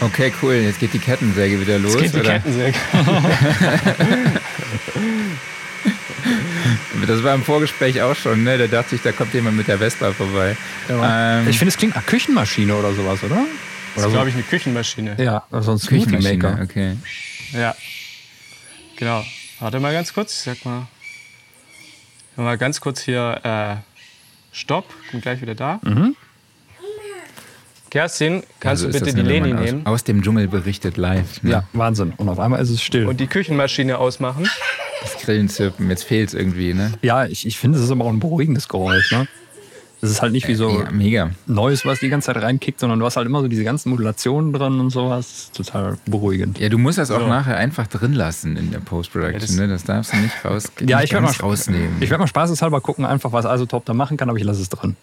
Okay, 0.00 0.32
cool. 0.42 0.54
Jetzt 0.54 0.80
geht 0.80 0.94
die 0.94 0.98
Kettensäge 0.98 1.60
wieder 1.60 1.78
los. 1.78 1.94
Jetzt 1.94 2.02
geht 2.02 2.14
die 2.14 2.20
oder? 2.20 2.38
Kettensäge. 2.38 2.78
das 7.06 7.22
war 7.22 7.34
im 7.34 7.44
Vorgespräch 7.44 8.00
auch 8.00 8.16
schon, 8.16 8.44
ne? 8.44 8.56
Da 8.56 8.66
dachte 8.66 8.94
ich, 8.94 9.02
da 9.02 9.12
kommt 9.12 9.34
jemand 9.34 9.58
mit 9.58 9.68
der 9.68 9.78
Vespa 9.78 10.12
vorbei. 10.12 10.56
Ja. 10.88 11.40
Ähm, 11.40 11.48
ich 11.48 11.58
finde, 11.58 11.70
es 11.70 11.76
klingt 11.76 11.96
nach 11.96 12.06
Küchenmaschine 12.06 12.74
oder 12.74 12.94
sowas, 12.94 13.22
oder? 13.22 13.44
Das 13.94 14.06
ist, 14.06 14.12
glaube 14.12 14.28
ich, 14.28 14.34
eine 14.34 14.44
Küchenmaschine. 14.44 15.22
Ja, 15.22 15.42
also 15.50 15.72
ein 15.72 15.78
Smoothie 15.78 16.18
Maker. 16.18 16.60
Okay. 16.62 16.96
Ja. 17.52 17.74
Genau. 18.96 19.24
Warte 19.58 19.80
mal 19.80 19.92
ganz 19.92 20.14
kurz, 20.14 20.44
sag 20.44 20.64
mal. 20.64 20.86
Mal 22.36 22.56
ganz 22.56 22.80
kurz 22.80 23.02
hier 23.02 23.40
äh, 23.42 23.89
Stopp, 24.52 24.86
bin 25.12 25.20
gleich 25.20 25.40
wieder 25.40 25.54
da. 25.54 25.80
Mhm. 25.82 26.16
Kerstin, 27.90 28.44
kannst 28.60 28.84
also 28.84 28.98
du 28.98 29.04
bitte 29.04 29.16
die 29.16 29.28
Leni 29.28 29.52
nehmen? 29.52 29.84
Aus, 29.84 29.94
aus, 29.94 30.04
dem 30.04 30.22
Dschungel 30.22 30.46
berichtet 30.46 30.96
live. 30.96 31.42
Ne? 31.42 31.50
Ja, 31.50 31.64
Wahnsinn. 31.72 32.12
Und 32.16 32.28
auf 32.28 32.38
einmal 32.38 32.60
ist 32.60 32.70
es 32.70 32.80
still. 32.80 33.06
Und 33.06 33.18
die 33.18 33.26
Küchenmaschine 33.26 33.98
ausmachen. 33.98 34.48
Das 35.02 35.16
Grillenzirpen, 35.16 35.90
jetzt 35.90 36.04
fehlt 36.04 36.28
es 36.28 36.34
irgendwie, 36.34 36.72
ne? 36.72 36.92
Ja, 37.02 37.24
ich, 37.24 37.46
ich 37.46 37.58
finde, 37.58 37.78
es 37.78 37.84
ist 37.84 37.90
aber 37.90 38.04
auch 38.04 38.10
ein 38.10 38.20
beruhigendes 38.20 38.68
Geräusch, 38.68 39.10
ne? 39.12 39.26
Das 40.00 40.10
ist 40.10 40.22
halt 40.22 40.32
nicht 40.32 40.48
wie 40.48 40.54
so 40.54 40.80
ja, 40.80 40.90
mega. 40.90 41.30
Neues, 41.46 41.84
was 41.84 42.00
die 42.00 42.08
ganze 42.08 42.32
Zeit 42.32 42.42
reinkickt, 42.42 42.80
sondern 42.80 42.98
du 42.98 43.04
hast 43.04 43.16
halt 43.16 43.26
immer 43.26 43.42
so 43.42 43.48
diese 43.48 43.64
ganzen 43.64 43.90
Modulationen 43.90 44.52
drin 44.52 44.80
und 44.80 44.88
sowas. 44.88 45.50
Total 45.52 45.98
beruhigend. 46.06 46.58
Ja, 46.58 46.70
du 46.70 46.78
musst 46.78 46.96
das 46.96 47.10
auch 47.10 47.20
so. 47.20 47.26
nachher 47.26 47.58
einfach 47.58 47.86
drin 47.86 48.14
lassen 48.14 48.56
in 48.56 48.70
der 48.70 48.78
Post-Production. 48.78 49.34
Ja, 49.34 49.38
das, 49.40 49.56
ne? 49.56 49.68
das 49.68 49.84
darfst 49.84 50.14
du 50.14 50.16
nicht, 50.16 50.44
raus, 50.44 50.72
ja, 50.80 51.02
ich 51.02 51.12
werde 51.12 51.26
mal 51.26 51.32
rausnehmen. 51.32 51.96
Ich 52.00 52.08
werde 52.08 52.22
mal 52.22 52.28
spaßeshalber 52.28 52.80
gucken, 52.80 53.04
einfach 53.04 53.32
was 53.32 53.44
Isotop 53.44 53.84
da 53.84 53.92
machen 53.92 54.16
kann, 54.16 54.30
aber 54.30 54.38
ich 54.38 54.44
lasse 54.44 54.62
es 54.62 54.70
drin. 54.70 54.96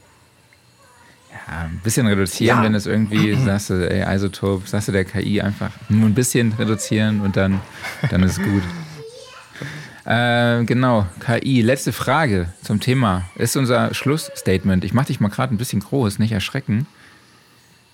Ja, 1.30 1.66
ein 1.66 1.80
bisschen 1.84 2.08
reduzieren, 2.08 2.58
ja. 2.58 2.64
wenn 2.64 2.74
es 2.74 2.88
irgendwie, 2.88 3.36
sagst 3.46 3.70
du, 3.70 3.90
ey, 3.90 4.16
Isotop, 4.16 4.68
sagst 4.68 4.88
du 4.88 4.94
der 4.94 5.06
KI 5.06 5.42
einfach 5.42 5.72
nur 5.90 6.08
ein 6.08 6.16
bisschen 6.16 6.54
reduzieren 6.54 7.22
und 7.22 7.38
dann, 7.38 7.62
dann 8.10 8.24
ist 8.24 8.40
es 8.40 8.44
gut. 8.44 8.64
Äh, 10.08 10.64
genau, 10.64 11.06
KI. 11.20 11.62
Letzte 11.62 11.92
Frage 11.92 12.48
zum 12.64 12.80
Thema. 12.80 13.26
Ist 13.36 13.58
unser 13.58 13.94
Schlussstatement. 13.94 14.86
Ich 14.86 14.94
mache 14.94 15.08
dich 15.08 15.20
mal 15.20 15.28
gerade 15.28 15.54
ein 15.54 15.58
bisschen 15.58 15.82
groß, 15.82 16.18
nicht 16.20 16.32
erschrecken. 16.32 16.88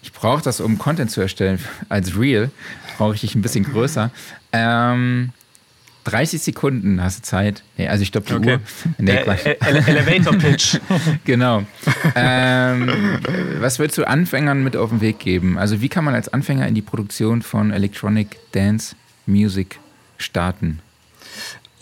Ich 0.04 0.14
brauche 0.14 0.44
das, 0.44 0.60
um 0.60 0.78
Content 0.78 1.10
zu 1.10 1.22
erstellen. 1.22 1.58
Als 1.90 2.16
Real 2.18 2.52
brauche 2.98 3.16
ich 3.16 3.22
dich 3.22 3.34
ein 3.34 3.42
bisschen 3.42 3.64
größer. 3.64 4.12
Ähm, 4.52 5.32
30 6.04 6.40
Sekunden 6.44 7.02
hast 7.02 7.20
du 7.20 7.24
Zeit. 7.24 7.64
Nee, 7.78 7.88
also 7.88 8.04
ich 8.04 8.10
stoppe 8.10 8.28
die 8.28 8.34
okay. 8.36 8.54
Uhr. 8.56 8.60
Nee, 9.00 9.12
äh, 9.12 9.56
Elevator 9.88 10.38
Pitch. 10.38 10.78
genau. 11.26 11.64
Ähm, 12.14 13.22
was 13.60 13.80
würdest 13.80 13.98
du 13.98 14.08
Anfängern 14.08 14.64
mit 14.64 14.76
auf 14.76 14.90
den 14.90 15.02
Weg 15.02 15.18
geben? 15.18 15.58
Also 15.58 15.82
wie 15.82 15.90
kann 15.90 16.04
man 16.04 16.14
als 16.14 16.28
Anfänger 16.30 16.68
in 16.68 16.76
die 16.76 16.82
Produktion 16.84 17.42
von 17.42 17.72
Electronic 17.72 18.38
Dance 18.52 18.96
Music 19.26 19.80
starten? 20.20 20.80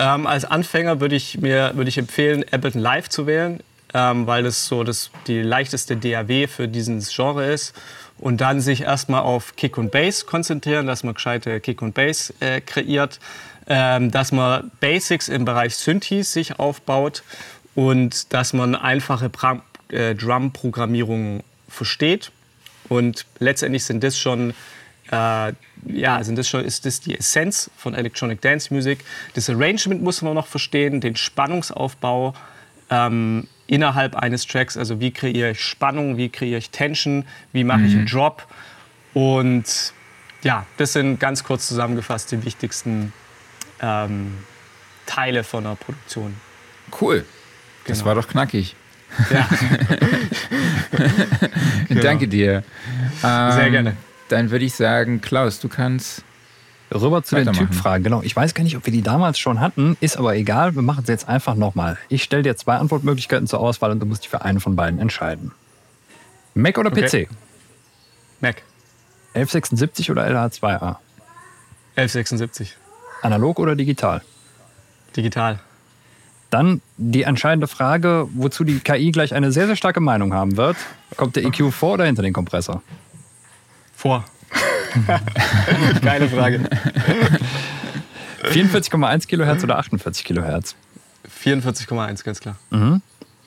Ähm, 0.01 0.25
als 0.25 0.45
Anfänger 0.45 0.99
würde 0.99 1.15
ich 1.15 1.37
mir 1.37 1.73
würde 1.75 1.89
ich 1.89 1.97
empfehlen, 1.99 2.43
Ableton 2.51 2.81
Live 2.81 3.09
zu 3.09 3.27
wählen, 3.27 3.59
ähm, 3.93 4.25
weil 4.25 4.41
das 4.41 4.65
so 4.65 4.83
das, 4.83 5.11
die 5.27 5.43
leichteste 5.43 5.95
DAW 5.95 6.47
für 6.47 6.67
dieses 6.67 7.15
Genre 7.15 7.45
ist. 7.45 7.75
Und 8.17 8.41
dann 8.41 8.61
sich 8.61 8.81
erstmal 8.81 9.21
auf 9.21 9.55
Kick 9.55 9.77
und 9.77 9.91
Bass 9.91 10.25
konzentrieren, 10.25 10.87
dass 10.87 11.03
man 11.03 11.13
gescheite 11.13 11.59
Kick 11.59 11.83
und 11.83 11.93
Bass 11.93 12.33
äh, 12.39 12.61
kreiert, 12.61 13.19
ähm, 13.67 14.09
dass 14.09 14.31
man 14.31 14.71
Basics 14.79 15.27
im 15.27 15.45
Bereich 15.45 15.75
Synthes 15.75 16.33
sich 16.33 16.57
aufbaut 16.57 17.21
und 17.75 18.33
dass 18.33 18.53
man 18.53 18.73
einfache 18.73 19.29
äh, 19.89 20.15
Drum-Programmierung 20.15 21.43
versteht. 21.69 22.31
Und 22.89 23.25
letztendlich 23.37 23.85
sind 23.85 24.03
das 24.03 24.17
schon 24.17 24.55
äh, 25.11 25.53
ja, 25.85 26.23
sind 26.23 26.37
das 26.37 26.47
schon, 26.47 26.63
ist 26.63 26.85
das 26.85 26.99
die 26.99 27.17
Essenz 27.17 27.69
von 27.77 27.93
Electronic 27.93 28.41
Dance 28.41 28.73
Music. 28.73 28.99
Das 29.33 29.49
Arrangement 29.49 30.01
muss 30.01 30.21
man 30.21 30.33
noch 30.33 30.47
verstehen, 30.47 31.01
den 31.01 31.15
Spannungsaufbau, 31.15 32.33
ähm, 32.89 33.47
innerhalb 33.67 34.15
eines 34.15 34.45
Tracks. 34.47 34.77
Also 34.77 34.99
wie 34.99 35.11
kreiere 35.11 35.51
ich 35.51 35.61
Spannung, 35.61 36.17
wie 36.17 36.29
kreiere 36.29 36.57
ich 36.57 36.69
Tension, 36.71 37.25
wie 37.53 37.63
mache 37.63 37.81
ich 37.83 37.93
einen 37.93 38.05
Drop. 38.05 38.45
Und 39.13 39.93
ja, 40.43 40.65
das 40.77 40.93
sind 40.93 41.19
ganz 41.19 41.43
kurz 41.43 41.67
zusammengefasst 41.67 42.31
die 42.31 42.43
wichtigsten 42.45 43.13
ähm, 43.81 44.39
Teile 45.05 45.43
von 45.43 45.65
einer 45.65 45.75
Produktion. 45.75 46.35
Cool. 46.99 47.25
Das 47.87 47.99
Genau. 47.99 48.07
war 48.09 48.15
doch 48.15 48.27
knackig. 48.27 48.75
Ja, 49.31 49.47
Danke 52.01 52.27
dir. 52.27 52.63
Ähm, 53.23 53.51
Sehr 53.51 53.69
gerne. 53.71 53.97
Dann 54.31 54.49
würde 54.49 54.63
ich 54.65 54.75
sagen, 54.75 55.19
Klaus, 55.21 55.59
du 55.59 55.67
kannst. 55.67 56.23
Rüber 56.93 57.23
zu 57.23 57.35
den. 57.35 57.51
Typfragen. 57.53 58.03
Genau. 58.03 58.21
Ich 58.21 58.35
weiß 58.35 58.53
gar 58.53 58.63
nicht, 58.63 58.75
ob 58.77 58.85
wir 58.85 58.93
die 58.93 59.01
damals 59.01 59.39
schon 59.39 59.59
hatten. 59.59 59.97
Ist 60.01 60.17
aber 60.17 60.35
egal. 60.35 60.75
Wir 60.75 60.81
machen 60.81 61.03
es 61.03 61.09
jetzt 61.09 61.27
einfach 61.27 61.55
nochmal. 61.55 61.97
Ich 62.09 62.23
stelle 62.23 62.43
dir 62.43 62.55
zwei 62.55 62.75
Antwortmöglichkeiten 62.75 63.47
zur 63.47 63.59
Auswahl 63.59 63.91
und 63.91 63.99
du 63.99 64.05
musst 64.05 64.23
dich 64.23 64.29
für 64.29 64.41
eine 64.41 64.59
von 64.59 64.75
beiden 64.75 64.99
entscheiden. 64.99 65.51
Mac 66.53 66.77
oder 66.77 66.91
Okay. 66.91 67.27
PC? 67.27 67.29
Mac 68.41 68.61
1176 69.33 70.11
oder 70.11 70.25
LH2A? 70.27 70.97
1176. 71.95 72.77
Analog 73.21 73.59
oder 73.59 73.75
digital? 73.75 74.21
Digital. 75.15 75.59
Dann 76.49 76.81
die 76.97 77.23
entscheidende 77.23 77.67
Frage, 77.67 78.27
wozu 78.33 78.65
die 78.65 78.79
KI 78.79 79.11
gleich 79.11 79.33
eine 79.33 79.51
sehr, 79.53 79.67
sehr 79.67 79.77
starke 79.77 80.01
Meinung 80.01 80.33
haben 80.33 80.57
wird. 80.57 80.75
Kommt 81.15 81.37
der 81.37 81.45
EQ 81.45 81.71
vor 81.71 81.93
oder 81.93 82.05
hinter 82.05 82.23
den 82.23 82.33
Kompressor? 82.33 82.81
Vor. 84.01 84.25
Geile 86.01 86.27
Frage. 86.27 86.67
44,1 88.45 89.27
Kilohertz 89.27 89.63
oder 89.63 89.77
48 89.77 90.23
Kilohertz? 90.23 90.75
44,1, 91.43 92.23
ganz 92.23 92.39
klar. 92.39 92.55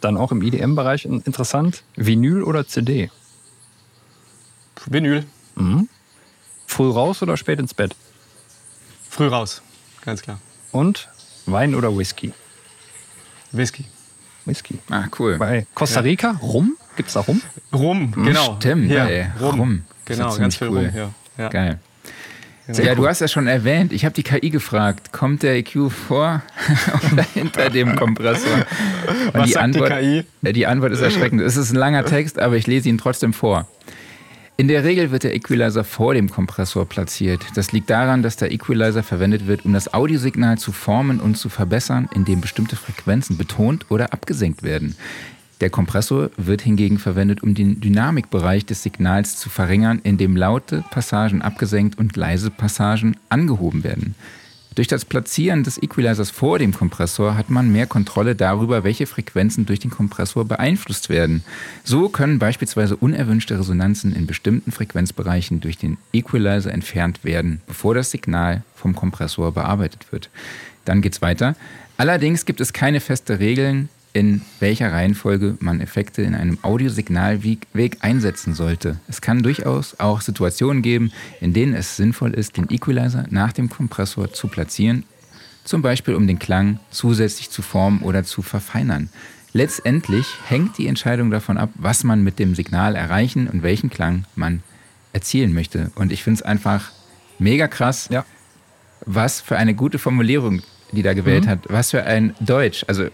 Dann 0.00 0.16
auch 0.16 0.30
im 0.30 0.42
IDM-Bereich 0.42 1.06
interessant. 1.06 1.82
Vinyl 1.96 2.44
oder 2.44 2.68
CD? 2.68 3.10
Vinyl. 4.86 5.24
Früh 6.68 6.88
raus 6.88 7.20
oder 7.20 7.36
spät 7.36 7.58
ins 7.58 7.74
Bett? 7.74 7.96
Früh 9.10 9.26
raus. 9.26 9.60
Ganz 10.04 10.22
klar. 10.22 10.38
Und 10.70 11.08
Wein 11.46 11.74
oder 11.74 11.98
Whisky? 11.98 12.32
Whisky. 13.50 13.86
Whisky. 14.44 14.78
Ah, 14.88 15.06
cool. 15.18 15.36
Bei 15.36 15.66
Costa 15.74 15.98
Rica, 15.98 16.38
Rum? 16.40 16.76
Gibt 16.94 17.08
es 17.08 17.14
da 17.14 17.20
Rum? 17.22 17.42
Rum, 17.72 18.12
genau. 18.12 18.54
Stimmt, 18.60 18.86
Hier, 18.86 19.02
ey, 19.02 19.26
Rum. 19.40 19.58
Rum. 19.60 19.84
Genau, 20.04 20.30
ja 20.32 20.36
ganz 20.38 20.56
viel 20.56 20.68
cool. 20.68 20.78
Rum 20.84 20.90
hier. 20.90 21.10
Ja. 21.38 21.48
Geil. 21.48 21.78
Sehr 22.66 22.84
ja, 22.86 22.92
cool. 22.92 22.96
du 22.96 23.08
hast 23.08 23.20
ja 23.20 23.28
schon 23.28 23.46
erwähnt, 23.46 23.92
ich 23.92 24.06
habe 24.06 24.14
die 24.14 24.22
KI 24.22 24.48
gefragt, 24.48 25.12
kommt 25.12 25.42
der 25.42 25.56
EQ 25.56 25.90
vor 25.90 26.42
oder 27.12 27.22
hinter 27.34 27.68
dem 27.68 27.94
Kompressor? 27.94 28.54
Und 28.54 29.34
Was 29.34 29.34
sagt 29.34 29.48
die 29.50 29.56
Antwort, 29.58 29.90
KI? 29.90 30.24
äh, 30.42 30.52
Die 30.54 30.66
Antwort 30.66 30.92
ist 30.92 31.00
erschreckend. 31.02 31.42
Es 31.42 31.56
ist 31.56 31.72
ein 31.72 31.76
langer 31.76 32.04
Text, 32.06 32.38
aber 32.38 32.56
ich 32.56 32.66
lese 32.66 32.88
ihn 32.88 32.96
trotzdem 32.96 33.34
vor. 33.34 33.68
In 34.56 34.68
der 34.68 34.84
Regel 34.84 35.10
wird 35.10 35.24
der 35.24 35.34
Equalizer 35.34 35.82
vor 35.84 36.14
dem 36.14 36.30
Kompressor 36.30 36.88
platziert. 36.88 37.42
Das 37.56 37.72
liegt 37.72 37.90
daran, 37.90 38.22
dass 38.22 38.36
der 38.36 38.52
Equalizer 38.52 39.02
verwendet 39.02 39.46
wird, 39.48 39.64
um 39.64 39.72
das 39.72 39.92
Audiosignal 39.92 40.56
zu 40.58 40.70
formen 40.70 41.18
und 41.20 41.34
zu 41.36 41.48
verbessern, 41.48 42.08
indem 42.14 42.40
bestimmte 42.40 42.76
Frequenzen 42.76 43.36
betont 43.36 43.90
oder 43.90 44.12
abgesenkt 44.12 44.62
werden. 44.62 44.96
Der 45.60 45.70
Kompressor 45.70 46.30
wird 46.36 46.62
hingegen 46.62 46.98
verwendet, 46.98 47.42
um 47.42 47.54
den 47.54 47.80
Dynamikbereich 47.80 48.66
des 48.66 48.82
Signals 48.82 49.36
zu 49.38 49.48
verringern, 49.48 50.00
indem 50.02 50.36
laute 50.36 50.84
Passagen 50.90 51.42
abgesenkt 51.42 51.98
und 51.98 52.16
leise 52.16 52.50
Passagen 52.50 53.16
angehoben 53.28 53.84
werden. 53.84 54.14
Durch 54.74 54.88
das 54.88 55.04
Platzieren 55.04 55.62
des 55.62 55.80
Equalizers 55.80 56.30
vor 56.30 56.58
dem 56.58 56.74
Kompressor 56.74 57.36
hat 57.36 57.48
man 57.48 57.70
mehr 57.70 57.86
Kontrolle 57.86 58.34
darüber, 58.34 58.82
welche 58.82 59.06
Frequenzen 59.06 59.66
durch 59.66 59.78
den 59.78 59.92
Kompressor 59.92 60.44
beeinflusst 60.44 61.08
werden. 61.08 61.44
So 61.84 62.08
können 62.08 62.40
beispielsweise 62.40 62.96
unerwünschte 62.96 63.56
Resonanzen 63.56 64.12
in 64.12 64.26
bestimmten 64.26 64.72
Frequenzbereichen 64.72 65.60
durch 65.60 65.78
den 65.78 65.96
Equalizer 66.12 66.72
entfernt 66.72 67.22
werden, 67.22 67.60
bevor 67.68 67.94
das 67.94 68.10
Signal 68.10 68.64
vom 68.74 68.96
Kompressor 68.96 69.52
bearbeitet 69.52 70.10
wird. 70.10 70.28
Dann 70.84 71.02
geht's 71.02 71.22
weiter. 71.22 71.54
Allerdings 71.96 72.44
gibt 72.44 72.60
es 72.60 72.72
keine 72.72 72.98
feste 72.98 73.38
Regeln, 73.38 73.88
in 74.14 74.42
welcher 74.60 74.92
Reihenfolge 74.92 75.56
man 75.58 75.80
Effekte 75.80 76.22
in 76.22 76.34
einem 76.34 76.58
Audiosignalweg 76.62 77.66
Weg 77.72 77.98
einsetzen 78.00 78.54
sollte. 78.54 78.98
Es 79.08 79.20
kann 79.20 79.42
durchaus 79.42 79.98
auch 79.98 80.20
Situationen 80.20 80.82
geben, 80.82 81.12
in 81.40 81.52
denen 81.52 81.74
es 81.74 81.96
sinnvoll 81.96 82.32
ist, 82.32 82.56
den 82.56 82.70
Equalizer 82.70 83.26
nach 83.30 83.52
dem 83.52 83.68
Kompressor 83.68 84.32
zu 84.32 84.46
platzieren, 84.46 85.02
zum 85.64 85.82
Beispiel 85.82 86.14
um 86.14 86.28
den 86.28 86.38
Klang 86.38 86.78
zusätzlich 86.90 87.50
zu 87.50 87.60
formen 87.60 88.02
oder 88.02 88.22
zu 88.22 88.40
verfeinern. 88.40 89.08
Letztendlich 89.52 90.26
hängt 90.46 90.78
die 90.78 90.86
Entscheidung 90.86 91.30
davon 91.32 91.58
ab, 91.58 91.70
was 91.74 92.04
man 92.04 92.22
mit 92.22 92.38
dem 92.38 92.54
Signal 92.54 92.94
erreichen 92.94 93.48
und 93.48 93.62
welchen 93.64 93.90
Klang 93.90 94.26
man 94.36 94.62
erzielen 95.12 95.52
möchte. 95.54 95.90
Und 95.96 96.12
ich 96.12 96.22
finde 96.22 96.38
es 96.38 96.42
einfach 96.42 96.92
mega 97.40 97.66
krass, 97.66 98.08
Ja. 98.12 98.24
was 99.06 99.40
für 99.40 99.56
eine 99.56 99.74
gute 99.74 99.98
Formulierung 99.98 100.62
die 100.92 101.02
da 101.02 101.14
gewählt 101.14 101.48
hat. 101.48 101.60
Was 101.68 101.90
für 101.90 102.04
ein 102.04 102.34
Deutsch. 102.38 102.84
Also, 102.86 103.08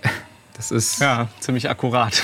das 0.61 0.71
ist. 0.71 1.01
Ja, 1.01 1.29
ziemlich 1.41 1.71
akkurat. 1.71 2.23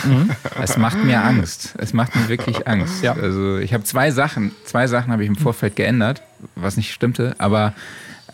Es 0.61 0.76
macht 0.76 1.03
mir 1.03 1.24
Angst. 1.24 1.74
Es 1.78 1.95
macht 1.95 2.14
mir 2.14 2.28
wirklich 2.28 2.68
Angst. 2.68 3.03
Ja. 3.03 3.14
Also 3.14 3.57
ich 3.57 3.72
habe 3.72 3.82
zwei 3.84 4.11
Sachen, 4.11 4.53
zwei 4.66 4.87
Sachen 4.87 5.11
habe 5.11 5.22
ich 5.22 5.28
im 5.28 5.37
Vorfeld 5.37 5.74
geändert, 5.74 6.20
was 6.55 6.76
nicht 6.76 6.93
stimmte, 6.93 7.34
aber 7.39 7.72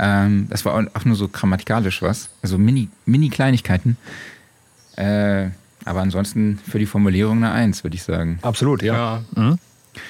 ähm, 0.01 0.49
das 0.51 0.65
war 0.65 0.75
auch 0.93 1.05
nur 1.05 1.15
so 1.15 1.29
grammatikalisch 1.29 2.03
was. 2.03 2.31
Also 2.43 2.59
mini, 2.59 2.89
mini 3.07 3.29
Kleinigkeiten. 3.29 3.97
Äh, 4.97 5.51
aber 5.85 6.01
ansonsten 6.01 6.59
für 6.69 6.81
die 6.81 6.87
Formulierung 6.87 7.39
eine 7.39 7.53
Eins, 7.53 7.85
würde 7.85 7.95
ich 7.95 8.03
sagen. 8.03 8.41
Absolut, 8.43 8.83
ja. 8.83 9.23
Ja, 9.37 9.57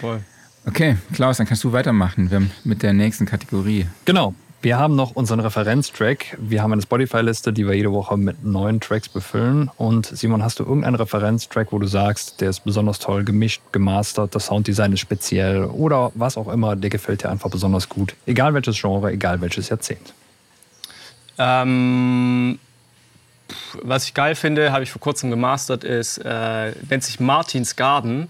voll. 0.00 0.20
Okay, 0.64 0.96
Klaus, 1.12 1.36
dann 1.36 1.46
kannst 1.46 1.64
du 1.64 1.72
weitermachen 1.72 2.30
wir 2.30 2.36
haben 2.36 2.50
mit 2.64 2.82
der 2.82 2.94
nächsten 2.94 3.26
Kategorie. 3.26 3.86
Genau. 4.06 4.34
Wir 4.62 4.78
haben 4.78 4.94
noch 4.94 5.16
unseren 5.16 5.40
Referenztrack. 5.40 6.36
Wir 6.40 6.62
haben 6.62 6.72
eine 6.72 6.82
Spotify-Liste, 6.82 7.52
die 7.52 7.66
wir 7.66 7.74
jede 7.74 7.90
Woche 7.92 8.16
mit 8.16 8.44
neuen 8.44 8.80
Tracks 8.80 9.08
befüllen. 9.08 9.68
Und 9.76 10.06
Simon, 10.06 10.44
hast 10.44 10.60
du 10.60 10.62
irgendeinen 10.64 10.94
Referenztrack, 10.94 11.72
wo 11.72 11.80
du 11.80 11.88
sagst, 11.88 12.40
der 12.40 12.50
ist 12.50 12.60
besonders 12.60 13.00
toll 13.00 13.24
gemischt, 13.24 13.60
gemastert, 13.72 14.36
das 14.36 14.46
Sounddesign 14.46 14.92
ist 14.92 15.00
speziell 15.00 15.64
oder 15.64 16.12
was 16.14 16.36
auch 16.36 16.46
immer, 16.46 16.76
der 16.76 16.90
gefällt 16.90 17.24
dir 17.24 17.30
einfach 17.30 17.50
besonders 17.50 17.88
gut? 17.88 18.14
Egal 18.24 18.54
welches 18.54 18.80
Genre, 18.80 19.10
egal 19.10 19.40
welches 19.40 19.68
Jahrzehnt. 19.68 20.14
Ähm, 21.38 22.60
was 23.82 24.04
ich 24.04 24.14
geil 24.14 24.36
finde, 24.36 24.70
habe 24.70 24.84
ich 24.84 24.92
vor 24.92 25.00
kurzem 25.00 25.30
gemastert, 25.30 25.82
ist, 25.82 26.18
äh, 26.18 26.72
nennt 26.88 27.02
sich 27.02 27.18
Martins 27.18 27.74
Garden. 27.74 28.28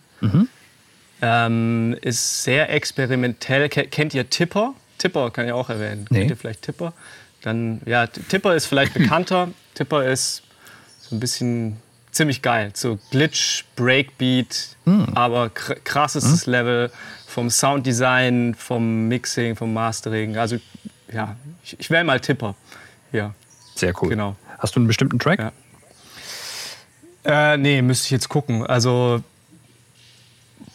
Ähm, 1.20 1.96
ist 2.00 2.42
sehr 2.44 2.70
experimentell. 2.72 3.68
Ke- 3.68 3.86
Kennt 3.86 4.14
ihr 4.14 4.30
Tipper? 4.30 4.72
Tipper 5.02 5.32
kann 5.32 5.46
ich 5.46 5.52
auch 5.52 5.68
erwähnen. 5.68 6.06
Nee. 6.10 6.20
Kennt 6.20 6.30
ihr 6.30 6.36
vielleicht 6.36 6.62
Tipper? 6.62 6.92
Dann, 7.42 7.80
ja, 7.86 8.06
Tipper 8.06 8.54
ist 8.54 8.66
vielleicht 8.66 8.94
bekannter. 8.94 9.48
Tipper 9.74 10.04
ist 10.06 10.42
so 11.00 11.16
ein 11.16 11.18
bisschen 11.20 11.78
ziemlich 12.12 12.40
geil. 12.40 12.70
So 12.74 13.00
Glitch, 13.10 13.64
Breakbeat, 13.74 14.76
aber 15.14 15.50
kr 15.50 15.74
krassestes 15.82 16.46
Level 16.46 16.92
vom 17.26 17.50
Sounddesign, 17.50 18.54
vom 18.54 19.08
Mixing, 19.08 19.56
vom 19.56 19.72
Mastering. 19.72 20.36
Also, 20.36 20.58
ja, 21.12 21.34
ich, 21.64 21.80
ich 21.80 21.90
wähle 21.90 22.04
mal 22.04 22.20
Tipper. 22.20 22.54
Ja. 23.10 23.34
Sehr 23.74 23.92
cool. 24.00 24.10
Genau. 24.10 24.36
Hast 24.58 24.76
du 24.76 24.80
einen 24.80 24.86
bestimmten 24.86 25.18
Track? 25.18 25.40
Ja. 27.24 27.54
Äh, 27.54 27.56
nee, 27.56 27.82
müsste 27.82 28.04
ich 28.06 28.10
jetzt 28.12 28.28
gucken. 28.28 28.64
Also, 28.64 29.20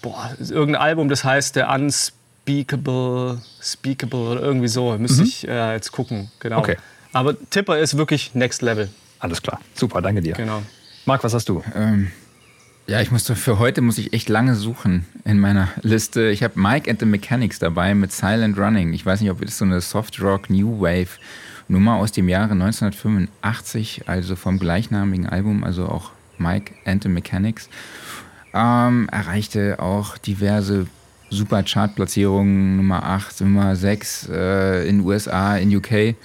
boah, 0.01 0.36
irgendein 0.38 0.82
Album, 0.82 1.07
das 1.07 1.23
heißt 1.23 1.55
der 1.55 1.69
Unspeakable, 1.69 2.17
Speakable 2.47 4.19
oder 4.31 4.41
irgendwie 4.41 4.67
so. 4.67 4.97
Müsste 4.97 5.23
ich 5.23 5.47
äh, 5.47 5.73
jetzt 5.73 5.91
gucken, 5.91 6.31
genau. 6.39 6.59
Okay. 6.59 6.77
Aber 7.13 7.35
Tipper 7.49 7.79
ist 7.79 7.97
wirklich 7.97 8.35
Next 8.35 8.61
Level, 8.61 8.89
Alles 9.19 9.41
klar. 9.41 9.59
Super, 9.73 10.01
danke 10.01 10.21
dir. 10.21 10.33
genau. 10.33 10.61
Marc, 11.05 11.23
was 11.23 11.33
hast 11.33 11.49
du? 11.49 11.63
Ähm, 11.75 12.11
ja, 12.85 13.01
ich 13.01 13.11
musste 13.11 13.35
für 13.35 13.59
heute 13.59 13.81
muss 13.81 13.97
ich 13.97 14.13
echt 14.13 14.29
lange 14.29 14.55
suchen 14.55 15.05
in 15.25 15.39
meiner 15.39 15.69
Liste. 15.81 16.29
Ich 16.29 16.43
habe 16.43 16.59
Mike 16.59 16.89
and 16.89 16.99
the 16.99 17.05
Mechanics 17.05 17.59
dabei 17.59 17.93
mit 17.95 18.11
Silent 18.11 18.57
Running. 18.57 18.93
Ich 18.93 19.05
weiß 19.05 19.21
nicht, 19.21 19.31
ob 19.31 19.41
das 19.41 19.57
so 19.57 19.65
eine 19.65 19.81
Soft 19.81 20.21
Rock 20.21 20.49
New 20.49 20.79
Wave 20.79 21.19
Nummer 21.67 21.95
aus 21.95 22.13
dem 22.13 22.29
Jahre 22.29 22.53
1985, 22.53 24.07
also 24.07 24.35
vom 24.37 24.57
gleichnamigen 24.57 25.27
Album, 25.27 25.63
also 25.63 25.87
auch 25.87 26.11
Mike 26.37 26.73
and 26.85 27.03
the 27.03 27.09
Mechanics. 27.09 27.67
Ähm, 28.53 29.09
erreichte 29.11 29.79
auch 29.79 30.17
diverse 30.17 30.87
super 31.30 31.63
Chartplatzierungen, 31.63 32.78
Nummer 32.78 33.03
8, 33.03 33.41
Nummer 33.41 33.75
6 33.75 34.30
äh, 34.30 34.88
in 34.88 35.01
USA, 35.01 35.57
in 35.57 35.75
UK. 35.75 36.15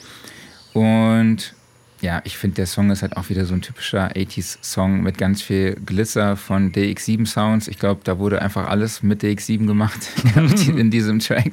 Und 0.75 1.55
ja, 2.03 2.21
ich 2.25 2.37
finde, 2.37 2.57
der 2.57 2.67
Song 2.67 2.91
ist 2.91 3.03
halt 3.03 3.17
auch 3.17 3.29
wieder 3.29 3.45
so 3.45 3.55
ein 3.55 3.63
typischer 3.63 4.11
80s-Song 4.11 5.03
mit 5.03 5.19
ganz 5.19 5.41
viel 5.41 5.77
Glitzer 5.87 6.37
von 6.37 6.73
DX7 6.73 7.27
Sounds. 7.27 7.69
Ich 7.69 7.79
glaube, 7.79 8.01
da 8.03 8.19
wurde 8.19 8.43
einfach 8.43 8.69
alles 8.69 9.05
mit 9.05 9.23
DX7 9.23 9.67
gemacht 9.67 10.09
in 10.67 10.91
diesem 10.91 11.21
Track. 11.21 11.53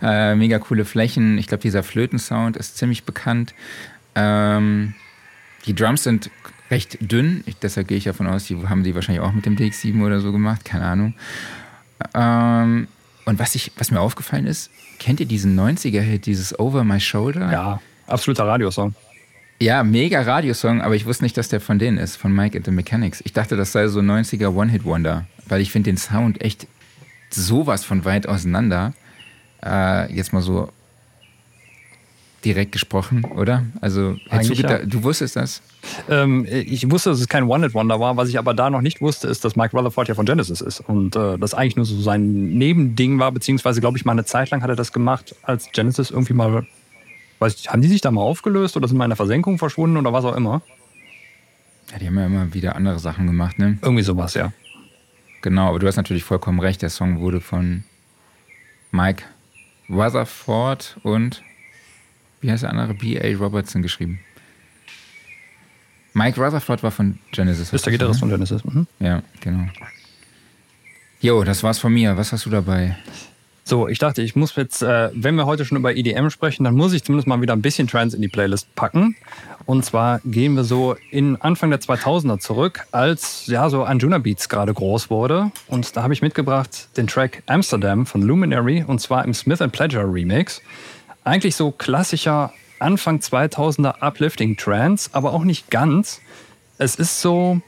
Äh, 0.00 0.36
mega 0.36 0.60
coole 0.60 0.84
Flächen. 0.84 1.36
Ich 1.36 1.48
glaube, 1.48 1.62
dieser 1.62 1.82
Flötensound 1.82 2.56
ist 2.56 2.78
ziemlich 2.78 3.02
bekannt. 3.02 3.54
Ähm, 4.14 4.94
die 5.66 5.74
Drums 5.74 6.04
sind 6.04 6.30
recht 6.70 6.98
dünn. 7.00 7.42
Ich, 7.46 7.56
deshalb 7.56 7.88
gehe 7.88 7.98
ich 7.98 8.04
davon 8.04 8.28
aus, 8.28 8.44
die 8.44 8.56
haben 8.68 8.84
die 8.84 8.94
wahrscheinlich 8.94 9.22
auch 9.22 9.32
mit 9.32 9.46
dem 9.46 9.56
DX7 9.56 10.00
oder 10.04 10.20
so 10.20 10.30
gemacht, 10.30 10.64
keine 10.64 10.84
Ahnung. 10.84 11.14
Ähm, 12.14 12.88
und 13.24 13.38
was, 13.38 13.54
ich, 13.54 13.72
was 13.76 13.90
mir 13.90 14.00
aufgefallen 14.00 14.46
ist, 14.46 14.70
kennt 14.98 15.20
ihr 15.20 15.26
diesen 15.26 15.58
90er-Hit, 15.58 16.26
dieses 16.26 16.58
Over 16.58 16.84
My 16.84 17.00
Shoulder? 17.00 17.52
Ja, 17.52 17.80
absoluter 18.06 18.46
Radiosong. 18.46 18.94
Ja, 19.60 19.82
mega 19.82 20.22
Radiosong, 20.22 20.80
aber 20.80 20.94
ich 20.94 21.04
wusste 21.04 21.24
nicht, 21.24 21.36
dass 21.36 21.48
der 21.48 21.60
von 21.60 21.78
denen 21.78 21.98
ist, 21.98 22.16
von 22.16 22.32
Mike 22.32 22.56
and 22.56 22.64
the 22.64 22.70
Mechanics. 22.70 23.20
Ich 23.24 23.32
dachte, 23.32 23.56
das 23.56 23.72
sei 23.72 23.88
so 23.88 24.00
90er 24.00 24.54
One-Hit-Wonder, 24.54 25.26
weil 25.48 25.60
ich 25.60 25.72
finde 25.72 25.90
den 25.90 25.96
Sound 25.96 26.40
echt 26.40 26.68
sowas 27.30 27.84
von 27.84 28.04
weit 28.04 28.28
auseinander. 28.28 28.94
Äh, 29.64 30.14
jetzt 30.14 30.32
mal 30.32 30.42
so 30.42 30.70
direkt 32.44 32.72
gesprochen, 32.72 33.24
oder? 33.24 33.64
Also, 33.80 34.12
du, 34.12 34.54
ja. 34.54 34.78
du, 34.78 35.02
wusstest 35.02 35.36
das? 35.36 35.60
Ähm, 36.08 36.46
ich 36.48 36.90
wusste, 36.90 37.10
dass 37.10 37.20
es 37.20 37.28
kein 37.28 37.44
One-Hit-Wonder 37.44 38.00
war. 38.00 38.16
Was 38.16 38.28
ich 38.28 38.38
aber 38.38 38.54
da 38.54 38.70
noch 38.70 38.80
nicht 38.80 39.00
wusste, 39.00 39.28
ist, 39.28 39.44
dass 39.44 39.56
Mike 39.56 39.76
Rutherford 39.76 40.08
ja 40.08 40.14
von 40.14 40.26
Genesis 40.26 40.60
ist. 40.60 40.80
Und 40.80 41.16
äh, 41.16 41.38
das 41.38 41.54
eigentlich 41.54 41.76
nur 41.76 41.84
so 41.84 42.00
sein 42.00 42.50
Nebending 42.50 43.18
war, 43.18 43.32
beziehungsweise, 43.32 43.80
glaube 43.80 43.98
ich, 43.98 44.04
mal 44.04 44.12
eine 44.12 44.24
Zeit 44.24 44.50
lang 44.50 44.62
hat 44.62 44.70
er 44.70 44.76
das 44.76 44.92
gemacht, 44.92 45.34
als 45.42 45.70
Genesis 45.72 46.10
irgendwie 46.10 46.34
mal 46.34 46.66
Weiß 47.38 47.54
ich, 47.54 47.70
haben 47.70 47.82
die 47.82 47.88
sich 47.88 48.00
da 48.00 48.10
mal 48.10 48.22
aufgelöst 48.22 48.76
oder 48.76 48.88
sind 48.88 48.96
mal 48.96 49.04
in 49.04 49.10
der 49.10 49.16
Versenkung 49.16 49.58
verschwunden 49.58 49.96
oder 49.96 50.12
was 50.12 50.24
auch 50.24 50.34
immer? 50.34 50.62
Ja, 51.92 51.98
die 51.98 52.06
haben 52.08 52.18
ja 52.18 52.26
immer 52.26 52.52
wieder 52.52 52.74
andere 52.74 52.98
Sachen 52.98 53.26
gemacht, 53.26 53.58
ne? 53.58 53.78
Irgendwie 53.80 54.02
sowas, 54.02 54.34
ja. 54.34 54.52
Genau, 55.42 55.68
aber 55.68 55.78
du 55.78 55.86
hast 55.86 55.96
natürlich 55.96 56.24
vollkommen 56.24 56.58
recht. 56.58 56.82
Der 56.82 56.90
Song 56.90 57.20
wurde 57.20 57.40
von 57.40 57.84
Mike 58.90 59.22
Rutherford 59.88 60.98
und 61.04 61.42
wie 62.40 62.50
heißt 62.50 62.64
der 62.64 62.70
andere? 62.70 62.94
B.A. 62.94 63.36
Robertson 63.36 63.82
geschrieben. 63.82 64.20
Mike 66.18 66.40
Rutherford 66.40 66.82
war 66.82 66.90
von 66.90 67.20
Genesis. 67.30 67.72
Ist 67.72 67.86
der 67.86 67.92
Gitarrist 67.92 68.18
von 68.18 68.28
Genesis. 68.28 68.64
Mhm. 68.64 68.88
Ja, 68.98 69.22
genau. 69.40 69.68
Jo, 71.20 71.44
das 71.44 71.62
war's 71.62 71.78
von 71.78 71.92
mir. 71.92 72.16
Was 72.16 72.32
hast 72.32 72.44
du 72.44 72.50
dabei? 72.50 72.96
So, 73.62 73.86
ich 73.86 74.00
dachte, 74.00 74.22
ich 74.22 74.34
muss 74.34 74.56
jetzt, 74.56 74.82
äh, 74.82 75.10
wenn 75.14 75.36
wir 75.36 75.46
heute 75.46 75.64
schon 75.64 75.78
über 75.78 75.94
EDM 75.94 76.30
sprechen, 76.30 76.64
dann 76.64 76.74
muss 76.74 76.92
ich 76.92 77.04
zumindest 77.04 77.28
mal 77.28 77.40
wieder 77.40 77.52
ein 77.52 77.62
bisschen 77.62 77.86
Trance 77.86 78.16
in 78.16 78.22
die 78.22 78.28
Playlist 78.28 78.74
packen. 78.74 79.14
Und 79.64 79.84
zwar 79.84 80.20
gehen 80.24 80.56
wir 80.56 80.64
so 80.64 80.96
in 81.10 81.40
Anfang 81.40 81.70
der 81.70 81.80
2000er 81.80 82.40
zurück, 82.40 82.86
als 82.90 83.46
ja 83.46 83.70
so 83.70 83.84
Anjuna 83.84 84.18
Beats 84.18 84.48
gerade 84.48 84.74
groß 84.74 85.10
wurde. 85.10 85.52
Und 85.68 85.96
da 85.96 86.02
habe 86.02 86.14
ich 86.14 86.22
mitgebracht 86.22 86.88
den 86.96 87.06
Track 87.06 87.44
Amsterdam 87.46 88.06
von 88.06 88.22
Luminary 88.22 88.82
und 88.84 89.00
zwar 89.00 89.24
im 89.24 89.34
Smith 89.34 89.60
Pleasure 89.70 90.12
Remix. 90.12 90.62
Eigentlich 91.22 91.54
so 91.54 91.70
klassischer 91.70 92.52
Anfang 92.80 93.18
2000er 93.18 94.00
Uplifting 94.00 94.56
Trance, 94.56 95.10
aber 95.12 95.32
auch 95.32 95.44
nicht 95.44 95.70
ganz. 95.70 96.20
Es 96.78 96.94
ist 96.96 97.20
so, 97.20 97.60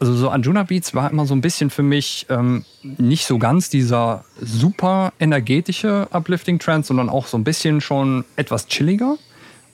also 0.00 0.14
so 0.14 0.30
Anjuna 0.30 0.62
Beats 0.64 0.94
war 0.94 1.10
immer 1.10 1.26
so 1.26 1.34
ein 1.34 1.40
bisschen 1.40 1.70
für 1.70 1.82
mich 1.82 2.26
ähm, 2.28 2.64
nicht 2.82 3.26
so 3.26 3.38
ganz 3.38 3.68
dieser 3.70 4.24
super 4.40 5.12
energetische 5.20 6.08
Uplifting 6.10 6.58
Trance, 6.58 6.88
sondern 6.88 7.08
auch 7.08 7.26
so 7.26 7.36
ein 7.36 7.44
bisschen 7.44 7.80
schon 7.80 8.24
etwas 8.36 8.66
chilliger. 8.66 9.16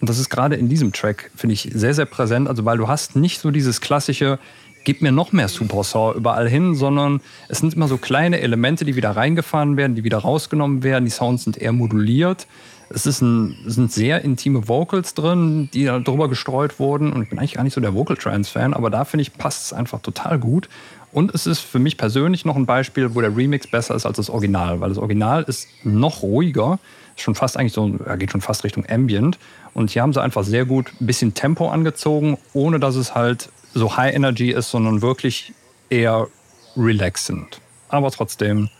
Und 0.00 0.08
das 0.08 0.18
ist 0.18 0.30
gerade 0.30 0.56
in 0.56 0.68
diesem 0.68 0.92
Track, 0.92 1.30
finde 1.36 1.54
ich, 1.54 1.70
sehr, 1.72 1.94
sehr 1.94 2.06
präsent. 2.06 2.48
Also, 2.48 2.64
weil 2.64 2.76
du 2.76 2.88
hast 2.88 3.14
nicht 3.14 3.40
so 3.40 3.52
dieses 3.52 3.80
klassische, 3.80 4.40
gib 4.84 5.00
mir 5.00 5.12
noch 5.12 5.30
mehr 5.30 5.46
Supersaw 5.46 6.16
überall 6.16 6.48
hin, 6.48 6.74
sondern 6.74 7.20
es 7.48 7.58
sind 7.58 7.74
immer 7.74 7.86
so 7.86 7.98
kleine 7.98 8.40
Elemente, 8.40 8.84
die 8.84 8.96
wieder 8.96 9.12
reingefahren 9.12 9.76
werden, 9.76 9.94
die 9.94 10.02
wieder 10.02 10.18
rausgenommen 10.18 10.82
werden. 10.82 11.04
Die 11.04 11.12
Sounds 11.12 11.44
sind 11.44 11.56
eher 11.56 11.72
moduliert. 11.72 12.48
Es 12.94 13.06
ist 13.06 13.20
ein, 13.20 13.56
sind 13.66 13.92
sehr 13.92 14.22
intime 14.22 14.68
Vocals 14.68 15.14
drin, 15.14 15.68
die 15.72 15.84
darüber 15.84 16.28
gestreut 16.28 16.78
wurden. 16.78 17.12
Und 17.12 17.22
ich 17.22 17.30
bin 17.30 17.38
eigentlich 17.38 17.54
gar 17.54 17.64
nicht 17.64 17.74
so 17.74 17.80
der 17.80 17.94
Vocal 17.94 18.16
Trance-Fan, 18.16 18.74
aber 18.74 18.90
da 18.90 19.04
finde 19.04 19.22
ich, 19.22 19.32
passt 19.32 19.66
es 19.66 19.72
einfach 19.72 20.00
total 20.00 20.38
gut. 20.38 20.68
Und 21.12 21.34
es 21.34 21.46
ist 21.46 21.60
für 21.60 21.78
mich 21.78 21.98
persönlich 21.98 22.44
noch 22.44 22.56
ein 22.56 22.66
Beispiel, 22.66 23.14
wo 23.14 23.20
der 23.20 23.36
Remix 23.36 23.66
besser 23.66 23.94
ist 23.94 24.06
als 24.06 24.16
das 24.16 24.30
Original, 24.30 24.80
weil 24.80 24.88
das 24.88 24.98
Original 24.98 25.42
ist 25.42 25.68
noch 25.84 26.22
ruhiger, 26.22 26.78
schon 27.16 27.34
fast 27.34 27.58
eigentlich 27.58 27.74
so, 27.74 27.90
geht 28.18 28.32
schon 28.32 28.40
fast 28.40 28.64
Richtung 28.64 28.86
Ambient. 28.88 29.38
Und 29.74 29.90
hier 29.90 30.02
haben 30.02 30.12
sie 30.12 30.22
einfach 30.22 30.44
sehr 30.44 30.64
gut 30.64 30.90
ein 31.00 31.06
bisschen 31.06 31.34
Tempo 31.34 31.68
angezogen, 31.68 32.38
ohne 32.54 32.80
dass 32.80 32.96
es 32.96 33.14
halt 33.14 33.50
so 33.74 33.96
High 33.96 34.14
Energy 34.14 34.50
ist, 34.50 34.70
sondern 34.70 35.02
wirklich 35.02 35.52
eher 35.90 36.28
relaxend. 36.76 37.60
Aber 37.88 38.10
trotzdem 38.10 38.70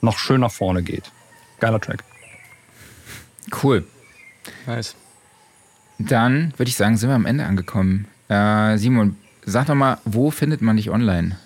noch 0.00 0.18
schön 0.18 0.40
nach 0.40 0.52
vorne 0.52 0.82
geht. 0.82 1.12
Geiler 1.60 1.80
Track. 1.80 2.04
Cool. 3.62 3.84
Nice. 4.66 4.94
Dann 5.98 6.52
würde 6.56 6.68
ich 6.68 6.76
sagen, 6.76 6.96
sind 6.96 7.08
wir 7.08 7.16
am 7.16 7.26
Ende 7.26 7.44
angekommen. 7.44 8.06
Äh, 8.28 8.76
Simon, 8.78 9.16
sag 9.44 9.66
doch 9.66 9.74
mal, 9.74 9.98
wo 10.04 10.30
findet 10.30 10.62
man 10.62 10.76
dich 10.76 10.90
online? 10.90 11.36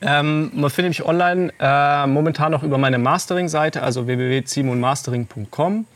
Ähm, 0.00 0.50
man 0.54 0.70
findet 0.70 0.90
mich 0.90 1.04
online 1.04 1.52
äh, 1.58 2.06
momentan 2.06 2.52
noch 2.52 2.62
über 2.62 2.78
meine 2.78 2.98
Mastering-Seite, 2.98 3.82
also 3.82 4.06
www.simonmastering.com. 4.06 5.86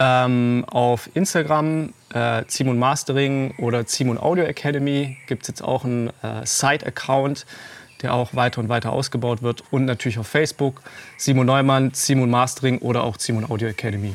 Ähm, 0.00 0.64
auf 0.66 1.08
Instagram 1.14 1.94
äh, 2.12 2.42
Simon 2.48 2.78
Mastering 2.78 3.54
oder 3.58 3.84
Simon 3.86 4.18
Audio 4.18 4.44
Academy 4.44 5.16
gibt 5.28 5.42
es 5.42 5.48
jetzt 5.48 5.62
auch 5.62 5.84
einen 5.84 6.08
äh, 6.08 6.44
Side-Account 6.44 7.46
der 8.04 8.14
auch 8.14 8.34
weiter 8.34 8.60
und 8.60 8.68
weiter 8.68 8.92
ausgebaut 8.92 9.42
wird. 9.42 9.64
Und 9.70 9.84
natürlich 9.84 10.18
auf 10.18 10.28
Facebook 10.28 10.82
Simon 11.16 11.46
Neumann, 11.46 11.90
Simon 11.92 12.30
Mastering 12.30 12.78
oder 12.78 13.02
auch 13.02 13.18
Simon 13.18 13.50
Audio 13.50 13.68
Academy. 13.68 14.14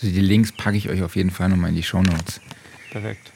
Also 0.00 0.12
die 0.12 0.20
Links 0.20 0.52
packe 0.52 0.76
ich 0.76 0.88
euch 0.88 1.02
auf 1.02 1.16
jeden 1.16 1.30
Fall 1.30 1.48
nochmal 1.48 1.70
in 1.70 1.76
die 1.76 1.82
Show 1.82 2.02
Notes. 2.02 2.40
Perfekt. 2.90 3.32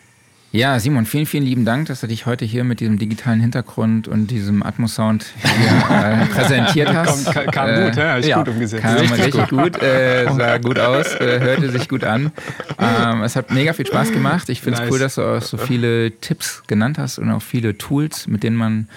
Ja, 0.54 0.78
Simon, 0.78 1.06
vielen, 1.06 1.24
vielen 1.24 1.44
lieben 1.44 1.64
Dank, 1.64 1.86
dass 1.86 2.02
du 2.02 2.06
dich 2.06 2.26
heute 2.26 2.44
hier 2.44 2.62
mit 2.62 2.80
diesem 2.80 2.98
digitalen 2.98 3.40
Hintergrund 3.40 4.06
und 4.06 4.26
diesem 4.26 4.62
Atmos-Sound 4.62 5.24
äh, 5.42 6.26
präsentiert 6.34 6.92
hast. 6.92 7.32
Kam, 7.32 7.46
kam 7.46 7.70
äh, 7.70 7.84
gut, 7.86 7.96
ja, 7.96 8.18
ja, 8.18 8.36
gut 8.36 8.48
umgesetzt. 8.50 8.82
Kam 8.82 8.96
richtig, 8.96 9.18
richtig 9.18 9.48
gut, 9.48 9.72
gut 9.72 9.82
äh, 9.82 10.30
sah 10.36 10.58
gut 10.58 10.78
aus, 10.78 11.14
äh, 11.14 11.40
hörte 11.40 11.70
sich 11.70 11.88
gut 11.88 12.04
an. 12.04 12.32
Ähm, 12.78 13.22
es 13.22 13.34
hat 13.34 13.50
mega 13.50 13.72
viel 13.72 13.86
Spaß 13.86 14.12
gemacht. 14.12 14.50
Ich 14.50 14.60
finde 14.60 14.74
es 14.74 14.80
nice. 14.80 14.92
cool, 14.92 14.98
dass 14.98 15.14
du 15.14 15.22
auch 15.22 15.40
so 15.40 15.56
viele 15.56 16.10
Tipps 16.20 16.62
genannt 16.66 16.98
hast 16.98 17.18
und 17.18 17.30
auch 17.30 17.40
viele 17.40 17.78
Tools, 17.78 18.26
mit 18.26 18.42
denen 18.42 18.56
man 18.56 18.88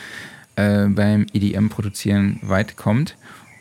äh, 0.55 0.85
beim 0.87 1.25
EDM-Produzieren 1.33 2.39
weit 2.43 2.77
kommt. 2.77 3.15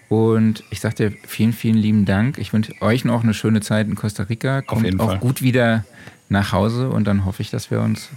Und 0.09 0.63
ich 0.71 0.81
sage 0.81 0.95
dir 0.95 1.13
vielen, 1.27 1.53
vielen 1.53 1.77
lieben 1.77 2.05
Dank. 2.05 2.39
Ich 2.39 2.53
wünsche 2.53 2.73
euch 2.81 3.05
noch 3.05 3.23
eine 3.23 3.35
schöne 3.35 3.61
Zeit 3.61 3.89
in 3.89 3.95
Costa 3.95 4.25
Rica. 4.25 4.63
Kommt 4.63 5.01
auch 5.01 5.07
Fall. 5.07 5.19
gut 5.19 5.43
wieder 5.43 5.85
nach 6.29 6.53
Hause 6.53 6.91
und 6.91 7.05
dann 7.05 7.25
hoffe 7.25 7.43
ich, 7.43 7.51
dass 7.51 7.71
wir 7.71 7.81
uns 7.81 8.09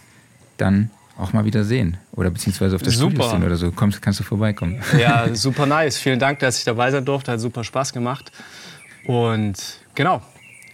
dann 0.57 0.91
auch 1.17 1.33
mal 1.33 1.45
wieder 1.45 1.63
sehen 1.63 1.97
oder 2.11 2.29
beziehungsweise 2.29 2.75
auf 2.75 2.81
der 2.83 2.91
Studio 2.91 3.27
sind 3.27 3.43
oder 3.43 3.55
so. 3.55 3.71
Kommst, 3.71 4.01
kannst 4.01 4.19
du 4.19 4.23
vorbeikommen. 4.23 4.81
Ja, 4.99 5.33
super 5.33 5.65
nice. 5.65 5.97
Vielen 5.97 6.19
Dank, 6.19 6.39
dass 6.39 6.59
ich 6.59 6.65
dabei 6.65 6.91
sein 6.91 7.05
durfte. 7.05 7.31
Hat 7.31 7.39
super 7.39 7.63
Spaß 7.63 7.93
gemacht. 7.93 8.31
Und 9.05 9.55
genau, 9.95 10.21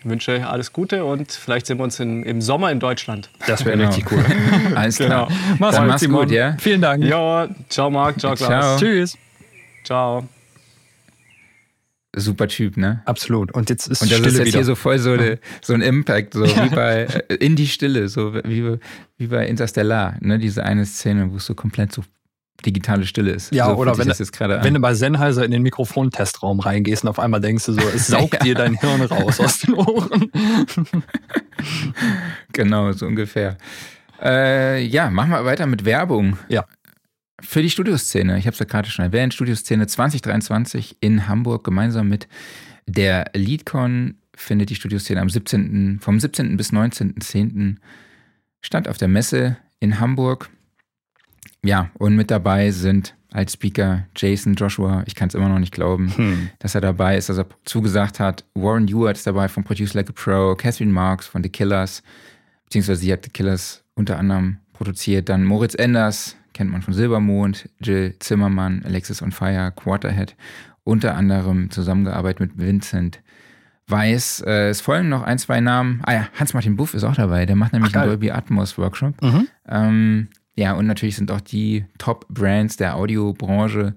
ich 0.03 0.09
wünsche 0.09 0.33
euch 0.33 0.45
alles 0.45 0.73
Gute 0.73 1.05
und 1.05 1.31
vielleicht 1.31 1.65
sehen 1.65 1.77
wir 1.77 1.85
uns 1.85 1.99
in, 1.99 2.23
im 2.23 2.41
Sommer 2.41 2.71
in 2.71 2.79
Deutschland. 2.79 3.29
Das 3.47 3.63
wäre 3.63 3.77
genau. 3.77 3.89
richtig 3.89 4.11
cool. 4.11 4.23
alles 4.75 4.97
klar. 4.97 5.27
Genau. 5.27 5.39
Mach's, 5.59 5.75
Dann 5.77 5.87
mach's 5.87 6.07
gut, 6.07 6.29
ja? 6.29 6.57
Vielen 6.59 6.81
Dank. 6.81 7.03
Ja, 7.03 7.47
ciao 7.69 7.89
Marc, 7.89 8.19
ciao 8.19 8.35
Klaus. 8.35 8.49
Ciao. 8.49 8.77
Tschüss. 8.77 9.17
Ciao. 9.85 10.27
Super 12.15 12.47
Typ, 12.47 12.75
ne? 12.77 13.01
Absolut. 13.05 13.53
Und 13.53 13.69
jetzt 13.69 13.87
ist 13.87 14.01
Und 14.01 14.11
das 14.11 14.19
Stille 14.19 14.31
ist 14.31 14.37
jetzt 14.39 14.47
wieder. 14.47 14.57
hier 14.59 14.65
so 14.65 14.75
voll 14.75 14.99
so, 14.99 15.13
eine, 15.13 15.39
so 15.61 15.73
ein 15.73 15.81
Impact, 15.81 16.33
so 16.33 16.45
ja. 16.45 16.65
wie 16.65 16.75
bei 16.75 17.03
äh, 17.29 17.35
In 17.35 17.55
die 17.55 17.67
Stille, 17.67 18.07
so 18.09 18.35
wie, 18.43 18.77
wie 19.17 19.27
bei 19.27 19.47
Interstellar, 19.47 20.17
ne? 20.19 20.37
Diese 20.37 20.63
eine 20.63 20.85
Szene, 20.85 21.31
wo 21.31 21.37
es 21.37 21.45
so 21.45 21.55
komplett 21.55 21.93
so 21.93 22.03
digitale 22.65 23.05
Stille 23.05 23.31
ist. 23.31 23.53
Ja, 23.53 23.67
so 23.67 23.75
oder 23.75 23.97
wenn, 23.97 24.07
wenn 24.07 24.73
du 24.73 24.79
bei 24.79 24.93
Sennheiser 24.93 25.43
in 25.43 25.51
den 25.51 25.63
Mikrofontestraum 25.63 26.59
reingehst 26.59 27.03
und 27.03 27.09
auf 27.09 27.19
einmal 27.19 27.41
denkst 27.41 27.65
du 27.65 27.73
so, 27.73 27.81
es 27.93 28.07
saugt 28.07 28.33
ja. 28.35 28.39
dir 28.39 28.55
dein 28.55 28.79
Hirn 28.79 29.01
raus 29.01 29.39
aus 29.39 29.59
den 29.59 29.73
Ohren. 29.73 30.31
genau, 32.53 32.91
so 32.93 33.05
ungefähr. 33.05 33.57
Äh, 34.21 34.83
ja, 34.85 35.09
machen 35.09 35.31
wir 35.31 35.45
weiter 35.45 35.65
mit 35.65 35.85
Werbung. 35.85 36.37
Ja. 36.47 36.65
Für 37.41 37.61
die 37.61 37.69
Studioszene, 37.69 38.37
ich 38.37 38.45
habe 38.45 38.53
es 38.53 38.59
ja 38.59 38.65
gerade 38.65 38.89
schon 38.89 39.03
erwähnt, 39.03 39.33
Studioszene 39.33 39.87
2023 39.87 40.97
in 41.01 41.27
Hamburg 41.27 41.65
gemeinsam 41.65 42.07
mit 42.07 42.27
der 42.85 43.31
LeadCon 43.33 44.15
findet 44.35 44.69
die 44.69 44.75
Studioszene 44.75 45.21
am 45.21 45.29
17., 45.29 45.99
vom 46.01 46.19
17. 46.19 46.57
bis 46.57 46.71
19.10. 46.71 47.77
statt 48.61 48.87
auf 48.87 48.97
der 48.97 49.07
Messe 49.07 49.57
in 49.79 49.99
Hamburg. 49.99 50.49
Ja, 51.63 51.89
und 51.97 52.15
mit 52.15 52.29
dabei 52.29 52.71
sind 52.71 53.15
als 53.31 53.53
Speaker 53.53 54.05
Jason 54.15 54.53
Joshua. 54.53 55.03
Ich 55.07 55.15
kann 55.15 55.29
es 55.29 55.33
immer 55.33 55.49
noch 55.49 55.59
nicht 55.59 55.73
glauben, 55.73 56.15
hm. 56.15 56.49
dass 56.59 56.75
er 56.75 56.81
dabei 56.81 57.17
ist, 57.17 57.29
dass 57.29 57.37
er 57.37 57.47
zugesagt 57.65 58.19
hat. 58.19 58.45
Warren 58.53 58.87
Ewart 58.87 59.17
ist 59.17 59.25
dabei 59.25 59.47
von 59.47 59.63
Produce 59.63 59.93
Like 59.95 60.09
a 60.09 60.13
Pro, 60.13 60.55
Catherine 60.55 60.91
Marks 60.91 61.27
von 61.27 61.41
The 61.41 61.49
Killers, 61.49 62.03
beziehungsweise 62.65 63.01
sie 63.01 63.11
hat 63.11 63.23
The 63.23 63.31
Killers 63.31 63.83
unter 63.95 64.19
anderem 64.19 64.57
produziert. 64.73 65.29
Dann 65.29 65.45
Moritz 65.45 65.73
Enders, 65.73 66.35
kennt 66.53 66.71
man 66.71 66.81
von 66.81 66.93
Silbermond, 66.93 67.69
Jill 67.81 68.15
Zimmermann, 68.19 68.83
Alexis 68.85 69.21
on 69.21 69.31
Fire, 69.31 69.71
Quarterhead, 69.75 70.35
unter 70.83 71.15
anderem 71.15 71.71
zusammengearbeitet 71.71 72.39
mit 72.39 72.59
Vincent 72.59 73.21
Weiß. 73.87 74.43
Äh, 74.45 74.69
es 74.69 74.79
folgen 74.79 75.09
noch 75.09 75.23
ein, 75.23 75.37
zwei 75.39 75.59
Namen. 75.59 76.01
Ah 76.03 76.13
ja, 76.13 76.29
Hans-Martin 76.39 76.75
Buff 76.75 76.93
ist 76.93 77.03
auch 77.03 77.15
dabei. 77.15 77.45
Der 77.45 77.55
macht 77.55 77.73
nämlich 77.73 77.93
Ach, 77.95 78.01
einen 78.01 78.09
Dolby 78.09 78.31
Atmos 78.31 78.77
Workshop. 78.77 79.21
Mhm. 79.21 79.47
Ähm, 79.67 80.27
ja, 80.55 80.73
und 80.73 80.85
natürlich 80.87 81.15
sind 81.15 81.31
auch 81.31 81.41
die 81.41 81.85
Top-Brands 81.97 82.77
der 82.77 82.95
Audiobranche 82.95 83.95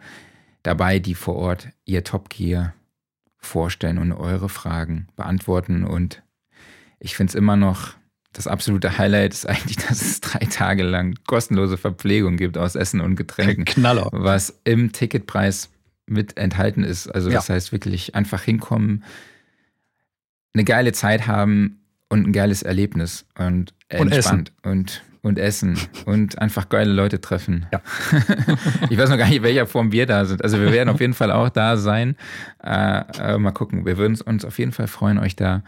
dabei, 0.63 0.99
die 0.99 1.15
vor 1.15 1.37
Ort 1.37 1.69
ihr 1.85 2.03
Top-Gear 2.05 2.75
vorstellen 3.39 3.99
und 3.99 4.13
eure 4.13 4.49
Fragen 4.49 5.09
beantworten. 5.17 5.85
Und 5.85 6.23
ich 6.99 7.17
finde 7.17 7.31
es 7.31 7.35
immer 7.35 7.57
noch 7.57 7.95
das 8.33 8.47
absolute 8.47 8.99
Highlight 8.99 9.33
ist 9.33 9.49
eigentlich, 9.49 9.77
dass 9.89 10.03
es 10.03 10.21
drei 10.21 10.41
Tage 10.41 10.83
lang 10.83 11.17
kostenlose 11.27 11.77
Verpflegung 11.77 12.37
gibt 12.37 12.59
aus 12.59 12.75
Essen 12.75 13.01
und 13.01 13.17
Getränken. 13.17 13.65
Knaller. 13.67 14.09
Was 14.13 14.61
im 14.65 14.93
Ticketpreis 14.93 15.71
mit 16.07 16.37
enthalten 16.37 16.85
ist. 16.85 17.09
Also 17.09 17.31
das 17.31 17.49
Ja. 17.49 17.55
heißt 17.55 17.73
wirklich 17.73 18.15
einfach 18.15 18.43
hinkommen, 18.43 19.05
eine 20.55 20.65
geile 20.65 20.93
Zeit 20.93 21.27
haben 21.27 21.81
und 22.09 22.27
ein 22.29 22.33
geiles 22.33 22.63
Erlebnis 22.63 23.27
Und 23.39 23.75
entspannt 23.89 24.53
und, 24.63 25.03
und 25.23 25.39
essen 25.39 25.79
und 26.07 26.41
einfach 26.41 26.69
geile 26.69 26.93
Leute 26.93 27.21
treffen. 27.21 27.67
Ja. 27.73 27.81
ich 28.91 28.99
weiß 28.99 29.11
noch 29.11 29.19
gar 29.19 29.27
nicht, 29.27 29.37
in 29.37 29.43
welcher 29.43 29.67
Form 29.67 29.93
wir 29.93 30.07
da 30.07 30.25
sind. 30.25 30.43
Also 30.43 30.61
wir 30.61 30.73
werden 30.73 30.89
auf 30.89 31.01
jeden 31.01 31.15
Fall 31.15 31.31
auch 31.31 31.49
da 31.49 31.77
sein. 31.77 32.17
Äh, 32.63 33.03
äh, 33.19 33.39
mal 33.39 33.53
gucken. 33.53 33.87
Wir 33.87 33.97
würden 33.99 34.21
uns 34.21 34.45
auf 34.45 34.59
jeden 34.59 34.73
Fall 34.73 34.87
freuen, 34.87 35.19
euch 35.19 35.37
da 35.37 35.63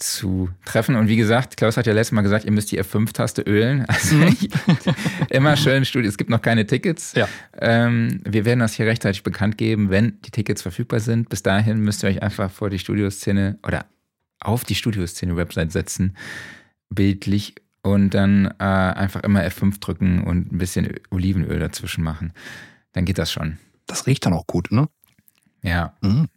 zu 0.00 0.48
treffen. 0.64 0.96
Und 0.96 1.08
wie 1.08 1.16
gesagt, 1.16 1.56
Klaus 1.56 1.76
hat 1.76 1.86
ja 1.86 1.92
letztes 1.92 2.12
Mal 2.12 2.22
gesagt, 2.22 2.44
ihr 2.44 2.52
müsst 2.52 2.72
die 2.72 2.80
F5-Taste 2.80 3.42
ölen. 3.42 3.86
Also 4.00 4.16
immer 5.28 5.56
schön 5.56 5.84
Studio. 5.84 6.08
Es 6.08 6.16
gibt 6.16 6.30
noch 6.30 6.40
keine 6.40 6.66
Tickets. 6.66 7.12
Ja. 7.14 7.28
Ähm, 7.58 8.20
wir 8.24 8.44
werden 8.44 8.60
das 8.60 8.74
hier 8.74 8.86
rechtzeitig 8.86 9.22
bekannt 9.22 9.58
geben, 9.58 9.90
wenn 9.90 10.20
die 10.22 10.30
Tickets 10.30 10.62
verfügbar 10.62 11.00
sind. 11.00 11.28
Bis 11.28 11.42
dahin 11.42 11.80
müsst 11.80 12.02
ihr 12.02 12.08
euch 12.08 12.22
einfach 12.22 12.50
vor 12.50 12.70
die 12.70 12.78
Studioszene 12.78 13.58
oder 13.66 13.84
auf 14.40 14.64
die 14.64 14.74
Studioszene-Website 14.74 15.70
setzen, 15.70 16.16
bildlich, 16.90 17.54
und 17.82 18.10
dann 18.10 18.46
äh, 18.58 18.64
einfach 18.64 19.22
immer 19.22 19.40
F5 19.40 19.80
drücken 19.80 20.22
und 20.22 20.52
ein 20.52 20.58
bisschen 20.58 20.94
Olivenöl 21.10 21.58
dazwischen 21.58 22.04
machen. 22.04 22.32
Dann 22.92 23.04
geht 23.04 23.18
das 23.18 23.32
schon. 23.32 23.58
Das 23.86 24.06
riecht 24.06 24.26
dann 24.26 24.32
auch 24.32 24.46
gut, 24.46 24.70
ne? 24.70 24.88
Ja. 25.62 25.94
Mhm. 26.00 26.28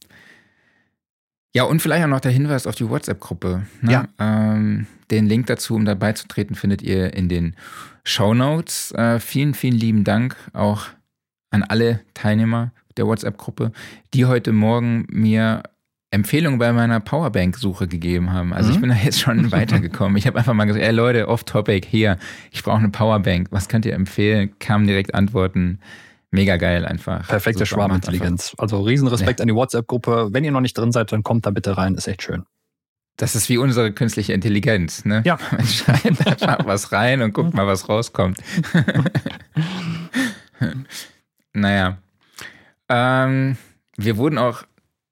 Ja, 1.56 1.64
und 1.64 1.82
vielleicht 1.82 2.04
auch 2.04 2.10
noch 2.10 2.20
der 2.20 2.32
Hinweis 2.32 2.66
auf 2.66 2.76
die 2.76 2.90
WhatsApp-Gruppe. 2.90 3.68
Ne? 3.82 3.92
Ja. 3.92 4.08
Ähm, 4.18 4.88
den 5.12 5.28
Link 5.28 5.48
dazu, 5.48 5.76
um 5.76 5.86
dabei 5.86 6.14
zu 6.14 6.28
treten, 6.28 6.56
findet 6.56 6.82
ihr 6.82 7.14
in 7.14 7.30
den 7.30 7.56
Show 8.04 8.34
Notes. 8.34 8.92
Äh, 8.94 9.20
vielen, 9.20 9.54
vielen 9.54 9.76
lieben 9.76 10.04
Dank 10.04 10.36
auch 10.54 10.88
an 11.52 11.62
alle 11.62 12.00
Teilnehmer 12.16 12.72
der 12.98 13.06
WhatsApp-Gruppe, 13.06 13.72
die 14.16 14.26
heute 14.26 14.52
Morgen 14.52 15.06
mir 15.10 15.62
Empfehlungen 16.14 16.60
bei 16.60 16.72
meiner 16.74 17.00
Powerbank-Suche 17.00 17.88
gegeben 17.88 18.32
haben. 18.32 18.54
Also 18.54 18.70
Mhm. 18.70 18.76
ich 18.76 18.82
bin 18.82 18.90
da 18.92 18.96
jetzt 18.96 19.20
schon 19.20 19.52
weitergekommen. 19.52 20.16
Ich 20.18 20.28
habe 20.28 20.38
einfach 20.38 20.54
mal 20.54 20.66
gesagt, 20.66 20.86
ey 20.86 20.92
Leute, 20.92 21.28
off-topic, 21.28 21.88
hier, 21.90 22.18
ich 22.52 22.62
brauche 22.64 22.78
eine 22.78 22.90
Powerbank. 22.90 23.48
Was 23.52 23.68
könnt 23.68 23.86
ihr 23.86 23.94
empfehlen? 23.94 24.54
Kamen 24.60 24.86
direkt 24.88 25.16
Antworten. 25.16 25.80
Mega 26.30 26.58
geil 26.58 26.86
einfach. 26.86 27.28
Perfekte 27.28 27.66
Super, 27.66 27.82
Schwarmintelligenz. 27.82 28.56
Also 28.58 28.82
Riesenrespekt 28.82 29.42
an 29.42 29.48
die 29.48 29.54
WhatsApp-Gruppe. 29.56 30.30
Wenn 30.32 30.44
ihr 30.44 30.52
noch 30.52 30.62
nicht 30.62 30.78
drin 30.78 30.92
seid, 30.92 31.12
dann 31.12 31.24
kommt 31.24 31.46
da 31.46 31.52
bitte 31.52 31.78
rein. 31.78 31.96
Ist 31.96 32.08
echt 32.08 32.24
schön. 32.24 32.44
Das 33.18 33.36
ist 33.36 33.50
wie 33.50 33.58
unsere 33.60 33.92
künstliche 33.92 34.34
Intelligenz, 34.34 35.06
ne? 35.06 35.22
Ja. 35.26 35.38
Man 35.52 35.66
schreibt 35.66 36.06
einfach 36.28 36.58
was 36.66 36.92
rein 36.92 37.22
und 37.22 37.34
guckt 37.34 37.54
mal, 37.54 37.68
was 37.68 37.88
rauskommt. 37.90 38.38
naja. 41.54 41.98
Ähm, 42.90 43.58
wir 43.98 44.18
wurden 44.18 44.38
auch 44.38 44.64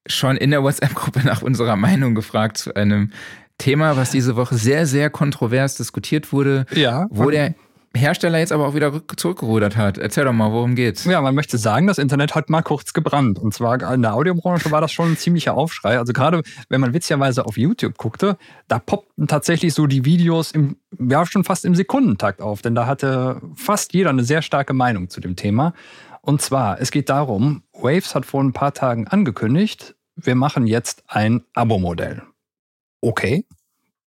schon 0.08 0.38
in 0.38 0.52
der 0.52 0.64
WhatsApp-Gruppe 0.64 1.20
nach 1.26 1.42
unserer 1.42 1.76
Meinung 1.76 2.16
gefragt 2.16 2.58
zu 2.58 2.76
einem 2.76 3.12
Thema, 3.58 3.96
was 3.98 4.12
diese 4.12 4.36
Woche 4.36 4.56
sehr, 4.56 4.86
sehr 4.88 5.10
kontrovers 5.10 5.76
diskutiert 5.76 6.32
wurde, 6.34 6.66
Ja. 6.74 7.08
wo 7.12 7.30
der 7.30 7.54
Hersteller 7.94 8.40
jetzt 8.40 8.54
aber 8.54 8.66
auch 8.68 8.74
wieder 8.74 8.88
rück- 8.88 9.18
zurückgerudert 9.18 9.76
hat. 9.76 9.98
Erzähl 9.98 10.24
doch 10.24 10.32
mal, 10.32 10.50
worum 10.54 10.76
geht's? 10.76 11.04
Ja, 11.04 11.20
man 11.22 11.36
möchte 11.36 11.58
sagen, 11.58 11.88
das 11.88 11.98
Internet 11.98 12.34
hat 12.36 12.50
mal 12.50 12.62
kurz 12.62 12.94
gebrannt. 12.94 13.38
Und 13.38 13.54
zwar 13.54 13.94
in 13.94 14.02
der 14.02 14.14
Audiobranche 14.14 14.72
war 14.72 14.80
das 14.80 14.94
schon 14.94 15.12
ein 15.12 15.18
ziemlicher 15.18 15.56
Aufschrei. 15.56 16.00
Also 16.00 16.14
gerade 16.14 16.42
wenn 16.70 16.80
man 16.80 16.94
witzigerweise 16.94 17.46
auf 17.46 17.58
YouTube 17.58 17.98
guckte, 17.98 18.38
da 18.70 18.80
poppten 18.80 19.28
tatsächlich 19.28 19.74
so 19.74 19.88
die 19.88 20.06
Videos 20.06 20.52
im, 20.52 20.78
ja, 21.00 21.26
schon 21.26 21.44
fast 21.44 21.66
im 21.66 21.76
Sekundentakt 21.76 22.42
auf. 22.42 22.62
Denn 22.62 22.76
da 22.76 22.86
hatte 22.88 23.42
fast 23.56 23.94
jeder 23.94 24.10
eine 24.12 24.24
sehr 24.24 24.42
starke 24.42 24.74
Meinung 24.74 25.10
zu 25.10 25.20
dem 25.20 25.36
Thema. 25.36 25.74
Und 26.22 26.42
zwar, 26.42 26.80
es 26.80 26.92
geht 26.92 27.10
darum, 27.10 27.64
Waves 27.74 28.14
hat 28.14 28.26
vor 28.26 28.44
ein 28.44 28.54
paar 28.54 28.74
Tagen 28.74 29.08
angekündigt, 29.08 29.96
wir 30.16 30.36
machen 30.36 30.68
jetzt 30.68 31.04
ein 31.08 31.44
Abo-Modell. 31.54 32.22
Okay. 33.02 33.46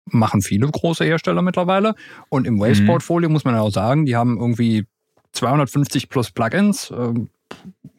Machen 0.06 0.42
viele 0.42 0.66
große 0.66 1.04
Hersteller 1.04 1.40
mittlerweile. 1.40 1.94
Und 2.28 2.46
im 2.46 2.60
Waves-Portfolio 2.60 3.30
muss 3.30 3.44
man 3.44 3.54
ja 3.54 3.62
auch 3.62 3.70
sagen, 3.70 4.04
die 4.04 4.16
haben 4.16 4.38
irgendwie 4.38 4.86
250 5.32 6.10
plus 6.10 6.30
Plugins. 6.30 6.92
Ähm, 6.94 7.30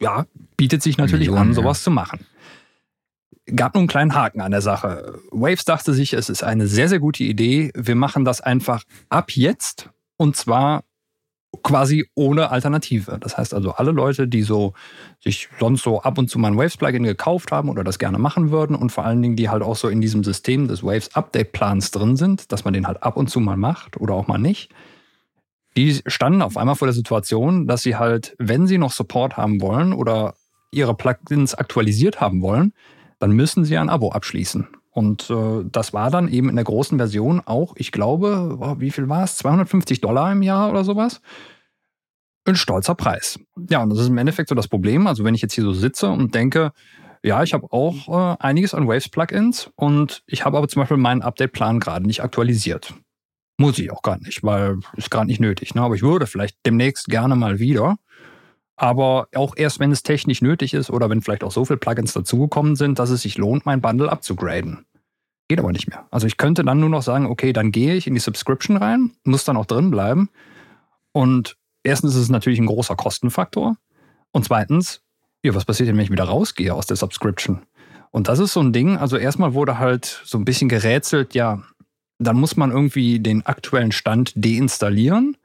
ja, 0.00 0.26
bietet 0.56 0.82
sich 0.82 0.98
natürlich 0.98 1.28
Millionen, 1.28 1.50
an, 1.50 1.54
sowas 1.54 1.80
ja. 1.80 1.84
zu 1.84 1.90
machen. 1.90 2.20
Gab 3.54 3.74
nur 3.74 3.80
einen 3.80 3.88
kleinen 3.88 4.14
Haken 4.14 4.40
an 4.40 4.52
der 4.52 4.60
Sache. 4.60 5.18
Waves 5.30 5.64
dachte 5.64 5.94
sich, 5.94 6.12
es 6.12 6.28
ist 6.28 6.44
eine 6.44 6.68
sehr, 6.68 6.88
sehr 6.88 7.00
gute 7.00 7.24
Idee. 7.24 7.72
Wir 7.74 7.96
machen 7.96 8.24
das 8.24 8.40
einfach 8.40 8.84
ab 9.08 9.32
jetzt 9.32 9.90
und 10.16 10.36
zwar 10.36 10.84
quasi 11.62 12.08
ohne 12.14 12.50
Alternative. 12.50 13.18
Das 13.20 13.36
heißt 13.36 13.54
also, 13.54 13.72
alle 13.72 13.92
Leute, 13.92 14.28
die 14.28 14.42
so 14.42 14.74
sich 15.20 15.48
sonst 15.58 15.82
so 15.82 16.00
ab 16.02 16.18
und 16.18 16.28
zu 16.28 16.38
mal 16.38 16.48
ein 16.48 16.56
Waves-Plugin 16.56 17.02
gekauft 17.02 17.52
haben 17.52 17.68
oder 17.68 17.84
das 17.84 17.98
gerne 17.98 18.18
machen 18.18 18.50
würden 18.50 18.76
und 18.76 18.90
vor 18.90 19.04
allen 19.04 19.22
Dingen, 19.22 19.36
die 19.36 19.48
halt 19.48 19.62
auch 19.62 19.76
so 19.76 19.88
in 19.88 20.00
diesem 20.00 20.22
System 20.24 20.68
des 20.68 20.82
Waves-Update-Plans 20.82 21.90
drin 21.90 22.16
sind, 22.16 22.52
dass 22.52 22.64
man 22.64 22.74
den 22.74 22.86
halt 22.86 23.02
ab 23.02 23.16
und 23.16 23.28
zu 23.28 23.40
mal 23.40 23.56
macht 23.56 24.00
oder 24.00 24.14
auch 24.14 24.26
mal 24.26 24.38
nicht, 24.38 24.70
die 25.76 26.00
standen 26.06 26.42
auf 26.42 26.56
einmal 26.56 26.74
vor 26.74 26.86
der 26.86 26.94
Situation, 26.94 27.66
dass 27.66 27.82
sie 27.82 27.96
halt, 27.96 28.34
wenn 28.38 28.66
sie 28.66 28.78
noch 28.78 28.92
Support 28.92 29.36
haben 29.36 29.60
wollen 29.60 29.92
oder 29.92 30.34
ihre 30.70 30.94
Plugins 30.94 31.54
aktualisiert 31.54 32.20
haben 32.20 32.42
wollen, 32.42 32.72
dann 33.18 33.32
müssen 33.32 33.64
sie 33.64 33.76
ein 33.76 33.90
Abo 33.90 34.10
abschließen. 34.10 34.68
Und 34.96 35.28
äh, 35.28 35.62
das 35.70 35.92
war 35.92 36.10
dann 36.10 36.26
eben 36.26 36.48
in 36.48 36.56
der 36.56 36.64
großen 36.64 36.96
Version 36.96 37.42
auch, 37.44 37.74
ich 37.76 37.92
glaube, 37.92 38.56
oh, 38.58 38.76
wie 38.78 38.90
viel 38.90 39.10
war 39.10 39.24
es? 39.24 39.36
250 39.36 40.00
Dollar 40.00 40.32
im 40.32 40.40
Jahr 40.40 40.70
oder 40.70 40.84
sowas? 40.84 41.20
Ein 42.46 42.56
stolzer 42.56 42.94
Preis. 42.94 43.38
Ja, 43.68 43.82
und 43.82 43.90
das 43.90 43.98
ist 43.98 44.08
im 44.08 44.16
Endeffekt 44.16 44.48
so 44.48 44.54
das 44.54 44.68
Problem. 44.68 45.06
Also 45.06 45.22
wenn 45.22 45.34
ich 45.34 45.42
jetzt 45.42 45.52
hier 45.52 45.64
so 45.64 45.74
sitze 45.74 46.08
und 46.08 46.34
denke, 46.34 46.72
ja, 47.22 47.42
ich 47.42 47.52
habe 47.52 47.70
auch 47.72 48.08
äh, 48.08 48.36
einiges 48.40 48.72
an 48.72 48.88
Waves-Plugins 48.88 49.70
und 49.76 50.22
ich 50.26 50.46
habe 50.46 50.56
aber 50.56 50.66
zum 50.66 50.80
Beispiel 50.80 50.96
meinen 50.96 51.20
Update-Plan 51.20 51.78
gerade 51.78 52.06
nicht 52.06 52.22
aktualisiert. 52.22 52.94
Muss 53.58 53.78
ich 53.78 53.90
auch 53.90 54.00
gar 54.00 54.16
nicht, 54.16 54.42
weil 54.44 54.78
ist 54.96 55.10
gerade 55.10 55.26
nicht 55.26 55.40
nötig. 55.40 55.74
Ne? 55.74 55.82
Aber 55.82 55.94
ich 55.94 56.02
würde 56.02 56.26
vielleicht 56.26 56.56
demnächst 56.64 57.08
gerne 57.08 57.36
mal 57.36 57.58
wieder. 57.58 57.96
Aber 58.76 59.28
auch 59.34 59.54
erst, 59.56 59.80
wenn 59.80 59.90
es 59.90 60.02
technisch 60.02 60.42
nötig 60.42 60.74
ist 60.74 60.90
oder 60.90 61.08
wenn 61.08 61.22
vielleicht 61.22 61.44
auch 61.44 61.50
so 61.50 61.64
viele 61.64 61.78
Plugins 61.78 62.12
dazugekommen 62.12 62.76
sind, 62.76 62.98
dass 62.98 63.10
es 63.10 63.22
sich 63.22 63.38
lohnt, 63.38 63.64
mein 63.64 63.80
Bundle 63.80 64.10
abzugraden. 64.10 64.84
Geht 65.48 65.60
aber 65.60 65.72
nicht 65.72 65.88
mehr. 65.88 66.06
Also 66.10 66.26
ich 66.26 66.36
könnte 66.36 66.64
dann 66.64 66.80
nur 66.80 66.88
noch 66.88 67.02
sagen, 67.02 67.26
okay, 67.26 67.52
dann 67.52 67.72
gehe 67.72 67.94
ich 67.94 68.06
in 68.06 68.14
die 68.14 68.20
Subscription 68.20 68.76
rein, 68.76 69.12
muss 69.24 69.44
dann 69.44 69.56
auch 69.56 69.66
drin 69.66 69.90
bleiben. 69.90 70.28
Und 71.12 71.56
erstens 71.84 72.14
ist 72.14 72.22
es 72.22 72.28
natürlich 72.28 72.58
ein 72.58 72.66
großer 72.66 72.96
Kostenfaktor. 72.96 73.76
Und 74.32 74.44
zweitens, 74.44 75.02
ja, 75.42 75.54
was 75.54 75.64
passiert 75.64 75.88
denn, 75.88 75.96
wenn 75.96 76.04
ich 76.04 76.10
wieder 76.10 76.24
rausgehe 76.24 76.74
aus 76.74 76.86
der 76.86 76.96
Subscription? 76.96 77.62
Und 78.10 78.28
das 78.28 78.38
ist 78.38 78.52
so 78.52 78.60
ein 78.60 78.72
Ding, 78.72 78.96
also 78.96 79.16
erstmal 79.16 79.54
wurde 79.54 79.78
halt 79.78 80.22
so 80.24 80.36
ein 80.36 80.44
bisschen 80.44 80.68
gerätselt, 80.68 81.34
ja, 81.34 81.62
dann 82.18 82.36
muss 82.36 82.56
man 82.56 82.70
irgendwie 82.70 83.20
den 83.20 83.44
aktuellen 83.46 83.92
Stand 83.92 84.32
deinstallieren. 84.36 85.36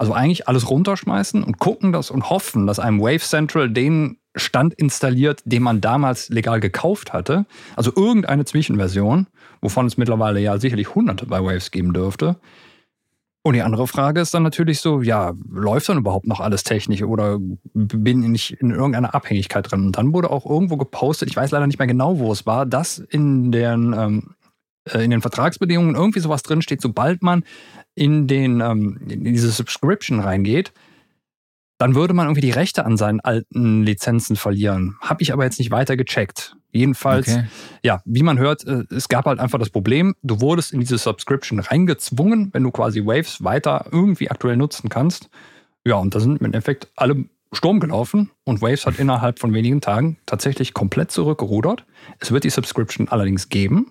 Also 0.00 0.14
eigentlich 0.14 0.48
alles 0.48 0.70
runterschmeißen 0.70 1.44
und 1.44 1.58
gucken 1.58 1.92
das 1.92 2.10
und 2.10 2.30
hoffen, 2.30 2.66
dass 2.66 2.78
einem 2.78 3.02
Wave 3.02 3.18
Central 3.18 3.68
den 3.68 4.16
Stand 4.34 4.72
installiert, 4.72 5.42
den 5.44 5.62
man 5.62 5.82
damals 5.82 6.30
legal 6.30 6.58
gekauft 6.58 7.12
hatte. 7.12 7.44
Also 7.76 7.92
irgendeine 7.94 8.46
Zwischenversion, 8.46 9.26
wovon 9.60 9.84
es 9.84 9.98
mittlerweile 9.98 10.40
ja 10.40 10.56
sicherlich 10.58 10.94
hunderte 10.94 11.26
bei 11.26 11.44
Waves 11.44 11.70
geben 11.70 11.92
dürfte. 11.92 12.40
Und 13.42 13.52
die 13.52 13.60
andere 13.60 13.86
Frage 13.86 14.22
ist 14.22 14.32
dann 14.32 14.42
natürlich 14.42 14.80
so, 14.80 15.02
ja, 15.02 15.34
läuft 15.50 15.90
dann 15.90 15.98
überhaupt 15.98 16.26
noch 16.26 16.40
alles 16.40 16.62
technisch 16.62 17.02
oder 17.02 17.36
bin 17.74 18.34
ich 18.34 18.58
in 18.58 18.70
irgendeiner 18.70 19.14
Abhängigkeit 19.14 19.70
drin? 19.70 19.84
Und 19.84 19.98
dann 19.98 20.14
wurde 20.14 20.30
auch 20.30 20.46
irgendwo 20.46 20.78
gepostet, 20.78 21.28
ich 21.28 21.36
weiß 21.36 21.50
leider 21.50 21.66
nicht 21.66 21.78
mehr 21.78 21.86
genau, 21.86 22.18
wo 22.18 22.32
es 22.32 22.46
war, 22.46 22.64
dass 22.64 22.96
in 22.96 23.52
den, 23.52 23.92
ähm, 23.92 24.34
äh, 24.84 25.04
in 25.04 25.10
den 25.10 25.20
Vertragsbedingungen 25.20 25.94
irgendwie 25.94 26.20
sowas 26.20 26.42
drinsteht, 26.42 26.80
sobald 26.80 27.22
man 27.22 27.44
in, 27.94 28.26
den, 28.26 28.60
ähm, 28.60 28.98
in 29.08 29.24
diese 29.24 29.50
Subscription 29.50 30.20
reingeht, 30.20 30.72
dann 31.78 31.94
würde 31.94 32.12
man 32.12 32.26
irgendwie 32.26 32.42
die 32.42 32.50
Rechte 32.50 32.84
an 32.84 32.96
seinen 32.96 33.20
alten 33.20 33.82
Lizenzen 33.84 34.36
verlieren. 34.36 34.96
Habe 35.00 35.22
ich 35.22 35.32
aber 35.32 35.44
jetzt 35.44 35.58
nicht 35.58 35.70
weiter 35.70 35.96
gecheckt. 35.96 36.56
Jedenfalls, 36.72 37.28
Okay. 37.28 37.44
ja, 37.82 38.02
wie 38.04 38.22
man 38.22 38.38
hört, 38.38 38.64
äh, 38.66 38.84
es 38.90 39.08
gab 39.08 39.24
halt 39.24 39.40
einfach 39.40 39.58
das 39.58 39.70
Problem, 39.70 40.14
du 40.22 40.40
wurdest 40.40 40.72
in 40.72 40.80
diese 40.80 40.98
Subscription 40.98 41.58
reingezwungen, 41.58 42.50
wenn 42.52 42.62
du 42.62 42.70
quasi 42.70 43.04
Waves 43.04 43.42
weiter 43.42 43.86
irgendwie 43.90 44.30
aktuell 44.30 44.56
nutzen 44.56 44.88
kannst. 44.88 45.30
Ja, 45.84 45.96
und 45.96 46.14
da 46.14 46.20
sind 46.20 46.38
im 46.38 46.44
Endeffekt 46.44 46.88
alle 46.96 47.24
Sturm 47.52 47.80
gelaufen 47.80 48.30
und 48.44 48.62
Waves 48.62 48.86
hat 48.86 48.98
innerhalb 49.00 49.40
von 49.40 49.52
wenigen 49.54 49.80
Tagen 49.80 50.18
tatsächlich 50.26 50.74
komplett 50.74 51.10
zurückgerudert. 51.10 51.84
Es 52.20 52.30
wird 52.30 52.44
die 52.44 52.50
Subscription 52.50 53.08
allerdings 53.08 53.48
geben. 53.48 53.90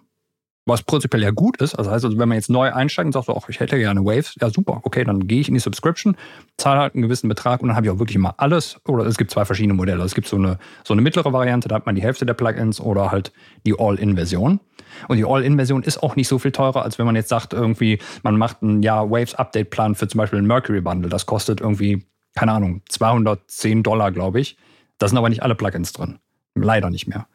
Was 0.69 0.83
prinzipiell 0.83 1.23
ja 1.23 1.31
gut 1.31 1.57
ist. 1.61 1.73
Also 1.73 1.89
heißt, 1.89 2.05
also, 2.05 2.19
wenn 2.19 2.29
man 2.29 2.35
jetzt 2.35 2.49
neu 2.49 2.71
einsteigt 2.71 3.07
und 3.07 3.13
sagt, 3.13 3.25
so, 3.25 3.35
ach, 3.35 3.49
ich 3.49 3.59
hätte 3.59 3.77
gerne 3.79 4.05
Waves, 4.05 4.35
ja 4.39 4.51
super, 4.51 4.81
okay, 4.83 5.03
dann 5.03 5.27
gehe 5.27 5.41
ich 5.41 5.47
in 5.47 5.55
die 5.55 5.59
Subscription, 5.59 6.15
zahle 6.57 6.79
halt 6.79 6.93
einen 6.93 7.01
gewissen 7.01 7.27
Betrag 7.27 7.61
und 7.61 7.69
dann 7.69 7.75
habe 7.75 7.87
ich 7.87 7.91
auch 7.91 7.97
wirklich 7.97 8.19
mal 8.19 8.35
alles. 8.37 8.79
Oder 8.87 9.07
es 9.07 9.17
gibt 9.17 9.31
zwei 9.31 9.45
verschiedene 9.45 9.73
Modelle. 9.73 10.03
Es 10.03 10.13
gibt 10.13 10.27
so 10.27 10.35
eine, 10.35 10.59
so 10.83 10.93
eine 10.93 11.01
mittlere 11.01 11.33
Variante, 11.33 11.67
da 11.67 11.75
hat 11.75 11.87
man 11.87 11.95
die 11.95 12.03
Hälfte 12.03 12.25
der 12.25 12.35
Plugins 12.35 12.79
oder 12.79 13.11
halt 13.11 13.31
die 13.65 13.73
All-In-Version. 13.79 14.59
Und 15.07 15.17
die 15.17 15.25
All-In-Version 15.25 15.81
ist 15.81 16.03
auch 16.03 16.15
nicht 16.15 16.27
so 16.27 16.37
viel 16.37 16.51
teurer, 16.51 16.83
als 16.83 16.99
wenn 16.99 17.07
man 17.07 17.15
jetzt 17.15 17.29
sagt, 17.29 17.53
irgendwie, 17.53 17.97
man 18.21 18.37
macht 18.37 18.61
ein 18.61 18.83
Jahr 18.83 19.09
Waves-Update-Plan 19.09 19.95
für 19.95 20.07
zum 20.07 20.19
Beispiel 20.19 20.37
ein 20.37 20.45
Mercury-Bundle. 20.45 21.09
Das 21.09 21.25
kostet 21.25 21.61
irgendwie, 21.61 22.05
keine 22.35 22.51
Ahnung, 22.51 22.83
210 22.89 23.81
Dollar, 23.81 24.11
glaube 24.11 24.39
ich. 24.39 24.55
Da 24.99 25.07
sind 25.07 25.17
aber 25.17 25.29
nicht 25.29 25.41
alle 25.41 25.55
Plugins 25.55 25.93
drin. 25.93 26.19
Leider 26.53 26.91
nicht 26.91 27.07
mehr. 27.07 27.27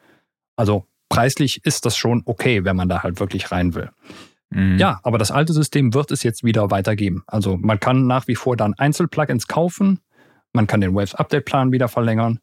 Also 0.56 0.86
preislich 1.08 1.64
ist 1.64 1.86
das 1.86 1.96
schon 1.96 2.22
okay, 2.26 2.64
wenn 2.64 2.76
man 2.76 2.88
da 2.88 3.02
halt 3.02 3.20
wirklich 3.20 3.52
rein 3.52 3.74
will. 3.74 3.90
Mhm. 4.50 4.78
Ja, 4.78 5.00
aber 5.02 5.18
das 5.18 5.30
alte 5.30 5.52
System 5.52 5.94
wird 5.94 6.10
es 6.10 6.22
jetzt 6.22 6.44
wieder 6.44 6.70
weitergeben. 6.70 7.24
Also 7.26 7.56
man 7.56 7.80
kann 7.80 8.06
nach 8.06 8.28
wie 8.28 8.36
vor 8.36 8.56
dann 8.56 8.74
Einzelplugins 8.74 9.48
kaufen, 9.48 10.00
man 10.52 10.66
kann 10.66 10.80
den 10.80 10.94
Waves 10.94 11.14
Update 11.14 11.44
Plan 11.44 11.72
wieder 11.72 11.88
verlängern 11.88 12.38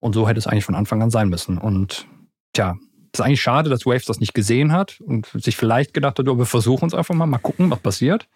und 0.00 0.14
so 0.14 0.28
hätte 0.28 0.38
es 0.38 0.46
eigentlich 0.46 0.64
von 0.64 0.74
Anfang 0.74 1.02
an 1.02 1.10
sein 1.10 1.28
müssen. 1.28 1.58
Und 1.58 2.06
tja, 2.52 2.76
ist 3.12 3.20
eigentlich 3.20 3.42
schade, 3.42 3.70
dass 3.70 3.86
Waves 3.86 4.04
das 4.04 4.20
nicht 4.20 4.34
gesehen 4.34 4.72
hat 4.72 5.00
und 5.00 5.26
sich 5.34 5.56
vielleicht 5.56 5.94
gedacht 5.94 6.18
hat, 6.18 6.28
oh, 6.28 6.38
wir 6.38 6.46
versuchen 6.46 6.86
es 6.86 6.94
einfach 6.94 7.14
mal, 7.14 7.26
mal 7.26 7.38
gucken, 7.38 7.70
was 7.70 7.80
passiert. 7.80 8.28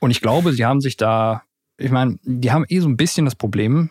Und 0.00 0.10
ich 0.10 0.20
glaube, 0.20 0.52
sie 0.52 0.64
haben 0.64 0.80
sich 0.80 0.96
da, 0.96 1.42
ich 1.78 1.90
meine, 1.90 2.18
die 2.22 2.52
haben 2.52 2.64
eh 2.68 2.80
so 2.80 2.88
ein 2.88 2.96
bisschen 2.96 3.24
das 3.24 3.36
Problem, 3.36 3.90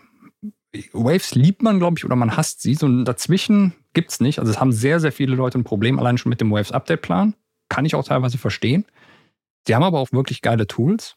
Waves 0.94 1.34
liebt 1.34 1.64
man, 1.64 1.80
glaube 1.80 1.98
ich, 1.98 2.06
oder 2.06 2.16
man 2.16 2.38
hasst 2.38 2.62
sie. 2.62 2.76
So 2.76 3.04
dazwischen 3.04 3.74
gibt 3.94 4.12
es 4.12 4.20
nicht. 4.20 4.40
Also 4.40 4.52
es 4.52 4.60
haben 4.60 4.72
sehr, 4.72 5.00
sehr 5.00 5.12
viele 5.12 5.36
Leute 5.36 5.58
ein 5.58 5.64
Problem, 5.64 5.98
allein 5.98 6.18
schon 6.18 6.30
mit 6.30 6.41
dem 6.41 6.52
Waves 6.52 6.72
Update-Plan. 6.72 7.34
Kann 7.70 7.86
ich 7.86 7.96
auch 7.96 8.04
teilweise 8.04 8.38
verstehen. 8.38 8.86
Sie 9.68 9.76
haben 9.76 9.84
aber 9.84 10.00
auch 10.00 10.12
wirklich 10.12 10.41
geile 10.41 10.68
Tools. 10.68 11.16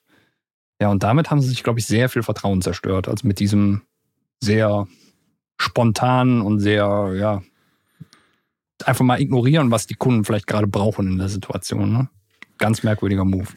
Ja, 0.80 0.88
und 0.88 1.02
damit 1.02 1.30
haben 1.30 1.40
sie 1.40 1.48
sich, 1.48 1.62
glaube 1.62 1.78
ich, 1.78 1.86
sehr 1.86 2.08
viel 2.08 2.22
Vertrauen 2.22 2.62
zerstört. 2.62 3.08
Also 3.08 3.26
mit 3.26 3.40
diesem 3.40 3.82
sehr 4.40 4.88
spontanen 5.60 6.40
und 6.40 6.58
sehr, 6.58 7.12
ja, 7.14 7.42
einfach 8.84 9.04
mal 9.04 9.20
ignorieren, 9.20 9.70
was 9.70 9.86
die 9.86 9.94
Kunden 9.94 10.24
vielleicht 10.24 10.46
gerade 10.46 10.66
brauchen 10.66 11.06
in 11.06 11.18
der 11.18 11.28
Situation. 11.28 11.92
Ne? 11.92 12.08
Ganz 12.58 12.82
merkwürdiger 12.82 13.24
Move. 13.24 13.48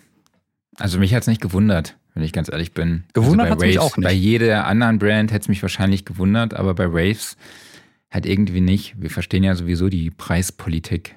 Also 0.77 0.99
mich 0.99 1.13
hat 1.15 1.21
es 1.21 1.27
nicht 1.27 1.41
gewundert 1.41 1.97
wenn 2.15 2.23
ich 2.23 2.33
ganz 2.33 2.49
ehrlich 2.49 2.71
bin. 2.71 3.03
Gewundert 3.13 3.51
also 3.51 3.61
hat 3.61 3.67
mich 3.67 3.79
auch 3.79 3.97
nicht. 3.97 4.05
Bei 4.05 4.13
jeder 4.13 4.65
anderen 4.65 4.97
Brand 4.97 5.31
hätte 5.31 5.43
es 5.43 5.47
mich 5.49 5.61
wahrscheinlich 5.61 6.05
gewundert, 6.05 6.55
aber 6.55 6.73
bei 6.73 6.91
Waves 6.91 7.37
halt 8.09 8.25
irgendwie 8.25 8.61
nicht. 8.61 8.95
Wir 8.99 9.11
verstehen 9.11 9.43
ja 9.43 9.53
sowieso 9.53 9.89
die 9.89 10.09
Preispolitik 10.09 11.15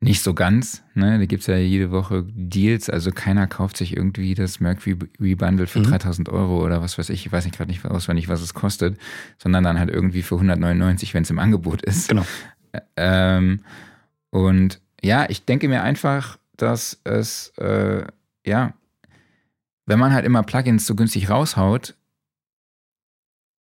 nicht 0.00 0.22
so 0.22 0.34
ganz. 0.34 0.82
Ne? 0.94 1.18
Da 1.18 1.24
gibt 1.24 1.42
es 1.42 1.46
ja 1.46 1.56
jede 1.56 1.90
Woche 1.90 2.24
Deals, 2.28 2.90
also 2.90 3.12
keiner 3.12 3.46
kauft 3.46 3.76
sich 3.76 3.96
irgendwie 3.96 4.34
das 4.34 4.60
Mercury 4.60 5.34
Bundle 5.36 5.66
für 5.66 5.78
mhm. 5.78 5.84
3000 5.84 6.28
Euro 6.28 6.62
oder 6.62 6.82
was 6.82 6.98
weiß 6.98 7.08
ich, 7.10 7.24
ich 7.24 7.32
weiß 7.32 7.44
nicht 7.44 7.56
gerade 7.56 7.70
nicht 7.70 7.84
auswendig, 7.84 8.28
was 8.28 8.42
es 8.42 8.52
kostet, 8.52 8.98
sondern 9.38 9.64
dann 9.64 9.78
halt 9.78 9.90
irgendwie 9.90 10.22
für 10.22 10.34
199, 10.34 11.14
wenn 11.14 11.22
es 11.22 11.30
im 11.30 11.38
Angebot 11.38 11.82
ist. 11.82 12.08
Genau. 12.08 12.26
Ähm, 12.96 13.60
und 14.30 14.80
ja, 15.02 15.26
ich 15.30 15.44
denke 15.44 15.68
mir 15.68 15.82
einfach, 15.82 16.36
dass 16.56 17.00
es, 17.04 17.52
äh, 17.56 18.04
ja, 18.44 18.74
wenn 19.86 19.98
man 19.98 20.12
halt 20.12 20.26
immer 20.26 20.42
Plugins 20.42 20.86
so 20.86 20.94
günstig 20.94 21.30
raushaut 21.30 21.94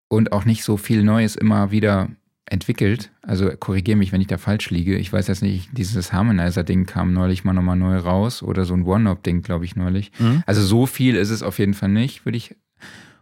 und 0.07 0.31
auch 0.31 0.45
nicht 0.45 0.63
so 0.63 0.77
viel 0.77 1.03
Neues 1.03 1.35
immer 1.35 1.71
wieder 1.71 2.09
entwickelt, 2.45 3.11
also 3.21 3.49
korrigiere 3.49 3.97
mich, 3.97 4.11
wenn 4.11 4.21
ich 4.21 4.27
da 4.27 4.37
falsch 4.37 4.69
liege. 4.69 4.97
Ich 4.97 5.11
weiß 5.11 5.27
jetzt 5.27 5.41
nicht, 5.41 5.69
dieses 5.77 6.11
Harmonizer-Ding 6.11 6.85
kam 6.85 7.13
neulich 7.13 7.43
mal 7.43 7.53
nochmal 7.53 7.77
neu 7.77 7.97
raus 7.97 8.43
oder 8.43 8.65
so 8.65 8.73
ein 8.73 8.83
One-Up-Ding, 8.83 9.41
glaube 9.41 9.65
ich, 9.65 9.75
neulich. 9.75 10.11
Mhm. 10.19 10.43
Also 10.45 10.61
so 10.61 10.85
viel 10.85 11.15
ist 11.15 11.29
es 11.29 11.43
auf 11.43 11.59
jeden 11.59 11.73
Fall 11.73 11.89
nicht, 11.89 12.25
würde 12.25 12.37
ich. 12.37 12.55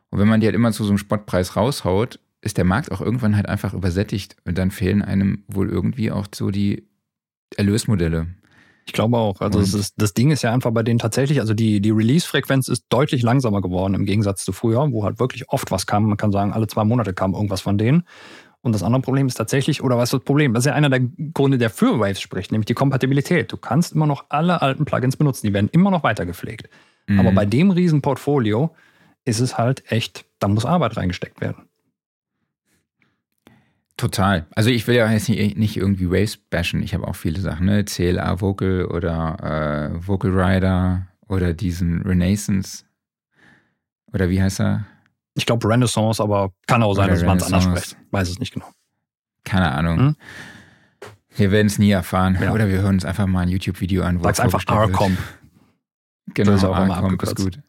Und 0.09 0.19
wenn 0.19 0.27
man 0.27 0.39
die 0.39 0.47
halt 0.47 0.55
immer 0.55 0.71
zu 0.71 0.84
so 0.84 0.89
einem 0.89 0.97
Spottpreis 0.97 1.55
raushaut, 1.55 2.19
ist 2.41 2.57
der 2.57 2.65
Markt 2.65 2.91
auch 2.91 3.01
irgendwann 3.01 3.35
halt 3.35 3.47
einfach 3.47 3.73
übersättigt 3.73 4.35
und 4.45 4.57
dann 4.57 4.71
fehlen 4.71 5.01
einem 5.03 5.43
wohl 5.47 5.69
irgendwie 5.69 6.11
auch 6.11 6.27
so 6.34 6.49
die 6.49 6.88
Erlösmodelle. 7.55 8.27
Ich 8.90 8.94
glaube 8.94 9.18
auch. 9.18 9.40
Also 9.40 9.60
das, 9.60 9.76
ist, 9.76 9.94
das, 9.98 10.16
Ding 10.16 10.32
ist 10.32 10.41
ja 10.41 10.52
einfach 10.52 10.72
bei 10.72 10.82
denen 10.82 10.98
tatsächlich, 10.98 11.40
also 11.40 11.53
die, 11.53 11.80
die 11.80 11.91
Release-Frequenz 11.91 12.68
ist 12.68 12.86
deutlich 12.90 13.22
langsamer 13.22 13.61
geworden 13.61 13.94
im 13.94 14.06
Gegensatz 14.06 14.44
zu 14.44 14.52
früher, 14.52 14.91
wo 14.91 15.03
halt 15.03 15.20
wirklich 15.20 15.48
oft 15.49 15.70
was 15.70 15.86
kam. 15.86 16.06
Man 16.06 16.18
kann 16.18 16.32
sagen, 16.32 16.53
alle 16.53 16.66
zwei 16.66 16.84
Monate 16.84 17.14
kam 17.14 17.36
irgendwas 17.36 17.61
von 17.61 17.78
denen. 17.78 18.03
Und 18.61 18.74
das 18.74 18.82
andere 18.82 19.03
Problem 19.03 19.28
ist 19.28 19.36
tatsächlich, 19.36 19.84
oder 19.84 19.95
was 19.95 20.06
ist 20.06 20.14
das 20.14 20.24
Problem? 20.24 20.56
Das 20.56 20.64
ist 20.64 20.66
ja 20.66 20.74
einer 20.74 20.90
der 20.90 21.02
Gründe, 21.36 21.60
der 21.60 21.70
für 21.70 21.99
Waves 21.99 22.20
spricht, 22.20 22.52
nämlich 22.52 22.66
die 22.66 22.74
Kompatibilität. 22.74 23.52
Du 23.52 23.57
kannst 23.57 23.94
immer 23.94 24.07
noch 24.07 24.26
alle 24.30 24.64
alten 24.64 24.86
Plugins 24.86 25.18
benutzen, 25.18 25.45
die 25.45 25.53
werden 25.53 25.70
immer 25.72 25.91
noch 25.91 26.02
weiter 26.02 26.26
gepflegt. 26.26 26.68
Mhm. 27.06 27.20
Aber 27.20 27.32
bei 27.32 27.45
dem 27.45 27.70
riesen 27.70 28.02
Portfolio 28.02 28.72
ist 29.24 29.40
es 29.40 29.60
halt 29.60 29.84
echt, 29.91 30.26
da 30.40 30.48
muss 30.48 30.66
Arbeit 30.66 30.98
reingesteckt 30.98 31.41
werden. 31.41 31.69
Total. 33.99 34.45
Also 34.55 34.69
ich 34.69 34.88
will 34.88 34.95
ja 34.95 35.11
jetzt 35.11 35.27
nicht, 35.27 35.57
nicht 35.57 35.76
irgendwie 35.76 36.09
Waves 36.09 36.38
bashen. 36.38 36.81
Ich 36.84 36.93
habe 36.93 37.05
auch 37.05 37.17
viele 37.17 37.41
Sachen, 37.41 37.65
ne? 37.65 37.84
CLA 37.84 38.39
Vocal 38.39 38.85
oder 38.85 39.91
äh, 39.91 40.07
Vocal 40.07 40.31
Rider 40.31 41.07
oder 41.27 41.53
diesen 41.53 42.01
Renaissance. 42.03 42.85
Oder 44.13 44.30
wie 44.30 44.41
heißt 44.41 44.61
er? 44.61 44.85
Ich 45.35 45.45
glaube 45.45 45.67
Renaissance, 45.67 46.23
aber 46.23 46.53
kann 46.65 46.81
auch 46.81 46.93
sein, 46.93 47.09
oder 47.09 47.15
dass 47.15 47.26
man 47.26 47.38
es 47.39 47.43
anders 47.43 47.63
spricht. 47.65 47.97
Weiß 48.11 48.30
es 48.30 48.39
nicht 48.39 48.53
genau. 48.53 48.71
Keine 49.43 49.69
Ahnung. 49.73 49.99
Hm? 49.99 50.15
Wir 51.35 51.51
werden 51.51 51.67
es 51.67 51.77
nie 51.77 51.91
erfahren. 51.91 52.38
Ja. 52.41 52.53
Oder 52.53 52.69
wir 52.69 52.77
hören 52.77 52.95
uns 52.95 53.03
einfach 53.03 53.27
mal 53.27 53.41
ein 53.41 53.49
YouTube-Video 53.49 54.03
an. 54.03 54.19
Wo 54.19 54.23
Sag's 54.23 54.39
einfach 54.39 54.63
R-Comp. 54.65 55.17
Genau, 56.35 56.51
das 56.51 56.61
ist 56.61 56.69
auch 56.69 56.80
immer 56.80 57.23
ist 57.23 57.35
gut. 57.35 57.59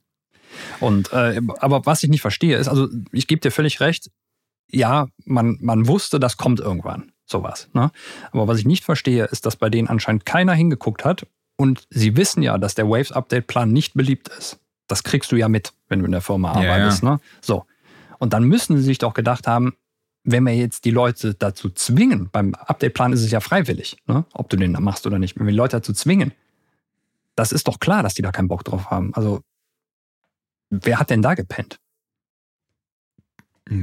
Und, 0.80 1.10
äh, 1.14 1.40
aber 1.60 1.86
was 1.86 2.02
ich 2.02 2.10
nicht 2.10 2.20
verstehe, 2.20 2.58
ist, 2.58 2.68
also 2.68 2.88
ich 3.10 3.26
gebe 3.26 3.40
dir 3.40 3.50
völlig 3.50 3.80
recht, 3.80 4.10
ja, 4.72 5.06
man, 5.24 5.58
man 5.60 5.86
wusste, 5.86 6.20
das 6.20 6.36
kommt 6.36 6.60
irgendwann, 6.60 7.12
sowas. 7.26 7.68
Ne? 7.72 7.90
Aber 8.32 8.48
was 8.48 8.58
ich 8.58 8.66
nicht 8.66 8.84
verstehe, 8.84 9.24
ist, 9.24 9.46
dass 9.46 9.56
bei 9.56 9.70
denen 9.70 9.88
anscheinend 9.88 10.26
keiner 10.26 10.54
hingeguckt 10.54 11.04
hat 11.04 11.26
und 11.56 11.86
sie 11.90 12.16
wissen 12.16 12.42
ja, 12.42 12.58
dass 12.58 12.74
der 12.74 12.88
Waves 12.88 13.12
Update 13.12 13.46
Plan 13.46 13.72
nicht 13.72 13.94
beliebt 13.94 14.28
ist. 14.28 14.58
Das 14.86 15.02
kriegst 15.02 15.30
du 15.30 15.36
ja 15.36 15.48
mit, 15.48 15.72
wenn 15.88 16.00
du 16.00 16.06
in 16.06 16.12
der 16.12 16.20
Firma 16.20 16.52
arbeitest. 16.52 17.02
Ja, 17.02 17.08
ja. 17.08 17.14
Ne? 17.16 17.20
So. 17.40 17.64
Und 18.18 18.32
dann 18.32 18.44
müssen 18.44 18.76
sie 18.76 18.82
sich 18.82 18.98
doch 18.98 19.14
gedacht 19.14 19.46
haben, 19.46 19.74
wenn 20.24 20.44
wir 20.44 20.54
jetzt 20.54 20.84
die 20.84 20.90
Leute 20.90 21.34
dazu 21.34 21.70
zwingen, 21.70 22.28
beim 22.30 22.54
Update-Plan 22.54 23.12
ist 23.12 23.22
es 23.22 23.30
ja 23.30 23.40
freiwillig, 23.40 23.96
ne? 24.06 24.24
ob 24.32 24.50
du 24.50 24.56
den 24.56 24.72
machst 24.72 25.06
oder 25.06 25.18
nicht, 25.18 25.38
wenn 25.38 25.46
wir 25.46 25.52
die 25.52 25.56
Leute 25.56 25.78
dazu 25.78 25.92
zwingen, 25.92 26.32
das 27.36 27.52
ist 27.52 27.68
doch 27.68 27.80
klar, 27.80 28.02
dass 28.02 28.14
die 28.14 28.22
da 28.22 28.32
keinen 28.32 28.48
Bock 28.48 28.64
drauf 28.64 28.90
haben. 28.90 29.14
Also, 29.14 29.40
wer 30.68 30.98
hat 30.98 31.10
denn 31.10 31.22
da 31.22 31.34
gepennt? 31.34 31.78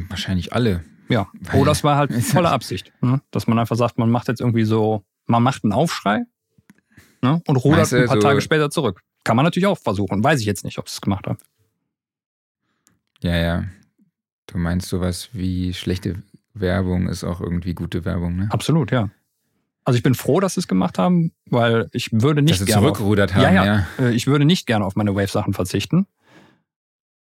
Wahrscheinlich 0.10 0.54
alle. 0.54 0.84
Ja. 1.10 1.28
oh, 1.54 1.64
das 1.64 1.84
war 1.84 1.98
halt 1.98 2.14
volle 2.24 2.50
Absicht. 2.50 2.92
Ne? 3.02 3.22
Dass 3.32 3.48
man 3.48 3.58
einfach 3.58 3.76
sagt, 3.76 3.98
man 3.98 4.10
macht 4.10 4.28
jetzt 4.28 4.42
irgendwie 4.42 4.66
so, 4.66 5.04
man 5.26 5.42
macht 5.42 5.64
einen 5.64 5.74
Aufschrei 5.74 6.24
ne? 7.22 7.42
und 7.48 7.56
rudert 7.56 7.80
weißt 7.80 7.92
du, 7.94 7.98
ein 7.98 8.06
paar 8.08 8.18
so 8.18 8.22
Tage 8.22 8.42
später 8.42 8.70
zurück. 8.70 9.02
Kann 9.24 9.36
man 9.36 9.46
natürlich 9.46 9.68
auch 9.68 9.78
versuchen. 9.78 10.24
Weiß 10.24 10.40
ich 10.40 10.46
jetzt 10.46 10.64
nicht, 10.64 10.78
ob 10.78 10.88
es 10.88 10.94
es 10.94 11.02
gemacht 11.02 11.28
hat. 11.28 11.40
Ja, 13.22 13.36
ja. 13.36 13.64
Du 14.48 14.58
meinst 14.58 14.90
sowas 14.90 15.30
wie 15.34 15.74
schlechte 15.74 16.24
Werbung 16.54 17.08
ist 17.08 17.24
auch 17.24 17.42
irgendwie 17.42 17.74
gute 17.74 18.06
Werbung, 18.06 18.36
ne? 18.36 18.48
Absolut, 18.52 18.92
ja. 18.92 19.10
Also 19.84 19.98
ich 19.98 20.04
bin 20.04 20.16
froh, 20.16 20.40
dass 20.40 20.56
sie 20.56 20.60
es 20.60 20.68
gemacht 20.68 20.98
haben, 20.98 21.32
weil 21.46 21.88
ich 21.94 22.10
würde 22.12 22.42
nicht 22.42 22.60
dass 22.60 22.66
gerne 22.66 22.82
zurückgerudert 22.82 23.32
auf, 23.32 23.36
haben. 23.38 23.56
Ja, 23.56 23.66
ja, 23.66 23.86
ja. 23.98 24.06
Äh, 24.06 24.14
ich 24.14 24.28
würde 24.28 24.46
nicht 24.46 24.68
gerne 24.68 24.86
auf 24.86 24.96
meine 24.96 25.16
Wave-Sachen 25.16 25.54
verzichten. 25.54 26.08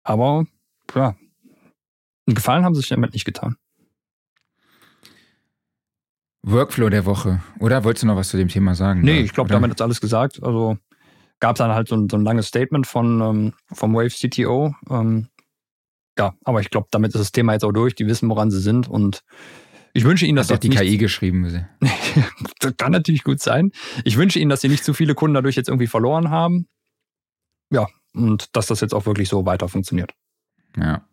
Aber 0.03 0.45
ja, 0.95 1.15
einen 2.31 2.35
Gefallen 2.35 2.65
haben 2.65 2.73
sie 2.73 2.81
sich 2.81 2.89
damit 2.89 3.13
nicht 3.13 3.25
getan. 3.25 3.57
Workflow 6.43 6.89
der 6.89 7.05
Woche, 7.05 7.41
oder? 7.59 7.83
Wolltest 7.83 8.03
du 8.03 8.07
noch 8.07 8.15
was 8.15 8.29
zu 8.29 8.37
dem 8.37 8.47
Thema 8.47 8.73
sagen? 8.73 9.01
Nee, 9.01 9.19
ich 9.19 9.33
glaube, 9.33 9.51
damit 9.51 9.71
ist 9.71 9.81
alles 9.81 10.01
gesagt. 10.01 10.41
Also 10.41 10.77
gab 11.39 11.55
es 11.55 11.59
dann 11.59 11.71
halt 11.71 11.87
so 11.87 11.95
ein, 11.95 12.09
so 12.09 12.17
ein, 12.17 12.23
langes 12.23 12.47
Statement 12.47 12.87
von, 12.87 13.21
ähm, 13.21 13.53
vom 13.71 13.93
Wave 13.93 14.09
CTO. 14.09 14.73
Ähm, 14.89 15.27
ja, 16.17 16.33
aber 16.43 16.61
ich 16.61 16.71
glaube, 16.71 16.87
damit 16.91 17.13
ist 17.13 17.21
das 17.21 17.31
Thema 17.31 17.53
jetzt 17.53 17.63
auch 17.63 17.71
durch. 17.71 17.93
Die 17.93 18.07
wissen, 18.07 18.27
woran 18.29 18.49
sie 18.49 18.59
sind 18.59 18.87
und 18.87 19.23
ich 19.93 20.05
wünsche 20.05 20.25
Ihnen, 20.25 20.37
dass 20.37 20.49
Hat 20.49 20.63
die 20.63 20.69
KI 20.69 20.97
geschrieben. 20.97 21.67
das 22.59 22.77
kann 22.77 22.93
natürlich 22.93 23.25
gut 23.25 23.41
sein. 23.41 23.71
Ich 24.05 24.17
wünsche 24.17 24.39
Ihnen, 24.39 24.49
dass 24.49 24.61
Sie 24.61 24.69
nicht 24.69 24.85
zu 24.85 24.93
viele 24.93 25.15
Kunden 25.15 25.33
dadurch 25.33 25.57
jetzt 25.57 25.67
irgendwie 25.67 25.87
verloren 25.87 26.29
haben. 26.29 26.67
Ja, 27.71 27.87
und 28.13 28.55
dass 28.55 28.67
das 28.67 28.79
jetzt 28.79 28.93
auch 28.93 29.05
wirklich 29.05 29.27
so 29.27 29.45
weiter 29.45 29.67
funktioniert. 29.67 30.13
Ja. 30.77 31.05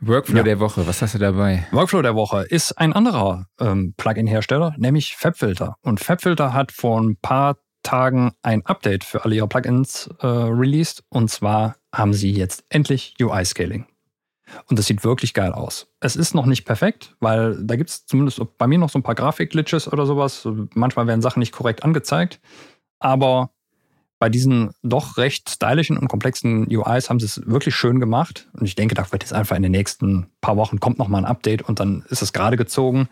Workflow 0.00 0.38
ja. 0.38 0.42
der 0.42 0.60
Woche, 0.60 0.86
was 0.86 1.02
hast 1.02 1.14
du 1.14 1.18
dabei? 1.18 1.66
Workflow 1.70 2.02
der 2.02 2.14
Woche 2.14 2.42
ist 2.42 2.72
ein 2.72 2.92
anderer 2.92 3.46
ähm, 3.60 3.94
Plugin-Hersteller, 3.96 4.74
nämlich 4.78 5.16
FabFilter. 5.16 5.76
Und 5.82 6.00
FabFilter 6.00 6.52
hat 6.52 6.72
vor 6.72 7.00
ein 7.00 7.16
paar 7.16 7.56
Tagen 7.82 8.32
ein 8.42 8.66
Update 8.66 9.04
für 9.04 9.24
alle 9.24 9.36
ihre 9.36 9.48
Plugins 9.48 10.10
äh, 10.20 10.26
released. 10.26 11.04
Und 11.08 11.30
zwar 11.30 11.76
haben 11.94 12.12
sie 12.12 12.32
jetzt 12.32 12.64
endlich 12.68 13.14
UI-Scaling. 13.20 13.86
Und 14.66 14.78
das 14.78 14.86
sieht 14.86 15.04
wirklich 15.04 15.34
geil 15.34 15.52
aus. 15.52 15.86
Es 16.00 16.16
ist 16.16 16.34
noch 16.34 16.46
nicht 16.46 16.64
perfekt, 16.64 17.14
weil 17.20 17.62
da 17.62 17.76
gibt 17.76 17.90
es 17.90 18.06
zumindest 18.06 18.40
bei 18.56 18.66
mir 18.66 18.78
noch 18.78 18.90
so 18.90 18.98
ein 18.98 19.02
paar 19.02 19.14
Grafik-Glitches 19.14 19.92
oder 19.92 20.06
sowas. 20.06 20.46
Manchmal 20.74 21.06
werden 21.06 21.22
Sachen 21.22 21.40
nicht 21.40 21.52
korrekt 21.52 21.84
angezeigt. 21.84 22.40
Aber 22.98 23.50
bei 24.18 24.28
diesen 24.28 24.70
doch 24.82 25.16
recht 25.16 25.48
stylischen 25.48 25.96
und 25.96 26.08
komplexen 26.08 26.66
UIs 26.68 27.08
haben 27.08 27.20
sie 27.20 27.26
es 27.26 27.46
wirklich 27.46 27.74
schön 27.74 28.00
gemacht. 28.00 28.48
Und 28.52 28.66
ich 28.66 28.74
denke, 28.74 28.94
da 28.94 29.10
wird 29.12 29.22
jetzt 29.22 29.32
einfach 29.32 29.56
in 29.56 29.62
den 29.62 29.72
nächsten 29.72 30.26
paar 30.40 30.56
Wochen 30.56 30.80
kommt 30.80 30.98
nochmal 30.98 31.22
ein 31.22 31.30
Update 31.30 31.62
und 31.62 31.80
dann 31.80 32.04
ist 32.08 32.22
es 32.22 32.32
gerade 32.32 32.56
gezogen. 32.56 33.08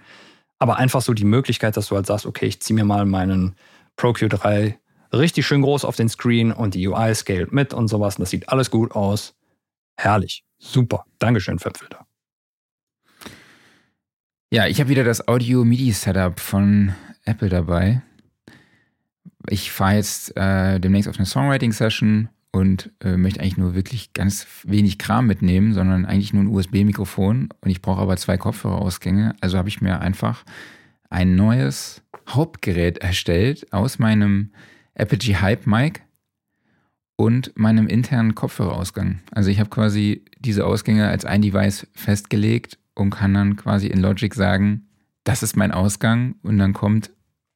Aber 0.58 0.76
einfach 0.76 1.02
so 1.02 1.12
die 1.14 1.24
Möglichkeit, 1.24 1.76
dass 1.76 1.88
du 1.88 1.96
halt 1.96 2.06
sagst, 2.06 2.26
okay, 2.26 2.46
ich 2.46 2.60
ziehe 2.60 2.74
mir 2.74 2.84
mal 2.84 3.04
meinen 3.04 3.54
ProQ3 3.96 4.74
richtig 5.12 5.46
schön 5.46 5.62
groß 5.62 5.84
auf 5.84 5.96
den 5.96 6.08
Screen 6.08 6.52
und 6.52 6.74
die 6.74 6.86
UI 6.88 7.14
scaled 7.14 7.52
mit 7.52 7.72
und 7.72 7.88
sowas. 7.88 8.16
Und 8.16 8.22
das 8.22 8.30
sieht 8.30 8.48
alles 8.48 8.70
gut 8.70 8.92
aus. 8.92 9.34
Herrlich. 9.96 10.44
Super. 10.58 11.04
Dankeschön, 11.18 11.58
Fabfilter. 11.58 12.06
Ja, 14.50 14.66
ich 14.66 14.80
habe 14.80 14.88
wieder 14.88 15.04
das 15.04 15.26
Audio-MIDI-Setup 15.28 16.40
von 16.40 16.94
Apple 17.24 17.48
dabei. 17.48 18.02
Ich 19.50 19.72
fahre 19.72 19.96
jetzt 19.96 20.36
äh, 20.36 20.78
demnächst 20.80 21.08
auf 21.08 21.16
eine 21.16 21.26
Songwriting-Session 21.26 22.28
und 22.52 22.90
äh, 23.00 23.16
möchte 23.16 23.40
eigentlich 23.40 23.58
nur 23.58 23.74
wirklich 23.74 24.12
ganz 24.12 24.46
wenig 24.64 24.98
Kram 24.98 25.26
mitnehmen, 25.26 25.74
sondern 25.74 26.06
eigentlich 26.06 26.32
nur 26.32 26.44
ein 26.44 26.48
USB-Mikrofon 26.48 27.48
und 27.60 27.70
ich 27.70 27.82
brauche 27.82 28.00
aber 28.00 28.16
zwei 28.16 28.38
Kopfhörerausgänge. 28.38 29.34
Also 29.40 29.58
habe 29.58 29.68
ich 29.68 29.80
mir 29.80 30.00
einfach 30.00 30.44
ein 31.10 31.34
neues 31.34 32.02
Hauptgerät 32.28 32.98
erstellt 32.98 33.72
aus 33.72 33.98
meinem 33.98 34.50
Apogee 34.94 35.36
Hype 35.36 35.66
Mic 35.66 36.00
und 37.16 37.52
meinem 37.56 37.86
internen 37.86 38.34
Kopfhörerausgang. 38.34 39.20
Also 39.32 39.50
ich 39.50 39.60
habe 39.60 39.70
quasi 39.70 40.24
diese 40.38 40.66
Ausgänge 40.66 41.08
als 41.08 41.24
ein 41.24 41.42
Device 41.42 41.86
festgelegt 41.94 42.78
und 42.94 43.10
kann 43.10 43.34
dann 43.34 43.56
quasi 43.56 43.86
in 43.86 44.00
Logic 44.00 44.34
sagen, 44.34 44.88
das 45.24 45.42
ist 45.42 45.56
mein 45.56 45.72
Ausgang 45.72 46.36
und 46.42 46.58
dann 46.58 46.72
kommt 46.72 47.10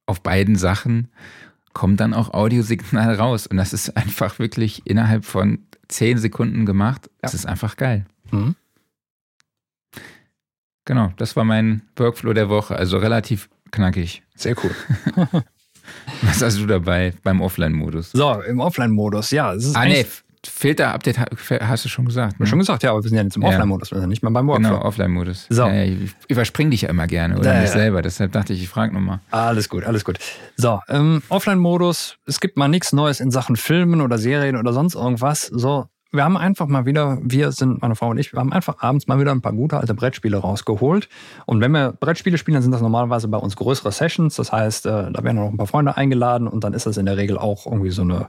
auf 0.06 0.22
beiden 0.22 0.56
Sachen 0.56 1.08
kommt 1.72 2.00
dann 2.00 2.14
auch 2.14 2.32
Audiosignal 2.34 3.14
raus 3.14 3.46
und 3.46 3.56
das 3.56 3.72
ist 3.72 3.96
einfach 3.96 4.38
wirklich 4.38 4.82
innerhalb 4.86 5.24
von 5.24 5.66
zehn 5.88 6.18
Sekunden 6.18 6.66
gemacht. 6.66 7.10
Es 7.20 7.34
ist 7.34 7.46
einfach 7.46 7.76
geil. 7.76 8.06
Mhm. 8.30 8.54
Genau, 10.84 11.12
das 11.16 11.36
war 11.36 11.44
mein 11.44 11.82
Workflow 11.96 12.32
der 12.32 12.48
Woche, 12.48 12.74
also 12.74 12.98
relativ 12.98 13.48
knackig. 13.70 14.22
Sehr 14.34 14.56
cool. 14.62 14.74
Was 16.22 16.42
hast 16.42 16.58
du 16.58 16.66
dabei 16.66 17.14
beim 17.22 17.40
Offline-Modus? 17.40 18.12
So, 18.12 18.40
im 18.42 18.60
Offline-Modus, 18.60 19.30
ja. 19.30 19.54
Es 19.54 19.66
ist 19.66 19.76
ah, 19.76 19.84
nee, 19.84 20.06
Filter-Update 20.46 21.18
hast 21.60 21.84
du 21.84 21.88
schon 21.88 22.04
gesagt. 22.06 22.40
Ne? 22.40 22.46
Schon 22.46 22.58
gesagt, 22.58 22.82
ja, 22.82 22.90
aber 22.90 23.02
wir 23.02 23.08
sind 23.08 23.16
ja 23.16 23.24
jetzt 23.24 23.36
im 23.36 23.42
Offline-Modus, 23.42 23.90
wir 23.90 24.00
sind 24.00 24.08
nicht 24.08 24.22
mal 24.22 24.30
beim 24.30 24.46
Workflow. 24.46 24.68
Genau, 24.68 24.82
Offline-Modus. 24.82 25.46
So. 25.50 25.66
Ja, 25.66 25.84
ich 25.84 26.14
überspringe 26.28 26.70
dich 26.70 26.82
ja 26.82 26.88
immer 26.88 27.06
gerne 27.06 27.38
oder 27.38 27.54
da, 27.54 27.60
mich 27.60 27.70
selber, 27.70 28.02
deshalb 28.02 28.32
dachte 28.32 28.52
ich, 28.52 28.62
ich 28.62 28.68
frage 28.68 28.94
nochmal. 28.94 29.20
Alles 29.30 29.68
gut, 29.68 29.84
alles 29.84 30.04
gut. 30.04 30.18
So, 30.56 30.80
im 30.88 31.22
Offline-Modus, 31.28 32.16
es 32.26 32.40
gibt 32.40 32.56
mal 32.56 32.68
nichts 32.68 32.92
Neues 32.92 33.20
in 33.20 33.30
Sachen 33.30 33.56
Filmen 33.56 34.00
oder 34.00 34.18
Serien 34.18 34.56
oder 34.56 34.72
sonst 34.72 34.94
irgendwas. 34.94 35.42
So, 35.46 35.88
wir 36.12 36.24
haben 36.24 36.36
einfach 36.36 36.66
mal 36.66 36.86
wieder, 36.86 37.18
wir 37.22 37.52
sind, 37.52 37.82
meine 37.82 37.94
Frau 37.94 38.08
und 38.08 38.18
ich, 38.18 38.32
wir 38.32 38.40
haben 38.40 38.52
einfach 38.52 38.76
abends 38.80 39.06
mal 39.06 39.20
wieder 39.20 39.30
ein 39.30 39.42
paar 39.42 39.52
gute 39.52 39.76
alte 39.76 39.94
Brettspiele 39.94 40.38
rausgeholt. 40.38 41.08
Und 41.46 41.60
wenn 41.60 41.70
wir 41.70 41.92
Brettspiele 41.92 42.36
spielen, 42.36 42.54
dann 42.54 42.62
sind 42.62 42.72
das 42.72 42.80
normalerweise 42.80 43.28
bei 43.28 43.38
uns 43.38 43.56
größere 43.56 43.92
Sessions. 43.92 44.34
Das 44.36 44.50
heißt, 44.50 44.86
äh, 44.86 45.12
da 45.12 45.22
werden 45.22 45.36
noch 45.36 45.50
ein 45.50 45.56
paar 45.56 45.68
Freunde 45.68 45.96
eingeladen 45.96 46.48
und 46.48 46.64
dann 46.64 46.72
ist 46.72 46.86
das 46.86 46.96
in 46.96 47.06
der 47.06 47.16
Regel 47.16 47.38
auch 47.38 47.66
irgendwie 47.66 47.90
so 47.90 48.02
eine 48.02 48.28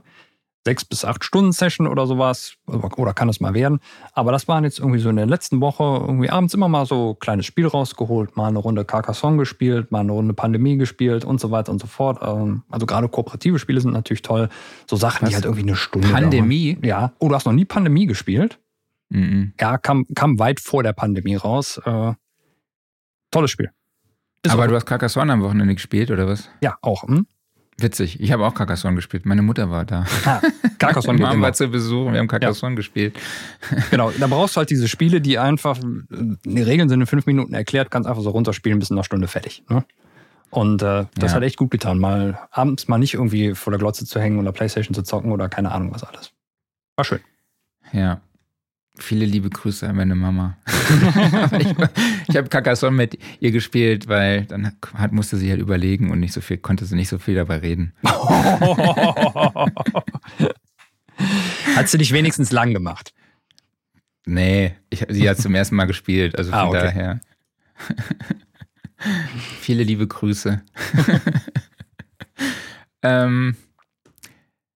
sechs 0.64 0.84
bis 0.84 1.04
acht 1.04 1.24
Stunden 1.24 1.52
Session 1.52 1.86
oder 1.86 2.06
sowas. 2.06 2.54
Oder 2.66 3.14
kann 3.14 3.28
es 3.28 3.40
mal 3.40 3.54
werden. 3.54 3.80
Aber 4.12 4.32
das 4.32 4.48
waren 4.48 4.64
jetzt 4.64 4.78
irgendwie 4.78 5.00
so 5.00 5.10
in 5.10 5.16
der 5.16 5.26
letzten 5.26 5.60
Woche 5.60 5.82
irgendwie 5.82 6.30
abends 6.30 6.54
immer 6.54 6.68
mal 6.68 6.86
so 6.86 7.10
ein 7.10 7.18
kleines 7.18 7.46
Spiel 7.46 7.66
rausgeholt, 7.66 8.36
mal 8.36 8.48
eine 8.48 8.58
Runde 8.58 8.84
Carcassonne 8.84 9.38
gespielt, 9.38 9.90
mal 9.90 10.00
eine 10.00 10.12
Runde 10.12 10.34
Pandemie 10.34 10.76
gespielt 10.76 11.24
und 11.24 11.40
so 11.40 11.50
weiter 11.50 11.72
und 11.72 11.80
so 11.80 11.86
fort. 11.86 12.18
Ähm, 12.22 12.62
also 12.70 12.86
gerade 12.86 13.08
kooperative 13.08 13.58
Spiele 13.58 13.80
sind 13.80 13.92
natürlich 13.92 14.22
toll. 14.22 14.48
So 14.88 14.96
Sachen, 14.96 15.22
Was? 15.22 15.30
die 15.30 15.34
halt 15.34 15.44
irgendwie 15.44 15.62
eine 15.62 15.76
Stunde 15.76 16.08
Pandemie? 16.08 16.74
Dauern. 16.74 16.84
Ja. 16.84 17.12
Oh, 17.18 17.28
du 17.28 17.34
hast 17.34 17.46
noch 17.46 17.52
nie 17.52 17.64
Pandemie 17.64 18.06
gespielt? 18.06 18.58
Mhm. 19.08 19.52
Ja, 19.60 19.78
kam, 19.78 20.06
kam 20.14 20.38
weit 20.38 20.60
vor 20.60 20.82
der 20.82 20.92
Pandemie 20.92 21.36
raus. 21.36 21.80
Äh, 21.84 22.14
tolles 23.30 23.50
Spiel. 23.50 23.70
Ist 24.44 24.52
Aber 24.52 24.66
du 24.66 24.74
hast 24.74 24.86
Carcassonne 24.86 25.32
am 25.32 25.42
Wochenende 25.42 25.74
gespielt, 25.74 26.10
oder 26.10 26.26
was? 26.26 26.48
Ja, 26.62 26.76
auch. 26.82 27.04
Hm? 27.04 27.26
Witzig. 27.82 28.20
Ich 28.20 28.32
habe 28.32 28.46
auch 28.46 28.54
Carcassonne 28.54 28.96
gespielt. 28.96 29.26
Meine 29.26 29.42
Mutter 29.42 29.70
war 29.70 29.84
da. 29.84 30.04
Ah, 30.24 30.40
Carcassonne 30.78 31.18
immer. 31.32 31.40
war 31.40 31.52
zu 31.52 31.68
Besuch. 31.68 32.12
Wir 32.12 32.20
haben 32.20 32.28
Carcassonne 32.28 32.74
ja. 32.74 32.76
gespielt. 32.76 33.18
Genau. 33.90 34.12
Da 34.18 34.26
brauchst 34.28 34.54
du 34.54 34.58
halt 34.58 34.70
diese 34.70 34.86
Spiele, 34.88 35.20
die 35.20 35.38
einfach, 35.38 35.78
die 35.80 36.62
Regeln 36.62 36.88
sind 36.88 37.00
in 37.00 37.06
fünf 37.06 37.26
Minuten 37.26 37.54
erklärt, 37.54 37.90
kannst 37.90 38.08
einfach 38.08 38.22
so 38.22 38.30
runterspielen, 38.30 38.78
bis 38.78 38.90
in 38.90 38.96
einer 38.96 39.04
Stunde 39.04 39.26
fertig. 39.26 39.64
Ne? 39.68 39.84
Und 40.50 40.82
äh, 40.82 41.06
das 41.16 41.32
ja. 41.32 41.36
hat 41.36 41.42
echt 41.42 41.56
gut 41.56 41.70
getan, 41.70 41.98
mal 41.98 42.38
abends 42.50 42.86
mal 42.86 42.98
nicht 42.98 43.14
irgendwie 43.14 43.54
vor 43.54 43.72
der 43.72 43.78
Glotze 43.78 44.04
zu 44.04 44.20
hängen 44.20 44.38
oder 44.38 44.52
Playstation 44.52 44.94
zu 44.94 45.02
zocken 45.02 45.32
oder 45.32 45.48
keine 45.48 45.72
Ahnung 45.72 45.92
was 45.92 46.04
alles. 46.04 46.30
War 46.96 47.04
schön. 47.04 47.20
Ja. 47.92 48.20
Viele 48.98 49.24
liebe 49.24 49.48
Grüße 49.48 49.88
an 49.88 49.96
meine 49.96 50.14
Mama. 50.14 50.58
ich 51.58 51.74
ich 52.28 52.36
habe 52.36 52.48
Carcassonne 52.50 52.94
mit 52.94 53.18
ihr 53.40 53.50
gespielt, 53.50 54.06
weil 54.06 54.44
dann 54.44 54.76
hat, 54.94 55.12
musste 55.12 55.38
sie 55.38 55.50
halt 55.50 55.60
überlegen 55.60 56.10
und 56.10 56.20
nicht 56.20 56.34
so 56.34 56.42
viel, 56.42 56.58
konnte 56.58 56.84
sie 56.84 56.94
nicht 56.94 57.08
so 57.08 57.18
viel 57.18 57.34
dabei 57.34 57.56
reden. 57.58 57.94
hat 61.74 61.88
sie 61.88 61.96
dich 61.96 62.12
wenigstens 62.12 62.52
lang 62.52 62.74
gemacht? 62.74 63.14
Nee, 64.26 64.76
ich, 64.90 65.06
sie 65.08 65.28
hat 65.28 65.38
zum 65.38 65.54
ersten 65.54 65.74
Mal 65.76 65.86
gespielt, 65.86 66.36
also 66.36 66.50
von 66.50 66.60
ah, 66.60 66.68
okay. 66.68 66.82
daher. 66.82 67.20
Viele 69.60 69.84
liebe 69.84 70.06
Grüße. 70.06 70.62
ähm, 73.02 73.56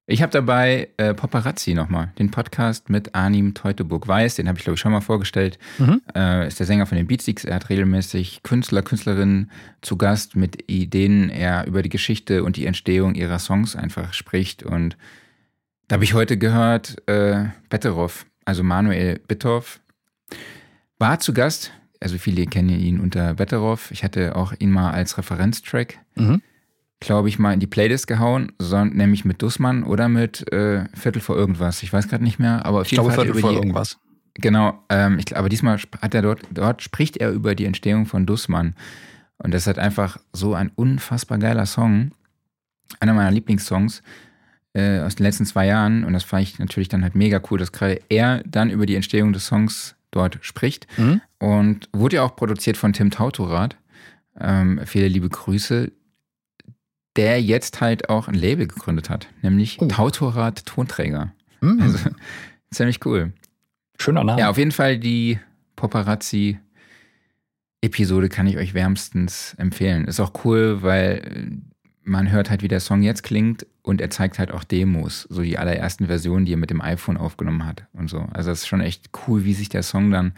ich 0.08 0.22
habe 0.22 0.30
dabei 0.30 0.88
äh, 0.98 1.14
Paparazzi 1.14 1.74
nochmal, 1.74 2.12
den 2.18 2.30
Podcast 2.30 2.90
mit 2.90 3.16
Arnim 3.16 3.54
Teutoburg-Weiß, 3.54 4.36
den 4.36 4.46
habe 4.46 4.56
ich 4.56 4.64
glaube 4.64 4.76
ich 4.76 4.80
schon 4.80 4.92
mal 4.92 5.00
vorgestellt. 5.00 5.58
Mhm. 5.78 6.00
Äh, 6.14 6.46
ist 6.46 6.60
der 6.60 6.66
Sänger 6.66 6.86
von 6.86 6.96
den 6.96 7.08
Beatsteaks. 7.08 7.44
Er 7.44 7.56
hat 7.56 7.70
regelmäßig 7.70 8.44
Künstler, 8.44 8.82
Künstlerinnen 8.82 9.50
zu 9.82 9.96
Gast, 9.96 10.36
mit 10.36 10.64
denen 10.68 11.28
er 11.28 11.66
über 11.66 11.82
die 11.82 11.88
Geschichte 11.88 12.44
und 12.44 12.56
die 12.56 12.66
Entstehung 12.66 13.16
ihrer 13.16 13.40
Songs 13.40 13.74
einfach 13.74 14.12
spricht. 14.12 14.62
Und 14.62 14.96
da 15.88 15.94
habe 15.94 16.04
ich 16.04 16.14
heute 16.14 16.38
gehört, 16.38 17.02
äh, 17.08 17.46
Betteroff, 17.68 18.26
also 18.44 18.62
Manuel 18.62 19.18
Bitthoff, 19.26 19.80
war 21.00 21.18
zu 21.18 21.34
Gast. 21.34 21.72
Also 21.98 22.16
viele 22.18 22.46
kennen 22.46 22.68
ihn 22.68 23.00
unter 23.00 23.34
Betteroff. 23.34 23.90
Ich 23.90 24.04
hatte 24.04 24.36
auch 24.36 24.52
ihn 24.56 24.70
mal 24.70 24.92
als 24.92 25.18
Referenztrack. 25.18 25.98
Mhm 26.14 26.42
glaube 27.00 27.28
ich, 27.28 27.38
mal 27.38 27.52
in 27.52 27.60
die 27.60 27.66
Playlist 27.66 28.06
gehauen, 28.06 28.52
sondern 28.58 28.96
nämlich 28.96 29.24
mit 29.24 29.42
Dussmann 29.42 29.84
oder 29.84 30.08
mit 30.08 30.50
äh, 30.52 30.84
Viertel 30.94 31.20
vor 31.20 31.36
irgendwas. 31.36 31.82
Ich 31.82 31.92
weiß 31.92 32.08
gerade 32.08 32.24
nicht 32.24 32.38
mehr, 32.38 32.64
aber 32.64 32.80
auf 32.80 32.86
ich 32.86 32.92
jeden 32.92 33.02
glaube, 33.02 33.14
Fall 33.14 33.26
Viertel 33.26 33.40
vor 33.40 33.50
die, 33.50 33.56
irgendwas. 33.56 33.98
Genau, 34.34 34.82
ähm, 34.88 35.18
ich, 35.18 35.36
aber 35.36 35.48
diesmal 35.48 35.78
hat 36.00 36.14
er 36.14 36.22
dort, 36.22 36.40
dort 36.50 36.82
spricht 36.82 37.16
er 37.18 37.30
über 37.30 37.54
die 37.54 37.64
Entstehung 37.64 38.06
von 38.06 38.26
Dussmann. 38.26 38.74
Und 39.38 39.52
das 39.52 39.62
ist 39.62 39.66
halt 39.66 39.78
einfach 39.78 40.18
so 40.32 40.54
ein 40.54 40.70
unfassbar 40.74 41.38
geiler 41.38 41.66
Song. 41.66 42.12
Einer 43.00 43.14
meiner 43.14 43.30
Lieblingssongs 43.30 44.02
äh, 44.72 45.00
aus 45.00 45.16
den 45.16 45.24
letzten 45.24 45.44
zwei 45.44 45.66
Jahren. 45.66 46.04
Und 46.04 46.12
das 46.12 46.24
fand 46.24 46.42
ich 46.42 46.58
natürlich 46.58 46.88
dann 46.88 47.02
halt 47.02 47.14
mega 47.14 47.40
cool, 47.50 47.58
dass 47.58 47.72
gerade 47.72 48.00
er 48.08 48.42
dann 48.44 48.70
über 48.70 48.86
die 48.86 48.94
Entstehung 48.94 49.32
des 49.32 49.46
Songs 49.46 49.96
dort 50.10 50.38
spricht. 50.42 50.86
Mhm. 50.98 51.20
Und 51.38 51.88
wurde 51.92 52.16
ja 52.16 52.22
auch 52.22 52.36
produziert 52.36 52.76
von 52.76 52.92
Tim 52.92 53.10
Tautorat. 53.10 53.76
Ähm, 54.38 54.80
viele 54.84 55.08
liebe 55.08 55.28
Grüße 55.28 55.92
der 57.16 57.42
jetzt 57.42 57.80
halt 57.80 58.08
auch 58.08 58.28
ein 58.28 58.34
Label 58.34 58.66
gegründet 58.66 59.10
hat, 59.10 59.28
nämlich 59.42 59.78
oh. 59.80 59.86
Tautorat 59.86 60.66
Tonträger. 60.66 61.32
Mm. 61.60 61.80
Also 61.80 61.98
ziemlich 62.70 63.04
cool. 63.04 63.32
Schöner 63.98 64.24
Name. 64.24 64.40
Ja, 64.40 64.50
auf 64.50 64.58
jeden 64.58 64.72
Fall 64.72 64.98
die 64.98 65.38
Paparazzi 65.74 66.58
Episode 67.82 68.28
kann 68.28 68.46
ich 68.46 68.56
euch 68.56 68.74
wärmstens 68.74 69.54
empfehlen. 69.58 70.06
Ist 70.06 70.20
auch 70.20 70.32
cool, 70.44 70.82
weil 70.82 71.60
man 72.02 72.30
hört 72.30 72.50
halt, 72.50 72.62
wie 72.62 72.68
der 72.68 72.80
Song 72.80 73.02
jetzt 73.02 73.22
klingt 73.22 73.66
und 73.82 74.00
er 74.00 74.10
zeigt 74.10 74.38
halt 74.38 74.50
auch 74.50 74.64
Demos, 74.64 75.22
so 75.22 75.42
die 75.42 75.58
allerersten 75.58 76.06
Versionen, 76.06 76.46
die 76.46 76.54
er 76.54 76.58
mit 76.58 76.70
dem 76.70 76.80
iPhone 76.80 77.16
aufgenommen 77.16 77.66
hat 77.66 77.84
und 77.92 78.08
so. 78.08 78.26
Also 78.32 78.50
es 78.50 78.60
ist 78.60 78.66
schon 78.66 78.80
echt 78.80 79.10
cool, 79.26 79.44
wie 79.44 79.54
sich 79.54 79.68
der 79.68 79.82
Song 79.82 80.10
dann 80.10 80.32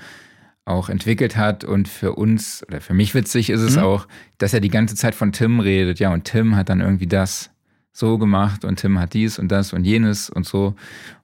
auch 0.68 0.88
entwickelt 0.88 1.36
hat. 1.36 1.64
Und 1.64 1.88
für 1.88 2.14
uns, 2.14 2.64
oder 2.68 2.80
für 2.80 2.94
mich 2.94 3.14
witzig 3.14 3.50
ist 3.50 3.60
es 3.60 3.76
mhm. 3.76 3.82
auch, 3.82 4.08
dass 4.38 4.54
er 4.54 4.60
die 4.60 4.68
ganze 4.68 4.94
Zeit 4.94 5.14
von 5.14 5.32
Tim 5.32 5.60
redet. 5.60 5.98
Ja, 5.98 6.12
und 6.12 6.24
Tim 6.24 6.56
hat 6.56 6.68
dann 6.68 6.80
irgendwie 6.80 7.06
das 7.06 7.50
so 7.92 8.18
gemacht 8.18 8.64
und 8.64 8.76
Tim 8.76 8.98
hat 8.98 9.14
dies 9.14 9.38
und 9.38 9.48
das 9.48 9.72
und 9.72 9.84
jenes 9.84 10.30
und 10.30 10.46
so. 10.46 10.74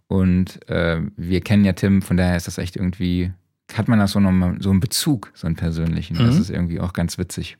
Und 0.07 0.69
äh, 0.69 1.01
wir 1.17 1.41
kennen 1.41 1.65
ja 1.65 1.73
Tim, 1.73 2.03
von 2.03 2.17
daher 2.17 2.37
ist 2.37 2.47
das 2.47 2.59
echt 2.59 2.77
irgendwie, 2.77 3.33
hat 3.73 3.89
man 3.89 3.99
da 3.99 4.07
so 4.07 4.21
nochmal 4.21 4.57
so 4.61 4.71
einen 4.71 4.81
Bezug, 4.81 5.31
so 5.35 5.47
einen 5.47 5.57
persönlichen. 5.57 6.17
Mhm. 6.17 6.27
Das 6.27 6.39
ist 6.39 6.51
irgendwie 6.51 6.81
auch 6.81 6.93
ganz 6.93 7.19
witzig. 7.19 7.57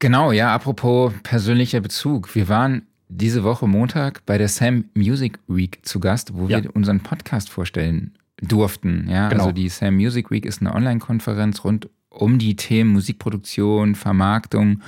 Genau, 0.00 0.32
ja, 0.32 0.54
apropos 0.54 1.12
persönlicher 1.22 1.80
Bezug. 1.80 2.34
Wir 2.34 2.48
waren 2.48 2.82
diese 3.08 3.44
Woche 3.44 3.66
Montag 3.66 4.26
bei 4.26 4.38
der 4.38 4.48
Sam 4.48 4.86
Music 4.94 5.38
Week 5.46 5.78
zu 5.82 6.00
Gast, 6.00 6.34
wo 6.34 6.48
ja. 6.48 6.62
wir 6.62 6.74
unseren 6.74 7.00
Podcast 7.00 7.48
vorstellen 7.48 8.12
durften. 8.40 9.08
Ja? 9.08 9.28
Genau. 9.28 9.44
Also 9.44 9.52
die 9.52 9.68
Sam 9.68 9.96
Music 9.96 10.30
Week 10.30 10.44
ist 10.46 10.60
eine 10.60 10.74
Online-Konferenz 10.74 11.64
rund 11.64 11.88
um 12.08 12.38
die 12.38 12.56
Themen 12.56 12.92
Musikproduktion, 12.92 13.94
Vermarktung 13.94 14.82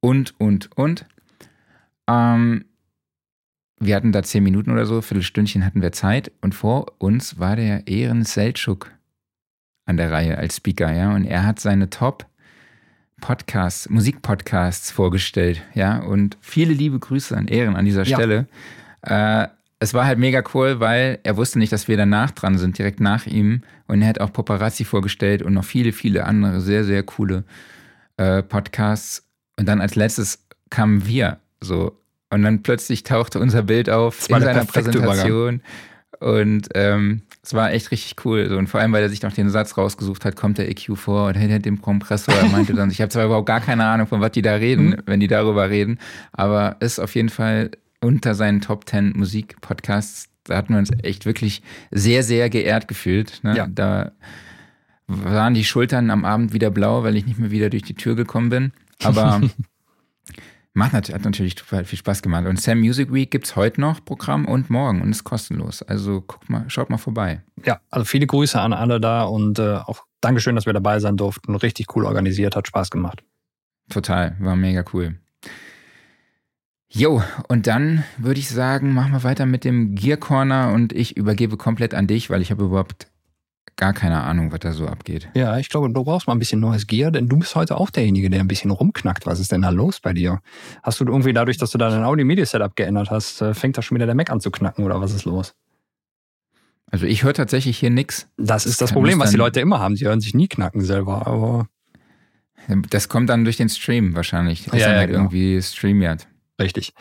und, 0.00 0.34
und, 0.38 0.70
und. 0.76 1.06
Ähm, 2.08 2.64
wir 3.78 3.96
hatten 3.96 4.12
da 4.12 4.22
zehn 4.22 4.44
Minuten 4.44 4.70
oder 4.70 4.86
so, 4.86 5.00
Viertelstündchen 5.00 5.64
hatten 5.64 5.82
wir 5.82 5.92
Zeit 5.92 6.30
und 6.40 6.54
vor 6.54 6.92
uns 6.98 7.38
war 7.38 7.56
der 7.56 7.88
Ehren 7.88 8.24
Seltschuk 8.24 8.92
an 9.86 9.96
der 9.96 10.12
Reihe 10.12 10.38
als 10.38 10.56
Speaker, 10.56 10.92
ja, 10.92 11.12
und 11.14 11.24
er 11.24 11.44
hat 11.44 11.58
seine 11.58 11.90
Top 11.90 12.26
Podcasts, 13.20 13.88
Musikpodcasts 13.88 14.90
vorgestellt, 14.90 15.62
ja, 15.74 15.98
und 15.98 16.36
viele 16.40 16.74
liebe 16.74 16.98
Grüße 16.98 17.36
an 17.36 17.48
Ehren 17.48 17.76
an 17.76 17.84
dieser 17.84 18.04
Ja. 18.04 18.16
Stelle. 18.16 18.46
Äh, 19.02 19.48
es 19.82 19.94
war 19.94 20.04
halt 20.06 20.18
mega 20.18 20.42
cool, 20.54 20.78
weil 20.78 21.18
er 21.24 21.36
wusste 21.36 21.58
nicht, 21.58 21.72
dass 21.72 21.88
wir 21.88 21.96
danach 21.96 22.30
dran 22.30 22.56
sind, 22.56 22.78
direkt 22.78 23.00
nach 23.00 23.26
ihm. 23.26 23.62
Und 23.88 24.00
er 24.00 24.08
hat 24.08 24.20
auch 24.20 24.32
Paparazzi 24.32 24.84
vorgestellt 24.84 25.42
und 25.42 25.54
noch 25.54 25.64
viele, 25.64 25.92
viele 25.92 26.24
andere 26.24 26.60
sehr, 26.60 26.84
sehr 26.84 27.02
coole 27.02 27.42
äh, 28.16 28.42
Podcasts. 28.42 29.24
Und 29.58 29.66
dann 29.66 29.80
als 29.80 29.96
letztes 29.96 30.46
kamen 30.70 31.06
wir 31.06 31.38
so. 31.60 31.98
Und 32.30 32.42
dann 32.42 32.62
plötzlich 32.62 33.02
tauchte 33.02 33.40
unser 33.40 33.62
Bild 33.62 33.90
auf 33.90 34.30
in 34.30 34.40
seiner 34.40 34.64
Präsentation. 34.64 35.60
Und 36.20 36.68
ähm, 36.76 37.22
es 37.42 37.52
war 37.52 37.72
echt 37.72 37.90
richtig 37.90 38.24
cool. 38.24 38.48
So. 38.48 38.56
Und 38.56 38.68
vor 38.68 38.80
allem, 38.80 38.92
weil 38.92 39.02
er 39.02 39.08
sich 39.08 39.22
noch 39.22 39.32
den 39.32 39.50
Satz 39.50 39.76
rausgesucht 39.76 40.24
hat, 40.24 40.36
kommt 40.36 40.58
der 40.58 40.70
EQ 40.70 40.96
vor 40.96 41.26
und 41.26 41.34
hinter 41.34 41.58
dem 41.58 41.82
Kompressor. 41.82 42.32
Er 42.34 42.48
meinte 42.48 42.72
dann, 42.74 42.90
ich 42.90 43.00
habe 43.00 43.08
zwar 43.10 43.24
überhaupt 43.24 43.46
gar 43.48 43.60
keine 43.60 43.84
Ahnung, 43.84 44.06
von 44.06 44.20
was 44.20 44.30
die 44.30 44.42
da 44.42 44.54
reden, 44.54 44.90
Mhm. 44.90 44.96
wenn 45.06 45.18
die 45.18 45.26
darüber 45.26 45.68
reden, 45.68 45.98
aber 46.32 46.76
ist 46.78 47.00
auf 47.00 47.16
jeden 47.16 47.28
Fall 47.30 47.72
unter 48.02 48.34
seinen 48.34 48.60
Top 48.60 48.88
10 48.88 49.12
Musikpodcasts. 49.16 50.28
Da 50.44 50.56
hatten 50.56 50.74
wir 50.74 50.78
uns 50.78 50.90
echt 51.02 51.24
wirklich 51.24 51.62
sehr, 51.90 52.22
sehr 52.22 52.50
geehrt 52.50 52.88
gefühlt. 52.88 53.40
Ne? 53.42 53.56
Ja. 53.56 53.66
Da 53.68 54.12
waren 55.06 55.54
die 55.54 55.64
Schultern 55.64 56.10
am 56.10 56.24
Abend 56.24 56.52
wieder 56.52 56.70
blau, 56.70 57.04
weil 57.04 57.16
ich 57.16 57.26
nicht 57.26 57.38
mehr 57.38 57.50
wieder 57.50 57.70
durch 57.70 57.82
die 57.82 57.94
Tür 57.94 58.16
gekommen 58.16 58.48
bin. 58.48 58.72
Aber 59.02 59.40
macht 60.74 60.92
hat 60.92 61.08
natürlich 61.24 61.54
total 61.54 61.84
viel 61.84 61.98
Spaß 61.98 62.22
gemacht. 62.22 62.46
Und 62.46 62.60
Sam 62.60 62.80
Music 62.80 63.12
Week 63.12 63.30
gibt's 63.30 63.56
heute 63.56 63.80
noch 63.80 64.04
Programm 64.04 64.46
und 64.46 64.70
morgen 64.70 65.00
und 65.00 65.10
ist 65.10 65.24
kostenlos. 65.24 65.82
Also 65.82 66.22
guckt 66.22 66.50
mal, 66.50 66.64
schaut 66.68 66.90
mal 66.90 66.98
vorbei. 66.98 67.42
Ja, 67.64 67.80
also 67.90 68.04
viele 68.04 68.26
Grüße 68.26 68.60
an 68.60 68.72
alle 68.72 69.00
da 69.00 69.24
und 69.24 69.58
äh, 69.58 69.76
auch 69.76 70.04
Dankeschön, 70.20 70.54
dass 70.54 70.66
wir 70.66 70.72
dabei 70.72 71.00
sein 71.00 71.16
durften. 71.16 71.54
Richtig 71.54 71.94
cool 71.96 72.04
organisiert, 72.04 72.54
hat 72.56 72.68
Spaß 72.68 72.90
gemacht. 72.90 73.24
Total, 73.88 74.36
war 74.38 74.56
mega 74.56 74.84
cool. 74.92 75.18
Jo, 76.94 77.22
und 77.48 77.66
dann 77.66 78.04
würde 78.18 78.38
ich 78.38 78.50
sagen, 78.50 78.92
machen 78.92 79.12
wir 79.12 79.24
weiter 79.24 79.46
mit 79.46 79.64
dem 79.64 79.94
Gear 79.94 80.18
Corner 80.18 80.72
und 80.74 80.92
ich 80.92 81.16
übergebe 81.16 81.56
komplett 81.56 81.94
an 81.94 82.06
dich, 82.06 82.28
weil 82.28 82.42
ich 82.42 82.50
habe 82.50 82.64
überhaupt 82.64 83.06
gar 83.76 83.94
keine 83.94 84.20
Ahnung, 84.22 84.52
was 84.52 84.60
da 84.60 84.72
so 84.72 84.86
abgeht. 84.86 85.28
Ja, 85.34 85.56
ich 85.56 85.70
glaube, 85.70 85.90
du 85.90 86.04
brauchst 86.04 86.26
mal 86.26 86.34
ein 86.34 86.38
bisschen 86.38 86.60
neues 86.60 86.86
Gear, 86.86 87.10
denn 87.10 87.28
du 87.28 87.38
bist 87.38 87.54
heute 87.54 87.78
auch 87.78 87.88
derjenige, 87.88 88.28
der 88.28 88.40
ein 88.40 88.48
bisschen 88.48 88.70
rumknackt. 88.70 89.24
Was 89.24 89.40
ist 89.40 89.52
denn 89.52 89.62
da 89.62 89.70
los 89.70 90.00
bei 90.00 90.12
dir? 90.12 90.40
Hast 90.82 91.00
du 91.00 91.06
irgendwie 91.06 91.32
dadurch, 91.32 91.56
dass 91.56 91.70
du 91.70 91.78
da 91.78 91.88
dein 91.88 92.04
Audio-Media-Setup 92.04 92.76
geändert 92.76 93.10
hast, 93.10 93.40
äh, 93.40 93.54
fängt 93.54 93.78
da 93.78 93.82
schon 93.82 93.94
wieder 93.96 94.06
der 94.06 94.14
Mac 94.14 94.28
an 94.30 94.40
zu 94.40 94.50
knacken 94.50 94.84
oder 94.84 95.00
was 95.00 95.14
ist 95.14 95.24
los? 95.24 95.54
Also 96.90 97.06
ich 97.06 97.24
höre 97.24 97.32
tatsächlich 97.32 97.78
hier 97.78 97.88
nix. 97.88 98.28
Das 98.36 98.66
ist 98.66 98.82
das 98.82 98.90
Kann 98.90 98.96
Problem, 98.96 99.18
was 99.18 99.30
die 99.30 99.38
Leute 99.38 99.60
immer 99.60 99.80
haben. 99.80 99.96
Sie 99.96 100.04
hören 100.04 100.20
sich 100.20 100.34
nie 100.34 100.46
knacken 100.48 100.82
selber, 100.82 101.26
aber 101.26 101.68
Das 102.90 103.08
kommt 103.08 103.30
dann 103.30 103.44
durch 103.44 103.56
den 103.56 103.70
Stream 103.70 104.14
wahrscheinlich. 104.14 104.66
Das 104.66 104.74
ist 104.74 104.80
Ja, 104.80 104.86
dann 104.88 104.94
ja, 104.94 105.00
halt 105.00 105.08
genau. 105.10 105.20
irgendwie 105.22 105.62
StreamYard. 105.62 106.28
Richtig. 106.60 106.92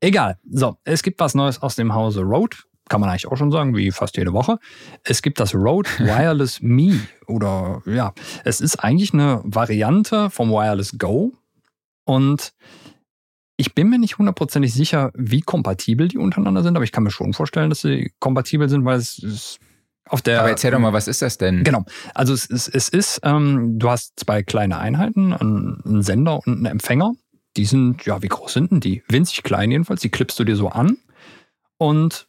Egal. 0.00 0.38
So, 0.50 0.76
es 0.84 1.02
gibt 1.02 1.20
was 1.20 1.34
Neues 1.34 1.62
aus 1.62 1.76
dem 1.76 1.94
Hause 1.94 2.22
Rode. 2.22 2.56
Kann 2.88 3.00
man 3.00 3.08
eigentlich 3.08 3.28
auch 3.28 3.36
schon 3.36 3.52
sagen, 3.52 3.76
wie 3.76 3.92
fast 3.92 4.16
jede 4.16 4.32
Woche. 4.32 4.58
Es 5.04 5.22
gibt 5.22 5.38
das 5.38 5.54
Rode 5.54 5.88
Wireless 5.98 6.60
Me. 6.60 7.00
Oder 7.26 7.82
ja, 7.86 8.12
es 8.44 8.60
ist 8.60 8.76
eigentlich 8.76 9.14
eine 9.14 9.40
Variante 9.44 10.30
vom 10.30 10.50
Wireless 10.50 10.98
Go. 10.98 11.32
Und 12.04 12.52
ich 13.56 13.74
bin 13.74 13.90
mir 13.90 13.98
nicht 13.98 14.18
hundertprozentig 14.18 14.72
sicher, 14.72 15.12
wie 15.14 15.42
kompatibel 15.42 16.08
die 16.08 16.18
untereinander 16.18 16.62
sind, 16.62 16.76
aber 16.76 16.84
ich 16.84 16.92
kann 16.92 17.04
mir 17.04 17.10
schon 17.10 17.34
vorstellen, 17.34 17.68
dass 17.68 17.82
sie 17.82 18.10
kompatibel 18.18 18.68
sind, 18.68 18.86
weil 18.86 18.98
es 18.98 19.18
ist 19.18 19.58
auf 20.08 20.22
der. 20.22 20.40
Aber 20.40 20.48
erzähl 20.48 20.70
doch 20.70 20.78
mal, 20.78 20.94
was 20.94 21.08
ist 21.08 21.22
das 21.22 21.36
denn? 21.38 21.62
Genau. 21.62 21.84
Also 22.14 22.32
es 22.32 22.46
ist, 22.46 22.68
es 22.68 22.88
ist 22.88 23.20
ähm, 23.22 23.78
du 23.78 23.90
hast 23.90 24.18
zwei 24.18 24.42
kleine 24.42 24.78
Einheiten, 24.78 25.32
einen 25.32 25.80
einen 25.84 26.02
Sender 26.02 26.38
und 26.38 26.56
einen 26.56 26.66
Empfänger. 26.66 27.12
Die 27.60 27.66
sind, 27.66 28.06
ja, 28.06 28.22
wie 28.22 28.28
groß 28.28 28.54
sind 28.54 28.70
denn 28.70 28.80
die? 28.80 29.02
Winzig 29.10 29.42
klein 29.42 29.70
jedenfalls. 29.70 30.00
Die 30.00 30.08
klippst 30.08 30.38
du 30.38 30.44
dir 30.44 30.56
so 30.56 30.70
an. 30.70 30.96
Und 31.76 32.26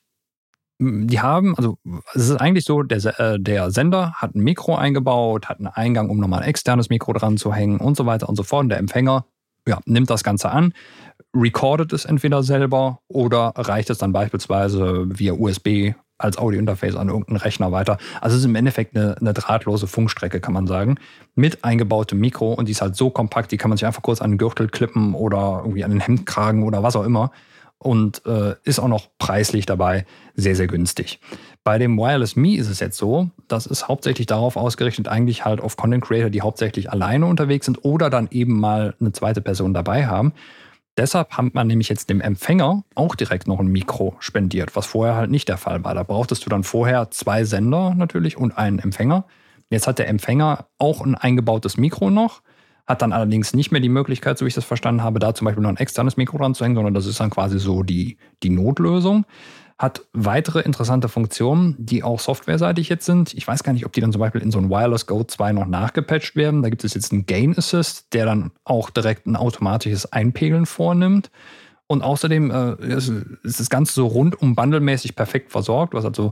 mm, 0.80 1.08
die 1.08 1.22
haben, 1.22 1.56
also 1.56 1.78
es 2.14 2.28
ist 2.28 2.36
eigentlich 2.36 2.66
so, 2.66 2.84
der, 2.84 3.18
äh, 3.18 3.40
der 3.40 3.72
Sender 3.72 4.12
hat 4.16 4.36
ein 4.36 4.44
Mikro 4.44 4.76
eingebaut, 4.76 5.48
hat 5.48 5.60
einen 5.60 5.68
Eingang, 5.68 6.10
um 6.10 6.18
nochmal 6.20 6.42
ein 6.42 6.50
externes 6.50 6.90
Mikro 6.90 7.14
dran 7.14 7.38
zu 7.38 7.54
hängen 7.54 7.80
und 7.80 7.96
so 7.96 8.06
weiter 8.06 8.28
und 8.28 8.36
so 8.36 8.44
fort. 8.44 8.64
Und 8.64 8.70
der 8.70 8.80
Empfänger 8.80 9.26
ja, 9.68 9.80
nimmt 9.86 10.10
das 10.10 10.24
Ganze 10.24 10.52
an, 10.52 10.74
recordet 11.36 11.94
es 11.94 12.06
entweder 12.06 12.44
selber 12.44 13.00
oder 13.08 13.54
reicht 13.56 13.90
es 13.90 13.98
dann 13.98 14.14
beispielsweise 14.14 15.06
via 15.08 15.34
USB 15.34 15.94
als 16.18 16.38
Audiointerface 16.38 16.96
an 16.96 17.10
irgendeinen 17.10 17.38
Rechner 17.38 17.72
weiter. 17.72 17.98
Also 18.20 18.36
es 18.36 18.42
ist 18.42 18.46
im 18.46 18.56
Endeffekt 18.56 18.96
eine, 18.96 19.18
eine 19.20 19.34
drahtlose 19.34 19.88
Funkstrecke, 19.88 20.40
kann 20.40 20.54
man 20.54 20.68
sagen, 20.68 20.98
mit 21.36 21.64
eingebautem 21.64 22.20
Mikro 22.20 22.54
und 22.54 22.68
die 22.68 22.74
ist 22.74 22.82
halt 22.82 22.96
so 22.96 23.10
kompakt, 23.10 23.52
die 23.52 23.58
kann 23.58 23.70
man 23.70 23.78
sich 23.78 23.86
einfach 23.86 24.04
kurz 24.04 24.22
an 24.22 24.32
den 24.32 24.38
Gürtel 24.38 24.68
klippen 24.68 25.16
oder 25.16 25.62
irgendwie 25.64 25.84
an 25.84 25.92
den 25.92 26.00
Hemdkragen 26.00 26.64
oder 26.64 26.84
was 26.84 26.96
auch 26.96 27.06
immer 27.06 27.32
und 27.82 28.26
äh, 28.26 28.56
ist 28.64 28.80
auch 28.80 28.88
noch 28.88 29.08
preislich 29.18 29.66
dabei 29.66 30.06
sehr, 30.36 30.56
sehr 30.56 30.68
günstig. 30.68 31.20
Bei 31.64 31.80
dem 31.80 31.98
Wireless 31.98 32.36
Me 32.36 32.56
ist 32.56 32.70
es 32.70 32.80
jetzt 32.80 32.98
so, 32.98 33.30
das 33.48 33.66
ist 33.66 33.88
hauptsächlich 33.88 34.28
darauf 34.28 34.56
ausgerichtet, 34.56 35.08
eigentlich 35.08 35.46
halt 35.46 35.62
auf 35.62 35.78
Content 35.78 36.04
Creator, 36.04 36.30
die 36.30 36.42
hauptsächlich 36.42 36.92
alleine 36.92 37.26
unterwegs 37.26 37.66
sind 37.66 37.84
oder 37.84 38.10
dann 38.10 38.28
eben 38.32 38.60
mal 38.60 38.96
eine 39.00 39.12
zweite 39.12 39.42
Person 39.42 39.74
dabei 39.74 40.06
haben. 40.06 40.34
Deshalb 40.98 41.32
hat 41.32 41.54
man 41.54 41.68
nämlich 41.68 41.90
jetzt 41.90 42.10
dem 42.10 42.22
Empfänger 42.22 42.84
auch 42.94 43.16
direkt 43.16 43.48
noch 43.48 43.60
ein 43.60 43.68
Mikro 43.68 44.16
spendiert, 44.20 44.76
was 44.76 44.86
vorher 44.86 45.16
halt 45.16 45.32
nicht 45.32 45.48
der 45.48 45.58
Fall 45.58 45.84
war. 45.84 45.96
Da 45.96 46.04
brauchtest 46.04 46.46
du 46.46 46.50
dann 46.50 46.64
vorher 46.64 47.10
zwei 47.10 47.46
Sender 47.46 47.96
natürlich 47.96 48.38
und 48.38 48.58
einen 48.58 48.78
Empfänger. 48.78 49.26
Jetzt 49.70 49.88
hat 49.88 50.00
der 50.00 50.10
Empfänger 50.10 50.68
auch 50.78 51.02
ein 51.02 51.16
eingebautes 51.16 51.78
Mikro 51.78 52.10
noch, 52.10 52.42
hat 52.92 53.02
dann 53.02 53.14
allerdings 53.14 53.54
nicht 53.54 53.72
mehr 53.72 53.82
die 53.82 53.90
Möglichkeit, 53.90 54.38
so 54.38 54.46
wie 54.46 54.50
ich 54.50 54.54
das 54.54 54.66
verstanden 54.66 55.02
habe, 55.02 55.20
da 55.20 55.34
zum 55.34 55.46
Beispiel 55.46 55.64
noch 55.64 55.70
ein 55.70 55.78
externes 55.78 56.18
Mikro 56.18 56.38
dran 56.38 56.54
zu 56.54 56.64
hängen, 56.64 56.76
sondern 56.76 56.94
das 56.94 57.06
ist 57.06 57.20
dann 57.20 57.30
quasi 57.30 57.58
so 57.58 57.84
die, 57.84 58.18
die 58.44 58.50
Notlösung. 58.50 59.26
Hat 59.80 60.02
weitere 60.14 60.60
interessante 60.60 61.10
Funktionen, 61.10 61.76
die 61.80 62.04
auch 62.04 62.20
softwareseitig 62.20 62.90
jetzt 62.90 63.06
sind. 63.06 63.34
Ich 63.34 63.48
weiß 63.48 63.64
gar 63.64 63.74
nicht, 63.74 63.86
ob 63.86 63.94
die 63.94 64.02
dann 64.02 64.12
zum 64.12 64.20
Beispiel 64.20 64.42
in 64.42 64.52
so 64.52 64.60
ein 64.60 64.70
Wireless 64.70 65.08
Go 65.08 65.24
2 65.24 65.54
noch 65.54 65.66
nachgepatcht 65.66 66.36
werden. 66.36 66.62
Da 66.62 66.70
gibt 66.70 66.84
es 66.84 66.94
jetzt 66.94 67.12
einen 67.12 67.26
Gain 67.26 67.58
Assist, 67.58 68.14
der 68.14 68.26
dann 68.26 68.52
auch 68.64 68.92
direkt 68.92 69.26
ein 69.26 69.36
automatisches 69.36 70.12
Einpegeln 70.12 70.68
vornimmt. 70.68 71.32
Und 71.88 72.04
außerdem 72.04 72.52
äh, 72.52 72.96
ist, 72.96 73.10
ist 73.44 73.60
das 73.60 73.70
Ganze 73.70 73.94
so 73.94 74.08
rundum 74.08 74.56
bundlemäßig 74.56 75.16
perfekt 75.16 75.52
versorgt. 75.52 75.94
Hast 75.94 76.06
also 76.06 76.32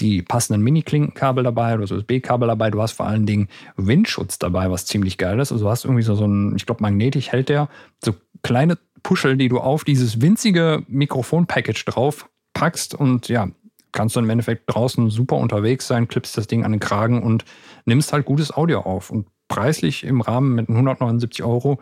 die 0.00 0.22
passenden 0.22 0.62
Mini-Klinkenkabel 0.62 1.44
dabei, 1.44 1.76
du 1.76 1.82
hast 1.82 1.92
USB-Kabel 1.92 2.48
dabei, 2.48 2.70
du 2.70 2.80
hast 2.80 2.92
vor 2.92 3.06
allen 3.06 3.26
Dingen 3.26 3.48
Windschutz 3.76 4.38
dabei, 4.38 4.70
was 4.70 4.86
ziemlich 4.86 5.18
geil 5.18 5.38
ist. 5.38 5.52
Also 5.52 5.64
du 5.64 5.70
hast 5.70 5.84
irgendwie 5.84 6.02
so, 6.02 6.14
so 6.14 6.26
ein, 6.26 6.56
ich 6.56 6.66
glaube, 6.66 6.82
magnetisch 6.82 7.28
hält 7.28 7.48
der 7.48 7.68
so 8.04 8.14
kleine 8.42 8.78
Puschel, 9.02 9.36
die 9.36 9.48
du 9.48 9.58
auf 9.58 9.84
dieses 9.84 10.20
winzige 10.20 10.82
Mikrofon-Package 10.88 11.84
drauf 11.84 12.28
packst 12.52 12.94
und 12.94 13.28
ja, 13.28 13.48
kannst 13.92 14.16
du 14.16 14.20
im 14.20 14.30
Endeffekt 14.30 14.64
draußen 14.66 15.10
super 15.10 15.36
unterwegs 15.36 15.86
sein, 15.86 16.08
klippst 16.08 16.36
das 16.36 16.46
Ding 16.46 16.64
an 16.64 16.72
den 16.72 16.80
Kragen 16.80 17.22
und 17.22 17.44
nimmst 17.84 18.12
halt 18.12 18.24
gutes 18.24 18.54
Audio 18.54 18.80
auf. 18.80 19.10
Und 19.10 19.26
preislich 19.48 20.04
im 20.04 20.20
Rahmen 20.20 20.54
mit 20.54 20.68
179 20.68 21.42
Euro. 21.42 21.80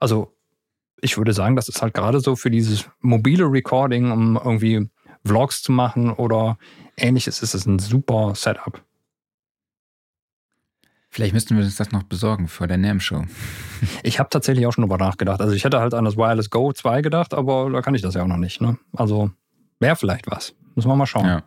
Also 0.00 0.32
ich 1.00 1.18
würde 1.18 1.32
sagen, 1.32 1.56
das 1.56 1.68
ist 1.68 1.82
halt 1.82 1.94
gerade 1.94 2.20
so 2.20 2.36
für 2.36 2.50
dieses 2.50 2.88
mobile 3.00 3.44
Recording, 3.44 4.10
um 4.10 4.36
irgendwie 4.42 4.88
Vlogs 5.24 5.62
zu 5.62 5.72
machen 5.72 6.12
oder 6.12 6.58
ähnliches, 6.96 7.42
ist 7.42 7.54
es 7.54 7.66
ein 7.66 7.78
super 7.78 8.34
Setup. 8.34 8.82
Vielleicht 11.10 11.32
müssten 11.32 11.56
wir 11.56 11.64
uns 11.64 11.76
das 11.76 11.90
noch 11.90 12.02
besorgen 12.02 12.48
vor 12.48 12.66
der 12.66 12.78
NAM-Show. 12.78 13.24
Ich 14.02 14.18
habe 14.18 14.28
tatsächlich 14.28 14.66
auch 14.66 14.72
schon 14.72 14.82
drüber 14.82 14.98
nachgedacht. 14.98 15.40
Also 15.40 15.54
ich 15.54 15.62
hätte 15.62 15.78
halt 15.78 15.94
an 15.94 16.04
das 16.04 16.16
Wireless 16.16 16.50
Go 16.50 16.72
2 16.72 17.00
gedacht, 17.00 17.32
aber 17.32 17.70
da 17.70 17.80
kann 17.80 17.94
ich 17.94 18.02
das 18.02 18.14
ja 18.14 18.22
auch 18.24 18.26
noch 18.26 18.36
nicht. 18.36 18.60
Ne? 18.60 18.76
Also 18.92 19.30
wäre 19.78 19.94
vielleicht 19.94 20.28
was. 20.28 20.52
Müssen 20.74 20.88
wir 20.88 20.96
mal 20.96 21.06
schauen. 21.06 21.26
Ja. 21.26 21.42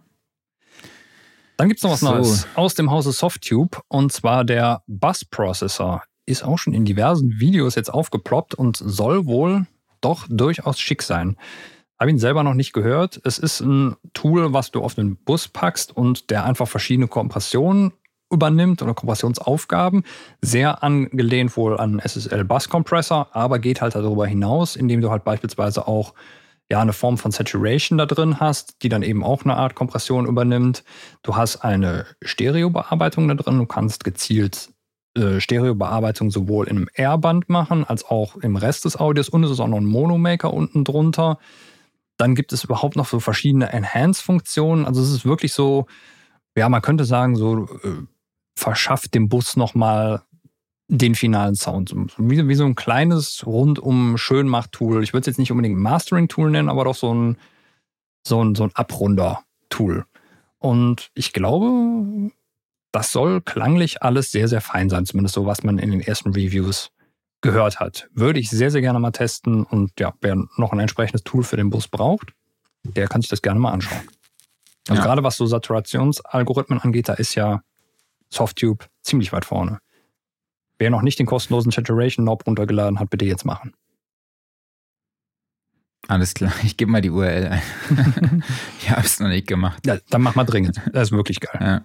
Dann 1.57 1.67
gibt's 1.67 1.83
noch 1.83 1.91
was 1.91 1.99
So. 1.99 2.09
Neues 2.09 2.47
aus 2.55 2.73
dem 2.73 2.89
Hause 2.89 3.11
Softtube 3.11 3.79
und 3.89 4.13
zwar 4.13 4.45
der 4.45 4.81
Bus 4.87 5.25
Processor. 5.25 6.03
Ist 6.25 6.43
auch 6.43 6.57
schon 6.57 6.73
in 6.73 6.85
diversen 6.85 7.39
Videos 7.39 7.75
jetzt 7.75 7.93
aufgeploppt 7.93 8.55
und 8.55 8.77
soll 8.77 9.25
wohl 9.25 9.67
doch 9.99 10.25
durchaus 10.29 10.79
schick 10.79 11.03
sein. 11.03 11.35
Habe 12.01 12.09
ihn 12.09 12.17
selber 12.17 12.41
noch 12.41 12.55
nicht 12.55 12.73
gehört. 12.73 13.21
Es 13.25 13.37
ist 13.37 13.59
ein 13.59 13.95
Tool, 14.13 14.53
was 14.53 14.71
du 14.71 14.81
auf 14.81 14.95
den 14.95 15.17
Bus 15.17 15.47
packst 15.47 15.95
und 15.95 16.31
der 16.31 16.45
einfach 16.45 16.67
verschiedene 16.67 17.07
Kompressionen 17.07 17.93
übernimmt 18.31 18.81
oder 18.81 18.95
Kompressionsaufgaben. 18.95 20.03
Sehr 20.41 20.81
angelehnt 20.81 21.55
wohl 21.55 21.79
an 21.79 21.99
SSL 21.99 22.43
Bus 22.43 22.69
Compressor, 22.69 23.27
aber 23.33 23.59
geht 23.59 23.83
halt 23.83 23.93
darüber 23.93 24.25
hinaus, 24.25 24.75
indem 24.75 25.01
du 25.01 25.11
halt 25.11 25.23
beispielsweise 25.23 25.87
auch 25.87 26.15
ja 26.71 26.81
eine 26.81 26.93
Form 26.93 27.19
von 27.19 27.29
Saturation 27.29 27.99
da 27.99 28.07
drin 28.07 28.39
hast, 28.39 28.81
die 28.81 28.89
dann 28.89 29.03
eben 29.03 29.23
auch 29.23 29.43
eine 29.43 29.55
Art 29.55 29.75
Kompression 29.75 30.25
übernimmt. 30.25 30.83
Du 31.21 31.35
hast 31.35 31.57
eine 31.57 32.07
Stereobearbeitung 32.23 33.27
da 33.27 33.35
drin. 33.35 33.59
Du 33.59 33.67
kannst 33.67 34.03
gezielt 34.03 34.71
äh, 35.15 35.39
Stereobearbeitung 35.39 36.31
sowohl 36.31 36.67
in 36.67 36.77
einem 36.77 36.89
R-Band 36.95 37.47
machen 37.47 37.83
als 37.83 38.03
auch 38.05 38.37
im 38.37 38.55
Rest 38.55 38.85
des 38.85 38.97
Audios 38.97 39.29
und 39.29 39.43
es 39.43 39.51
ist 39.51 39.59
auch 39.59 39.67
noch 39.67 39.77
ein 39.77 39.85
Monomaker 39.85 40.51
unten 40.51 40.83
drunter. 40.83 41.37
Dann 42.17 42.35
gibt 42.35 42.53
es 42.53 42.63
überhaupt 42.63 42.95
noch 42.95 43.07
so 43.07 43.19
verschiedene 43.19 43.71
Enhance-Funktionen. 43.71 44.85
Also 44.85 45.01
es 45.01 45.09
ist 45.09 45.25
wirklich 45.25 45.53
so, 45.53 45.87
ja, 46.55 46.69
man 46.69 46.81
könnte 46.81 47.05
sagen, 47.05 47.35
so 47.35 47.65
äh, 47.83 48.05
verschafft 48.55 49.13
dem 49.13 49.29
Bus 49.29 49.55
nochmal 49.55 50.23
den 50.87 51.15
finalen 51.15 51.55
Sound. 51.55 51.95
Wie, 52.17 52.47
wie 52.47 52.55
so 52.55 52.65
ein 52.65 52.75
kleines 52.75 53.45
rundum 53.45 54.17
Schönmach-Tool. 54.17 55.03
Ich 55.03 55.13
würde 55.13 55.21
es 55.21 55.27
jetzt 55.27 55.39
nicht 55.39 55.51
unbedingt 55.51 55.79
Mastering-Tool 55.79 56.51
nennen, 56.51 56.69
aber 56.69 56.83
doch 56.83 56.95
so 56.95 57.13
ein, 57.13 57.37
so 58.27 58.43
ein, 58.43 58.55
so 58.55 58.65
ein 58.65 58.71
Abrunder-Tool. 58.73 60.05
Und 60.59 61.09
ich 61.15 61.31
glaube, 61.31 62.31
das 62.91 63.11
soll 63.11 63.41
klanglich 63.41 64.03
alles 64.03 64.31
sehr, 64.31 64.49
sehr 64.49 64.61
fein 64.61 64.89
sein, 64.89 65.05
zumindest 65.05 65.35
so, 65.35 65.45
was 65.45 65.63
man 65.63 65.79
in 65.79 65.91
den 65.91 66.01
ersten 66.01 66.33
Reviews 66.33 66.91
gehört 67.41 67.79
hat. 67.79 68.07
Würde 68.13 68.39
ich 68.39 68.49
sehr, 68.49 68.71
sehr 68.71 68.81
gerne 68.81 68.99
mal 68.99 69.11
testen 69.11 69.63
und 69.63 69.99
ja, 69.99 70.13
wer 70.21 70.35
noch 70.57 70.71
ein 70.71 70.79
entsprechendes 70.79 71.23
Tool 71.23 71.43
für 71.43 71.57
den 71.57 71.69
Bus 71.69 71.87
braucht, 71.87 72.33
der 72.83 73.07
kann 73.07 73.21
sich 73.21 73.29
das 73.29 73.41
gerne 73.41 73.59
mal 73.59 73.71
anschauen. 73.71 74.07
Also 74.87 75.01
ja. 75.01 75.05
gerade 75.05 75.23
was 75.23 75.37
so 75.37 75.45
Saturationsalgorithmen 75.45 76.79
angeht, 76.79 77.09
da 77.09 77.13
ist 77.13 77.35
ja 77.35 77.61
Softtube 78.29 78.85
ziemlich 79.01 79.31
weit 79.33 79.45
vorne. 79.45 79.79
Wer 80.79 80.89
noch 80.89 81.01
nicht 81.01 81.19
den 81.19 81.27
kostenlosen 81.27 81.71
Saturation 81.71 82.25
Knob 82.25 82.47
runtergeladen 82.47 82.99
hat, 82.99 83.09
bitte 83.09 83.25
jetzt 83.25 83.45
machen. 83.45 83.73
Alles 86.07 86.33
klar, 86.33 86.51
ich 86.63 86.77
gebe 86.77 86.91
mal 86.91 87.01
die 87.01 87.11
URL 87.11 87.47
ein. 87.47 88.43
ich 88.79 88.89
habe 88.89 89.05
es 89.05 89.19
noch 89.19 89.27
nicht 89.27 89.47
gemacht. 89.47 89.85
Ja, 89.85 89.97
dann 90.09 90.21
mach 90.21 90.35
mal 90.35 90.45
dringend. 90.45 90.81
Das 90.91 91.09
ist 91.09 91.11
wirklich 91.11 91.39
geil. 91.39 91.59
Ja. 91.61 91.81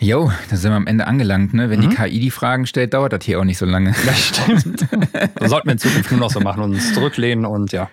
Jo, 0.00 0.32
da 0.50 0.56
sind 0.56 0.72
wir 0.72 0.76
am 0.76 0.86
Ende 0.86 1.06
angelangt. 1.06 1.54
Ne? 1.54 1.70
Wenn 1.70 1.80
mhm. 1.80 1.90
die 1.90 1.96
KI 1.96 2.20
die 2.20 2.30
Fragen 2.30 2.66
stellt, 2.66 2.94
dauert 2.94 3.12
das 3.12 3.24
hier 3.24 3.38
auch 3.38 3.44
nicht 3.44 3.58
so 3.58 3.66
lange. 3.66 3.94
Das 4.04 4.18
stimmt. 4.18 4.86
da 5.34 5.48
sollten 5.48 5.68
wir 5.68 5.72
in 5.72 5.78
Zukunft 5.78 6.10
nur 6.10 6.20
noch 6.20 6.30
so 6.30 6.40
machen 6.40 6.62
und 6.62 6.74
uns 6.74 6.92
zurücklehnen 6.94 7.44
und 7.46 7.72
ja. 7.72 7.90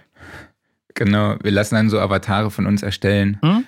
Genau, 0.96 1.36
wir 1.42 1.52
lassen 1.52 1.76
dann 1.76 1.90
so 1.90 2.00
Avatare 2.00 2.52
von 2.52 2.66
uns 2.66 2.84
erstellen. 2.84 3.38
Mhm. 3.42 3.66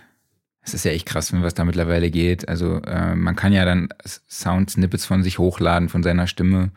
Es 0.61 0.73
ist 0.73 0.85
ja 0.85 0.91
echt 0.91 1.05
krass, 1.05 1.33
was 1.33 1.53
da 1.53 1.65
mittlerweile 1.65 2.09
geht. 2.09 2.47
Also 2.47 2.81
äh, 2.83 3.15
man 3.15 3.35
kann 3.35 3.53
ja 3.53 3.65
dann 3.65 3.89
Sound-Snippets 4.29 5.05
von 5.05 5.21
sich 5.21 5.37
hochladen, 5.37 5.89
von 5.89 6.03
seiner 6.03 6.25
Stimme. 6.25 6.71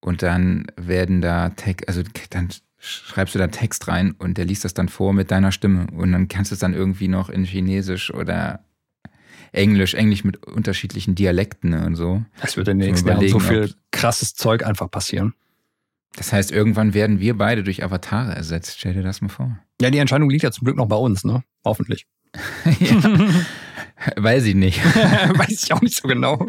Und 0.00 0.22
dann 0.22 0.66
werden 0.76 1.20
da 1.20 1.50
Text, 1.50 1.88
also 1.88 2.02
dann 2.30 2.48
schreibst 2.78 3.34
du 3.34 3.40
da 3.40 3.48
Text 3.48 3.88
rein 3.88 4.12
und 4.18 4.38
der 4.38 4.44
liest 4.44 4.64
das 4.64 4.72
dann 4.72 4.88
vor 4.88 5.12
mit 5.12 5.30
deiner 5.32 5.50
Stimme. 5.50 5.88
Und 5.92 6.12
dann 6.12 6.28
kannst 6.28 6.52
du 6.52 6.54
es 6.54 6.60
dann 6.60 6.74
irgendwie 6.74 7.08
noch 7.08 7.28
in 7.28 7.44
Chinesisch 7.44 8.14
oder 8.14 8.60
Englisch, 9.52 9.94
Englisch 9.94 10.24
mit 10.24 10.44
unterschiedlichen 10.46 11.14
Dialekten 11.14 11.74
und 11.74 11.96
so. 11.96 12.22
Es 12.42 12.56
wird 12.56 12.68
in 12.68 12.78
den 12.78 12.88
nächsten 12.88 13.08
Jahren 13.08 13.28
so 13.28 13.38
viel 13.38 13.74
krasses 13.90 14.34
Zeug 14.34 14.64
einfach 14.64 14.90
passieren. 14.90 15.34
Das 16.16 16.32
heißt, 16.32 16.50
irgendwann 16.50 16.94
werden 16.94 17.20
wir 17.20 17.36
beide 17.36 17.62
durch 17.62 17.84
Avatare 17.84 18.34
ersetzt. 18.34 18.78
Stell 18.78 18.94
dir 18.94 19.02
das 19.02 19.20
mal 19.20 19.28
vor. 19.28 19.58
Ja, 19.80 19.90
die 19.90 19.98
Entscheidung 19.98 20.30
liegt 20.30 20.42
ja 20.42 20.50
zum 20.50 20.64
Glück 20.64 20.76
noch 20.76 20.88
bei 20.88 20.96
uns, 20.96 21.24
ne? 21.24 21.44
Hoffentlich. 21.64 22.06
Weiß 24.16 24.44
ich 24.44 24.54
nicht. 24.54 24.84
Weiß 24.94 25.64
ich 25.64 25.72
auch 25.72 25.80
nicht 25.80 25.96
so 25.96 26.08
genau. 26.08 26.46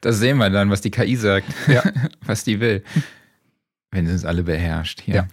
das 0.00 0.18
sehen 0.18 0.38
wir 0.38 0.50
dann, 0.50 0.70
was 0.70 0.80
die 0.80 0.90
KI 0.90 1.16
sagt. 1.16 1.46
Ja. 1.68 1.82
Was 2.24 2.44
die 2.44 2.60
will. 2.60 2.82
Wenn 3.90 4.06
sie 4.06 4.12
uns 4.12 4.24
alle 4.24 4.42
beherrscht. 4.42 5.02
Ja. 5.06 5.14
ja. 5.14 5.28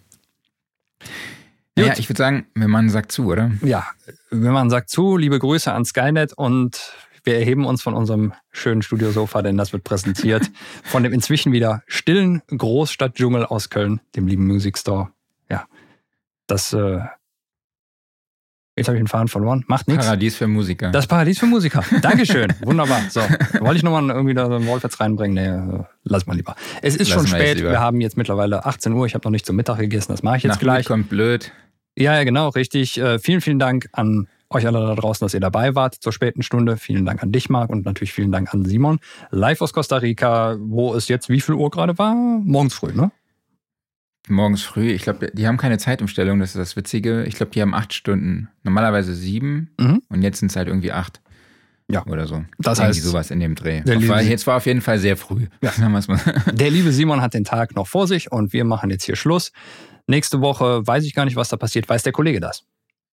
Ja 1.88 1.93
ich 1.97 2.10
würde 2.10 2.18
sagen, 2.18 2.47
wenn 2.56 2.69
man 2.69 2.89
sagt 2.89 3.11
zu, 3.11 3.27
oder? 3.27 3.51
Ja, 3.61 3.88
wenn 4.30 4.51
man 4.51 4.69
sagt 4.69 4.89
zu, 4.89 5.18
liebe 5.18 5.39
Grüße 5.39 5.72
an 5.72 5.85
Skynet 5.85 6.34
und 6.34 6.80
wir 7.23 7.35
erheben 7.35 7.65
uns 7.65 7.81
von 7.81 7.93
unserem 7.93 8.34
schönen 8.51 8.81
Studiosofa, 8.81 9.41
denn 9.41 9.57
das 9.57 9.73
wird 9.73 9.84
präsentiert 9.84 10.49
von 10.84 11.03
dem 11.03 11.14
inzwischen 11.14 11.51
wieder 11.51 11.84
stillen 11.88 12.41
Großstadtdschungel 12.47 13.45
aus 13.45 13.69
Köln, 13.69 13.99
dem 14.15 14.27
lieben 14.27 14.47
Music 14.47 14.77
Store. 14.77 15.10
Ja, 15.49 15.65
das 16.47 16.73
äh, 16.73 16.99
Jetzt 18.80 18.88
habe 18.88 18.97
ich 18.97 19.03
den 19.03 19.07
Faden 19.07 19.27
verloren. 19.27 19.65
Macht 19.68 19.89
nichts. 19.89 20.06
Paradies 20.06 20.38
für 20.38 20.47
Musiker. 20.47 20.89
Das 20.91 21.06
Paradies 21.06 21.38
für 21.38 21.47
Musiker. 21.47 21.84
Dankeschön. 22.01 22.53
Wunderbar. 22.61 23.01
So, 23.10 23.19
wollte 23.60 23.76
ich 23.76 23.84
nochmal 23.84 24.10
irgendwie 24.10 24.34
da 24.34 24.47
so 24.47 24.56
einen 24.56 24.68
Wolferts 24.68 25.01
reinbringen? 25.01 25.34
Nee, 25.34 25.84
lass 26.03 26.26
mal 26.27 26.35
lieber. 26.38 26.56
Es 26.81 26.95
ist 26.95 27.10
lass 27.10 27.18
schon 27.19 27.27
spät. 27.27 27.61
Wir 27.61 27.81
haben 27.81 27.99
jetzt 27.99 28.15
mittlerweile 28.15 28.65
18 28.65 28.93
Uhr. 28.93 29.06
Ich 29.06 29.15
habe 29.15 29.27
noch 29.27 29.31
nicht 29.31 29.45
zum 29.45 29.57
Mittag 29.57 29.80
gegessen. 29.80 30.14
Das 30.14 30.23
mache 30.23 30.38
ich 30.38 30.43
jetzt 30.43 30.53
Nach 30.53 30.60
gleich. 30.60 30.85
kommt 30.85 31.10
blöd. 31.10 31.51
Ja, 31.99 32.15
ja, 32.15 32.23
genau, 32.23 32.49
richtig. 32.49 32.97
Äh, 32.97 33.19
vielen, 33.19 33.41
vielen 33.41 33.59
Dank 33.59 33.89
an 33.91 34.27
euch 34.49 34.65
alle 34.65 34.80
da 34.80 34.95
draußen, 34.95 35.26
dass 35.26 35.34
ihr 35.34 35.41
dabei 35.41 35.76
wart 35.76 35.95
zur 35.95 36.13
späten 36.13 36.43
Stunde. 36.43 36.77
Vielen 36.77 37.05
Dank 37.05 37.21
an 37.21 37.34
dich, 37.34 37.49
Marc, 37.49 37.69
und 37.69 37.85
natürlich 37.85 38.13
vielen 38.13 38.31
Dank 38.31 38.53
an 38.53 38.63
Simon. 38.63 38.99
Live 39.31 39.61
aus 39.61 39.73
Costa 39.73 39.97
Rica, 39.97 40.55
wo 40.59 40.95
es 40.95 41.09
jetzt 41.09 41.27
wie 41.27 41.41
viel 41.41 41.55
Uhr 41.55 41.69
gerade 41.69 41.97
war? 41.97 42.15
Morgens 42.15 42.73
früh, 42.73 42.93
ne? 42.93 43.11
Morgens 44.30 44.61
früh. 44.61 44.91
Ich 44.91 45.01
glaube, 45.01 45.30
die 45.34 45.45
haben 45.45 45.57
keine 45.57 45.77
Zeitumstellung, 45.77 46.39
das 46.39 46.51
ist 46.51 46.57
das 46.57 46.76
Witzige. 46.77 47.26
Ich 47.26 47.35
glaube, 47.35 47.51
die 47.51 47.61
haben 47.61 47.73
acht 47.73 47.93
Stunden. 47.93 48.47
Normalerweise 48.63 49.13
sieben 49.13 49.71
mhm. 49.77 50.01
und 50.07 50.21
jetzt 50.21 50.39
sind 50.39 50.51
es 50.51 50.55
halt 50.55 50.69
irgendwie 50.69 50.93
acht. 50.93 51.19
Ja. 51.91 52.05
Oder 52.05 52.27
so. 52.27 52.43
Das 52.59 52.77
Irgendwie 52.77 52.99
heißt, 52.99 53.03
sowas 53.03 53.31
in 53.31 53.39
dem 53.39 53.55
Dreh. 53.55 53.81
War, 53.84 54.21
jetzt 54.21 54.45
war 54.45 54.57
auf 54.57 54.67
jeden 54.67 54.81
Fall 54.81 54.99
sehr 54.99 55.17
früh. 55.17 55.47
Ja. 55.61 55.71
Der 56.51 56.69
liebe 56.69 56.91
Simon 56.91 57.19
hat 57.19 57.34
den 57.34 57.43
Tag 57.43 57.76
noch 57.76 57.88
vor 57.88 58.07
sich 58.07 58.31
und 58.31 58.53
wir 58.53 58.63
machen 58.63 58.91
jetzt 58.91 59.05
hier 59.05 59.15
Schluss. 59.15 59.51
Nächste 60.10 60.41
Woche 60.41 60.86
weiß 60.88 61.03
ich 61.03 61.14
gar 61.14 61.26
nicht, 61.26 61.36
was 61.36 61.49
da 61.49 61.57
passiert. 61.57 61.88
Weiß 61.88 62.02
der 62.02 62.11
Kollege 62.11 62.40
das? 62.40 62.64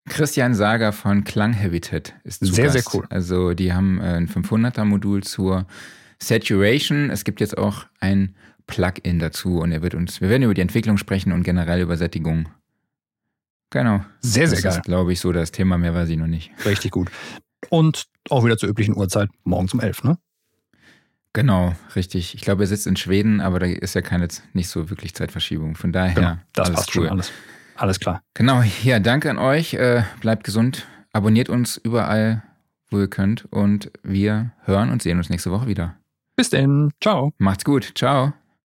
Christian 0.08 0.54
Sager 0.54 0.92
von 0.94 1.24
Klanghabitat 1.24 2.14
ist 2.24 2.42
zu 2.42 2.50
Sehr, 2.54 2.64
Gast. 2.66 2.72
sehr 2.72 2.94
cool. 2.94 3.06
Also 3.10 3.52
die 3.52 3.74
haben 3.74 4.00
äh, 4.00 4.14
ein 4.14 4.28
500er 4.28 4.84
Modul 4.84 5.22
zur 5.22 5.66
Saturation. 6.18 7.10
Es 7.10 7.24
gibt 7.24 7.40
jetzt 7.40 7.58
auch 7.58 7.84
ein 8.00 8.34
Plugin 8.66 9.18
dazu 9.18 9.58
und 9.58 9.72
er 9.72 9.82
wird 9.82 9.94
uns, 9.94 10.22
wir 10.22 10.30
werden 10.30 10.44
über 10.44 10.54
die 10.54 10.62
Entwicklung 10.62 10.96
sprechen 10.96 11.32
und 11.32 11.42
generell 11.42 11.82
über 11.82 11.98
Sättigung. 11.98 12.48
Genau. 13.68 14.02
Sehr, 14.20 14.48
sehr 14.48 14.56
das 14.56 14.62
geil. 14.62 14.70
Das 14.70 14.76
ist, 14.78 14.84
glaube 14.84 15.12
ich, 15.12 15.20
so 15.20 15.32
das 15.32 15.52
Thema, 15.52 15.76
mehr 15.76 15.92
weiß 15.92 16.08
ich 16.08 16.16
noch 16.16 16.26
nicht. 16.28 16.50
Richtig 16.64 16.92
gut. 16.92 17.10
Und 17.68 18.04
auch 18.30 18.42
wieder 18.42 18.56
zur 18.56 18.70
üblichen 18.70 18.96
Uhrzeit, 18.96 19.28
morgens 19.44 19.74
um 19.74 19.80
elf, 19.80 20.02
ne? 20.02 20.16
Genau, 21.36 21.74
richtig. 21.94 22.34
Ich 22.34 22.40
glaube, 22.40 22.62
er 22.62 22.66
sitzt 22.66 22.86
in 22.86 22.96
Schweden, 22.96 23.42
aber 23.42 23.58
da 23.58 23.66
ist 23.66 23.94
ja 23.94 24.00
keine, 24.00 24.26
nicht 24.54 24.70
so 24.70 24.88
wirklich 24.88 25.14
Zeitverschiebung. 25.14 25.74
Von 25.76 25.92
daher, 25.92 26.14
genau, 26.14 26.36
das 26.54 26.70
passt 26.70 26.96
cool. 26.96 27.02
schon 27.02 27.12
alles. 27.12 27.30
Alles 27.74 28.00
klar. 28.00 28.22
Genau, 28.32 28.62
ja, 28.82 29.00
danke 29.00 29.28
an 29.28 29.36
euch. 29.36 29.74
Äh, 29.74 30.04
bleibt 30.22 30.44
gesund. 30.44 30.86
Abonniert 31.12 31.50
uns 31.50 31.76
überall, 31.76 32.42
wo 32.88 32.98
ihr 33.00 33.08
könnt. 33.08 33.44
Und 33.52 33.90
wir 34.02 34.52
hören 34.64 34.90
und 34.90 35.02
sehen 35.02 35.18
uns 35.18 35.28
nächste 35.28 35.50
Woche 35.50 35.66
wieder. 35.66 35.96
Bis 36.36 36.48
denn. 36.48 36.90
Ciao. 37.02 37.34
Macht's 37.36 37.66
gut. 37.66 37.92
Ciao. 37.94 38.32